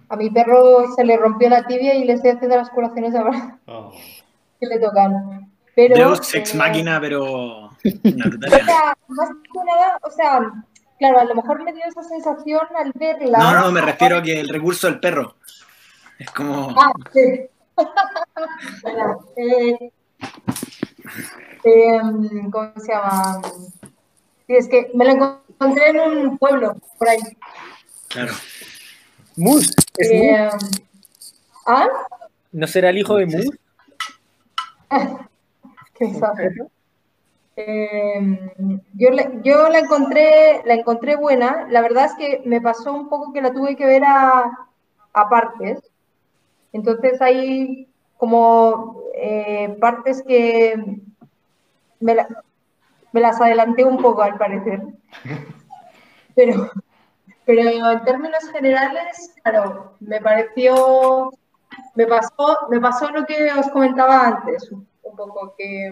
a 0.09 0.15
mi 0.15 0.31
perro 0.31 0.91
se 0.95 1.03
le 1.03 1.15
rompió 1.15 1.47
la 1.49 1.65
tibia 1.67 1.93
y 1.93 2.03
le 2.03 2.13
estoy 2.13 2.31
haciendo 2.31 2.57
las 2.57 2.69
curaciones 2.71 3.13
ahora 3.15 3.59
Oh. 3.67 3.91
que 4.59 4.65
le 4.65 4.79
tocan. 4.79 5.47
Pero, 5.75 5.95
eh, 6.15 6.43
máquina, 6.55 6.99
pero 6.99 7.23
O 7.23 7.71
sea, 7.81 8.97
más 9.07 9.29
que 9.29 9.59
nada, 9.65 9.99
o 10.01 10.11
sea, 10.11 10.51
claro, 10.97 11.19
a 11.19 11.23
lo 11.23 11.35
mejor 11.35 11.63
me 11.63 11.71
dio 11.71 11.83
esa 11.87 12.03
sensación 12.03 12.61
al 12.75 12.91
verla. 12.95 13.37
No, 13.37 13.61
no, 13.61 13.71
me 13.71 13.79
refiero 13.79 14.17
a 14.17 14.21
que 14.21 14.39
el 14.39 14.49
recurso 14.49 14.87
del 14.87 14.99
perro. 14.99 15.35
Es 16.17 16.29
como. 16.31 16.75
Ah, 16.77 16.91
sí. 17.13 17.47
Bueno, 18.83 19.19
eh, 19.37 19.91
em, 21.63 22.51
¿Cómo 22.51 22.73
se 22.75 22.91
llama? 22.91 23.41
Sí, 24.47 24.55
es 24.55 24.67
que 24.67 24.91
me 24.93 25.05
lo 25.05 25.11
encontré 25.11 25.89
en 25.89 25.99
un 25.99 26.37
pueblo, 26.37 26.75
por 26.99 27.09
ahí. 27.09 27.19
Claro. 28.09 28.33
Moose, 29.35 29.73
¿es 29.97 30.11
Moose? 30.11 30.29
Eh, 30.31 30.49
¿Ah? 31.65 31.87
¿No 32.51 32.67
será 32.67 32.89
el 32.89 32.97
hijo 32.97 33.15
de 33.15 33.25
Moose? 33.25 33.49
Qué 35.95 36.13
sabe. 36.13 36.51
Eh, 37.55 38.51
yo, 38.93 39.09
la- 39.11 39.31
yo 39.43 39.69
la 39.69 39.79
encontré, 39.79 40.61
la 40.65 40.73
encontré 40.75 41.15
buena. 41.15 41.67
La 41.69 41.81
verdad 41.81 42.05
es 42.05 42.13
que 42.15 42.41
me 42.45 42.61
pasó 42.61 42.93
un 42.93 43.09
poco 43.09 43.33
que 43.33 43.41
la 43.41 43.51
tuve 43.53 43.75
que 43.75 43.85
ver 43.85 44.03
a, 44.05 44.51
a 45.13 45.29
partes. 45.29 45.79
Entonces 46.71 47.21
hay 47.21 47.87
como 48.17 49.03
eh, 49.15 49.75
partes 49.81 50.23
que 50.25 51.01
me, 51.99 52.15
la- 52.15 52.27
me 53.11 53.19
las 53.21 53.39
adelanté 53.41 53.83
un 53.83 53.97
poco 54.01 54.21
al 54.21 54.37
parecer. 54.37 54.81
Pero, 56.35 56.71
pero 57.49 57.67
en 57.67 58.03
términos 58.03 58.47
generales, 58.51 59.33
claro, 59.41 59.95
me 60.01 60.21
pareció, 60.21 61.31
me 61.95 62.05
pasó, 62.05 62.59
me 62.69 62.79
pasó 62.79 63.09
lo 63.09 63.25
que 63.25 63.51
os 63.51 63.67
comentaba 63.69 64.27
antes, 64.27 64.71
un 64.71 64.85
poco 65.17 65.55
que 65.57 65.91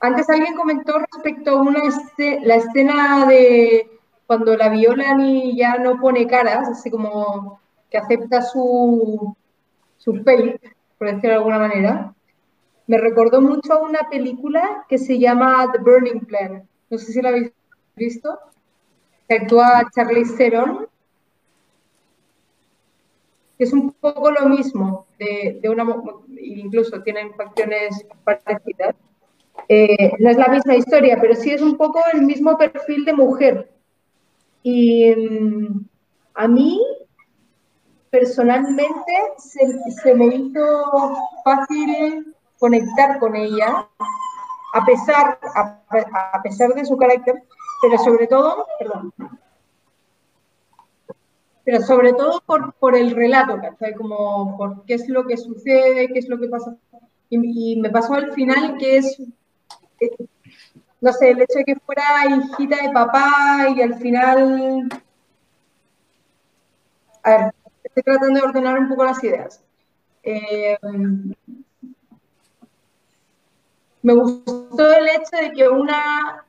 antes 0.00 0.28
alguien 0.30 0.56
comentó 0.56 0.98
respecto 0.98 1.50
a 1.52 1.62
una 1.62 1.78
este- 1.86 2.40
la 2.42 2.56
escena 2.56 3.26
de 3.26 3.88
cuando 4.26 4.56
la 4.56 4.68
violan 4.68 5.20
y 5.20 5.56
ya 5.56 5.76
no 5.76 6.00
pone 6.00 6.26
caras, 6.26 6.68
así 6.70 6.90
como 6.90 7.60
que 7.88 7.98
acepta 7.98 8.42
su, 8.42 9.36
su 9.96 10.12
fate, 10.24 10.58
por 10.98 11.06
decirlo 11.06 11.28
de 11.30 11.34
alguna 11.36 11.60
manera. 11.60 12.14
Me 12.88 12.98
recordó 12.98 13.40
mucho 13.40 13.74
a 13.74 13.82
una 13.82 14.00
película 14.10 14.84
que 14.88 14.98
se 14.98 15.20
llama 15.20 15.70
The 15.70 15.78
Burning 15.78 16.26
Plan. 16.26 16.68
No 16.90 16.98
sé 16.98 17.12
si 17.12 17.22
la 17.22 17.28
habéis 17.28 17.52
visto. 17.94 18.36
Que 19.28 19.36
actúa 19.36 19.88
Charlize 19.94 20.36
Theron. 20.36 20.88
que 23.56 23.64
Es 23.64 23.72
un 23.72 23.92
poco 23.92 24.30
lo 24.30 24.48
mismo, 24.48 25.06
de, 25.18 25.58
de 25.60 25.68
una, 25.68 25.84
incluso 26.40 27.02
tienen 27.02 27.34
facciones 27.34 28.06
parecidas. 28.24 28.94
Eh, 29.68 30.12
no 30.18 30.30
es 30.30 30.36
la 30.36 30.48
misma 30.48 30.76
historia, 30.76 31.18
pero 31.20 31.34
sí 31.34 31.50
es 31.50 31.60
un 31.60 31.76
poco 31.76 32.00
el 32.12 32.22
mismo 32.22 32.56
perfil 32.56 33.04
de 33.04 33.12
mujer. 33.12 33.70
Y 34.62 35.14
mm, 35.14 35.84
a 36.34 36.48
mí, 36.48 36.80
personalmente, 38.10 39.12
se 39.36 40.14
me 40.14 40.26
hizo 40.26 41.16
fácil 41.44 42.34
conectar 42.58 43.18
con 43.18 43.36
ella, 43.36 43.88
a 44.74 44.84
pesar, 44.84 45.38
a, 45.54 46.42
pesar 46.42 46.74
de 46.74 46.84
su 46.84 46.96
carácter, 46.96 47.42
pero 47.80 47.98
sobre 47.98 48.26
todo, 48.26 48.66
perdón, 48.78 49.12
pero 51.64 51.82
sobre 51.82 52.12
todo 52.12 52.42
por, 52.46 52.72
por 52.74 52.96
el 52.96 53.10
relato, 53.10 53.58
¿cachai? 53.60 53.94
Como 53.94 54.56
por 54.56 54.84
qué 54.84 54.94
es 54.94 55.08
lo 55.08 55.26
que 55.26 55.36
sucede, 55.36 56.08
qué 56.08 56.18
es 56.18 56.28
lo 56.28 56.38
que 56.38 56.48
pasa. 56.48 56.76
Y, 57.28 57.74
y 57.74 57.80
me 57.80 57.90
pasó 57.90 58.14
al 58.14 58.32
final 58.32 58.76
que 58.78 58.96
es, 58.96 59.20
eh, 60.00 60.16
no 61.00 61.12
sé, 61.12 61.30
el 61.30 61.42
hecho 61.42 61.58
de 61.58 61.64
que 61.64 61.76
fuera 61.76 62.24
hijita 62.26 62.82
de 62.82 62.90
papá 62.90 63.68
y 63.74 63.82
al 63.82 63.94
final... 63.96 64.88
A 67.22 67.30
ver, 67.30 67.54
estoy 67.84 68.02
tratando 68.02 68.40
de 68.40 68.46
ordenar 68.46 68.78
un 68.78 68.88
poco 68.88 69.04
las 69.04 69.22
ideas. 69.22 69.62
Eh, 70.22 70.78
me 74.08 74.14
gustó 74.14 74.90
el 74.90 75.06
hecho 75.06 75.36
de 75.38 75.52
que 75.52 75.68
una 75.68 76.46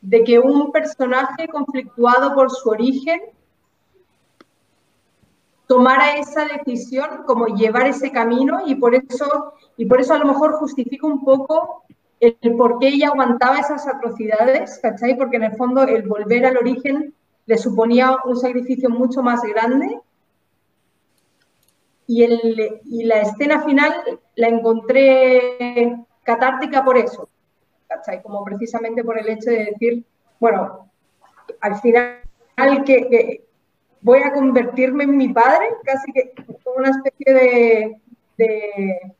de 0.00 0.22
que 0.22 0.38
un 0.38 0.70
personaje 0.70 1.48
conflictuado 1.48 2.36
por 2.36 2.52
su 2.52 2.68
origen 2.68 3.20
tomara 5.66 6.16
esa 6.18 6.44
decisión, 6.44 7.24
como 7.26 7.46
llevar 7.46 7.88
ese 7.88 8.12
camino 8.12 8.60
y 8.64 8.76
por 8.76 8.94
eso 8.94 9.54
y 9.76 9.86
por 9.86 10.00
eso 10.00 10.14
a 10.14 10.18
lo 10.18 10.26
mejor 10.26 10.52
justifica 10.52 11.08
un 11.08 11.24
poco 11.24 11.82
el 12.20 12.54
por 12.56 12.78
qué 12.78 12.88
ella 12.88 13.08
aguantaba 13.08 13.58
esas 13.58 13.88
atrocidades, 13.88 14.78
¿cachai? 14.80 15.16
Porque 15.16 15.38
en 15.38 15.44
el 15.44 15.56
fondo 15.56 15.82
el 15.82 16.02
volver 16.06 16.46
al 16.46 16.58
origen 16.58 17.12
le 17.46 17.58
suponía 17.58 18.18
un 18.24 18.36
sacrificio 18.36 18.88
mucho 18.88 19.20
más 19.20 19.42
grande 19.42 19.98
y, 22.06 22.22
el, 22.22 22.80
y 22.84 23.02
la 23.02 23.22
escena 23.22 23.64
final 23.64 23.92
la 24.36 24.46
encontré 24.46 26.06
catártica 26.28 26.84
por 26.84 26.98
eso, 26.98 27.26
¿cachai? 27.88 28.22
Como 28.22 28.44
precisamente 28.44 29.02
por 29.02 29.18
el 29.18 29.30
hecho 29.30 29.48
de 29.48 29.70
decir, 29.70 30.04
bueno, 30.38 30.90
al 31.62 31.76
final 31.76 32.20
que, 32.84 33.08
que 33.08 33.44
voy 34.02 34.20
a 34.22 34.32
convertirme 34.34 35.04
en 35.04 35.16
mi 35.16 35.28
padre, 35.30 35.68
casi 35.84 36.12
que 36.12 36.34
como 36.62 36.76
una 36.76 36.90
especie 36.90 37.32
de, 37.32 38.00
de, 38.36 39.14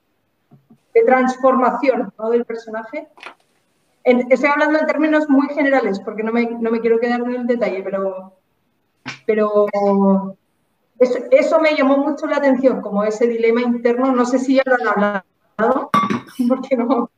transformación 1.07 2.13
del 2.31 2.45
personaje. 2.45 3.09
Estoy 4.05 4.51
hablando 4.51 4.81
en 4.81 4.87
términos 4.87 5.29
muy 5.31 5.49
generales, 5.49 6.01
porque 6.01 6.23
no 6.23 6.33
me, 6.33 6.45
no 6.45 6.71
me 6.71 6.81
quiero 6.81 6.99
quedar 6.99 7.21
en 7.21 7.35
el 7.35 7.47
detalle, 7.47 7.83
pero, 7.83 8.35
pero 9.25 9.67
eso, 10.99 11.19
eso, 11.31 11.61
me 11.61 11.75
llamó 11.75 11.99
mucho 11.99 12.27
la 12.27 12.39
atención, 12.39 12.83
como 12.83 13.05
ese 13.05 13.29
dilema 13.29 13.63
interno. 13.63 14.13
No 14.13 14.27
sé 14.27 14.41
si 14.41 14.57
ya 14.57 14.63
lo 14.67 14.75
han 14.75 14.89
hablado, 14.89 15.25
porque 16.49 16.77
no. 16.77 17.11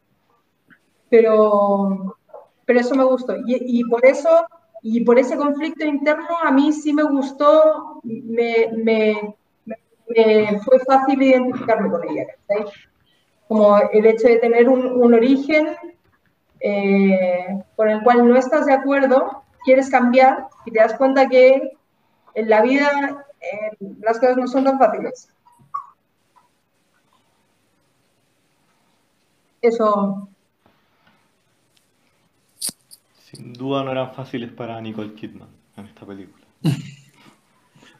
Pero, 1.09 2.16
pero 2.64 2.80
eso 2.80 2.95
me 2.95 3.05
gustó. 3.05 3.34
Y, 3.47 3.84
por 3.84 4.05
eso, 4.05 4.47
y 4.82 5.05
por 5.05 5.18
ese 5.18 5.36
conflicto 5.36 5.84
interno, 5.84 6.38
a 6.43 6.51
mí 6.51 6.72
sí 6.72 6.93
me 6.93 7.03
gustó, 7.03 8.01
me, 8.03 8.70
me, 8.76 9.36
fue 10.64 10.78
fácil 10.86 11.20
identificarme 11.22 11.91
con 11.91 12.09
ella. 12.09 12.26
Como 13.49 13.76
el 13.93 14.07
hecho 14.07 14.28
de 14.28 14.36
tener 14.36 14.68
un, 14.68 14.86
un 14.86 15.14
origen 15.14 15.76
eh, 16.61 17.62
con 17.74 17.88
el 17.88 18.03
cual 18.03 18.28
no 18.28 18.36
estás 18.36 18.66
de 18.66 18.72
acuerdo, 18.72 19.43
quieres 19.64 19.91
cambiar 19.91 20.49
y 20.64 20.70
te 20.70 20.78
das 20.78 20.95
cuenta 20.95 21.28
que 21.28 21.72
en 22.34 22.49
la 22.49 22.62
vida 22.62 23.26
eh, 23.41 23.76
las 24.01 24.18
cosas 24.18 24.36
no 24.36 24.47
son 24.47 24.64
tan 24.64 24.78
fáciles. 24.78 25.28
Eso. 29.62 30.28
Sin 33.30 33.52
duda 33.52 33.84
no 33.84 33.92
eran 33.92 34.14
fáciles 34.14 34.50
para 34.50 34.80
Nicole 34.80 35.14
Kidman 35.14 35.48
en 35.76 35.86
esta 35.86 36.06
película. 36.06 36.44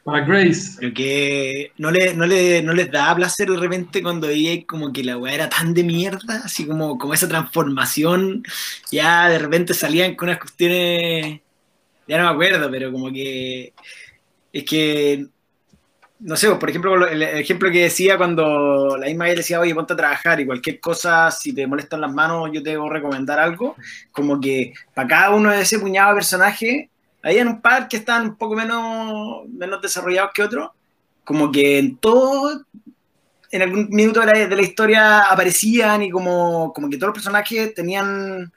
Para 0.03 0.25
Grace. 0.25 0.77
Pero 0.79 0.93
que 0.95 1.71
no, 1.77 1.91
le, 1.91 2.15
no, 2.15 2.25
le, 2.25 2.63
no 2.63 2.73
les 2.73 2.91
daba 2.91 3.17
placer 3.17 3.49
de 3.49 3.57
repente 3.57 4.01
cuando 4.01 4.27
veía 4.27 4.65
como 4.65 4.91
que 4.91 5.03
la 5.03 5.17
weá 5.17 5.35
era 5.35 5.49
tan 5.49 5.75
de 5.75 5.83
mierda, 5.83 6.41
así 6.43 6.65
como, 6.65 6.97
como 6.97 7.13
esa 7.13 7.27
transformación, 7.27 8.43
ya 8.91 9.29
de 9.29 9.37
repente 9.37 9.75
salían 9.75 10.15
con 10.15 10.29
unas 10.29 10.39
cuestiones, 10.39 11.41
ya 12.07 12.17
no 12.17 12.23
me 12.23 12.29
acuerdo, 12.31 12.71
pero 12.71 12.91
como 12.91 13.11
que 13.11 13.73
es 14.51 14.63
que, 14.65 15.27
no 16.21 16.35
sé, 16.35 16.53
por 16.55 16.69
ejemplo, 16.69 17.07
el 17.07 17.23
ejemplo 17.23 17.71
que 17.71 17.83
decía 17.83 18.15
cuando 18.15 18.95
la 18.95 19.07
misma 19.07 19.25
decía, 19.25 19.59
oye, 19.59 19.73
ponte 19.73 19.93
a 19.93 19.97
trabajar 19.97 20.39
y 20.39 20.45
cualquier 20.45 20.79
cosa, 20.79 21.31
si 21.31 21.51
te 21.51 21.65
molestan 21.65 21.99
las 21.99 22.13
manos, 22.13 22.51
yo 22.53 22.61
te 22.61 22.69
debo 22.71 22.89
recomendar 22.89 23.39
algo, 23.39 23.75
como 24.11 24.39
que 24.39 24.73
para 24.93 25.07
cada 25.07 25.29
uno 25.31 25.49
de 25.49 25.61
ese 25.61 25.79
puñado 25.79 26.09
de 26.09 26.15
personajes, 26.15 26.89
había 27.23 27.43
un 27.43 27.59
par 27.59 27.87
que 27.87 27.97
estaban 27.97 28.29
un 28.29 28.35
poco 28.35 28.55
menos, 28.55 29.47
menos 29.49 29.81
desarrollados 29.81 30.31
que 30.33 30.43
otros, 30.43 30.69
como 31.23 31.51
que 31.51 31.79
en 31.79 31.97
todo, 31.97 32.65
en 33.51 33.61
algún 33.63 33.89
minuto 33.89 34.19
de 34.19 34.25
la, 34.27 34.47
de 34.47 34.55
la 34.55 34.61
historia 34.61 35.21
aparecían 35.21 36.03
y 36.03 36.11
como, 36.11 36.71
como 36.71 36.87
que 36.87 36.97
todos 36.97 37.09
los 37.09 37.15
personajes 37.15 37.73
tenían 37.73 38.51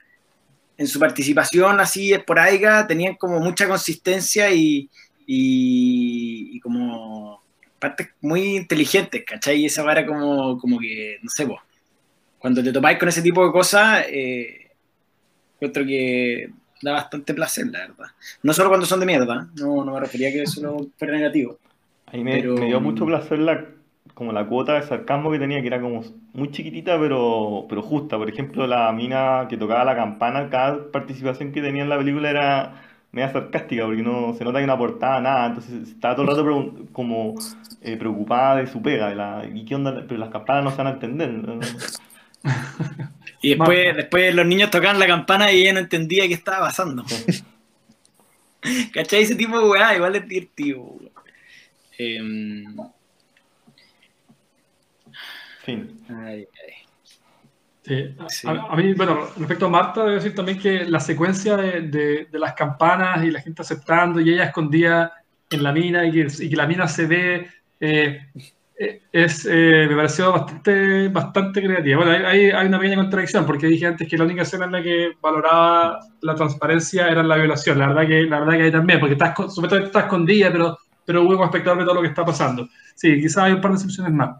en 0.77 0.87
su 0.87 0.99
participación 0.99 1.79
así 1.79 2.13
esporádica, 2.13 2.85
tenían 2.85 3.15
como 3.15 3.39
mucha 3.39 3.67
consistencia 3.67 4.51
y, 4.51 4.87
y, 5.25 6.51
y 6.53 6.59
como 6.59 7.44
partes 7.89 8.09
muy 8.21 8.55
inteligentes, 8.57 9.23
¿cachai? 9.25 9.61
Y 9.61 9.65
esa 9.65 9.89
era 9.91 10.05
como, 10.05 10.57
como 10.57 10.79
que, 10.79 11.17
no 11.21 11.29
sé, 11.29 11.45
vos, 11.45 11.59
cuando 12.39 12.63
te 12.63 12.71
topáis 12.71 12.97
con 12.97 13.09
ese 13.09 13.21
tipo 13.21 13.45
de 13.45 13.51
cosas, 13.51 14.05
eh, 14.09 14.71
encuentro 15.55 15.85
que 15.85 16.49
da 16.81 16.91
bastante 16.93 17.33
placer, 17.33 17.67
la 17.67 17.79
verdad. 17.79 18.07
No 18.43 18.53
solo 18.53 18.69
cuando 18.69 18.85
son 18.85 18.99
de 18.99 19.05
mierda, 19.05 19.47
no, 19.55 19.83
no 19.85 19.93
me 19.93 19.99
refería 19.99 20.29
a 20.29 20.31
que 20.31 20.43
eso 20.43 20.89
fuera 20.97 21.13
negativo. 21.15 21.57
A 22.07 22.17
mí 22.17 22.23
me, 22.23 22.33
Pero- 22.33 22.55
me 22.55 22.65
dio 22.67 22.79
mucho 22.79 23.05
placer 23.05 23.39
la, 23.39 23.65
como 24.13 24.31
la 24.31 24.45
cuota 24.45 24.73
de 24.73 24.83
sarcasmo 24.83 25.31
que 25.31 25.39
tenía, 25.39 25.61
que 25.61 25.67
era 25.67 25.81
como 25.81 26.03
muy 26.33 26.51
chiquitita 26.51 26.99
pero, 26.99 27.65
pero 27.67 27.81
justa. 27.81 28.17
Por 28.17 28.29
ejemplo, 28.29 28.67
la 28.67 28.91
mina 28.91 29.47
que 29.49 29.57
tocaba 29.57 29.83
la 29.85 29.95
campana, 29.95 30.49
cada 30.49 30.91
participación 30.91 31.51
que 31.51 31.61
tenía 31.61 31.83
en 31.83 31.89
la 31.89 31.97
película 31.97 32.29
era 32.29 32.84
media 33.15 33.31
sarcástica, 33.31 33.85
porque 33.85 34.03
no 34.03 34.33
se 34.37 34.43
nota 34.43 34.59
que 34.59 34.67
no 34.67 34.73
aportaba 34.73 35.21
nada, 35.21 35.47
entonces 35.47 35.87
estaba 35.87 36.15
todo 36.15 36.23
el 36.23 36.35
rato 36.35 36.85
como 36.91 37.33
eh, 37.81 37.95
preocupada 37.95 38.57
de 38.57 38.67
su 38.67 38.81
pega, 38.81 39.07
de 39.07 39.15
la, 39.15 39.45
y 39.51 39.63
qué 39.63 39.75
onda, 39.75 40.03
pero 40.05 40.19
las 40.19 40.29
campanas 40.29 40.65
no 40.65 40.71
se 40.71 40.77
van 40.77 40.87
a 40.87 40.91
entender. 40.91 41.31
¿no? 41.31 41.59
Y 43.41 43.49
después, 43.49 43.95
después 43.95 44.33
los 44.33 44.45
niños 44.47 44.71
tocaban 44.71 44.97
la 44.97 45.05
campana 45.05 45.51
y 45.51 45.61
ella 45.61 45.73
no 45.73 45.79
entendía 45.79 46.27
qué 46.27 46.33
estaba 46.33 46.65
pasando. 46.65 47.05
¿Cachai? 48.93 49.21
Ese 49.21 49.35
tipo 49.35 49.59
de 49.59 49.69
weá, 49.69 49.95
igual 49.95 50.15
es 50.15 50.27
divertido. 50.27 50.97
Em, 51.97 52.75
Fin. 55.63 56.03
ay, 56.09 56.47
ay. 56.65 56.84
Sí. 57.85 58.15
Sí. 58.29 58.47
A, 58.47 58.51
a 58.73 58.75
mí, 58.75 58.93
bueno, 58.93 59.27
respecto 59.37 59.67
a 59.67 59.69
Marta, 59.69 60.01
debo 60.03 60.15
decir 60.15 60.33
también 60.33 60.57
que 60.59 60.85
la 60.85 60.99
secuencia 60.99 61.55
de, 61.55 61.81
de- 61.81 62.27
de 62.31 62.39
las 62.39 62.53
campanas 62.53 63.23
y 63.23 63.29
la 63.31 63.41
gente 63.41 63.61
aceptando 63.61 64.19
y 64.19 64.33
ella 64.33 64.45
escondida 64.45 65.13
en 65.49 65.61
la 65.63 65.71
mina 65.71 66.03
y 66.05 66.11
que, 66.11 66.27
y 66.39 66.49
que 66.49 66.55
la 66.55 66.65
mina 66.65 66.87
se 66.87 67.05
ve, 67.05 67.47
eh, 67.79 68.27
eh, 68.77 69.03
es, 69.11 69.45
eh, 69.49 69.85
me 69.87 69.95
pareció 69.95 70.31
bastante, 70.31 71.09
bastante 71.09 71.61
creativa. 71.63 71.97
Bueno, 72.03 72.27
hay, 72.27 72.49
una 72.67 72.79
pequeña 72.79 72.97
contradicción 72.97 73.45
porque 73.45 73.67
dije 73.67 73.85
antes 73.85 74.07
que 74.09 74.17
la 74.17 74.23
única 74.25 74.41
escena 74.41 74.65
en 74.65 74.71
la 74.71 74.81
que 74.83 75.11
valoraba 75.21 75.99
la 76.21 76.35
transparencia 76.35 77.07
era 77.09 77.21
la 77.23 77.35
violación. 77.37 77.77
La 77.77 77.87
verdad 77.89 78.07
que, 78.07 78.23
la 78.23 78.39
verdad 78.39 78.53
que 78.57 78.63
hay 78.63 78.71
también, 78.71 78.99
porque 78.99 79.13
está, 79.13 79.33
esco- 79.35 79.49
supuestamente 79.49 79.97
escondida, 79.99 80.51
pero, 80.51 80.77
pero 81.05 81.21
uno 81.21 81.33
como 81.33 81.45
espectador 81.45 81.77
ve 81.79 81.85
todo 81.85 81.95
lo 81.95 82.01
que 82.01 82.07
está 82.07 82.25
pasando. 82.25 82.67
Sí, 82.95 83.21
quizás 83.21 83.37
hay 83.43 83.53
un 83.53 83.61
par 83.61 83.71
de 83.71 83.75
excepciones 83.75 84.11
más. 84.13 84.37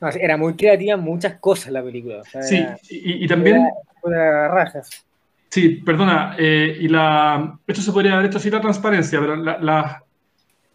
No, 0.00 0.08
era 0.08 0.36
muy 0.36 0.54
creativa 0.54 0.94
en 0.94 1.00
muchas 1.00 1.34
cosas 1.40 1.72
la 1.72 1.82
película. 1.82 2.20
o 2.20 2.24
sea, 2.24 2.42
Sí, 2.42 2.56
era- 2.56 2.78
y, 2.90 3.24
y 3.24 3.26
también... 3.28 3.56
era- 3.56 3.70
era 4.06 4.48
rajas. 4.48 5.04
Sí, 5.48 5.68
perdona, 5.84 6.34
eh, 6.38 6.76
y 6.80 6.88
la, 6.88 7.58
esto 7.66 7.80
se 7.80 7.92
podría 7.92 8.14
haber 8.14 8.26
hecho 8.26 8.38
sin 8.40 8.52
la 8.52 8.60
transparencia, 8.60 9.20
pero 9.20 9.36
la- 9.36 9.58
las 9.58 10.02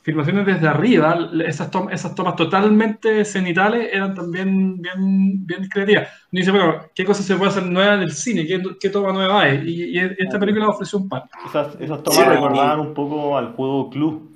filmaciones 0.02 0.46
desde 0.46 0.68
arriba, 0.68 1.30
esas, 1.46 1.70
tom- 1.70 1.90
esas 1.92 2.16
tomas 2.16 2.36
totalmente 2.36 3.26
cenitales 3.26 3.90
eran 3.94 4.16
también 4.16 4.82
bien, 4.82 5.46
bien 5.46 5.68
creativas. 5.68 6.08
Uno 6.32 6.40
dice, 6.40 6.52
bueno, 6.52 6.76
¿qué 6.96 7.04
cosas 7.06 7.26
se 7.26 7.36
puede 7.36 7.52
hacer 7.52 7.64
nueva 7.66 7.98
del 7.98 8.12
cine? 8.12 8.46
¿Qué, 8.48 8.62
qué 8.80 8.90
toma 8.90 9.12
nueva 9.12 9.42
hay? 9.42 9.58
Y, 9.66 9.98
y 9.98 10.00
esta 10.18 10.40
película 10.40 10.70
ofreció 10.70 11.00
un 11.00 11.10
par. 11.10 11.24
Esas, 11.46 11.76
esas 11.80 12.02
tomas 12.02 12.24
Sí, 12.24 12.24
recordaban 12.30 12.80
un 12.80 12.94
poco 12.94 13.38
al 13.38 13.52
juego 13.54 13.90
Club. 13.90 14.32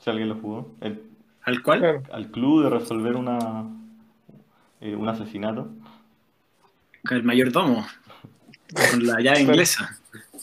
Si 0.00 0.10
alguien 0.10 0.28
lo 0.30 0.34
jugó. 0.34 0.68
El- 0.80 1.11
¿Al 1.44 1.62
cual? 1.62 1.80
Claro. 1.80 2.02
al 2.12 2.30
club 2.30 2.64
de 2.64 2.70
resolver 2.70 3.16
una, 3.16 3.66
eh, 4.80 4.94
un 4.94 5.08
asesinato. 5.08 5.70
Con 7.04 7.16
el 7.16 7.24
mayordomo. 7.24 7.86
Con 8.90 9.06
la 9.06 9.20
llave 9.20 9.40
inglesa. 9.40 9.98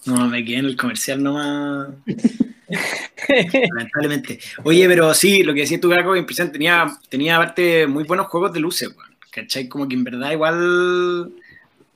No, 0.06 0.28
me 0.28 0.44
quedé 0.44 0.58
en 0.58 0.66
el 0.66 0.78
comercial 0.78 1.24
nomás. 1.24 1.90
Lamentablemente. 3.74 4.40
Oye, 4.64 4.88
pero 4.88 5.14
sí, 5.14 5.44
lo 5.44 5.54
que 5.54 5.62
decía 5.62 5.80
tu 5.80 5.90
Gaco, 5.90 6.16
impresionante. 6.16 6.58
Tenía, 6.58 6.88
tenía 7.10 7.36
aparte 7.38 7.88
muy 7.88 8.04
buenos 8.04 8.28
juegos 8.28 8.54
de 8.54 8.60
luces, 8.60 8.90
weón. 8.90 9.16
¿Cachai? 9.32 9.68
Como 9.68 9.88
que 9.88 9.96
en 9.96 10.04
verdad 10.04 10.32
igual 10.32 11.32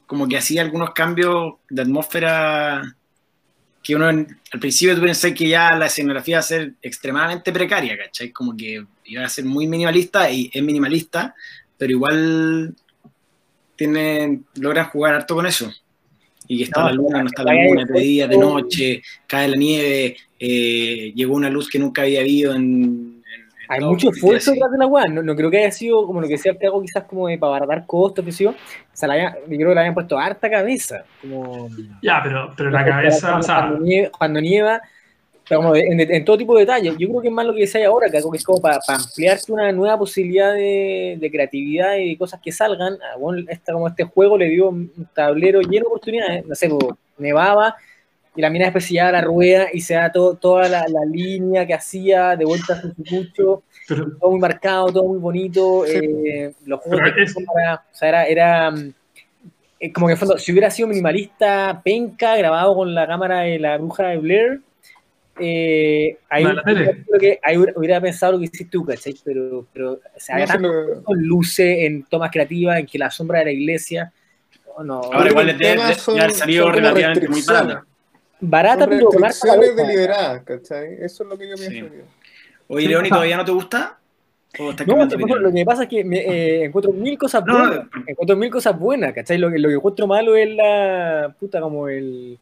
como 0.05 0.27
que 0.27 0.37
hacía 0.37 0.61
algunos 0.61 0.91
cambios 0.91 1.55
de 1.69 1.81
atmósfera 1.81 2.95
que 3.83 3.95
uno 3.95 4.09
en- 4.09 4.39
al 4.51 4.59
principio 4.61 4.95
tú 4.95 5.01
pensás 5.01 5.33
que 5.33 5.47
ya 5.49 5.75
la 5.75 5.87
escenografía 5.87 6.33
iba 6.35 6.39
a 6.39 6.43
ser 6.43 6.73
extremadamente 6.81 7.51
precaria, 7.51 7.97
¿cachai? 7.97 8.31
Como 8.31 8.55
que 8.55 8.85
iba 9.05 9.25
a 9.25 9.29
ser 9.29 9.43
muy 9.43 9.67
minimalista 9.67 10.31
y 10.31 10.49
es 10.53 10.63
minimalista, 10.63 11.35
pero 11.77 11.91
igual 11.91 12.73
tienen, 13.75 14.45
logran 14.55 14.85
jugar 14.87 15.15
harto 15.15 15.35
con 15.35 15.45
eso. 15.45 15.71
Y 16.47 16.57
que 16.59 16.63
está 16.65 16.81
No, 16.81 16.87
la 16.87 16.93
luna, 16.93 17.21
no 17.23 17.27
está 17.27 17.43
la 17.43 17.53
luna, 17.53 17.85
de 17.85 17.99
día, 17.99 18.27
de 18.27 18.37
noche, 18.37 19.01
cae 19.27 19.47
la 19.49 19.55
nieve, 19.57 20.15
eh, 20.39 21.11
llegó 21.15 21.35
una 21.35 21.49
luz 21.49 21.69
que 21.69 21.79
nunca 21.79 22.03
había 22.03 22.21
habido 22.21 22.55
en... 22.55 23.12
Hay 23.69 23.79
mucho 23.81 24.07
y 24.07 24.09
esfuerzo 24.09 24.51
detrás 24.51 24.71
de 24.71 24.77
la 24.77 24.87
weá. 24.87 25.05
No, 25.07 25.21
no 25.23 25.35
creo 25.35 25.49
que 25.49 25.57
haya 25.59 25.71
sido 25.71 26.05
como 26.05 26.19
lo 26.21 26.27
que 26.27 26.33
decía 26.33 26.51
el 26.51 26.57
Cago, 26.57 26.81
quizás 26.81 27.03
como 27.05 27.27
de 27.27 27.37
para 27.37 27.55
abaratar 27.57 27.85
costos, 27.85 28.23
que 28.25 28.31
yo. 28.31 28.49
O 28.51 28.55
sea, 28.91 29.07
la 29.07 29.13
había- 29.13 29.35
yo 29.41 29.45
creo 29.57 29.69
que 29.69 29.73
le 29.75 29.79
habían 29.79 29.93
puesto 29.93 30.17
harta 30.19 30.49
cabeza. 30.49 31.03
Como, 31.21 31.69
Ya, 32.01 32.21
pero, 32.23 32.53
pero 32.57 32.69
la 32.69 32.85
cabeza, 32.85 33.27
cuando, 33.27 33.39
o 33.39 33.43
sea, 33.43 33.55
cuando 33.67 33.79
nieva, 33.85 34.09
cuando 34.17 34.41
nieva, 34.41 34.81
como 35.49 35.73
de- 35.73 35.81
en, 35.81 35.99
en 35.99 36.25
todo 36.25 36.37
tipo 36.37 36.53
de 36.55 36.61
detalles. 36.61 36.95
Yo 36.97 37.07
creo 37.09 37.21
que 37.21 37.27
es 37.27 37.33
más 37.33 37.45
lo 37.45 37.53
que 37.53 37.61
decía 37.61 37.87
ahora, 37.87 38.09
que 38.09 38.17
algo 38.17 38.31
que 38.31 38.37
es 38.37 38.43
como 38.45 38.61
para, 38.61 38.79
para 38.85 38.99
ampliarte 38.99 39.51
una 39.51 39.71
nueva 39.71 39.97
posibilidad 39.97 40.53
de, 40.53 41.17
de 41.19 41.31
creatividad 41.31 41.97
y 41.97 42.09
de 42.11 42.17
cosas 42.17 42.39
que 42.41 42.51
salgan. 42.51 42.93
Ah, 42.93 43.17
bueno, 43.17 43.43
esta, 43.49 43.73
como 43.73 43.87
este 43.87 44.03
juego 44.05 44.37
le 44.37 44.49
dio 44.49 44.69
un 44.69 44.91
tablero 45.13 45.59
lleno 45.61 45.83
de 45.85 45.87
oportunidades. 45.87 46.45
No 46.45 46.55
sé, 46.55 46.69
pues, 46.69 46.95
nevaba 47.17 47.75
y 48.35 48.41
la 48.41 48.49
mina 48.49 48.65
después 48.65 48.85
se 48.85 48.93
la 48.95 49.21
rueda 49.21 49.67
y 49.71 49.81
se 49.81 49.93
da 49.93 50.11
todo, 50.11 50.35
toda 50.35 50.67
la, 50.67 50.85
la 50.87 51.05
línea 51.05 51.65
que 51.67 51.73
hacía 51.73 52.35
de 52.35 52.45
vuelta 52.45 52.73
a 52.73 52.81
su 52.81 52.93
cucho 52.95 53.63
todo 53.87 54.31
muy 54.31 54.39
marcado, 54.39 54.91
todo 54.91 55.03
muy 55.05 55.19
bonito. 55.19 55.83
Sí. 55.85 55.93
eh, 55.95 56.53
los 56.65 56.79
juegos 56.81 57.01
Pero 57.03 57.15
de 57.15 57.23
es- 57.23 57.33
cámara, 57.35 57.83
o 57.91 57.95
sea, 57.95 58.09
era, 58.09 58.25
era 58.25 58.71
mm, 58.71 58.93
eh, 59.81 59.91
como 59.93 60.07
que 60.07 60.13
en 60.13 60.17
fondo, 60.19 60.37
si 60.37 60.51
hubiera 60.51 60.71
sido 60.71 60.87
minimalista, 60.87 61.81
penca, 61.83 62.35
grabado 62.37 62.73
con 62.75 62.95
la 62.95 63.05
cámara 63.05 63.41
de 63.41 63.59
la 63.59 63.77
bruja 63.77 64.07
de 64.07 64.17
Blair, 64.17 64.61
eh, 65.39 66.17
ahí, 66.29 66.45
hubiera, 66.45 66.93
sido 67.03 67.19
que- 67.19 67.39
ahí 67.43 67.57
hubiera- 67.57 67.73
hubiera 67.75 68.01
pensado 68.01 68.33
lo 68.33 68.39
que 68.39 68.45
hiciste 68.45 68.65
tú, 68.65 68.85
¿cachai? 68.85 69.15
Pero, 69.23 69.65
pero 69.73 69.93
o 69.93 69.99
sea, 70.17 70.35
No 70.35 70.41
había 70.43 70.47
sé 70.47 70.53
tanto 70.53 70.67
lo- 70.71 71.03
con 71.03 71.21
luces, 71.21 71.77
en 71.79 72.03
tomas 72.03 72.31
creativas, 72.31 72.79
en 72.79 72.85
que 72.85 72.97
la 72.99 73.09
sombra 73.11 73.39
de 73.39 73.45
la 73.45 73.51
iglesia, 73.51 74.11
no, 74.77 74.83
no, 74.83 74.93
Ahora 75.13 75.29
igual 75.29 75.47
les 75.47 75.57
debe, 75.57 75.81
haber 75.83 76.31
salido 76.31 76.71
relativamente 76.71 77.27
muy 77.27 77.41
barata. 77.41 77.85
Barata, 78.49 78.87
pero 78.87 79.07
con 79.07 79.23
harta 79.23 79.57
deliberadas, 79.57 80.43
¿cachai? 80.43 80.93
Eso 80.99 81.23
es 81.23 81.29
lo 81.29 81.37
que 81.37 81.49
yo 81.49 81.57
Sí. 81.57 81.69
pienso. 81.69 81.93
yo. 81.93 82.03
Oye, 82.67 82.87
Leoni, 82.87 83.09
¿todavía 83.09 83.37
no 83.37 83.45
te 83.45 83.51
gusta? 83.51 83.97
¿O 84.59 84.69
estás 84.69 84.85
No, 84.85 85.01
ejemplo, 85.03 85.39
lo 85.39 85.51
que 85.51 85.65
pasa 85.65 85.83
es 85.83 85.89
que 85.89 86.03
me, 86.03 86.17
eh, 86.19 86.65
encuentro 86.65 86.93
mil 86.93 87.17
cosas 87.17 87.43
No, 87.45 87.57
buenas. 87.57 87.87
encuentro 88.05 88.35
mil 88.37 88.51
cosas 88.51 88.77
buenas, 88.77 89.13
¿cachai? 89.13 89.37
Lo, 89.37 89.49
que- 89.51 89.57
lo 89.59 89.69
que 89.69 89.75
encuentro 89.75 90.05
malo 90.07 90.35
es 90.35 90.49
la 90.55 91.35
puta 91.39 91.59
como 91.59 91.87
el, 91.89 92.37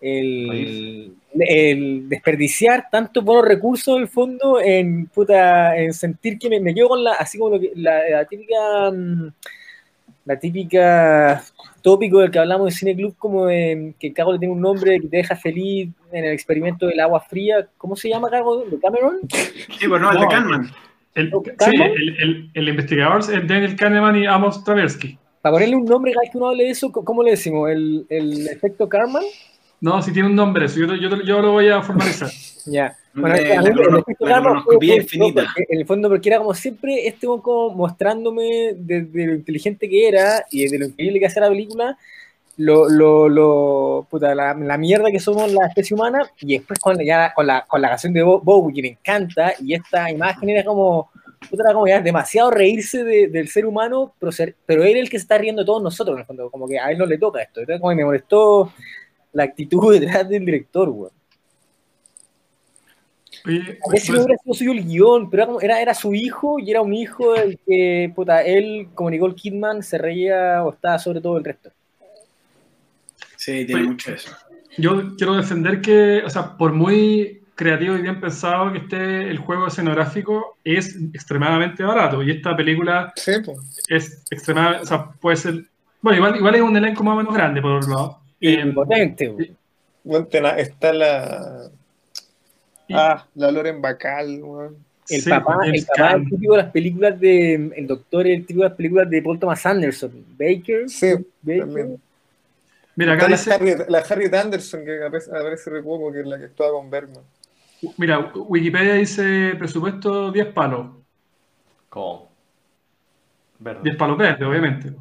el, 0.00 1.14
el 1.38 2.08
desperdiciar 2.08 2.88
tantos 2.90 3.24
buenos 3.24 3.46
recursos 3.46 3.96
en 3.96 4.02
el 4.02 4.08
fondo 4.08 4.60
en 4.60 5.06
puta 5.06 5.76
en 5.76 5.92
sentir 5.94 6.38
que 6.38 6.48
me, 6.50 6.60
me 6.60 6.74
quedo 6.74 6.88
con 6.88 7.04
la 7.04 7.12
así 7.12 7.38
como 7.38 7.54
lo 7.56 7.60
que, 7.60 7.72
la, 7.74 8.08
la 8.08 8.24
típica 8.24 8.90
mm, 8.90 9.28
la 10.26 10.38
típica 10.38 11.42
tópico 11.80 12.20
del 12.20 12.30
que 12.30 12.38
hablamos 12.38 12.66
de 12.66 12.72
Cine 12.72 12.94
Club 12.96 13.14
como 13.18 13.46
de 13.46 13.94
que 13.98 14.12
Cago 14.12 14.32
le 14.32 14.38
tiene 14.38 14.54
un 14.54 14.60
nombre 14.60 14.98
que 15.00 15.08
te 15.08 15.16
deja 15.18 15.36
feliz 15.36 15.88
en 16.12 16.24
el 16.24 16.32
experimento 16.32 16.86
del 16.86 17.00
agua 17.00 17.20
fría 17.20 17.68
¿cómo 17.78 17.96
se 17.96 18.08
llama 18.08 18.30
Cago? 18.30 18.64
¿de 18.64 18.78
Cameron? 18.78 19.18
Sí, 19.78 19.88
pues 19.88 20.00
no, 20.00 20.12
el 20.12 20.20
de. 20.20 20.26
Kahneman. 20.28 20.70
el, 21.14 21.28
¿Lo 21.30 21.42
sí, 21.42 21.70
el, 21.74 22.08
el- 22.22 22.50
el 22.54 22.68
investigador 22.68 23.20
es 23.20 23.28
Daniel 23.28 23.76
Kahneman 23.76 24.16
y 24.16 24.26
Amos 24.26 24.62
Tversky. 24.64 25.18
Para 25.42 25.54
ponerle 25.54 25.76
un 25.76 25.86
nombre 25.86 26.12
cada 26.12 26.22
vez 26.22 26.30
que 26.32 26.36
uno 26.38 26.48
hable 26.48 26.64
de 26.64 26.70
eso, 26.70 26.92
¿cómo 26.92 27.22
le 27.22 27.30
decimos? 27.30 27.70
¿El, 27.70 28.04
el 28.10 28.46
efecto 28.48 28.88
Karman? 28.88 29.22
No, 29.80 30.02
si 30.02 30.12
tiene 30.12 30.28
un 30.28 30.34
nombre, 30.36 30.66
eso, 30.66 30.78
yo, 30.80 30.94
yo, 30.94 31.22
yo 31.22 31.40
lo 31.40 31.52
voy 31.52 31.68
a 31.68 31.82
formalizar. 31.82 32.28
Ya. 32.66 32.94
De 33.14 33.20
Bueno, 33.22 33.34
la 33.36 33.56
a 33.56 33.62
mí 34.78 34.86
la 34.86 34.94
infinita. 34.96 35.46
fue- 35.54 35.66
En 35.70 35.78
el 35.80 35.86
fondo, 35.86 36.10
porque 36.10 36.28
era 36.28 36.38
como 36.38 36.52
siempre 36.52 37.08
este 37.08 37.26
como 37.26 37.70
mostrándome 37.74 38.74
desde 38.76 39.26
lo 39.26 39.34
inteligente 39.34 39.88
que 39.88 40.06
era 40.06 40.44
y 40.50 40.68
de 40.68 40.78
lo 40.78 40.84
increíble 40.86 41.18
que 41.20 41.26
hacía 41.26 41.40
la 41.42 41.48
película, 41.48 41.96
lo, 42.58 42.88
lo, 42.90 43.28
lo, 43.30 44.06
puta, 44.10 44.34
la, 44.34 44.52
la 44.52 44.76
mierda 44.76 45.10
que 45.10 45.18
somos 45.18 45.50
la 45.50 45.66
especie 45.68 45.94
humana, 45.94 46.30
y 46.40 46.58
después 46.58 46.78
con, 46.78 46.98
ya, 47.02 47.32
con, 47.34 47.46
la, 47.46 47.64
con 47.66 47.80
la 47.80 47.88
canción 47.88 48.12
de 48.12 48.22
Bo- 48.22 48.40
Bowie, 48.42 48.74
que 48.74 48.82
me 48.82 48.88
encanta, 48.88 49.54
y 49.58 49.72
esta 49.72 50.10
imagen 50.10 50.50
era 50.50 50.62
como, 50.62 51.10
puta, 51.48 51.62
era 51.64 51.72
como 51.72 51.86
ya 51.88 52.00
demasiado 52.02 52.50
reírse 52.50 53.02
de- 53.04 53.28
del 53.28 53.48
ser 53.48 53.64
humano, 53.64 54.12
pero, 54.20 54.30
ser, 54.30 54.54
pero 54.66 54.84
él 54.84 54.96
es 54.96 55.02
el 55.04 55.08
que 55.10 55.18
se 55.18 55.22
está 55.22 55.38
riendo 55.38 55.62
de 55.62 55.66
todos 55.66 55.82
nosotros, 55.82 56.14
en 56.16 56.20
el 56.20 56.26
fondo, 56.26 56.50
como 56.50 56.68
que 56.68 56.78
a 56.78 56.90
él 56.90 56.98
no 56.98 57.06
le 57.06 57.16
toca 57.16 57.40
esto. 57.40 57.60
Entonces, 57.60 57.80
como 57.80 57.90
que 57.92 57.96
me 57.96 58.04
molestó 58.04 58.70
la 59.32 59.44
actitud 59.44 59.92
detrás 59.98 60.28
del 60.28 60.44
director, 60.44 60.88
weón. 60.88 61.12
Oye, 63.46 63.78
A 63.86 63.90
ver 63.90 64.00
si 64.00 64.12
no 64.12 64.18
pues, 64.18 64.26
hubiera 64.26 64.42
sido 64.42 64.54
suyo 64.54 64.72
el 64.72 64.84
guion, 64.84 65.30
pero 65.30 65.42
era, 65.42 65.46
como- 65.46 65.60
era, 65.62 65.80
era 65.80 65.94
su 65.94 66.14
hijo 66.14 66.58
y 66.58 66.70
era 66.70 66.82
un 66.82 66.92
hijo 66.92 67.32
del 67.32 67.58
que, 67.66 68.12
puta, 68.14 68.42
él, 68.42 68.88
como 68.94 69.08
Nicole 69.10 69.34
Kidman, 69.34 69.82
se 69.82 69.96
reía 69.96 70.62
o 70.62 70.72
estaba 70.72 70.98
sobre 70.98 71.20
todo 71.22 71.38
el 71.38 71.44
resto. 71.44 71.70
Sí, 73.36 73.64
tiene 73.64 73.80
Oye. 73.82 73.90
mucho 73.90 74.12
eso. 74.12 74.30
Yo 74.76 75.16
quiero 75.16 75.34
defender 75.36 75.80
que, 75.80 76.22
o 76.24 76.28
sea, 76.28 76.56
por 76.56 76.72
muy 76.72 77.42
creativo 77.54 77.96
y 77.96 78.02
bien 78.02 78.20
pensado 78.20 78.72
que 78.72 78.78
esté 78.78 79.30
el 79.30 79.38
juego 79.38 79.66
escenográfico, 79.68 80.58
es 80.62 80.96
extremadamente 81.14 81.82
barato. 81.82 82.22
Y 82.22 82.30
esta 82.32 82.54
película 82.54 83.12
Sí, 83.16 83.32
pues. 83.44 83.58
es 83.88 84.22
extremadamente, 84.30 84.84
o 84.84 84.86
sea, 84.86 85.10
puede 85.12 85.36
ser, 85.36 85.64
bueno, 86.02 86.16
igual, 86.18 86.36
igual 86.36 86.54
es 86.56 86.60
un 86.62 86.76
elenco 86.76 87.02
más 87.04 87.14
o 87.14 87.16
menos 87.18 87.34
grande, 87.34 87.62
por 87.62 87.72
otro 87.72 87.88
lado. 87.88 88.19
Eh, 88.40 88.72
potente, 88.72 89.54
está 90.56 90.92
la. 90.92 91.70
Ah, 92.92 93.26
la 93.34 93.50
Loren 93.50 93.80
Bacal, 93.80 94.42
weón. 94.42 94.76
El 95.08 95.20
sí, 95.22 95.28
papá, 95.28 95.58
el 95.64 95.70
James 95.70 95.86
papá 95.86 96.12
el 96.12 96.28
típico 96.28 96.52
de 96.56 96.62
las 96.62 96.72
películas 96.72 97.20
de. 97.20 97.54
El 97.76 97.86
doctor 97.86 98.26
es 98.26 98.38
el 98.38 98.46
típico 98.46 98.62
de 98.62 98.68
las 98.68 98.76
películas 98.76 99.10
de 99.10 99.22
Paul 99.22 99.38
Thomas 99.38 99.66
Anderson. 99.66 100.24
Baker. 100.38 100.88
Sí, 100.88 101.14
Baker. 101.42 101.60
también. 101.60 102.00
Mira, 102.96 103.14
acá 103.14 103.26
Está 103.26 103.30
la 103.30 103.36
dice, 103.36 103.52
Harriet, 103.52 103.88
la 103.88 103.98
Harriet 103.98 104.34
Anderson, 104.34 104.84
que 104.84 105.04
aparece, 105.04 105.30
aparece 105.30 105.70
re 105.70 105.82
poco, 105.82 106.12
que 106.12 106.20
es 106.20 106.26
la 106.26 106.38
que 106.38 106.44
actuaba 106.44 106.72
con 106.72 106.90
Bergman. 106.90 107.22
mira, 107.96 108.32
Wikipedia 108.34 108.94
dice 108.94 109.54
presupuesto 109.58 110.30
10 110.30 110.46
palos. 110.48 110.88
¿Cómo? 111.88 112.30
Verde. 113.58 113.80
Y 113.84 113.88
el 113.90 113.96
palo 113.96 114.16
verde, 114.16 114.44
obviamente. 114.44 114.92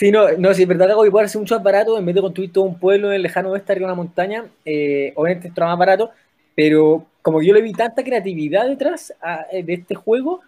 Sí, 0.00 0.10
no, 0.10 0.32
no, 0.38 0.54
si 0.54 0.62
es 0.62 0.68
verdad 0.68 0.88
que 1.04 1.10
puede 1.10 1.28
ser 1.28 1.42
mucho 1.42 1.56
más 1.56 1.62
barato, 1.62 1.98
en 1.98 2.06
vez 2.06 2.14
de 2.14 2.22
construir 2.22 2.50
todo 2.50 2.64
un 2.64 2.78
pueblo 2.78 3.08
en 3.08 3.16
el 3.16 3.22
lejano 3.22 3.50
oeste 3.50 3.72
arriba 3.72 3.86
de 3.86 3.92
una 3.92 4.02
montaña, 4.02 4.46
eh, 4.64 5.12
obviamente 5.14 5.48
esto 5.48 5.60
era 5.60 5.68
más 5.68 5.78
barato, 5.78 6.10
pero 6.54 7.04
como 7.20 7.38
que 7.38 7.44
yo 7.46 7.52
le 7.52 7.60
vi 7.60 7.74
tanta 7.74 8.02
creatividad 8.02 8.66
detrás 8.66 9.12
a- 9.20 9.44
eh, 9.52 9.62
de 9.62 9.74
este 9.74 9.94
juego, 9.94 10.40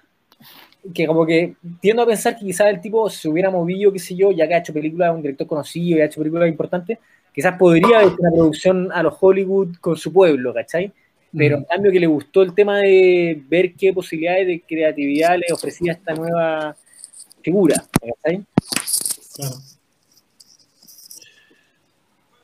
que 0.95 1.07
como 1.07 1.27
que 1.27 1.55
tiendo 1.83 2.01
a 2.01 2.07
pensar 2.07 2.35
que 2.39 2.47
quizás 2.47 2.69
el 2.69 2.81
tipo 2.81 3.11
se 3.11 3.29
hubiera 3.29 3.51
movido, 3.51 3.93
qué 3.93 3.99
sé 3.99 4.17
yo, 4.17 4.33
ya 4.33 4.49
que 4.49 4.55
ha 4.55 4.59
hecho 4.61 4.73
películas, 4.73 5.15
un 5.15 5.21
director 5.21 5.47
conocido 5.47 5.99
y 5.99 6.01
ha 6.01 6.07
hecho 6.07 6.21
películas 6.23 6.49
importantes, 6.49 6.97
quizás 7.35 7.59
podría 7.59 7.99
haber 7.99 8.15
una 8.19 8.31
producción 8.31 8.91
a 8.91 9.03
los 9.03 9.15
Hollywood 9.21 9.77
con 9.83 9.99
su 9.99 10.11
pueblo, 10.15 10.55
¿cachai? 10.55 10.91
Pero 11.37 11.59
en 11.59 11.65
cambio 11.65 11.93
que 11.93 12.01
le 12.01 12.07
gustó 12.07 12.41
el 12.41 12.55
tema 12.55 12.79
de 12.79 13.39
ver 13.51 13.75
qué 13.75 13.93
posibilidades 13.93 14.47
de 14.47 14.63
creatividad 14.67 15.37
le 15.37 15.53
ofrecía 15.53 15.93
esta 15.93 16.15
nueva 16.15 16.75
figura, 17.43 17.85
¿cachai? 18.01 18.43
Claro. 19.35 19.57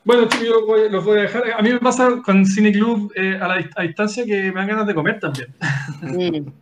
Bueno, 0.03 0.27
chicos, 0.27 0.47
yo 0.47 0.53
los 0.55 0.65
voy, 0.65 0.89
los 0.89 1.05
voy 1.05 1.19
a 1.19 1.21
dejar. 1.23 1.51
A 1.51 1.61
mí 1.61 1.71
me 1.71 1.79
pasa 1.79 2.21
con 2.25 2.45
Cine 2.45 2.71
Club 2.71 3.11
eh, 3.15 3.37
a 3.39 3.47
la 3.47 3.69
a 3.75 3.83
distancia 3.83 4.25
que 4.25 4.51
me 4.51 4.59
dan 4.59 4.67
ganas 4.67 4.87
de 4.87 4.95
comer 4.95 5.19
también. 5.19 5.53
Mm. 6.01 6.49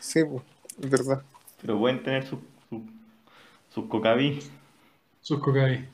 Sí, 0.00 0.24
pues, 0.24 0.42
es 0.80 0.88
verdad. 0.88 1.22
Pero 1.60 1.78
pueden 1.78 2.02
tener 2.02 2.26
sus 2.26 2.38
sus 2.70 2.80
sus 3.68 3.86
cocaví. 3.88 4.38
Sus 5.20 5.38
cocaí. 5.40 5.86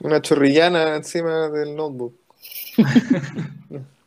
Una 0.00 0.20
chorrillana 0.20 0.96
encima 0.96 1.48
del 1.48 1.76
notebook. 1.76 2.14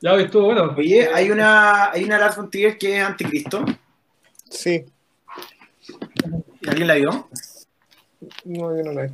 Ya 0.00 0.14
estuvo 0.16 0.44
bueno. 0.44 0.74
Oye, 0.76 1.08
hay 1.12 1.30
una, 1.30 1.90
hay 1.90 2.04
una 2.04 2.18
Lars 2.18 2.36
von 2.36 2.50
Trier 2.50 2.76
que 2.76 2.98
es 2.98 3.02
Anticristo. 3.02 3.64
Sí. 4.50 4.84
¿Alguien 6.68 6.88
la 6.88 6.94
vio? 6.94 7.28
No, 8.44 8.76
yo 8.76 8.82
no 8.82 8.92
la 8.92 9.04
he. 9.04 9.10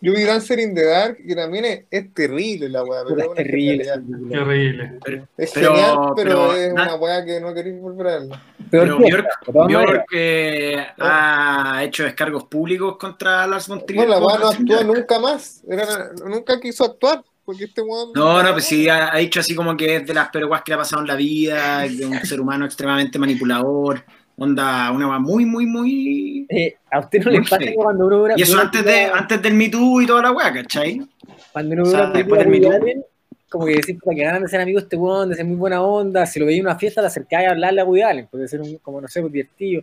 Yo 0.00 0.12
vi 0.12 0.22
Dancer 0.24 0.58
in 0.58 0.74
the 0.74 0.84
Dark, 0.84 1.16
que 1.24 1.34
también 1.34 1.64
es, 1.64 1.84
es 1.90 2.12
terrible 2.12 2.68
la 2.68 2.82
weá. 2.82 3.02
pero 3.08 3.30
es 3.32 3.34
terrible. 3.36 3.84
Qué 4.30 4.38
horrible. 4.38 4.98
Es 5.38 5.52
Pero- 5.54 5.74
genial, 5.74 5.96
pero, 5.96 6.14
pero 6.16 6.54
es 6.56 6.74
na- 6.74 6.82
una 6.82 6.94
weá 6.96 7.24
que 7.24 7.40
no 7.40 7.54
queréis 7.54 7.80
volver 7.80 8.06
a 8.08 8.10
verla. 8.18 8.42
Pero 8.70 8.98
Bjork. 8.98 9.26
Bjork, 9.68 10.04
eh, 10.14 10.84
ha 10.98 11.80
hecho 11.84 12.02
descargos 12.04 12.44
públicos 12.44 12.96
contra 12.98 13.46
Lars 13.46 13.68
von 13.68 13.86
Trier. 13.86 14.06
Bueno, 14.06 14.20
la 14.20 14.26
weá 14.26 14.38
no 14.58 14.74
Dark. 14.74 14.86
nunca 14.86 15.18
más. 15.20 15.62
Era, 15.68 16.10
nunca 16.26 16.60
quiso 16.60 16.84
actuar, 16.84 17.22
porque 17.44 17.64
este 17.64 17.80
weón. 17.80 18.10
No, 18.14 18.42
no, 18.42 18.52
pues 18.52 18.64
sí, 18.64 18.88
ha, 18.88 19.14
ha 19.14 19.18
dicho 19.18 19.40
así 19.40 19.54
como 19.54 19.76
que 19.76 19.96
es 19.96 20.06
de 20.06 20.12
las 20.12 20.28
peores 20.28 20.50
weas 20.50 20.62
que 20.64 20.72
le 20.72 20.74
ha 20.74 20.78
pasado 20.78 21.00
en 21.02 21.08
la 21.08 21.16
vida, 21.16 21.82
de 21.88 22.04
un 22.04 22.18
ser 22.26 22.40
humano 22.40 22.66
extremadamente 22.66 23.18
manipulador. 23.18 24.04
Onda, 24.36 24.90
una 24.90 25.08
weá 25.08 25.18
muy, 25.20 25.44
muy, 25.46 25.64
muy. 25.66 26.46
Eh, 26.48 26.74
a 26.90 26.98
usted 27.00 27.22
no 27.24 27.30
le 27.30 27.40
pasa 27.42 27.58
que 27.58 27.74
cuando 27.74 28.06
uno 28.06 28.22
una- 28.24 28.34
Y 28.36 28.42
eso 28.42 28.58
antes, 28.58 28.84
de, 28.84 29.02
antes 29.04 29.40
del 29.40 29.54
Me 29.54 29.68
Too 29.68 30.02
y 30.02 30.06
toda 30.06 30.22
la 30.22 30.32
weá, 30.32 30.52
¿cachai? 30.52 31.00
Cuando 31.52 31.74
uno 31.74 31.82
ve 31.84 31.88
O 31.88 31.92
sea, 31.92 32.06
después 32.10 32.44
del 32.44 32.50
de 32.60 32.60
Me 32.80 32.94
Too. 32.94 33.06
Como 33.48 33.66
que 33.66 33.76
decir, 33.76 33.96
para 34.04 34.16
que 34.16 34.24
ganan 34.24 34.42
de 34.42 34.48
ser 34.48 34.60
amigo 34.60 34.80
de 34.80 34.84
este 34.84 34.96
weón, 34.96 35.28
de 35.30 35.36
ser 35.36 35.44
muy 35.44 35.54
buena 35.54 35.80
onda, 35.80 36.26
si 36.26 36.40
lo 36.40 36.46
veía 36.46 36.58
en 36.58 36.66
una 36.66 36.76
fiesta, 36.76 37.00
te 37.00 37.06
acercáis 37.06 37.46
a 37.46 37.52
hablarle 37.52 37.80
a 37.80 37.84
Woody 37.84 38.02
Allen, 38.02 38.26
puede 38.26 38.48
ser 38.48 38.60
un, 38.60 38.76
como 38.78 39.00
no 39.00 39.06
sé, 39.06 39.20
pues, 39.20 39.32
divertido. 39.32 39.82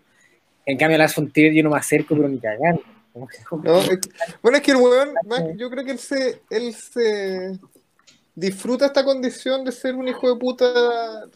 En 0.66 0.78
cambio, 0.78 0.96
a 0.96 1.00
Lars 1.00 1.16
von 1.16 1.32
Trier 1.32 1.54
yo 1.54 1.64
no 1.64 1.70
me 1.70 1.78
acerco, 1.78 2.14
pero 2.16 2.28
ni 2.28 2.38
cagando. 2.40 2.82
Como 3.14 3.28
que- 3.28 3.38
No, 3.64 3.78
es 3.80 3.90
que- 3.90 4.10
bueno, 4.42 4.58
es 4.58 4.64
que 4.64 4.72
el 4.72 4.78
weón, 4.78 5.10
más- 5.26 5.44
yo 5.56 5.70
creo 5.70 5.86
que 5.86 5.92
él 5.92 6.00
se, 6.00 6.42
él 6.50 6.74
se 6.74 7.58
disfruta 8.36 8.86
esta 8.86 9.04
condición 9.04 9.64
de 9.66 9.72
ser 9.72 9.96
un 9.96 10.08
hijo 10.08 10.32
de 10.34 10.40
puta, 10.40 10.66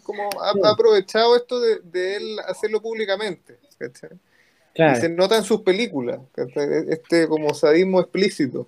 como 0.03 0.29
ha, 0.41 0.53
ha 0.67 0.71
aprovechado 0.71 1.35
esto 1.35 1.59
de, 1.59 1.79
de 1.83 2.15
él 2.17 2.39
hacerlo 2.47 2.81
públicamente. 2.81 3.57
¿cachai? 3.77 4.09
Y 4.77 4.95
se 4.99 5.09
nota 5.09 5.37
en 5.37 5.43
sus 5.43 5.61
películas, 5.61 6.19
¿cachai? 6.33 6.85
este 6.89 7.27
como 7.27 7.53
sadismo 7.53 8.01
explícito. 8.01 8.67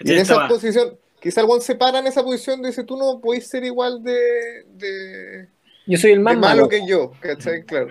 Y 0.00 0.10
en 0.12 0.18
¿Cachai? 0.18 0.36
esa 0.36 0.48
posición, 0.48 0.98
quizá 1.20 1.40
el 1.40 1.60
se 1.60 1.74
para 1.74 1.98
en 1.98 2.06
esa 2.06 2.22
posición 2.22 2.62
dice, 2.62 2.84
tú 2.84 2.96
no 2.96 3.20
podés 3.20 3.48
ser 3.48 3.64
igual 3.64 4.02
de, 4.02 4.64
de, 4.74 5.48
Yo 5.86 5.98
soy 5.98 6.12
el 6.12 6.18
de 6.18 6.24
más 6.24 6.34
malo 6.36 6.56
malo. 6.56 6.68
que 6.68 6.86
yo, 6.86 7.12
¿cachai? 7.20 7.64
Claro. 7.64 7.88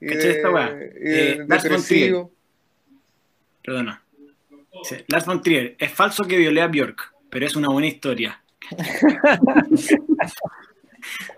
Y 0.00 0.06
¿Cachai 0.06 0.30
esta 0.30 0.50
weá? 0.50 0.76
Eh, 0.80 1.44
Lars 1.46 1.62
von 1.68 1.82
depresivo. 1.82 2.30
Perdona. 3.64 4.04
Sí, 4.82 4.96
Lars 5.06 5.26
von 5.26 5.42
Trier, 5.42 5.76
es 5.78 5.92
falso 5.92 6.24
que 6.24 6.36
violé 6.36 6.60
a 6.60 6.66
Bjork, 6.66 7.14
pero 7.30 7.46
es 7.46 7.54
una 7.54 7.68
buena 7.68 7.86
historia. 7.86 8.41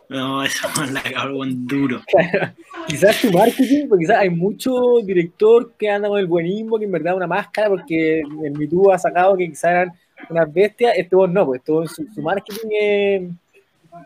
No, 0.09 0.45
eso 0.45 0.69
es 0.85 0.93
la 0.93 1.03
cago 1.03 1.45
en 1.45 1.67
duro. 1.67 2.03
Quizás 2.87 3.17
su 3.17 3.31
marketing, 3.33 3.89
porque 3.89 4.05
quizás 4.05 4.19
hay 4.19 4.31
mucho 4.31 4.73
director 5.05 5.73
que 5.79 5.89
anda 5.91 6.09
con 6.09 6.19
el 6.19 6.27
buenismo, 6.27 6.79
que 6.79 6.85
en 6.85 6.93
verdad 6.93 7.13
es 7.15 7.17
una 7.17 7.27
máscara, 7.27 7.69
porque 7.69 8.21
el 8.21 8.53
Me 8.53 8.67
Too 8.67 8.93
ha 8.93 8.99
sacado 8.99 9.37
que 9.37 9.49
quizás 9.49 9.71
eran 9.71 9.93
unas 10.31 10.53
bestias, 10.53 10.95
este 10.97 11.17
weón 11.17 11.33
no, 11.33 11.47
pues 11.47 11.63
todo 11.65 11.87
su, 11.87 12.07
su 12.15 12.23
marketing 12.23 12.69
es 12.71 13.23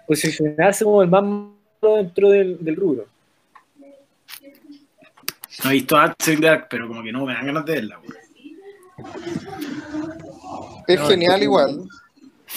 posicionarse 0.07 0.85
como 0.85 1.03
el 1.03 1.09
más 1.11 1.23
malo 1.23 1.97
dentro 1.97 2.31
del, 2.31 2.62
del 2.65 2.77
rubro. 2.77 3.07
No 5.65 5.70
he 5.70 5.74
visto 5.74 5.97
the 6.24 6.36
Dark, 6.36 6.69
pero 6.70 6.86
como 6.86 7.03
que 7.03 7.11
no 7.11 7.27
me 7.27 7.32
dan 7.35 7.47
ganas 7.47 7.65
de 7.65 7.73
verla. 7.73 7.99
Es 10.86 11.01
No, 11.01 11.07
genial 11.09 11.32
es 11.32 11.39
que- 11.39 11.45
igual. 11.45 11.81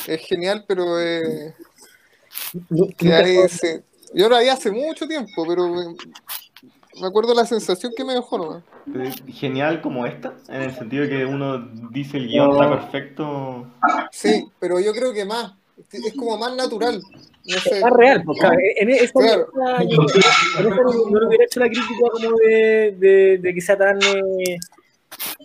Es 0.07 0.21
genial, 0.27 0.65
pero 0.67 0.99
eh, 0.99 1.53
Nu- 2.69 2.87
que 2.97 3.05
nunca- 3.05 3.17
hay 3.19 3.37
ese- 3.37 3.83
yo 4.13 4.29
la 4.29 4.39
vi 4.39 4.49
hace 4.49 4.71
mucho 4.71 5.07
tiempo, 5.07 5.45
pero 5.47 5.67
me, 5.69 5.95
me 6.99 7.07
acuerdo 7.07 7.33
la 7.33 7.45
sensación 7.45 7.93
que 7.95 8.03
me 8.03 8.13
dejó 8.13 8.61
es 9.03 9.23
Genial 9.35 9.79
como 9.81 10.05
esta, 10.05 10.33
en 10.49 10.61
el 10.63 10.73
sentido 10.75 11.07
que 11.07 11.23
uno 11.25 11.59
dice 11.91 12.17
el 12.17 12.27
guion 12.27 12.51
está 12.51 12.69
perfecto. 12.69 13.67
Sí, 14.11 14.47
pero 14.59 14.79
yo 14.79 14.91
creo 14.93 15.13
que 15.13 15.23
más. 15.23 15.53
Es 15.91 16.13
como 16.15 16.37
más 16.37 16.55
natural. 16.55 17.01
No 17.43 17.57
sé. 17.59 17.75
Es 17.77 17.81
más 17.81 17.93
real, 17.93 18.23
claro, 18.39 18.57
en 18.75 18.89
esa, 18.89 19.11
Claro. 19.13 19.47
esa 19.51 20.63
no, 20.63 20.69
no 21.09 21.19
le 21.19 21.27
hubiera 21.27 21.43
hecho 21.45 21.59
la 21.59 21.67
crítica 21.67 21.93
como 22.11 22.37
de, 22.37 22.95
de, 22.99 23.37
de 23.39 23.53
que 23.53 23.61
sea 23.61 23.77
tan 23.77 23.97
eh, 24.03 24.57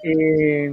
eh, 0.02 0.70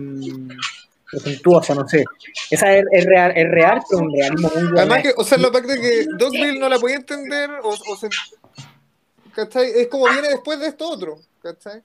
presuntuosa, 1.22 1.76
no 1.76 1.88
sé. 1.88 2.03
Esa 2.49 2.73
es, 2.77 2.84
es 2.91 3.06
real, 3.06 3.31
es 3.35 3.49
real, 3.49 3.81
pero 3.90 4.02
un 4.02 4.14
realismo 4.14 4.49
muy 4.53 4.64
bueno. 4.64 4.80
Además 4.80 5.02
que, 5.03 5.14
o 5.15 5.23
sea, 5.23 5.38
la 5.38 5.52
parte 5.52 5.73
de 5.76 5.81
que 5.81 6.06
Dogville 6.18 6.60
no 6.60 6.68
la 6.69 6.80
podía 6.80 6.95
entender, 6.98 7.49
o, 7.64 7.69
o 7.69 7.95
se- 7.98 8.10
¿cachai? 9.34 9.72
Es 9.76 9.88
como 9.88 10.07
viene 10.10 10.30
después 10.30 10.60
de 10.60 10.68
esto 10.68 10.90
otro, 10.90 11.19
¿cachai? 11.41 11.81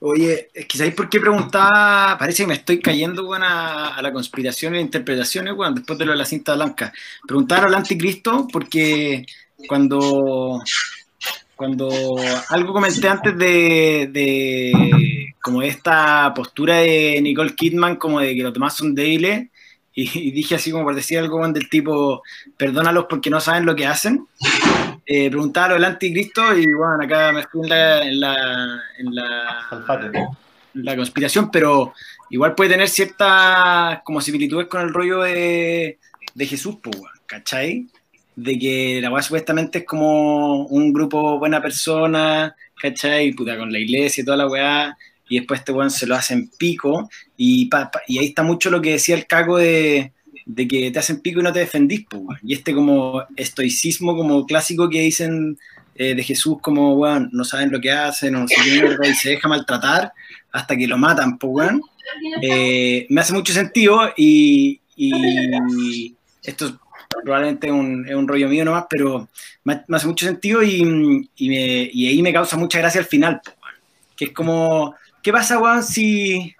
Oye, 0.00 0.50
¿sabéis 0.74 0.94
por 0.94 1.08
qué 1.08 1.18
preguntaba? 1.18 2.16
Parece 2.18 2.42
que 2.42 2.46
me 2.48 2.54
estoy 2.54 2.78
cayendo 2.80 3.26
weón, 3.26 3.42
a, 3.42 3.96
a 3.96 4.02
la 4.02 4.12
conspiración 4.12 4.74
e 4.74 4.80
interpretaciones, 4.80 5.54
weón, 5.56 5.74
después 5.74 5.98
de 5.98 6.04
lo 6.04 6.12
de 6.12 6.18
la 6.18 6.26
cinta 6.26 6.54
blanca. 6.54 6.92
Preguntaron 7.26 7.68
al 7.68 7.76
anticristo 7.76 8.46
porque 8.52 9.24
cuando, 9.66 10.62
cuando 11.56 12.16
algo 12.48 12.72
comenté 12.72 13.08
antes 13.08 13.36
de, 13.36 14.08
de 14.12 15.34
como 15.40 15.62
esta 15.62 16.32
postura 16.34 16.76
de 16.76 17.20
Nicole 17.22 17.54
Kidman, 17.54 17.96
como 17.96 18.20
de 18.20 18.34
que 18.34 18.42
los 18.42 18.52
demás 18.52 18.76
son 18.76 18.94
débiles, 18.94 19.48
y, 19.94 20.28
y 20.28 20.30
dije 20.30 20.54
así 20.54 20.70
como 20.70 20.84
por 20.84 20.94
decir 20.94 21.18
algo 21.18 21.46
del 21.48 21.68
tipo, 21.68 22.22
perdónalos 22.56 23.06
porque 23.08 23.30
no 23.30 23.40
saben 23.40 23.66
lo 23.66 23.76
que 23.76 23.86
hacen. 23.86 24.26
Eh, 25.04 25.28
preguntaba 25.30 25.68
lo 25.68 25.74
del 25.74 25.84
anticristo 25.84 26.56
y 26.56 26.72
bueno, 26.72 27.02
acá 27.02 27.32
me 27.32 27.42
fui 27.42 27.62
en 27.62 27.68
la, 27.68 28.02
en 28.02 28.20
la, 28.20 28.82
en 28.98 30.84
la, 30.84 30.96
conspiración, 30.96 31.50
pero 31.50 31.92
igual 32.30 32.54
puede 32.54 32.70
tener 32.70 32.88
ciertas 32.88 34.00
como 34.04 34.20
similitudes 34.20 34.68
con 34.68 34.80
el 34.80 34.94
rollo 34.94 35.22
de, 35.22 35.98
de 36.34 36.46
Jesús, 36.46 36.76
weón, 36.84 37.10
¿cachai? 37.26 37.88
De 38.34 38.58
que 38.58 39.00
la 39.02 39.10
weá 39.10 39.22
supuestamente 39.22 39.80
es 39.80 39.84
como 39.84 40.64
un 40.66 40.92
grupo 40.92 41.38
buena 41.38 41.60
persona, 41.60 42.54
¿cachai? 42.80 43.32
Puta, 43.32 43.58
con 43.58 43.70
la 43.70 43.78
iglesia 43.78 44.22
y 44.22 44.24
toda 44.24 44.38
la 44.38 44.48
weá, 44.48 44.96
y 45.28 45.38
después 45.38 45.60
este 45.60 45.72
weón 45.72 45.90
se 45.90 46.06
lo 46.06 46.14
hacen 46.14 46.50
pico, 46.58 47.08
y, 47.36 47.66
pa- 47.66 47.90
y 48.08 48.18
ahí 48.18 48.26
está 48.26 48.42
mucho 48.42 48.70
lo 48.70 48.80
que 48.80 48.92
decía 48.92 49.14
el 49.16 49.26
caco 49.26 49.58
de, 49.58 50.12
de 50.46 50.68
que 50.68 50.90
te 50.90 50.98
hacen 50.98 51.20
pico 51.20 51.40
y 51.40 51.42
no 51.42 51.52
te 51.52 51.60
defendís, 51.60 52.06
weón. 52.12 52.38
y 52.42 52.54
este 52.54 52.74
como 52.74 53.22
estoicismo 53.36 54.16
como 54.16 54.46
clásico 54.46 54.88
que 54.88 55.00
dicen 55.00 55.58
eh, 55.94 56.14
de 56.14 56.22
Jesús 56.22 56.56
como, 56.62 56.94
weón, 56.94 57.28
no 57.32 57.44
saben 57.44 57.70
lo 57.70 57.80
que 57.80 57.90
hacen, 57.92 58.34
o 58.36 58.46
y 58.46 59.14
se 59.14 59.28
deja 59.30 59.46
maltratar 59.46 60.12
hasta 60.52 60.74
que 60.76 60.86
lo 60.86 60.96
matan, 60.96 61.38
po, 61.38 61.48
weón. 61.48 61.82
Eh, 62.40 63.06
me 63.10 63.20
hace 63.20 63.32
mucho 63.34 63.52
sentido 63.52 64.10
y, 64.16 64.80
y 64.96 66.14
esto 66.42 66.78
probablemente 67.22 67.66
es 67.66 67.72
un, 67.72 68.06
es 68.08 68.14
un 68.14 68.26
rollo 68.28 68.48
mío 68.48 68.64
nomás, 68.64 68.84
pero 68.88 69.28
me, 69.64 69.82
hace 69.90 70.06
mucho 70.06 70.26
sentido 70.26 70.62
y, 70.62 71.28
y, 71.36 71.48
me- 71.48 71.90
y 71.92 72.08
ahí 72.08 72.22
me 72.22 72.32
causa 72.32 72.56
mucha 72.56 72.78
gracia 72.78 73.00
al 73.00 73.06
final, 73.06 73.40
que 74.16 74.26
es 74.26 74.30
como, 74.32 74.94
¿qué 75.22 75.32
pasa, 75.32 75.58
weón, 75.58 75.82
si, 75.82 76.54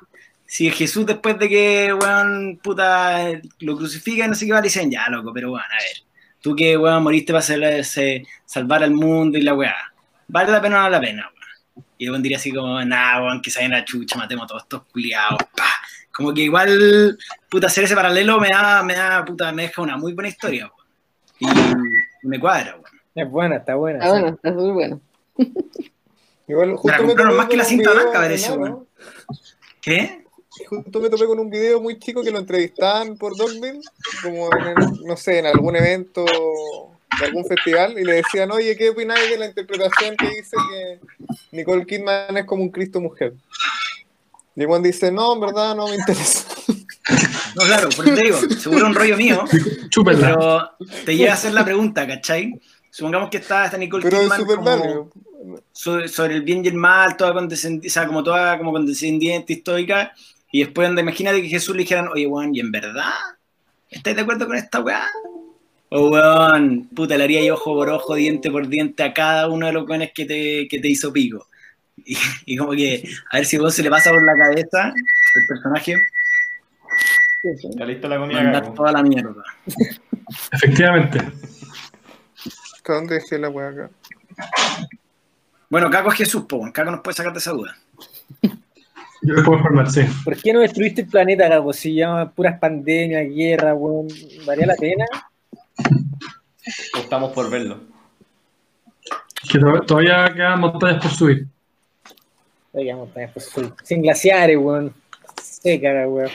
si 0.46 0.70
Jesús 0.70 1.06
después 1.06 1.38
de 1.38 1.48
que, 1.48 1.92
weón, 1.94 2.58
puta, 2.62 3.28
lo 3.60 3.76
crucifican, 3.76 4.30
no 4.30 4.36
sé 4.36 4.46
qué 4.46 4.52
va, 4.52 4.60
dicen, 4.62 4.90
ya, 4.90 5.08
loco, 5.08 5.32
pero 5.32 5.52
weón, 5.52 5.62
a 5.64 5.76
ver, 5.76 6.04
tú 6.40 6.54
que, 6.56 6.76
weón, 6.76 7.02
moriste 7.02 7.32
para 7.32 7.40
hacer- 7.40 7.84
se- 7.84 8.24
salvar 8.44 8.82
al 8.82 8.92
mundo 8.92 9.38
y 9.38 9.42
la 9.42 9.54
weá, 9.54 9.74
¿vale 10.28 10.50
la 10.52 10.60
pena 10.60 10.76
o 10.76 10.78
no 10.78 10.84
vale 10.84 10.96
la 10.96 11.00
pena? 11.00 11.22
weón? 11.22 11.86
Y 11.98 12.04
el 12.04 12.10
weón 12.10 12.22
diría 12.22 12.38
así 12.38 12.50
como, 12.52 12.84
nah, 12.84 13.20
weón, 13.22 13.40
que 13.40 13.50
a 13.58 13.68
la 13.68 13.84
chucha, 13.84 14.16
matemos 14.18 14.44
a 14.44 14.48
todos 14.48 14.62
estos 14.62 14.82
culiados, 14.92 15.38
pa. 15.56 15.64
Como 16.12 16.34
que 16.34 16.42
igual, 16.42 17.18
puta, 17.48 17.68
hacer 17.68 17.84
ese 17.84 17.94
paralelo 17.94 18.38
me 18.38 18.48
da, 18.48 18.82
me 18.82 18.94
da, 18.94 19.24
puta, 19.24 19.50
me 19.52 19.62
deja 19.62 19.80
una 19.82 19.96
muy 19.96 20.12
buena 20.12 20.28
historia, 20.28 20.70
weón. 21.40 21.54
Y 22.22 22.26
me 22.26 22.38
cuadra, 22.38 22.72
weón. 22.74 22.84
Es 23.14 23.30
buena, 23.30 23.56
está 23.56 23.74
buena. 23.74 24.04
Ah, 24.04 24.10
bueno, 24.10 24.28
está 24.28 24.50
súper 24.50 24.72
bueno. 24.72 25.00
Igual 26.48 26.76
justo 26.76 27.02
me 27.02 27.14
comprarnos 27.14 27.16
topé 27.16 27.36
más 27.36 27.46
que 27.46 27.50
con 27.50 27.58
la 27.58 27.64
un 27.64 27.68
cinta 27.68 27.90
video 27.90 28.02
blanca, 28.02 28.18
parece, 28.18 28.52
weón. 28.52 28.86
¿Qué? 29.80 30.24
Justo 30.68 31.00
me 31.00 31.08
topé 31.08 31.26
con 31.26 31.38
un 31.38 31.48
video 31.48 31.80
muy 31.80 31.98
chico 31.98 32.22
que 32.22 32.30
lo 32.30 32.38
entrevistaban 32.38 33.16
por 33.16 33.36
Dogville, 33.36 33.80
como 34.22 34.54
en, 34.54 34.66
el- 34.66 35.04
no 35.06 35.16
sé, 35.16 35.38
en 35.38 35.46
algún 35.46 35.76
evento 35.76 36.24
de 37.18 37.24
algún 37.26 37.44
festival, 37.46 37.98
y 37.98 38.04
le 38.04 38.14
decían, 38.14 38.50
oye, 38.50 38.76
¿qué 38.76 38.90
opináis 38.90 39.30
de 39.30 39.38
la 39.38 39.46
interpretación 39.46 40.16
que 40.16 40.28
dice 40.28 40.56
que 40.70 41.00
Nicole 41.52 41.86
Kidman 41.86 42.36
es 42.36 42.44
como 42.44 42.62
un 42.62 42.70
Cristo 42.70 43.00
mujer? 43.00 43.32
Y 44.56 44.64
Juan 44.64 44.82
dice, 44.82 45.10
no, 45.10 45.34
en 45.34 45.40
verdad 45.40 45.74
no 45.74 45.88
me 45.88 45.96
interesa. 45.96 46.46
No, 47.54 47.64
claro, 47.64 47.88
por 47.90 48.06
eso 48.06 48.14
te 48.14 48.22
digo, 48.22 48.38
seguro 48.58 48.86
un 48.86 48.94
rollo 48.94 49.16
mío, 49.16 49.44
Chúpenla. 49.90 50.28
pero 50.78 50.88
te 51.04 51.14
llega 51.14 51.32
a 51.32 51.34
hacer 51.34 51.52
la 51.52 51.64
pregunta, 51.64 52.06
¿cachai? 52.06 52.58
Supongamos 52.90 53.28
que 53.28 53.38
está 53.38 53.66
esta 53.66 53.76
Nicole 53.76 54.04
Pero 54.04 54.20
Kidman 54.20 54.44
como 54.44 55.10
sobre, 55.72 56.08
sobre 56.08 56.36
el 56.36 56.42
bien 56.42 56.64
y 56.64 56.68
el 56.68 56.74
mal, 56.74 57.16
toda 57.16 57.34
condescendiente, 57.34 57.88
o 57.88 57.90
sea, 57.90 58.06
como 58.06 58.22
toda 58.22 58.56
como 58.56 58.72
condescendiente 58.72 59.52
histórica, 59.52 60.12
y 60.50 60.62
después 60.62 60.88
anda, 60.88 61.02
imagínate 61.02 61.42
que 61.42 61.48
Jesús 61.48 61.74
le 61.74 61.82
dijeran, 61.82 62.08
oye, 62.08 62.26
weón, 62.26 62.54
¿y 62.54 62.60
en 62.60 62.70
verdad? 62.70 63.12
¿Estáis 63.90 64.16
de 64.16 64.22
acuerdo 64.22 64.46
con 64.46 64.56
esta 64.56 64.80
weá? 64.80 65.06
O 65.88 66.08
weón, 66.08 66.88
puta, 66.94 67.16
le 67.16 67.24
haría 67.24 67.44
yo 67.44 67.54
ojo 67.54 67.74
por 67.74 67.90
ojo, 67.90 68.14
diente 68.14 68.50
por 68.50 68.68
diente 68.68 69.02
a 69.02 69.12
cada 69.12 69.48
uno 69.48 69.66
de 69.66 69.72
los 69.72 69.88
weones 69.88 70.12
que 70.14 70.24
te, 70.24 70.68
que 70.68 70.78
te 70.78 70.88
hizo 70.88 71.12
pico. 71.12 71.46
Y, 71.96 72.16
y 72.46 72.56
como 72.56 72.72
que, 72.72 73.08
a 73.30 73.36
ver 73.38 73.46
si 73.46 73.58
vos 73.58 73.74
se 73.74 73.82
le 73.82 73.90
pasa 73.90 74.10
por 74.10 74.22
la 74.24 74.34
cabeza 74.36 74.88
el 74.88 75.46
personaje, 75.46 75.96
Ya 77.76 77.84
listo 77.84 78.08
la 78.08 78.18
comida, 78.18 78.42
mandar 78.42 78.62
Caco. 78.62 78.74
toda 78.74 78.92
la 78.92 79.02
mierda. 79.02 79.42
Efectivamente. 80.52 81.18
¿Hasta 82.74 82.92
¿Dónde 82.94 83.14
dejé 83.16 83.38
la 83.38 83.48
wea 83.48 83.68
acá? 83.68 83.90
Bueno, 85.70 85.88
Caco 85.90 86.10
es 86.12 86.18
Jesús, 86.18 86.44
po. 86.48 86.70
Caco 86.72 86.90
nos 86.90 87.00
puede 87.00 87.16
sacar 87.16 87.32
de 87.32 87.38
esa 87.38 87.52
duda. 87.52 87.76
Yo 89.24 89.34
les 89.34 89.44
puedo 89.44 89.58
informar, 89.58 89.88
sí. 89.90 90.02
¿Por 90.24 90.36
qué 90.36 90.52
no 90.52 90.60
destruiste 90.60 91.02
el 91.02 91.06
planeta, 91.08 91.48
Gabo? 91.48 91.72
Si 91.72 91.94
llama 91.94 92.30
puras 92.32 92.58
pandemias, 92.58 93.24
guerra, 93.32 93.72
weón. 93.74 94.08
¿Valía 94.44 94.66
la 94.66 94.74
pena? 94.74 95.04
Optamos 96.98 97.32
por 97.32 97.48
verlo. 97.48 97.80
Que 99.50 99.58
to- 99.58 99.80
todavía 99.82 100.32
quedan 100.34 100.60
montañas 100.60 101.00
por 101.02 101.10
subir. 101.12 101.46
Oiga, 102.72 102.96
montañas, 102.96 103.32
pues, 103.32 103.52
sin 103.84 104.02
glaciares, 104.02 104.56
weón. 104.56 104.94
Seca, 105.40 106.08
weón. 106.08 106.30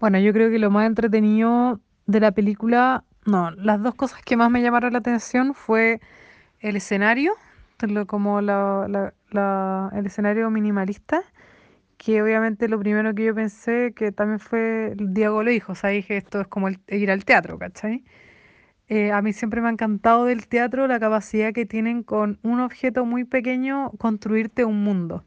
Bueno, 0.00 0.18
yo 0.18 0.32
creo 0.32 0.50
que 0.50 0.58
lo 0.58 0.70
más 0.70 0.86
entretenido 0.86 1.80
de 2.06 2.20
la 2.20 2.32
película, 2.32 3.04
no, 3.24 3.50
las 3.52 3.80
dos 3.82 3.94
cosas 3.94 4.22
que 4.22 4.36
más 4.36 4.50
me 4.50 4.62
llamaron 4.62 4.92
la 4.94 4.98
atención 4.98 5.54
fue 5.54 6.00
el 6.60 6.76
escenario, 6.76 7.34
como 8.06 8.40
la- 8.40 8.86
la- 8.88 9.14
la- 9.30 9.90
el 9.96 10.06
escenario 10.06 10.50
minimalista, 10.50 11.22
que 12.04 12.20
obviamente 12.22 12.68
lo 12.68 12.78
primero 12.80 13.14
que 13.14 13.24
yo 13.26 13.34
pensé 13.34 13.92
que 13.94 14.10
también 14.12 14.40
fue, 14.40 14.94
Diego 14.96 15.42
lo 15.42 15.50
dijo, 15.50 15.72
o 15.72 15.74
sea, 15.76 15.90
dije 15.90 16.16
esto 16.16 16.40
es 16.40 16.48
como 16.48 16.68
ir 16.88 17.10
al 17.10 17.24
teatro, 17.24 17.58
¿cachai? 17.58 18.04
Eh, 18.88 19.12
a 19.12 19.22
mí 19.22 19.32
siempre 19.32 19.60
me 19.60 19.68
ha 19.68 19.72
encantado 19.72 20.24
del 20.26 20.48
teatro 20.48 20.86
la 20.88 21.00
capacidad 21.00 21.52
que 21.52 21.66
tienen 21.66 22.02
con 22.02 22.38
un 22.42 22.60
objeto 22.60 23.06
muy 23.06 23.24
pequeño 23.24 23.92
construirte 23.98 24.64
un 24.64 24.82
mundo 24.84 25.24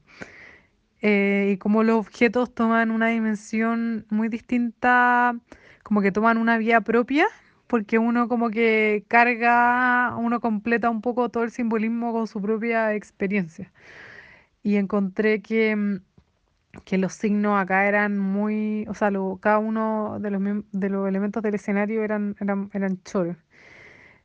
eh, 1.02 1.52
y 1.53 1.57
como 1.57 1.84
los 1.84 1.97
objetos 1.97 2.53
toman 2.53 2.91
una 2.91 3.07
dimensión 3.07 4.06
muy 4.10 4.27
distinta, 4.30 5.38
como 5.84 6.02
que 6.02 6.11
toman 6.11 6.38
una 6.38 6.57
vía 6.57 6.81
propia, 6.81 7.27
porque 7.68 7.99
uno 7.99 8.27
como 8.27 8.49
que 8.49 9.06
carga, 9.07 10.15
uno 10.18 10.39
completa 10.41 10.89
un 10.89 11.02
poco 11.02 11.30
todo 11.30 11.43
el 11.43 11.52
simbolismo 11.52 12.11
con 12.14 12.27
su 12.27 12.41
propia 12.41 12.93
experiencia. 12.95 13.72
Y 14.64 14.77
encontré 14.77 15.41
que, 15.41 15.76
mm, 15.76 15.99
que 16.84 16.97
los 16.97 17.14
signos 17.14 17.60
acá 17.60 17.88
eran 17.88 18.18
muy, 18.19 18.85
o 18.89 18.93
sea, 18.93 19.11
lo- 19.11 19.38
cada 19.41 19.60
uno 19.60 20.18
de 20.19 20.31
los, 20.31 20.41
de 20.72 20.89
los 20.89 21.07
elementos 21.07 21.41
del 21.43 21.56
escenario 21.56 22.03
eran, 22.03 22.35
eran, 22.39 22.69
eran 22.73 23.02
choros. 23.03 23.38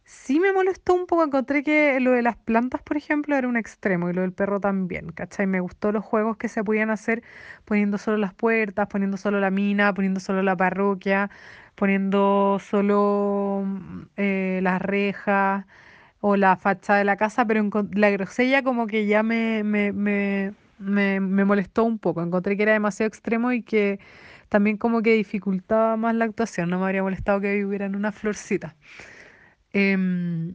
Sí 0.05 0.41
me 0.41 0.53
molestó 0.53 0.95
un 0.95 1.07
poco, 1.07 1.23
encontré 1.25 1.63
que 1.63 2.01
lo 2.01 2.11
de 2.13 2.23
las 2.23 2.37
plantas, 2.37 2.83
por 2.83 2.97
ejemplo, 2.97 3.37
era 3.37 3.47
un 3.49 3.57
extremo 3.57 4.11
y 4.11 4.13
lo 4.13 4.23
del 4.23 4.33
perro 4.33 4.59
también, 4.61 5.13
¿cachai? 5.13 5.47
Me 5.47 5.61
gustó 5.61 5.93
los 5.93 6.05
juegos 6.05 6.37
que 6.37 6.49
se 6.49 6.65
podían 6.65 6.91
hacer 6.91 7.23
poniendo 7.65 7.97
solo 7.99 8.17
las 8.19 8.35
puertas, 8.35 8.89
poniendo 8.89 9.17
solo 9.17 9.39
la 9.41 9.51
mina, 9.51 9.95
poniendo 9.95 10.19
solo 10.21 10.43
la 10.43 10.57
parroquia, 10.57 11.31
poniendo 11.77 12.59
solo 12.61 13.63
mm, 13.65 14.03
eh, 14.17 14.61
las 14.63 14.83
rejas 14.83 15.67
o 16.21 16.37
la 16.37 16.57
fachada 16.57 16.99
de 17.01 17.05
la 17.05 17.17
casa, 17.17 17.47
pero 17.47 17.61
encon- 17.63 17.91
la 17.95 18.11
grosella 18.11 18.63
como 18.63 18.87
que 18.87 19.07
ya 19.07 19.23
me, 19.23 19.63
me, 19.65 19.93
me, 19.93 20.55
me, 20.81 21.21
me 21.21 21.45
molestó 21.45 21.85
un 21.85 21.99
poco, 21.99 22.23
encontré 22.23 22.57
que 22.57 22.65
era 22.65 22.73
demasiado 22.73 23.09
extremo 23.09 23.53
y 23.53 23.63
que 23.63 24.01
también 24.49 24.77
como 24.79 25.03
que 25.03 25.15
dificultaba 25.15 25.97
más 25.97 26.15
la 26.17 26.25
actuación, 26.27 26.71
no 26.71 26.79
me 26.81 26.87
habría 26.87 27.03
molestado 27.03 27.41
que 27.41 27.65
hubieran 27.65 27.95
una 27.97 28.13
florcita. 28.13 28.77
Em, 29.73 30.55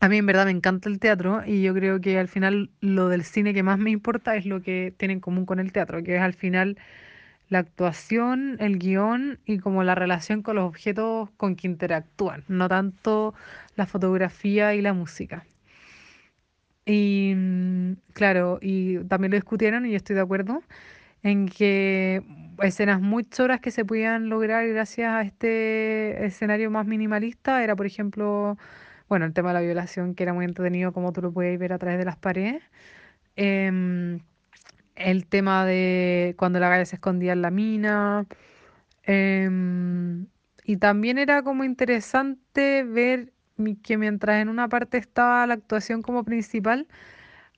a 0.00 0.08
mí 0.08 0.18
en 0.18 0.26
verdad 0.26 0.46
me 0.46 0.50
encanta 0.52 0.88
el 0.88 0.98
teatro 1.00 1.42
y 1.46 1.62
yo 1.62 1.74
creo 1.74 2.00
que 2.00 2.18
al 2.18 2.28
final 2.28 2.70
lo 2.80 3.08
del 3.08 3.24
cine 3.24 3.54
que 3.54 3.62
más 3.62 3.78
me 3.78 3.90
importa 3.90 4.36
es 4.36 4.46
lo 4.46 4.62
que 4.62 4.94
tiene 4.96 5.14
en 5.14 5.20
común 5.20 5.46
con 5.46 5.58
el 5.60 5.72
teatro, 5.72 6.02
que 6.02 6.16
es 6.16 6.22
al 6.22 6.34
final 6.34 6.78
la 7.48 7.60
actuación, 7.60 8.56
el 8.60 8.78
guion 8.78 9.40
y 9.46 9.58
como 9.58 9.84
la 9.84 9.94
relación 9.94 10.42
con 10.42 10.56
los 10.56 10.64
objetos 10.66 11.30
con 11.36 11.56
que 11.56 11.68
interactúan, 11.68 12.44
no 12.48 12.68
tanto 12.68 13.34
la 13.76 13.86
fotografía 13.86 14.74
y 14.74 14.82
la 14.82 14.92
música. 14.94 15.46
Y 16.86 17.34
mm, 17.36 17.92
claro, 18.14 18.58
y 18.62 18.98
también 19.06 19.32
lo 19.32 19.36
discutieron 19.36 19.86
y 19.86 19.90
yo 19.92 19.96
estoy 19.96 20.14
de 20.16 20.22
acuerdo 20.22 20.62
en 21.22 21.48
que 21.48 22.22
escenas 22.62 23.00
muy 23.02 23.24
choras 23.24 23.60
que 23.60 23.70
se 23.72 23.84
podían 23.86 24.28
lograr 24.30 24.68
gracias 24.68 25.12
a 25.12 25.22
este 25.22 26.26
escenario 26.26 26.70
más 26.70 26.86
minimalista 26.86 27.62
era, 27.64 27.76
por 27.76 27.86
ejemplo, 27.86 28.58
bueno, 29.08 29.26
el 29.26 29.34
tema 29.34 29.50
de 29.50 29.54
la 29.56 29.60
violación, 29.62 30.14
que 30.14 30.24
era 30.24 30.34
muy 30.34 30.44
entretenido 30.46 30.92
como 30.92 31.12
tú 31.12 31.22
lo 31.22 31.32
puedes 31.32 31.58
ver 31.58 31.72
a 31.74 31.78
través 31.78 31.98
de 31.98 32.04
las 32.06 32.16
paredes. 32.18 32.62
Em, 33.36 34.20
el 34.96 35.26
tema 35.28 35.66
de 35.66 36.34
cuando 36.38 36.60
la 36.60 36.68
galla 36.70 36.84
se 36.86 36.96
escondía 36.96 37.32
en 37.34 37.42
la 37.42 37.50
mina. 37.50 38.26
em, 39.04 40.26
y 40.64 40.76
también 40.78 41.18
era 41.18 41.42
como 41.42 41.64
interesante 41.64 42.84
ver 42.84 43.32
que 43.82 43.98
mientras 43.98 44.42
en 44.42 44.48
una 44.48 44.68
parte 44.68 44.98
estaba 44.98 45.46
la 45.46 45.54
actuación 45.54 46.02
como 46.02 46.24
principal, 46.24 46.86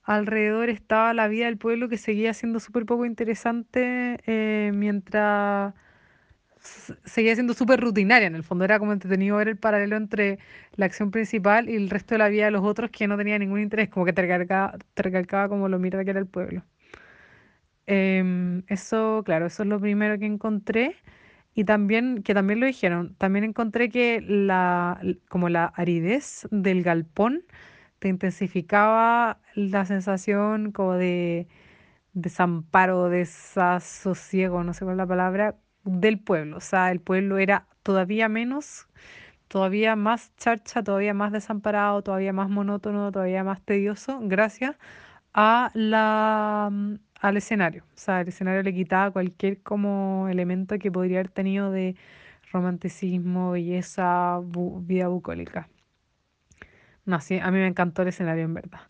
alrededor 0.03 0.69
estaba 0.69 1.13
la 1.13 1.27
vida 1.27 1.45
del 1.47 1.57
pueblo 1.57 1.89
que 1.89 1.97
seguía 1.97 2.33
siendo 2.33 2.59
súper 2.59 2.85
poco 2.85 3.05
interesante 3.05 4.19
eh, 4.27 4.71
mientras 4.73 5.73
seguía 7.05 7.35
siendo 7.35 7.53
súper 7.53 7.79
rutinaria. 7.81 8.27
En 8.27 8.35
el 8.35 8.43
fondo 8.43 8.65
era 8.65 8.79
como 8.79 8.93
entretenido 8.93 9.37
ver 9.37 9.47
el 9.49 9.57
paralelo 9.57 9.95
entre 9.97 10.39
la 10.75 10.85
acción 10.85 11.11
principal 11.11 11.69
y 11.69 11.75
el 11.75 11.89
resto 11.89 12.15
de 12.15 12.19
la 12.19 12.29
vida 12.29 12.45
de 12.45 12.51
los 12.51 12.63
otros 12.63 12.91
que 12.91 13.07
no 13.07 13.17
tenía 13.17 13.39
ningún 13.39 13.61
interés, 13.61 13.89
como 13.89 14.05
que 14.05 14.13
te 14.13 14.21
recalcaba, 14.21 14.77
te 14.93 15.03
recalcaba 15.03 15.49
como 15.49 15.69
lo 15.69 15.79
mierda 15.79 16.03
que 16.03 16.11
era 16.11 16.19
el 16.19 16.27
pueblo. 16.27 16.63
Em, 17.87 18.63
eso, 18.67 19.23
claro, 19.25 19.47
eso 19.47 19.63
es 19.63 19.69
lo 19.69 19.79
primero 19.79 20.17
que 20.19 20.25
encontré. 20.25 20.95
Y 21.59 21.65
también, 21.65 22.23
que 22.23 22.33
también 22.33 22.61
lo 22.61 22.67
dijeron, 22.67 23.15
también 23.17 23.43
encontré 23.43 23.89
que 23.89 24.21
la, 24.21 25.01
como 25.27 25.49
la 25.49 25.65
aridez 25.75 26.47
del 26.51 26.83
galpón 26.83 27.43
te 27.99 28.07
intensificaba 28.07 29.41
la 29.55 29.85
sensación 29.85 30.71
como 30.71 30.93
de 30.93 31.49
desamparo, 32.13 33.09
desasosiego, 33.09 34.63
no 34.63 34.73
sé 34.73 34.85
cuál 34.85 34.95
es 34.95 34.99
la 34.99 35.07
palabra, 35.07 35.57
del 35.83 36.19
pueblo. 36.19 36.57
O 36.57 36.61
sea, 36.61 36.91
el 36.91 37.01
pueblo 37.01 37.37
era 37.39 37.67
todavía 37.83 38.29
menos, 38.29 38.87
todavía 39.49 39.95
más 39.97 40.35
charcha, 40.37 40.83
todavía 40.83 41.13
más 41.13 41.31
desamparado, 41.33 42.03
todavía 42.03 42.33
más 42.33 42.49
monótono, 42.49 43.11
todavía 43.11 43.43
más 43.43 43.61
tedioso, 43.65 44.19
gracias 44.23 44.77
a 45.33 45.71
la, 45.75 46.69
mm, 46.71 46.95
al 47.19 47.37
escenario. 47.37 47.83
O 47.95 47.97
sea, 47.97 48.21
el 48.21 48.29
escenario 48.29 48.63
le 48.63 48.73
quitaba 48.73 49.11
cualquier 49.11 49.61
como 49.61 50.27
elemento 50.29 50.79
que 50.79 50.91
podría 50.91 51.19
haber 51.19 51.29
tenido 51.29 51.71
de 51.71 51.95
romanticismo, 52.51 53.51
belleza, 53.51 54.39
vida 54.81 55.07
bucólica. 55.07 55.69
No, 57.05 57.19
sí, 57.21 57.39
a 57.39 57.51
mí 57.51 57.57
me 57.59 57.67
encantó 57.67 58.03
el 58.03 58.09
escenario 58.09 58.45
en 58.45 58.53
verdad. 58.53 58.81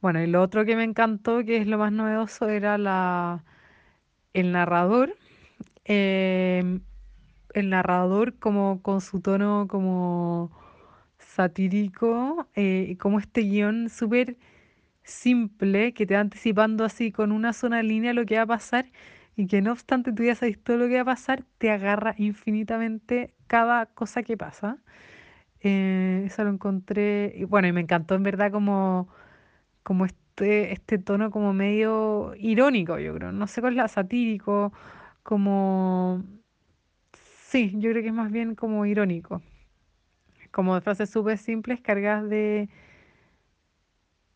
Bueno, 0.00 0.22
y 0.22 0.26
lo 0.26 0.42
otro 0.42 0.64
que 0.64 0.76
me 0.76 0.84
encantó, 0.84 1.44
que 1.44 1.58
es 1.58 1.66
lo 1.66 1.78
más 1.78 1.92
novedoso, 1.92 2.48
era 2.48 2.78
la, 2.78 3.44
el 4.34 4.52
narrador. 4.52 5.16
Em, 5.84 6.82
el 7.54 7.70
narrador 7.70 8.38
como 8.38 8.82
con 8.82 9.00
su 9.00 9.20
tono 9.20 9.66
como 9.68 10.52
satírico 11.18 12.48
eh, 12.54 12.86
y 12.90 12.96
como 12.96 13.18
este 13.20 13.42
guion 13.42 13.88
súper 13.90 14.36
simple 15.08 15.94
que 15.94 16.06
te 16.06 16.14
va 16.14 16.20
anticipando 16.20 16.84
así 16.84 17.12
con 17.12 17.32
una 17.32 17.52
sola 17.52 17.82
línea 17.82 18.12
lo 18.12 18.26
que 18.26 18.36
va 18.36 18.42
a 18.42 18.46
pasar 18.46 18.90
y 19.36 19.46
que 19.46 19.62
no 19.62 19.72
obstante 19.72 20.12
tú 20.12 20.24
ya 20.24 20.34
sabes 20.34 20.62
todo 20.62 20.76
lo 20.78 20.88
que 20.88 20.96
va 20.96 21.02
a 21.02 21.04
pasar, 21.16 21.44
te 21.58 21.70
agarra 21.70 22.14
infinitamente 22.18 23.34
cada 23.46 23.86
cosa 23.86 24.22
que 24.22 24.36
pasa. 24.36 24.78
Eh, 25.60 26.24
eso 26.26 26.44
lo 26.44 26.50
encontré, 26.50 27.34
y 27.36 27.44
bueno, 27.44 27.68
y 27.68 27.72
me 27.72 27.80
encantó 27.82 28.14
en 28.14 28.22
verdad 28.24 28.52
como, 28.52 29.08
como 29.82 30.06
este, 30.06 30.72
este 30.72 30.98
tono 30.98 31.30
como 31.30 31.52
medio 31.52 32.34
irónico, 32.38 32.98
yo 32.98 33.14
creo. 33.14 33.32
No 33.32 33.46
sé 33.46 33.60
cuál 33.60 33.74
es 33.74 33.78
la 33.78 33.88
satírico, 33.88 34.72
como... 35.22 36.24
Sí, 37.14 37.72
yo 37.76 37.90
creo 37.90 38.02
que 38.02 38.08
es 38.08 38.14
más 38.14 38.30
bien 38.32 38.54
como 38.54 38.84
irónico. 38.86 39.42
Como 40.50 40.80
frases 40.80 41.10
súper 41.10 41.38
simples 41.38 41.80
cargadas 41.80 42.28
de, 42.28 42.68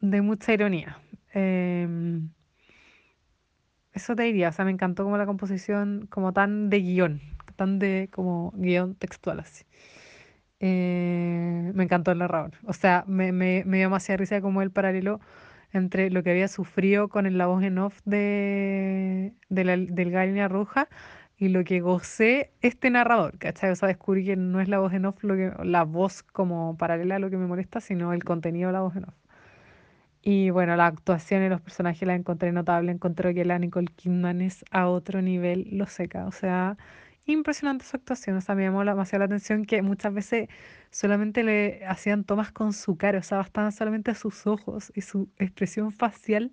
de 0.02 0.20
mucha 0.22 0.52
ironía. 0.52 0.98
Em, 1.32 2.30
eso 3.92 4.14
te 4.16 4.24
diría, 4.24 4.48
o 4.50 4.52
sea, 4.52 4.64
me 4.64 4.70
encantó 4.70 5.04
como 5.04 5.16
la 5.18 5.26
composición, 5.26 6.06
como 6.10 6.32
tan 6.32 6.70
de 6.70 6.80
guion, 6.80 7.20
tan 7.56 7.78
de 7.78 8.08
como 8.12 8.52
guion 8.56 8.94
textual 8.96 9.40
así. 9.40 9.64
Eh, 10.60 11.72
me 11.74 11.84
encantó 11.84 12.12
el 12.12 12.18
narrador. 12.18 12.52
O 12.64 12.72
sea, 12.72 13.04
me, 13.08 13.32
me, 13.32 13.64
me 13.66 13.78
dio 13.78 13.86
demasiada 13.86 14.18
risa 14.18 14.40
como 14.40 14.62
el 14.62 14.70
paralelo 14.70 15.20
entre 15.72 16.10
lo 16.10 16.22
que 16.22 16.30
había 16.30 16.48
sufrido 16.48 17.08
con 17.08 17.36
la 17.38 17.46
voz 17.46 17.62
en 17.64 17.78
off 17.78 18.00
de, 18.04 19.34
de 19.48 19.64
del 19.90 20.10
Galina 20.10 20.48
Roja 20.48 20.88
y 21.36 21.48
lo 21.48 21.64
que 21.64 21.80
gocé 21.80 22.52
este 22.60 22.90
narrador, 22.90 23.38
¿cachai? 23.38 23.70
O 23.70 23.76
sea, 23.76 23.88
descubrí 23.88 24.24
que 24.24 24.36
no 24.36 24.60
es 24.60 24.68
la 24.68 24.78
voz 24.78 24.92
en 24.94 25.06
off 25.06 25.22
lo 25.24 25.34
que, 25.36 25.52
la 25.64 25.84
voz 25.84 26.22
como 26.22 26.76
paralela 26.76 27.16
a 27.16 27.18
lo 27.18 27.30
que 27.30 27.36
me 27.36 27.46
molesta, 27.46 27.80
sino 27.80 28.12
el 28.12 28.24
contenido 28.24 28.68
de 28.68 28.74
la 28.74 28.80
voz 28.82 28.96
en 28.96 29.04
off. 29.04 29.14
Y 30.24 30.51
bueno, 30.51 30.77
la 30.77 30.86
actuación 30.86 31.43
y 31.43 31.49
los 31.49 31.61
personajes 31.61 32.07
la 32.07 32.15
encontré 32.15 32.53
notable. 32.53 32.93
Encontré 32.93 33.35
que 33.35 33.44
la 33.44 33.59
Nicole 33.59 33.89
Kidman 33.97 34.40
es 34.40 34.65
a 34.70 34.89
otro 34.89 35.20
nivel, 35.23 35.66
lo 35.73 35.86
seca. 35.86 36.27
O 36.27 36.32
sea, 36.32 36.77
impresionante 37.24 37.85
su 37.85 37.97
actuación. 37.97 38.36
O 38.36 38.40
sea, 38.40 38.55
me 38.55 38.62
llamó 38.65 38.85
la- 38.85 38.93
demasiado 38.93 39.20
la 39.20 39.24
atención 39.27 39.65
que 39.65 39.82
muchas 39.82 40.15
veces 40.15 40.49
solamente 40.90 41.43
le 41.43 41.85
hacían 41.86 42.24
tomas 42.24 42.53
con 42.53 42.73
su 42.73 42.97
cara. 42.97 43.19
O 43.19 43.23
sea, 43.23 43.39
bastaban 43.39 43.73
solamente 43.73 44.15
sus 44.15 44.47
ojos 44.47 44.93
y 44.94 45.01
su 45.03 45.28
expresión 45.39 45.90
facial 45.93 46.53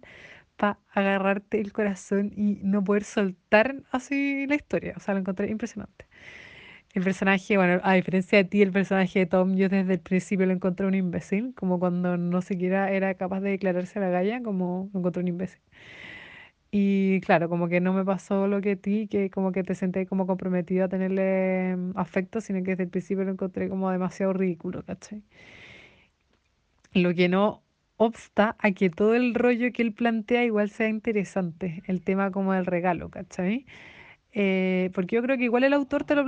para 0.58 0.80
agarrarte 0.94 1.62
el 1.62 1.74
corazón 1.74 2.32
y 2.38 2.60
no 2.64 2.84
poder 2.84 3.04
soltar 3.06 3.84
así 3.92 4.48
la 4.48 4.56
historia. 4.56 4.94
O 4.98 5.02
sea, 5.02 5.14
lo 5.16 5.22
encontré 5.22 5.50
impresionante. 5.52 6.08
El 6.94 7.04
personaje, 7.04 7.58
bueno, 7.58 7.80
a 7.84 7.94
diferencia 7.94 8.38
de 8.40 8.44
ti, 8.46 8.62
el 8.62 8.72
personaje 8.72 9.20
de 9.20 9.26
Tom, 9.28 9.56
yo 9.56 9.70
desde 9.70 9.94
el 9.94 10.00
principio 10.02 10.46
lo 10.48 10.54
encontré 10.54 10.86
un 10.88 10.96
imbécil, 10.96 11.54
como 11.56 11.80
cuando 11.80 12.18
no 12.18 12.42
siquiera 12.42 12.92
era 12.92 13.14
capaz 13.16 13.42
de 13.42 13.52
declararse 13.52 14.00
a 14.00 14.02
la 14.04 14.10
galla, 14.10 14.42
como 14.44 14.90
lo 14.94 15.00
encontré 15.00 15.22
un 15.22 15.28
imbécil. 15.30 15.62
Y 16.72 17.20
claro, 17.22 17.50
como 17.50 17.68
que 17.68 17.80
no 17.82 17.94
me 17.94 18.06
pasó 18.06 18.48
lo 18.48 18.62
que 18.62 18.76
ti, 18.76 19.08
que 19.08 19.30
como 19.32 19.52
que 19.52 19.64
te 19.64 19.74
senté 19.76 20.06
como 20.06 20.28
comprometido 20.28 20.86
a 20.86 20.90
tenerle 20.90 21.76
mm, 21.76 21.94
afecto, 21.98 22.42
sino 22.42 22.60
que 22.64 22.72
desde 22.72 22.84
el 22.84 22.90
principio 22.90 23.24
lo 23.24 23.32
encontré 23.32 23.70
como 23.70 23.90
demasiado 23.92 24.34
ridículo, 24.34 24.84
¿cachai? 24.86 25.24
Lo 26.94 27.14
que 27.16 27.30
no 27.30 27.64
obsta 27.98 28.56
a 28.60 28.72
que 28.72 28.90
todo 28.90 29.16
el 29.16 29.34
rollo 29.36 29.72
que 29.74 29.82
él 29.82 29.94
plantea 29.94 30.46
igual 30.46 30.70
sea 30.70 30.88
interesante, 30.88 31.84
el 31.88 32.02
tema 32.04 32.32
como 32.32 32.54
del 32.54 32.66
regalo, 32.66 33.10
¿cachai? 33.10 33.66
Eh, 34.32 34.92
porque 34.94 35.16
yo 35.16 35.24
creo 35.24 35.38
que 35.38 35.46
igual 35.46 35.64
el 35.64 35.74
autor 35.74 36.04
te 36.04 36.16
lo 36.16 36.24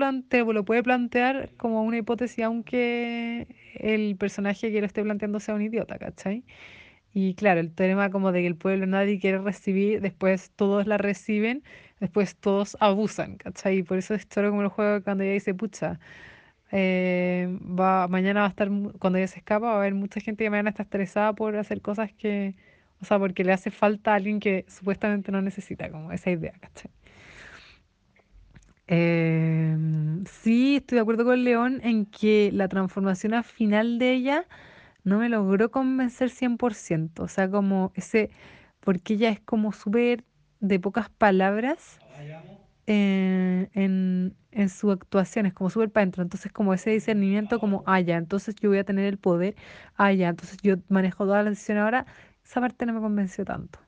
lo 0.54 0.66
puede 0.66 0.84
plantear 0.84 1.52
como 1.58 1.84
una 1.84 1.98
hipótesis, 1.98 2.44
aunque 2.44 3.48
el 3.76 4.18
personaje 4.18 4.72
que 4.72 4.80
lo 4.82 4.88
esté 4.88 5.04
planteando 5.04 5.40
sea 5.40 5.56
un 5.56 5.62
idiota, 5.62 6.00
¿cachai? 6.00 6.44
Y 7.14 7.36
claro, 7.36 7.60
el 7.60 7.74
tema 7.74 8.10
como 8.12 8.32
de 8.32 8.42
que 8.42 8.48
el 8.48 8.58
pueblo 8.58 8.86
nadie 8.88 9.20
quiere 9.20 9.40
recibir, 9.40 10.02
después 10.02 10.52
todos 10.56 10.88
la 10.88 10.98
reciben, 10.98 11.64
después 12.00 12.38
todos 12.38 12.78
abusan, 12.80 13.38
¿cachai? 13.38 13.80
Y 13.80 13.84
por 13.84 13.98
eso 13.98 14.14
es 14.16 14.28
todo 14.28 14.50
como 14.50 14.62
el 14.64 14.70
juego 14.70 15.04
cuando 15.04 15.24
ella 15.24 15.34
dice, 15.34 15.54
pucha, 15.54 16.00
eh, 16.72 17.48
va, 17.62 18.08
mañana 18.08 18.42
va 18.42 18.48
a 18.48 18.50
estar, 18.50 18.70
cuando 19.00 19.18
ella 19.20 19.28
se 19.28 19.40
escapa, 19.40 19.68
va 19.68 19.74
a 19.76 19.78
haber 19.80 19.94
mucha 19.96 20.20
gente 20.22 20.44
que 20.44 20.50
mañana 20.50 20.70
está 20.72 20.84
estresada 20.84 21.34
por 21.34 21.56
hacer 21.58 21.82
cosas 21.82 22.14
que, 22.14 22.56
o 23.02 23.06
sea, 23.06 23.20
porque 23.20 23.44
le 23.44 23.54
hace 23.54 23.72
falta 23.72 24.14
a 24.14 24.16
alguien 24.16 24.40
que 24.40 24.66
supuestamente 24.70 25.32
no 25.32 25.42
necesita, 25.42 25.90
como 25.92 26.12
esa 26.14 26.32
idea, 26.32 26.54
¿cachai? 26.60 26.92
Em, 28.94 30.26
sí, 30.26 30.76
estoy 30.78 30.98
de 30.98 31.02
acuerdo 31.02 31.24
con 31.24 31.44
León 31.46 31.80
en 31.82 32.06
que 32.06 32.52
la 32.52 32.68
transformación 32.68 33.34
al 33.34 33.46
final 33.46 34.00
de 34.00 34.12
ella 34.12 34.48
no 35.04 35.20
me 35.20 35.30
logró 35.30 35.72
convencer 35.72 36.30
100%. 36.30 37.24
O 37.24 37.28
sea, 37.30 37.50
como 37.50 37.94
ese, 37.96 38.32
porque 38.82 39.14
ella 39.16 39.30
es 39.32 39.40
como 39.42 39.72
súper 39.74 40.26
de 40.60 40.80
pocas 40.80 41.10
palabras 41.10 42.02
eh, 42.88 43.70
en, 43.74 44.36
en 44.52 44.70
su 44.70 44.92
actuación, 44.92 45.46
es 45.48 45.54
como 45.54 45.70
súper 45.70 45.92
para 45.92 46.04
adentro. 46.04 46.24
Entonces, 46.24 46.52
como 46.52 46.74
ese 46.74 46.92
discernimiento, 46.92 47.60
como, 47.60 47.84
ah, 47.88 48.02
ya, 48.02 48.18
entonces 48.18 48.56
yo 48.58 48.70
voy 48.70 48.80
a 48.80 48.84
tener 48.86 49.06
el 49.06 49.18
poder, 49.20 49.56
ah, 49.96 50.14
ya, 50.14 50.30
entonces 50.30 50.58
yo 50.64 50.78
manejo 50.90 51.26
toda 51.26 51.44
la 51.44 51.52
decisión 51.52 51.78
ahora, 51.80 52.06
esa 52.44 52.62
parte 52.62 52.86
no 52.86 52.94
me 52.94 53.02
convenció 53.02 53.46
tanto. 53.46 53.80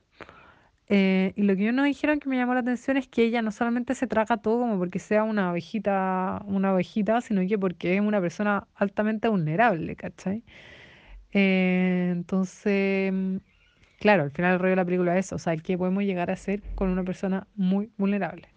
Eh, 0.88 1.32
y 1.36 1.42
lo 1.44 1.56
que 1.56 1.62
ellos 1.62 1.74
nos 1.74 1.86
dijeron 1.86 2.20
que 2.20 2.28
me 2.28 2.36
llamó 2.36 2.54
la 2.54 2.60
atención 2.60 2.96
es 2.98 3.08
que 3.08 3.24
ella 3.24 3.40
no 3.42 3.50
solamente 3.52 3.94
se 3.94 4.06
traga 4.06 4.36
todo 4.38 4.60
como 4.60 4.78
porque 4.78 4.98
sea 4.98 5.24
una 5.24 5.50
ovejita, 5.50 6.42
una 6.46 6.74
ovejita, 6.74 7.20
sino 7.22 7.46
que 7.48 7.58
porque 7.58 7.94
es 7.96 8.00
una 8.02 8.20
persona 8.20 8.68
altamente 8.74 9.28
vulnerable, 9.28 9.96
¿cachai? 9.96 10.44
Eh, 11.32 12.10
entonces, 12.12 13.12
mm, 13.12 13.38
claro, 14.00 14.24
al 14.24 14.32
final 14.32 14.54
el 14.54 14.60
rollo 14.60 14.70
de 14.72 14.76
la 14.76 14.86
película 14.86 15.18
es 15.18 15.26
eso, 15.26 15.36
o 15.36 15.38
sea, 15.40 15.56
¿qué 15.58 15.78
podemos 15.78 16.04
llegar 16.04 16.30
a 16.30 16.34
hacer 16.34 16.64
con 16.74 16.90
una 16.90 17.04
persona 17.04 17.48
muy 17.56 17.92
vulnerable? 17.98 18.53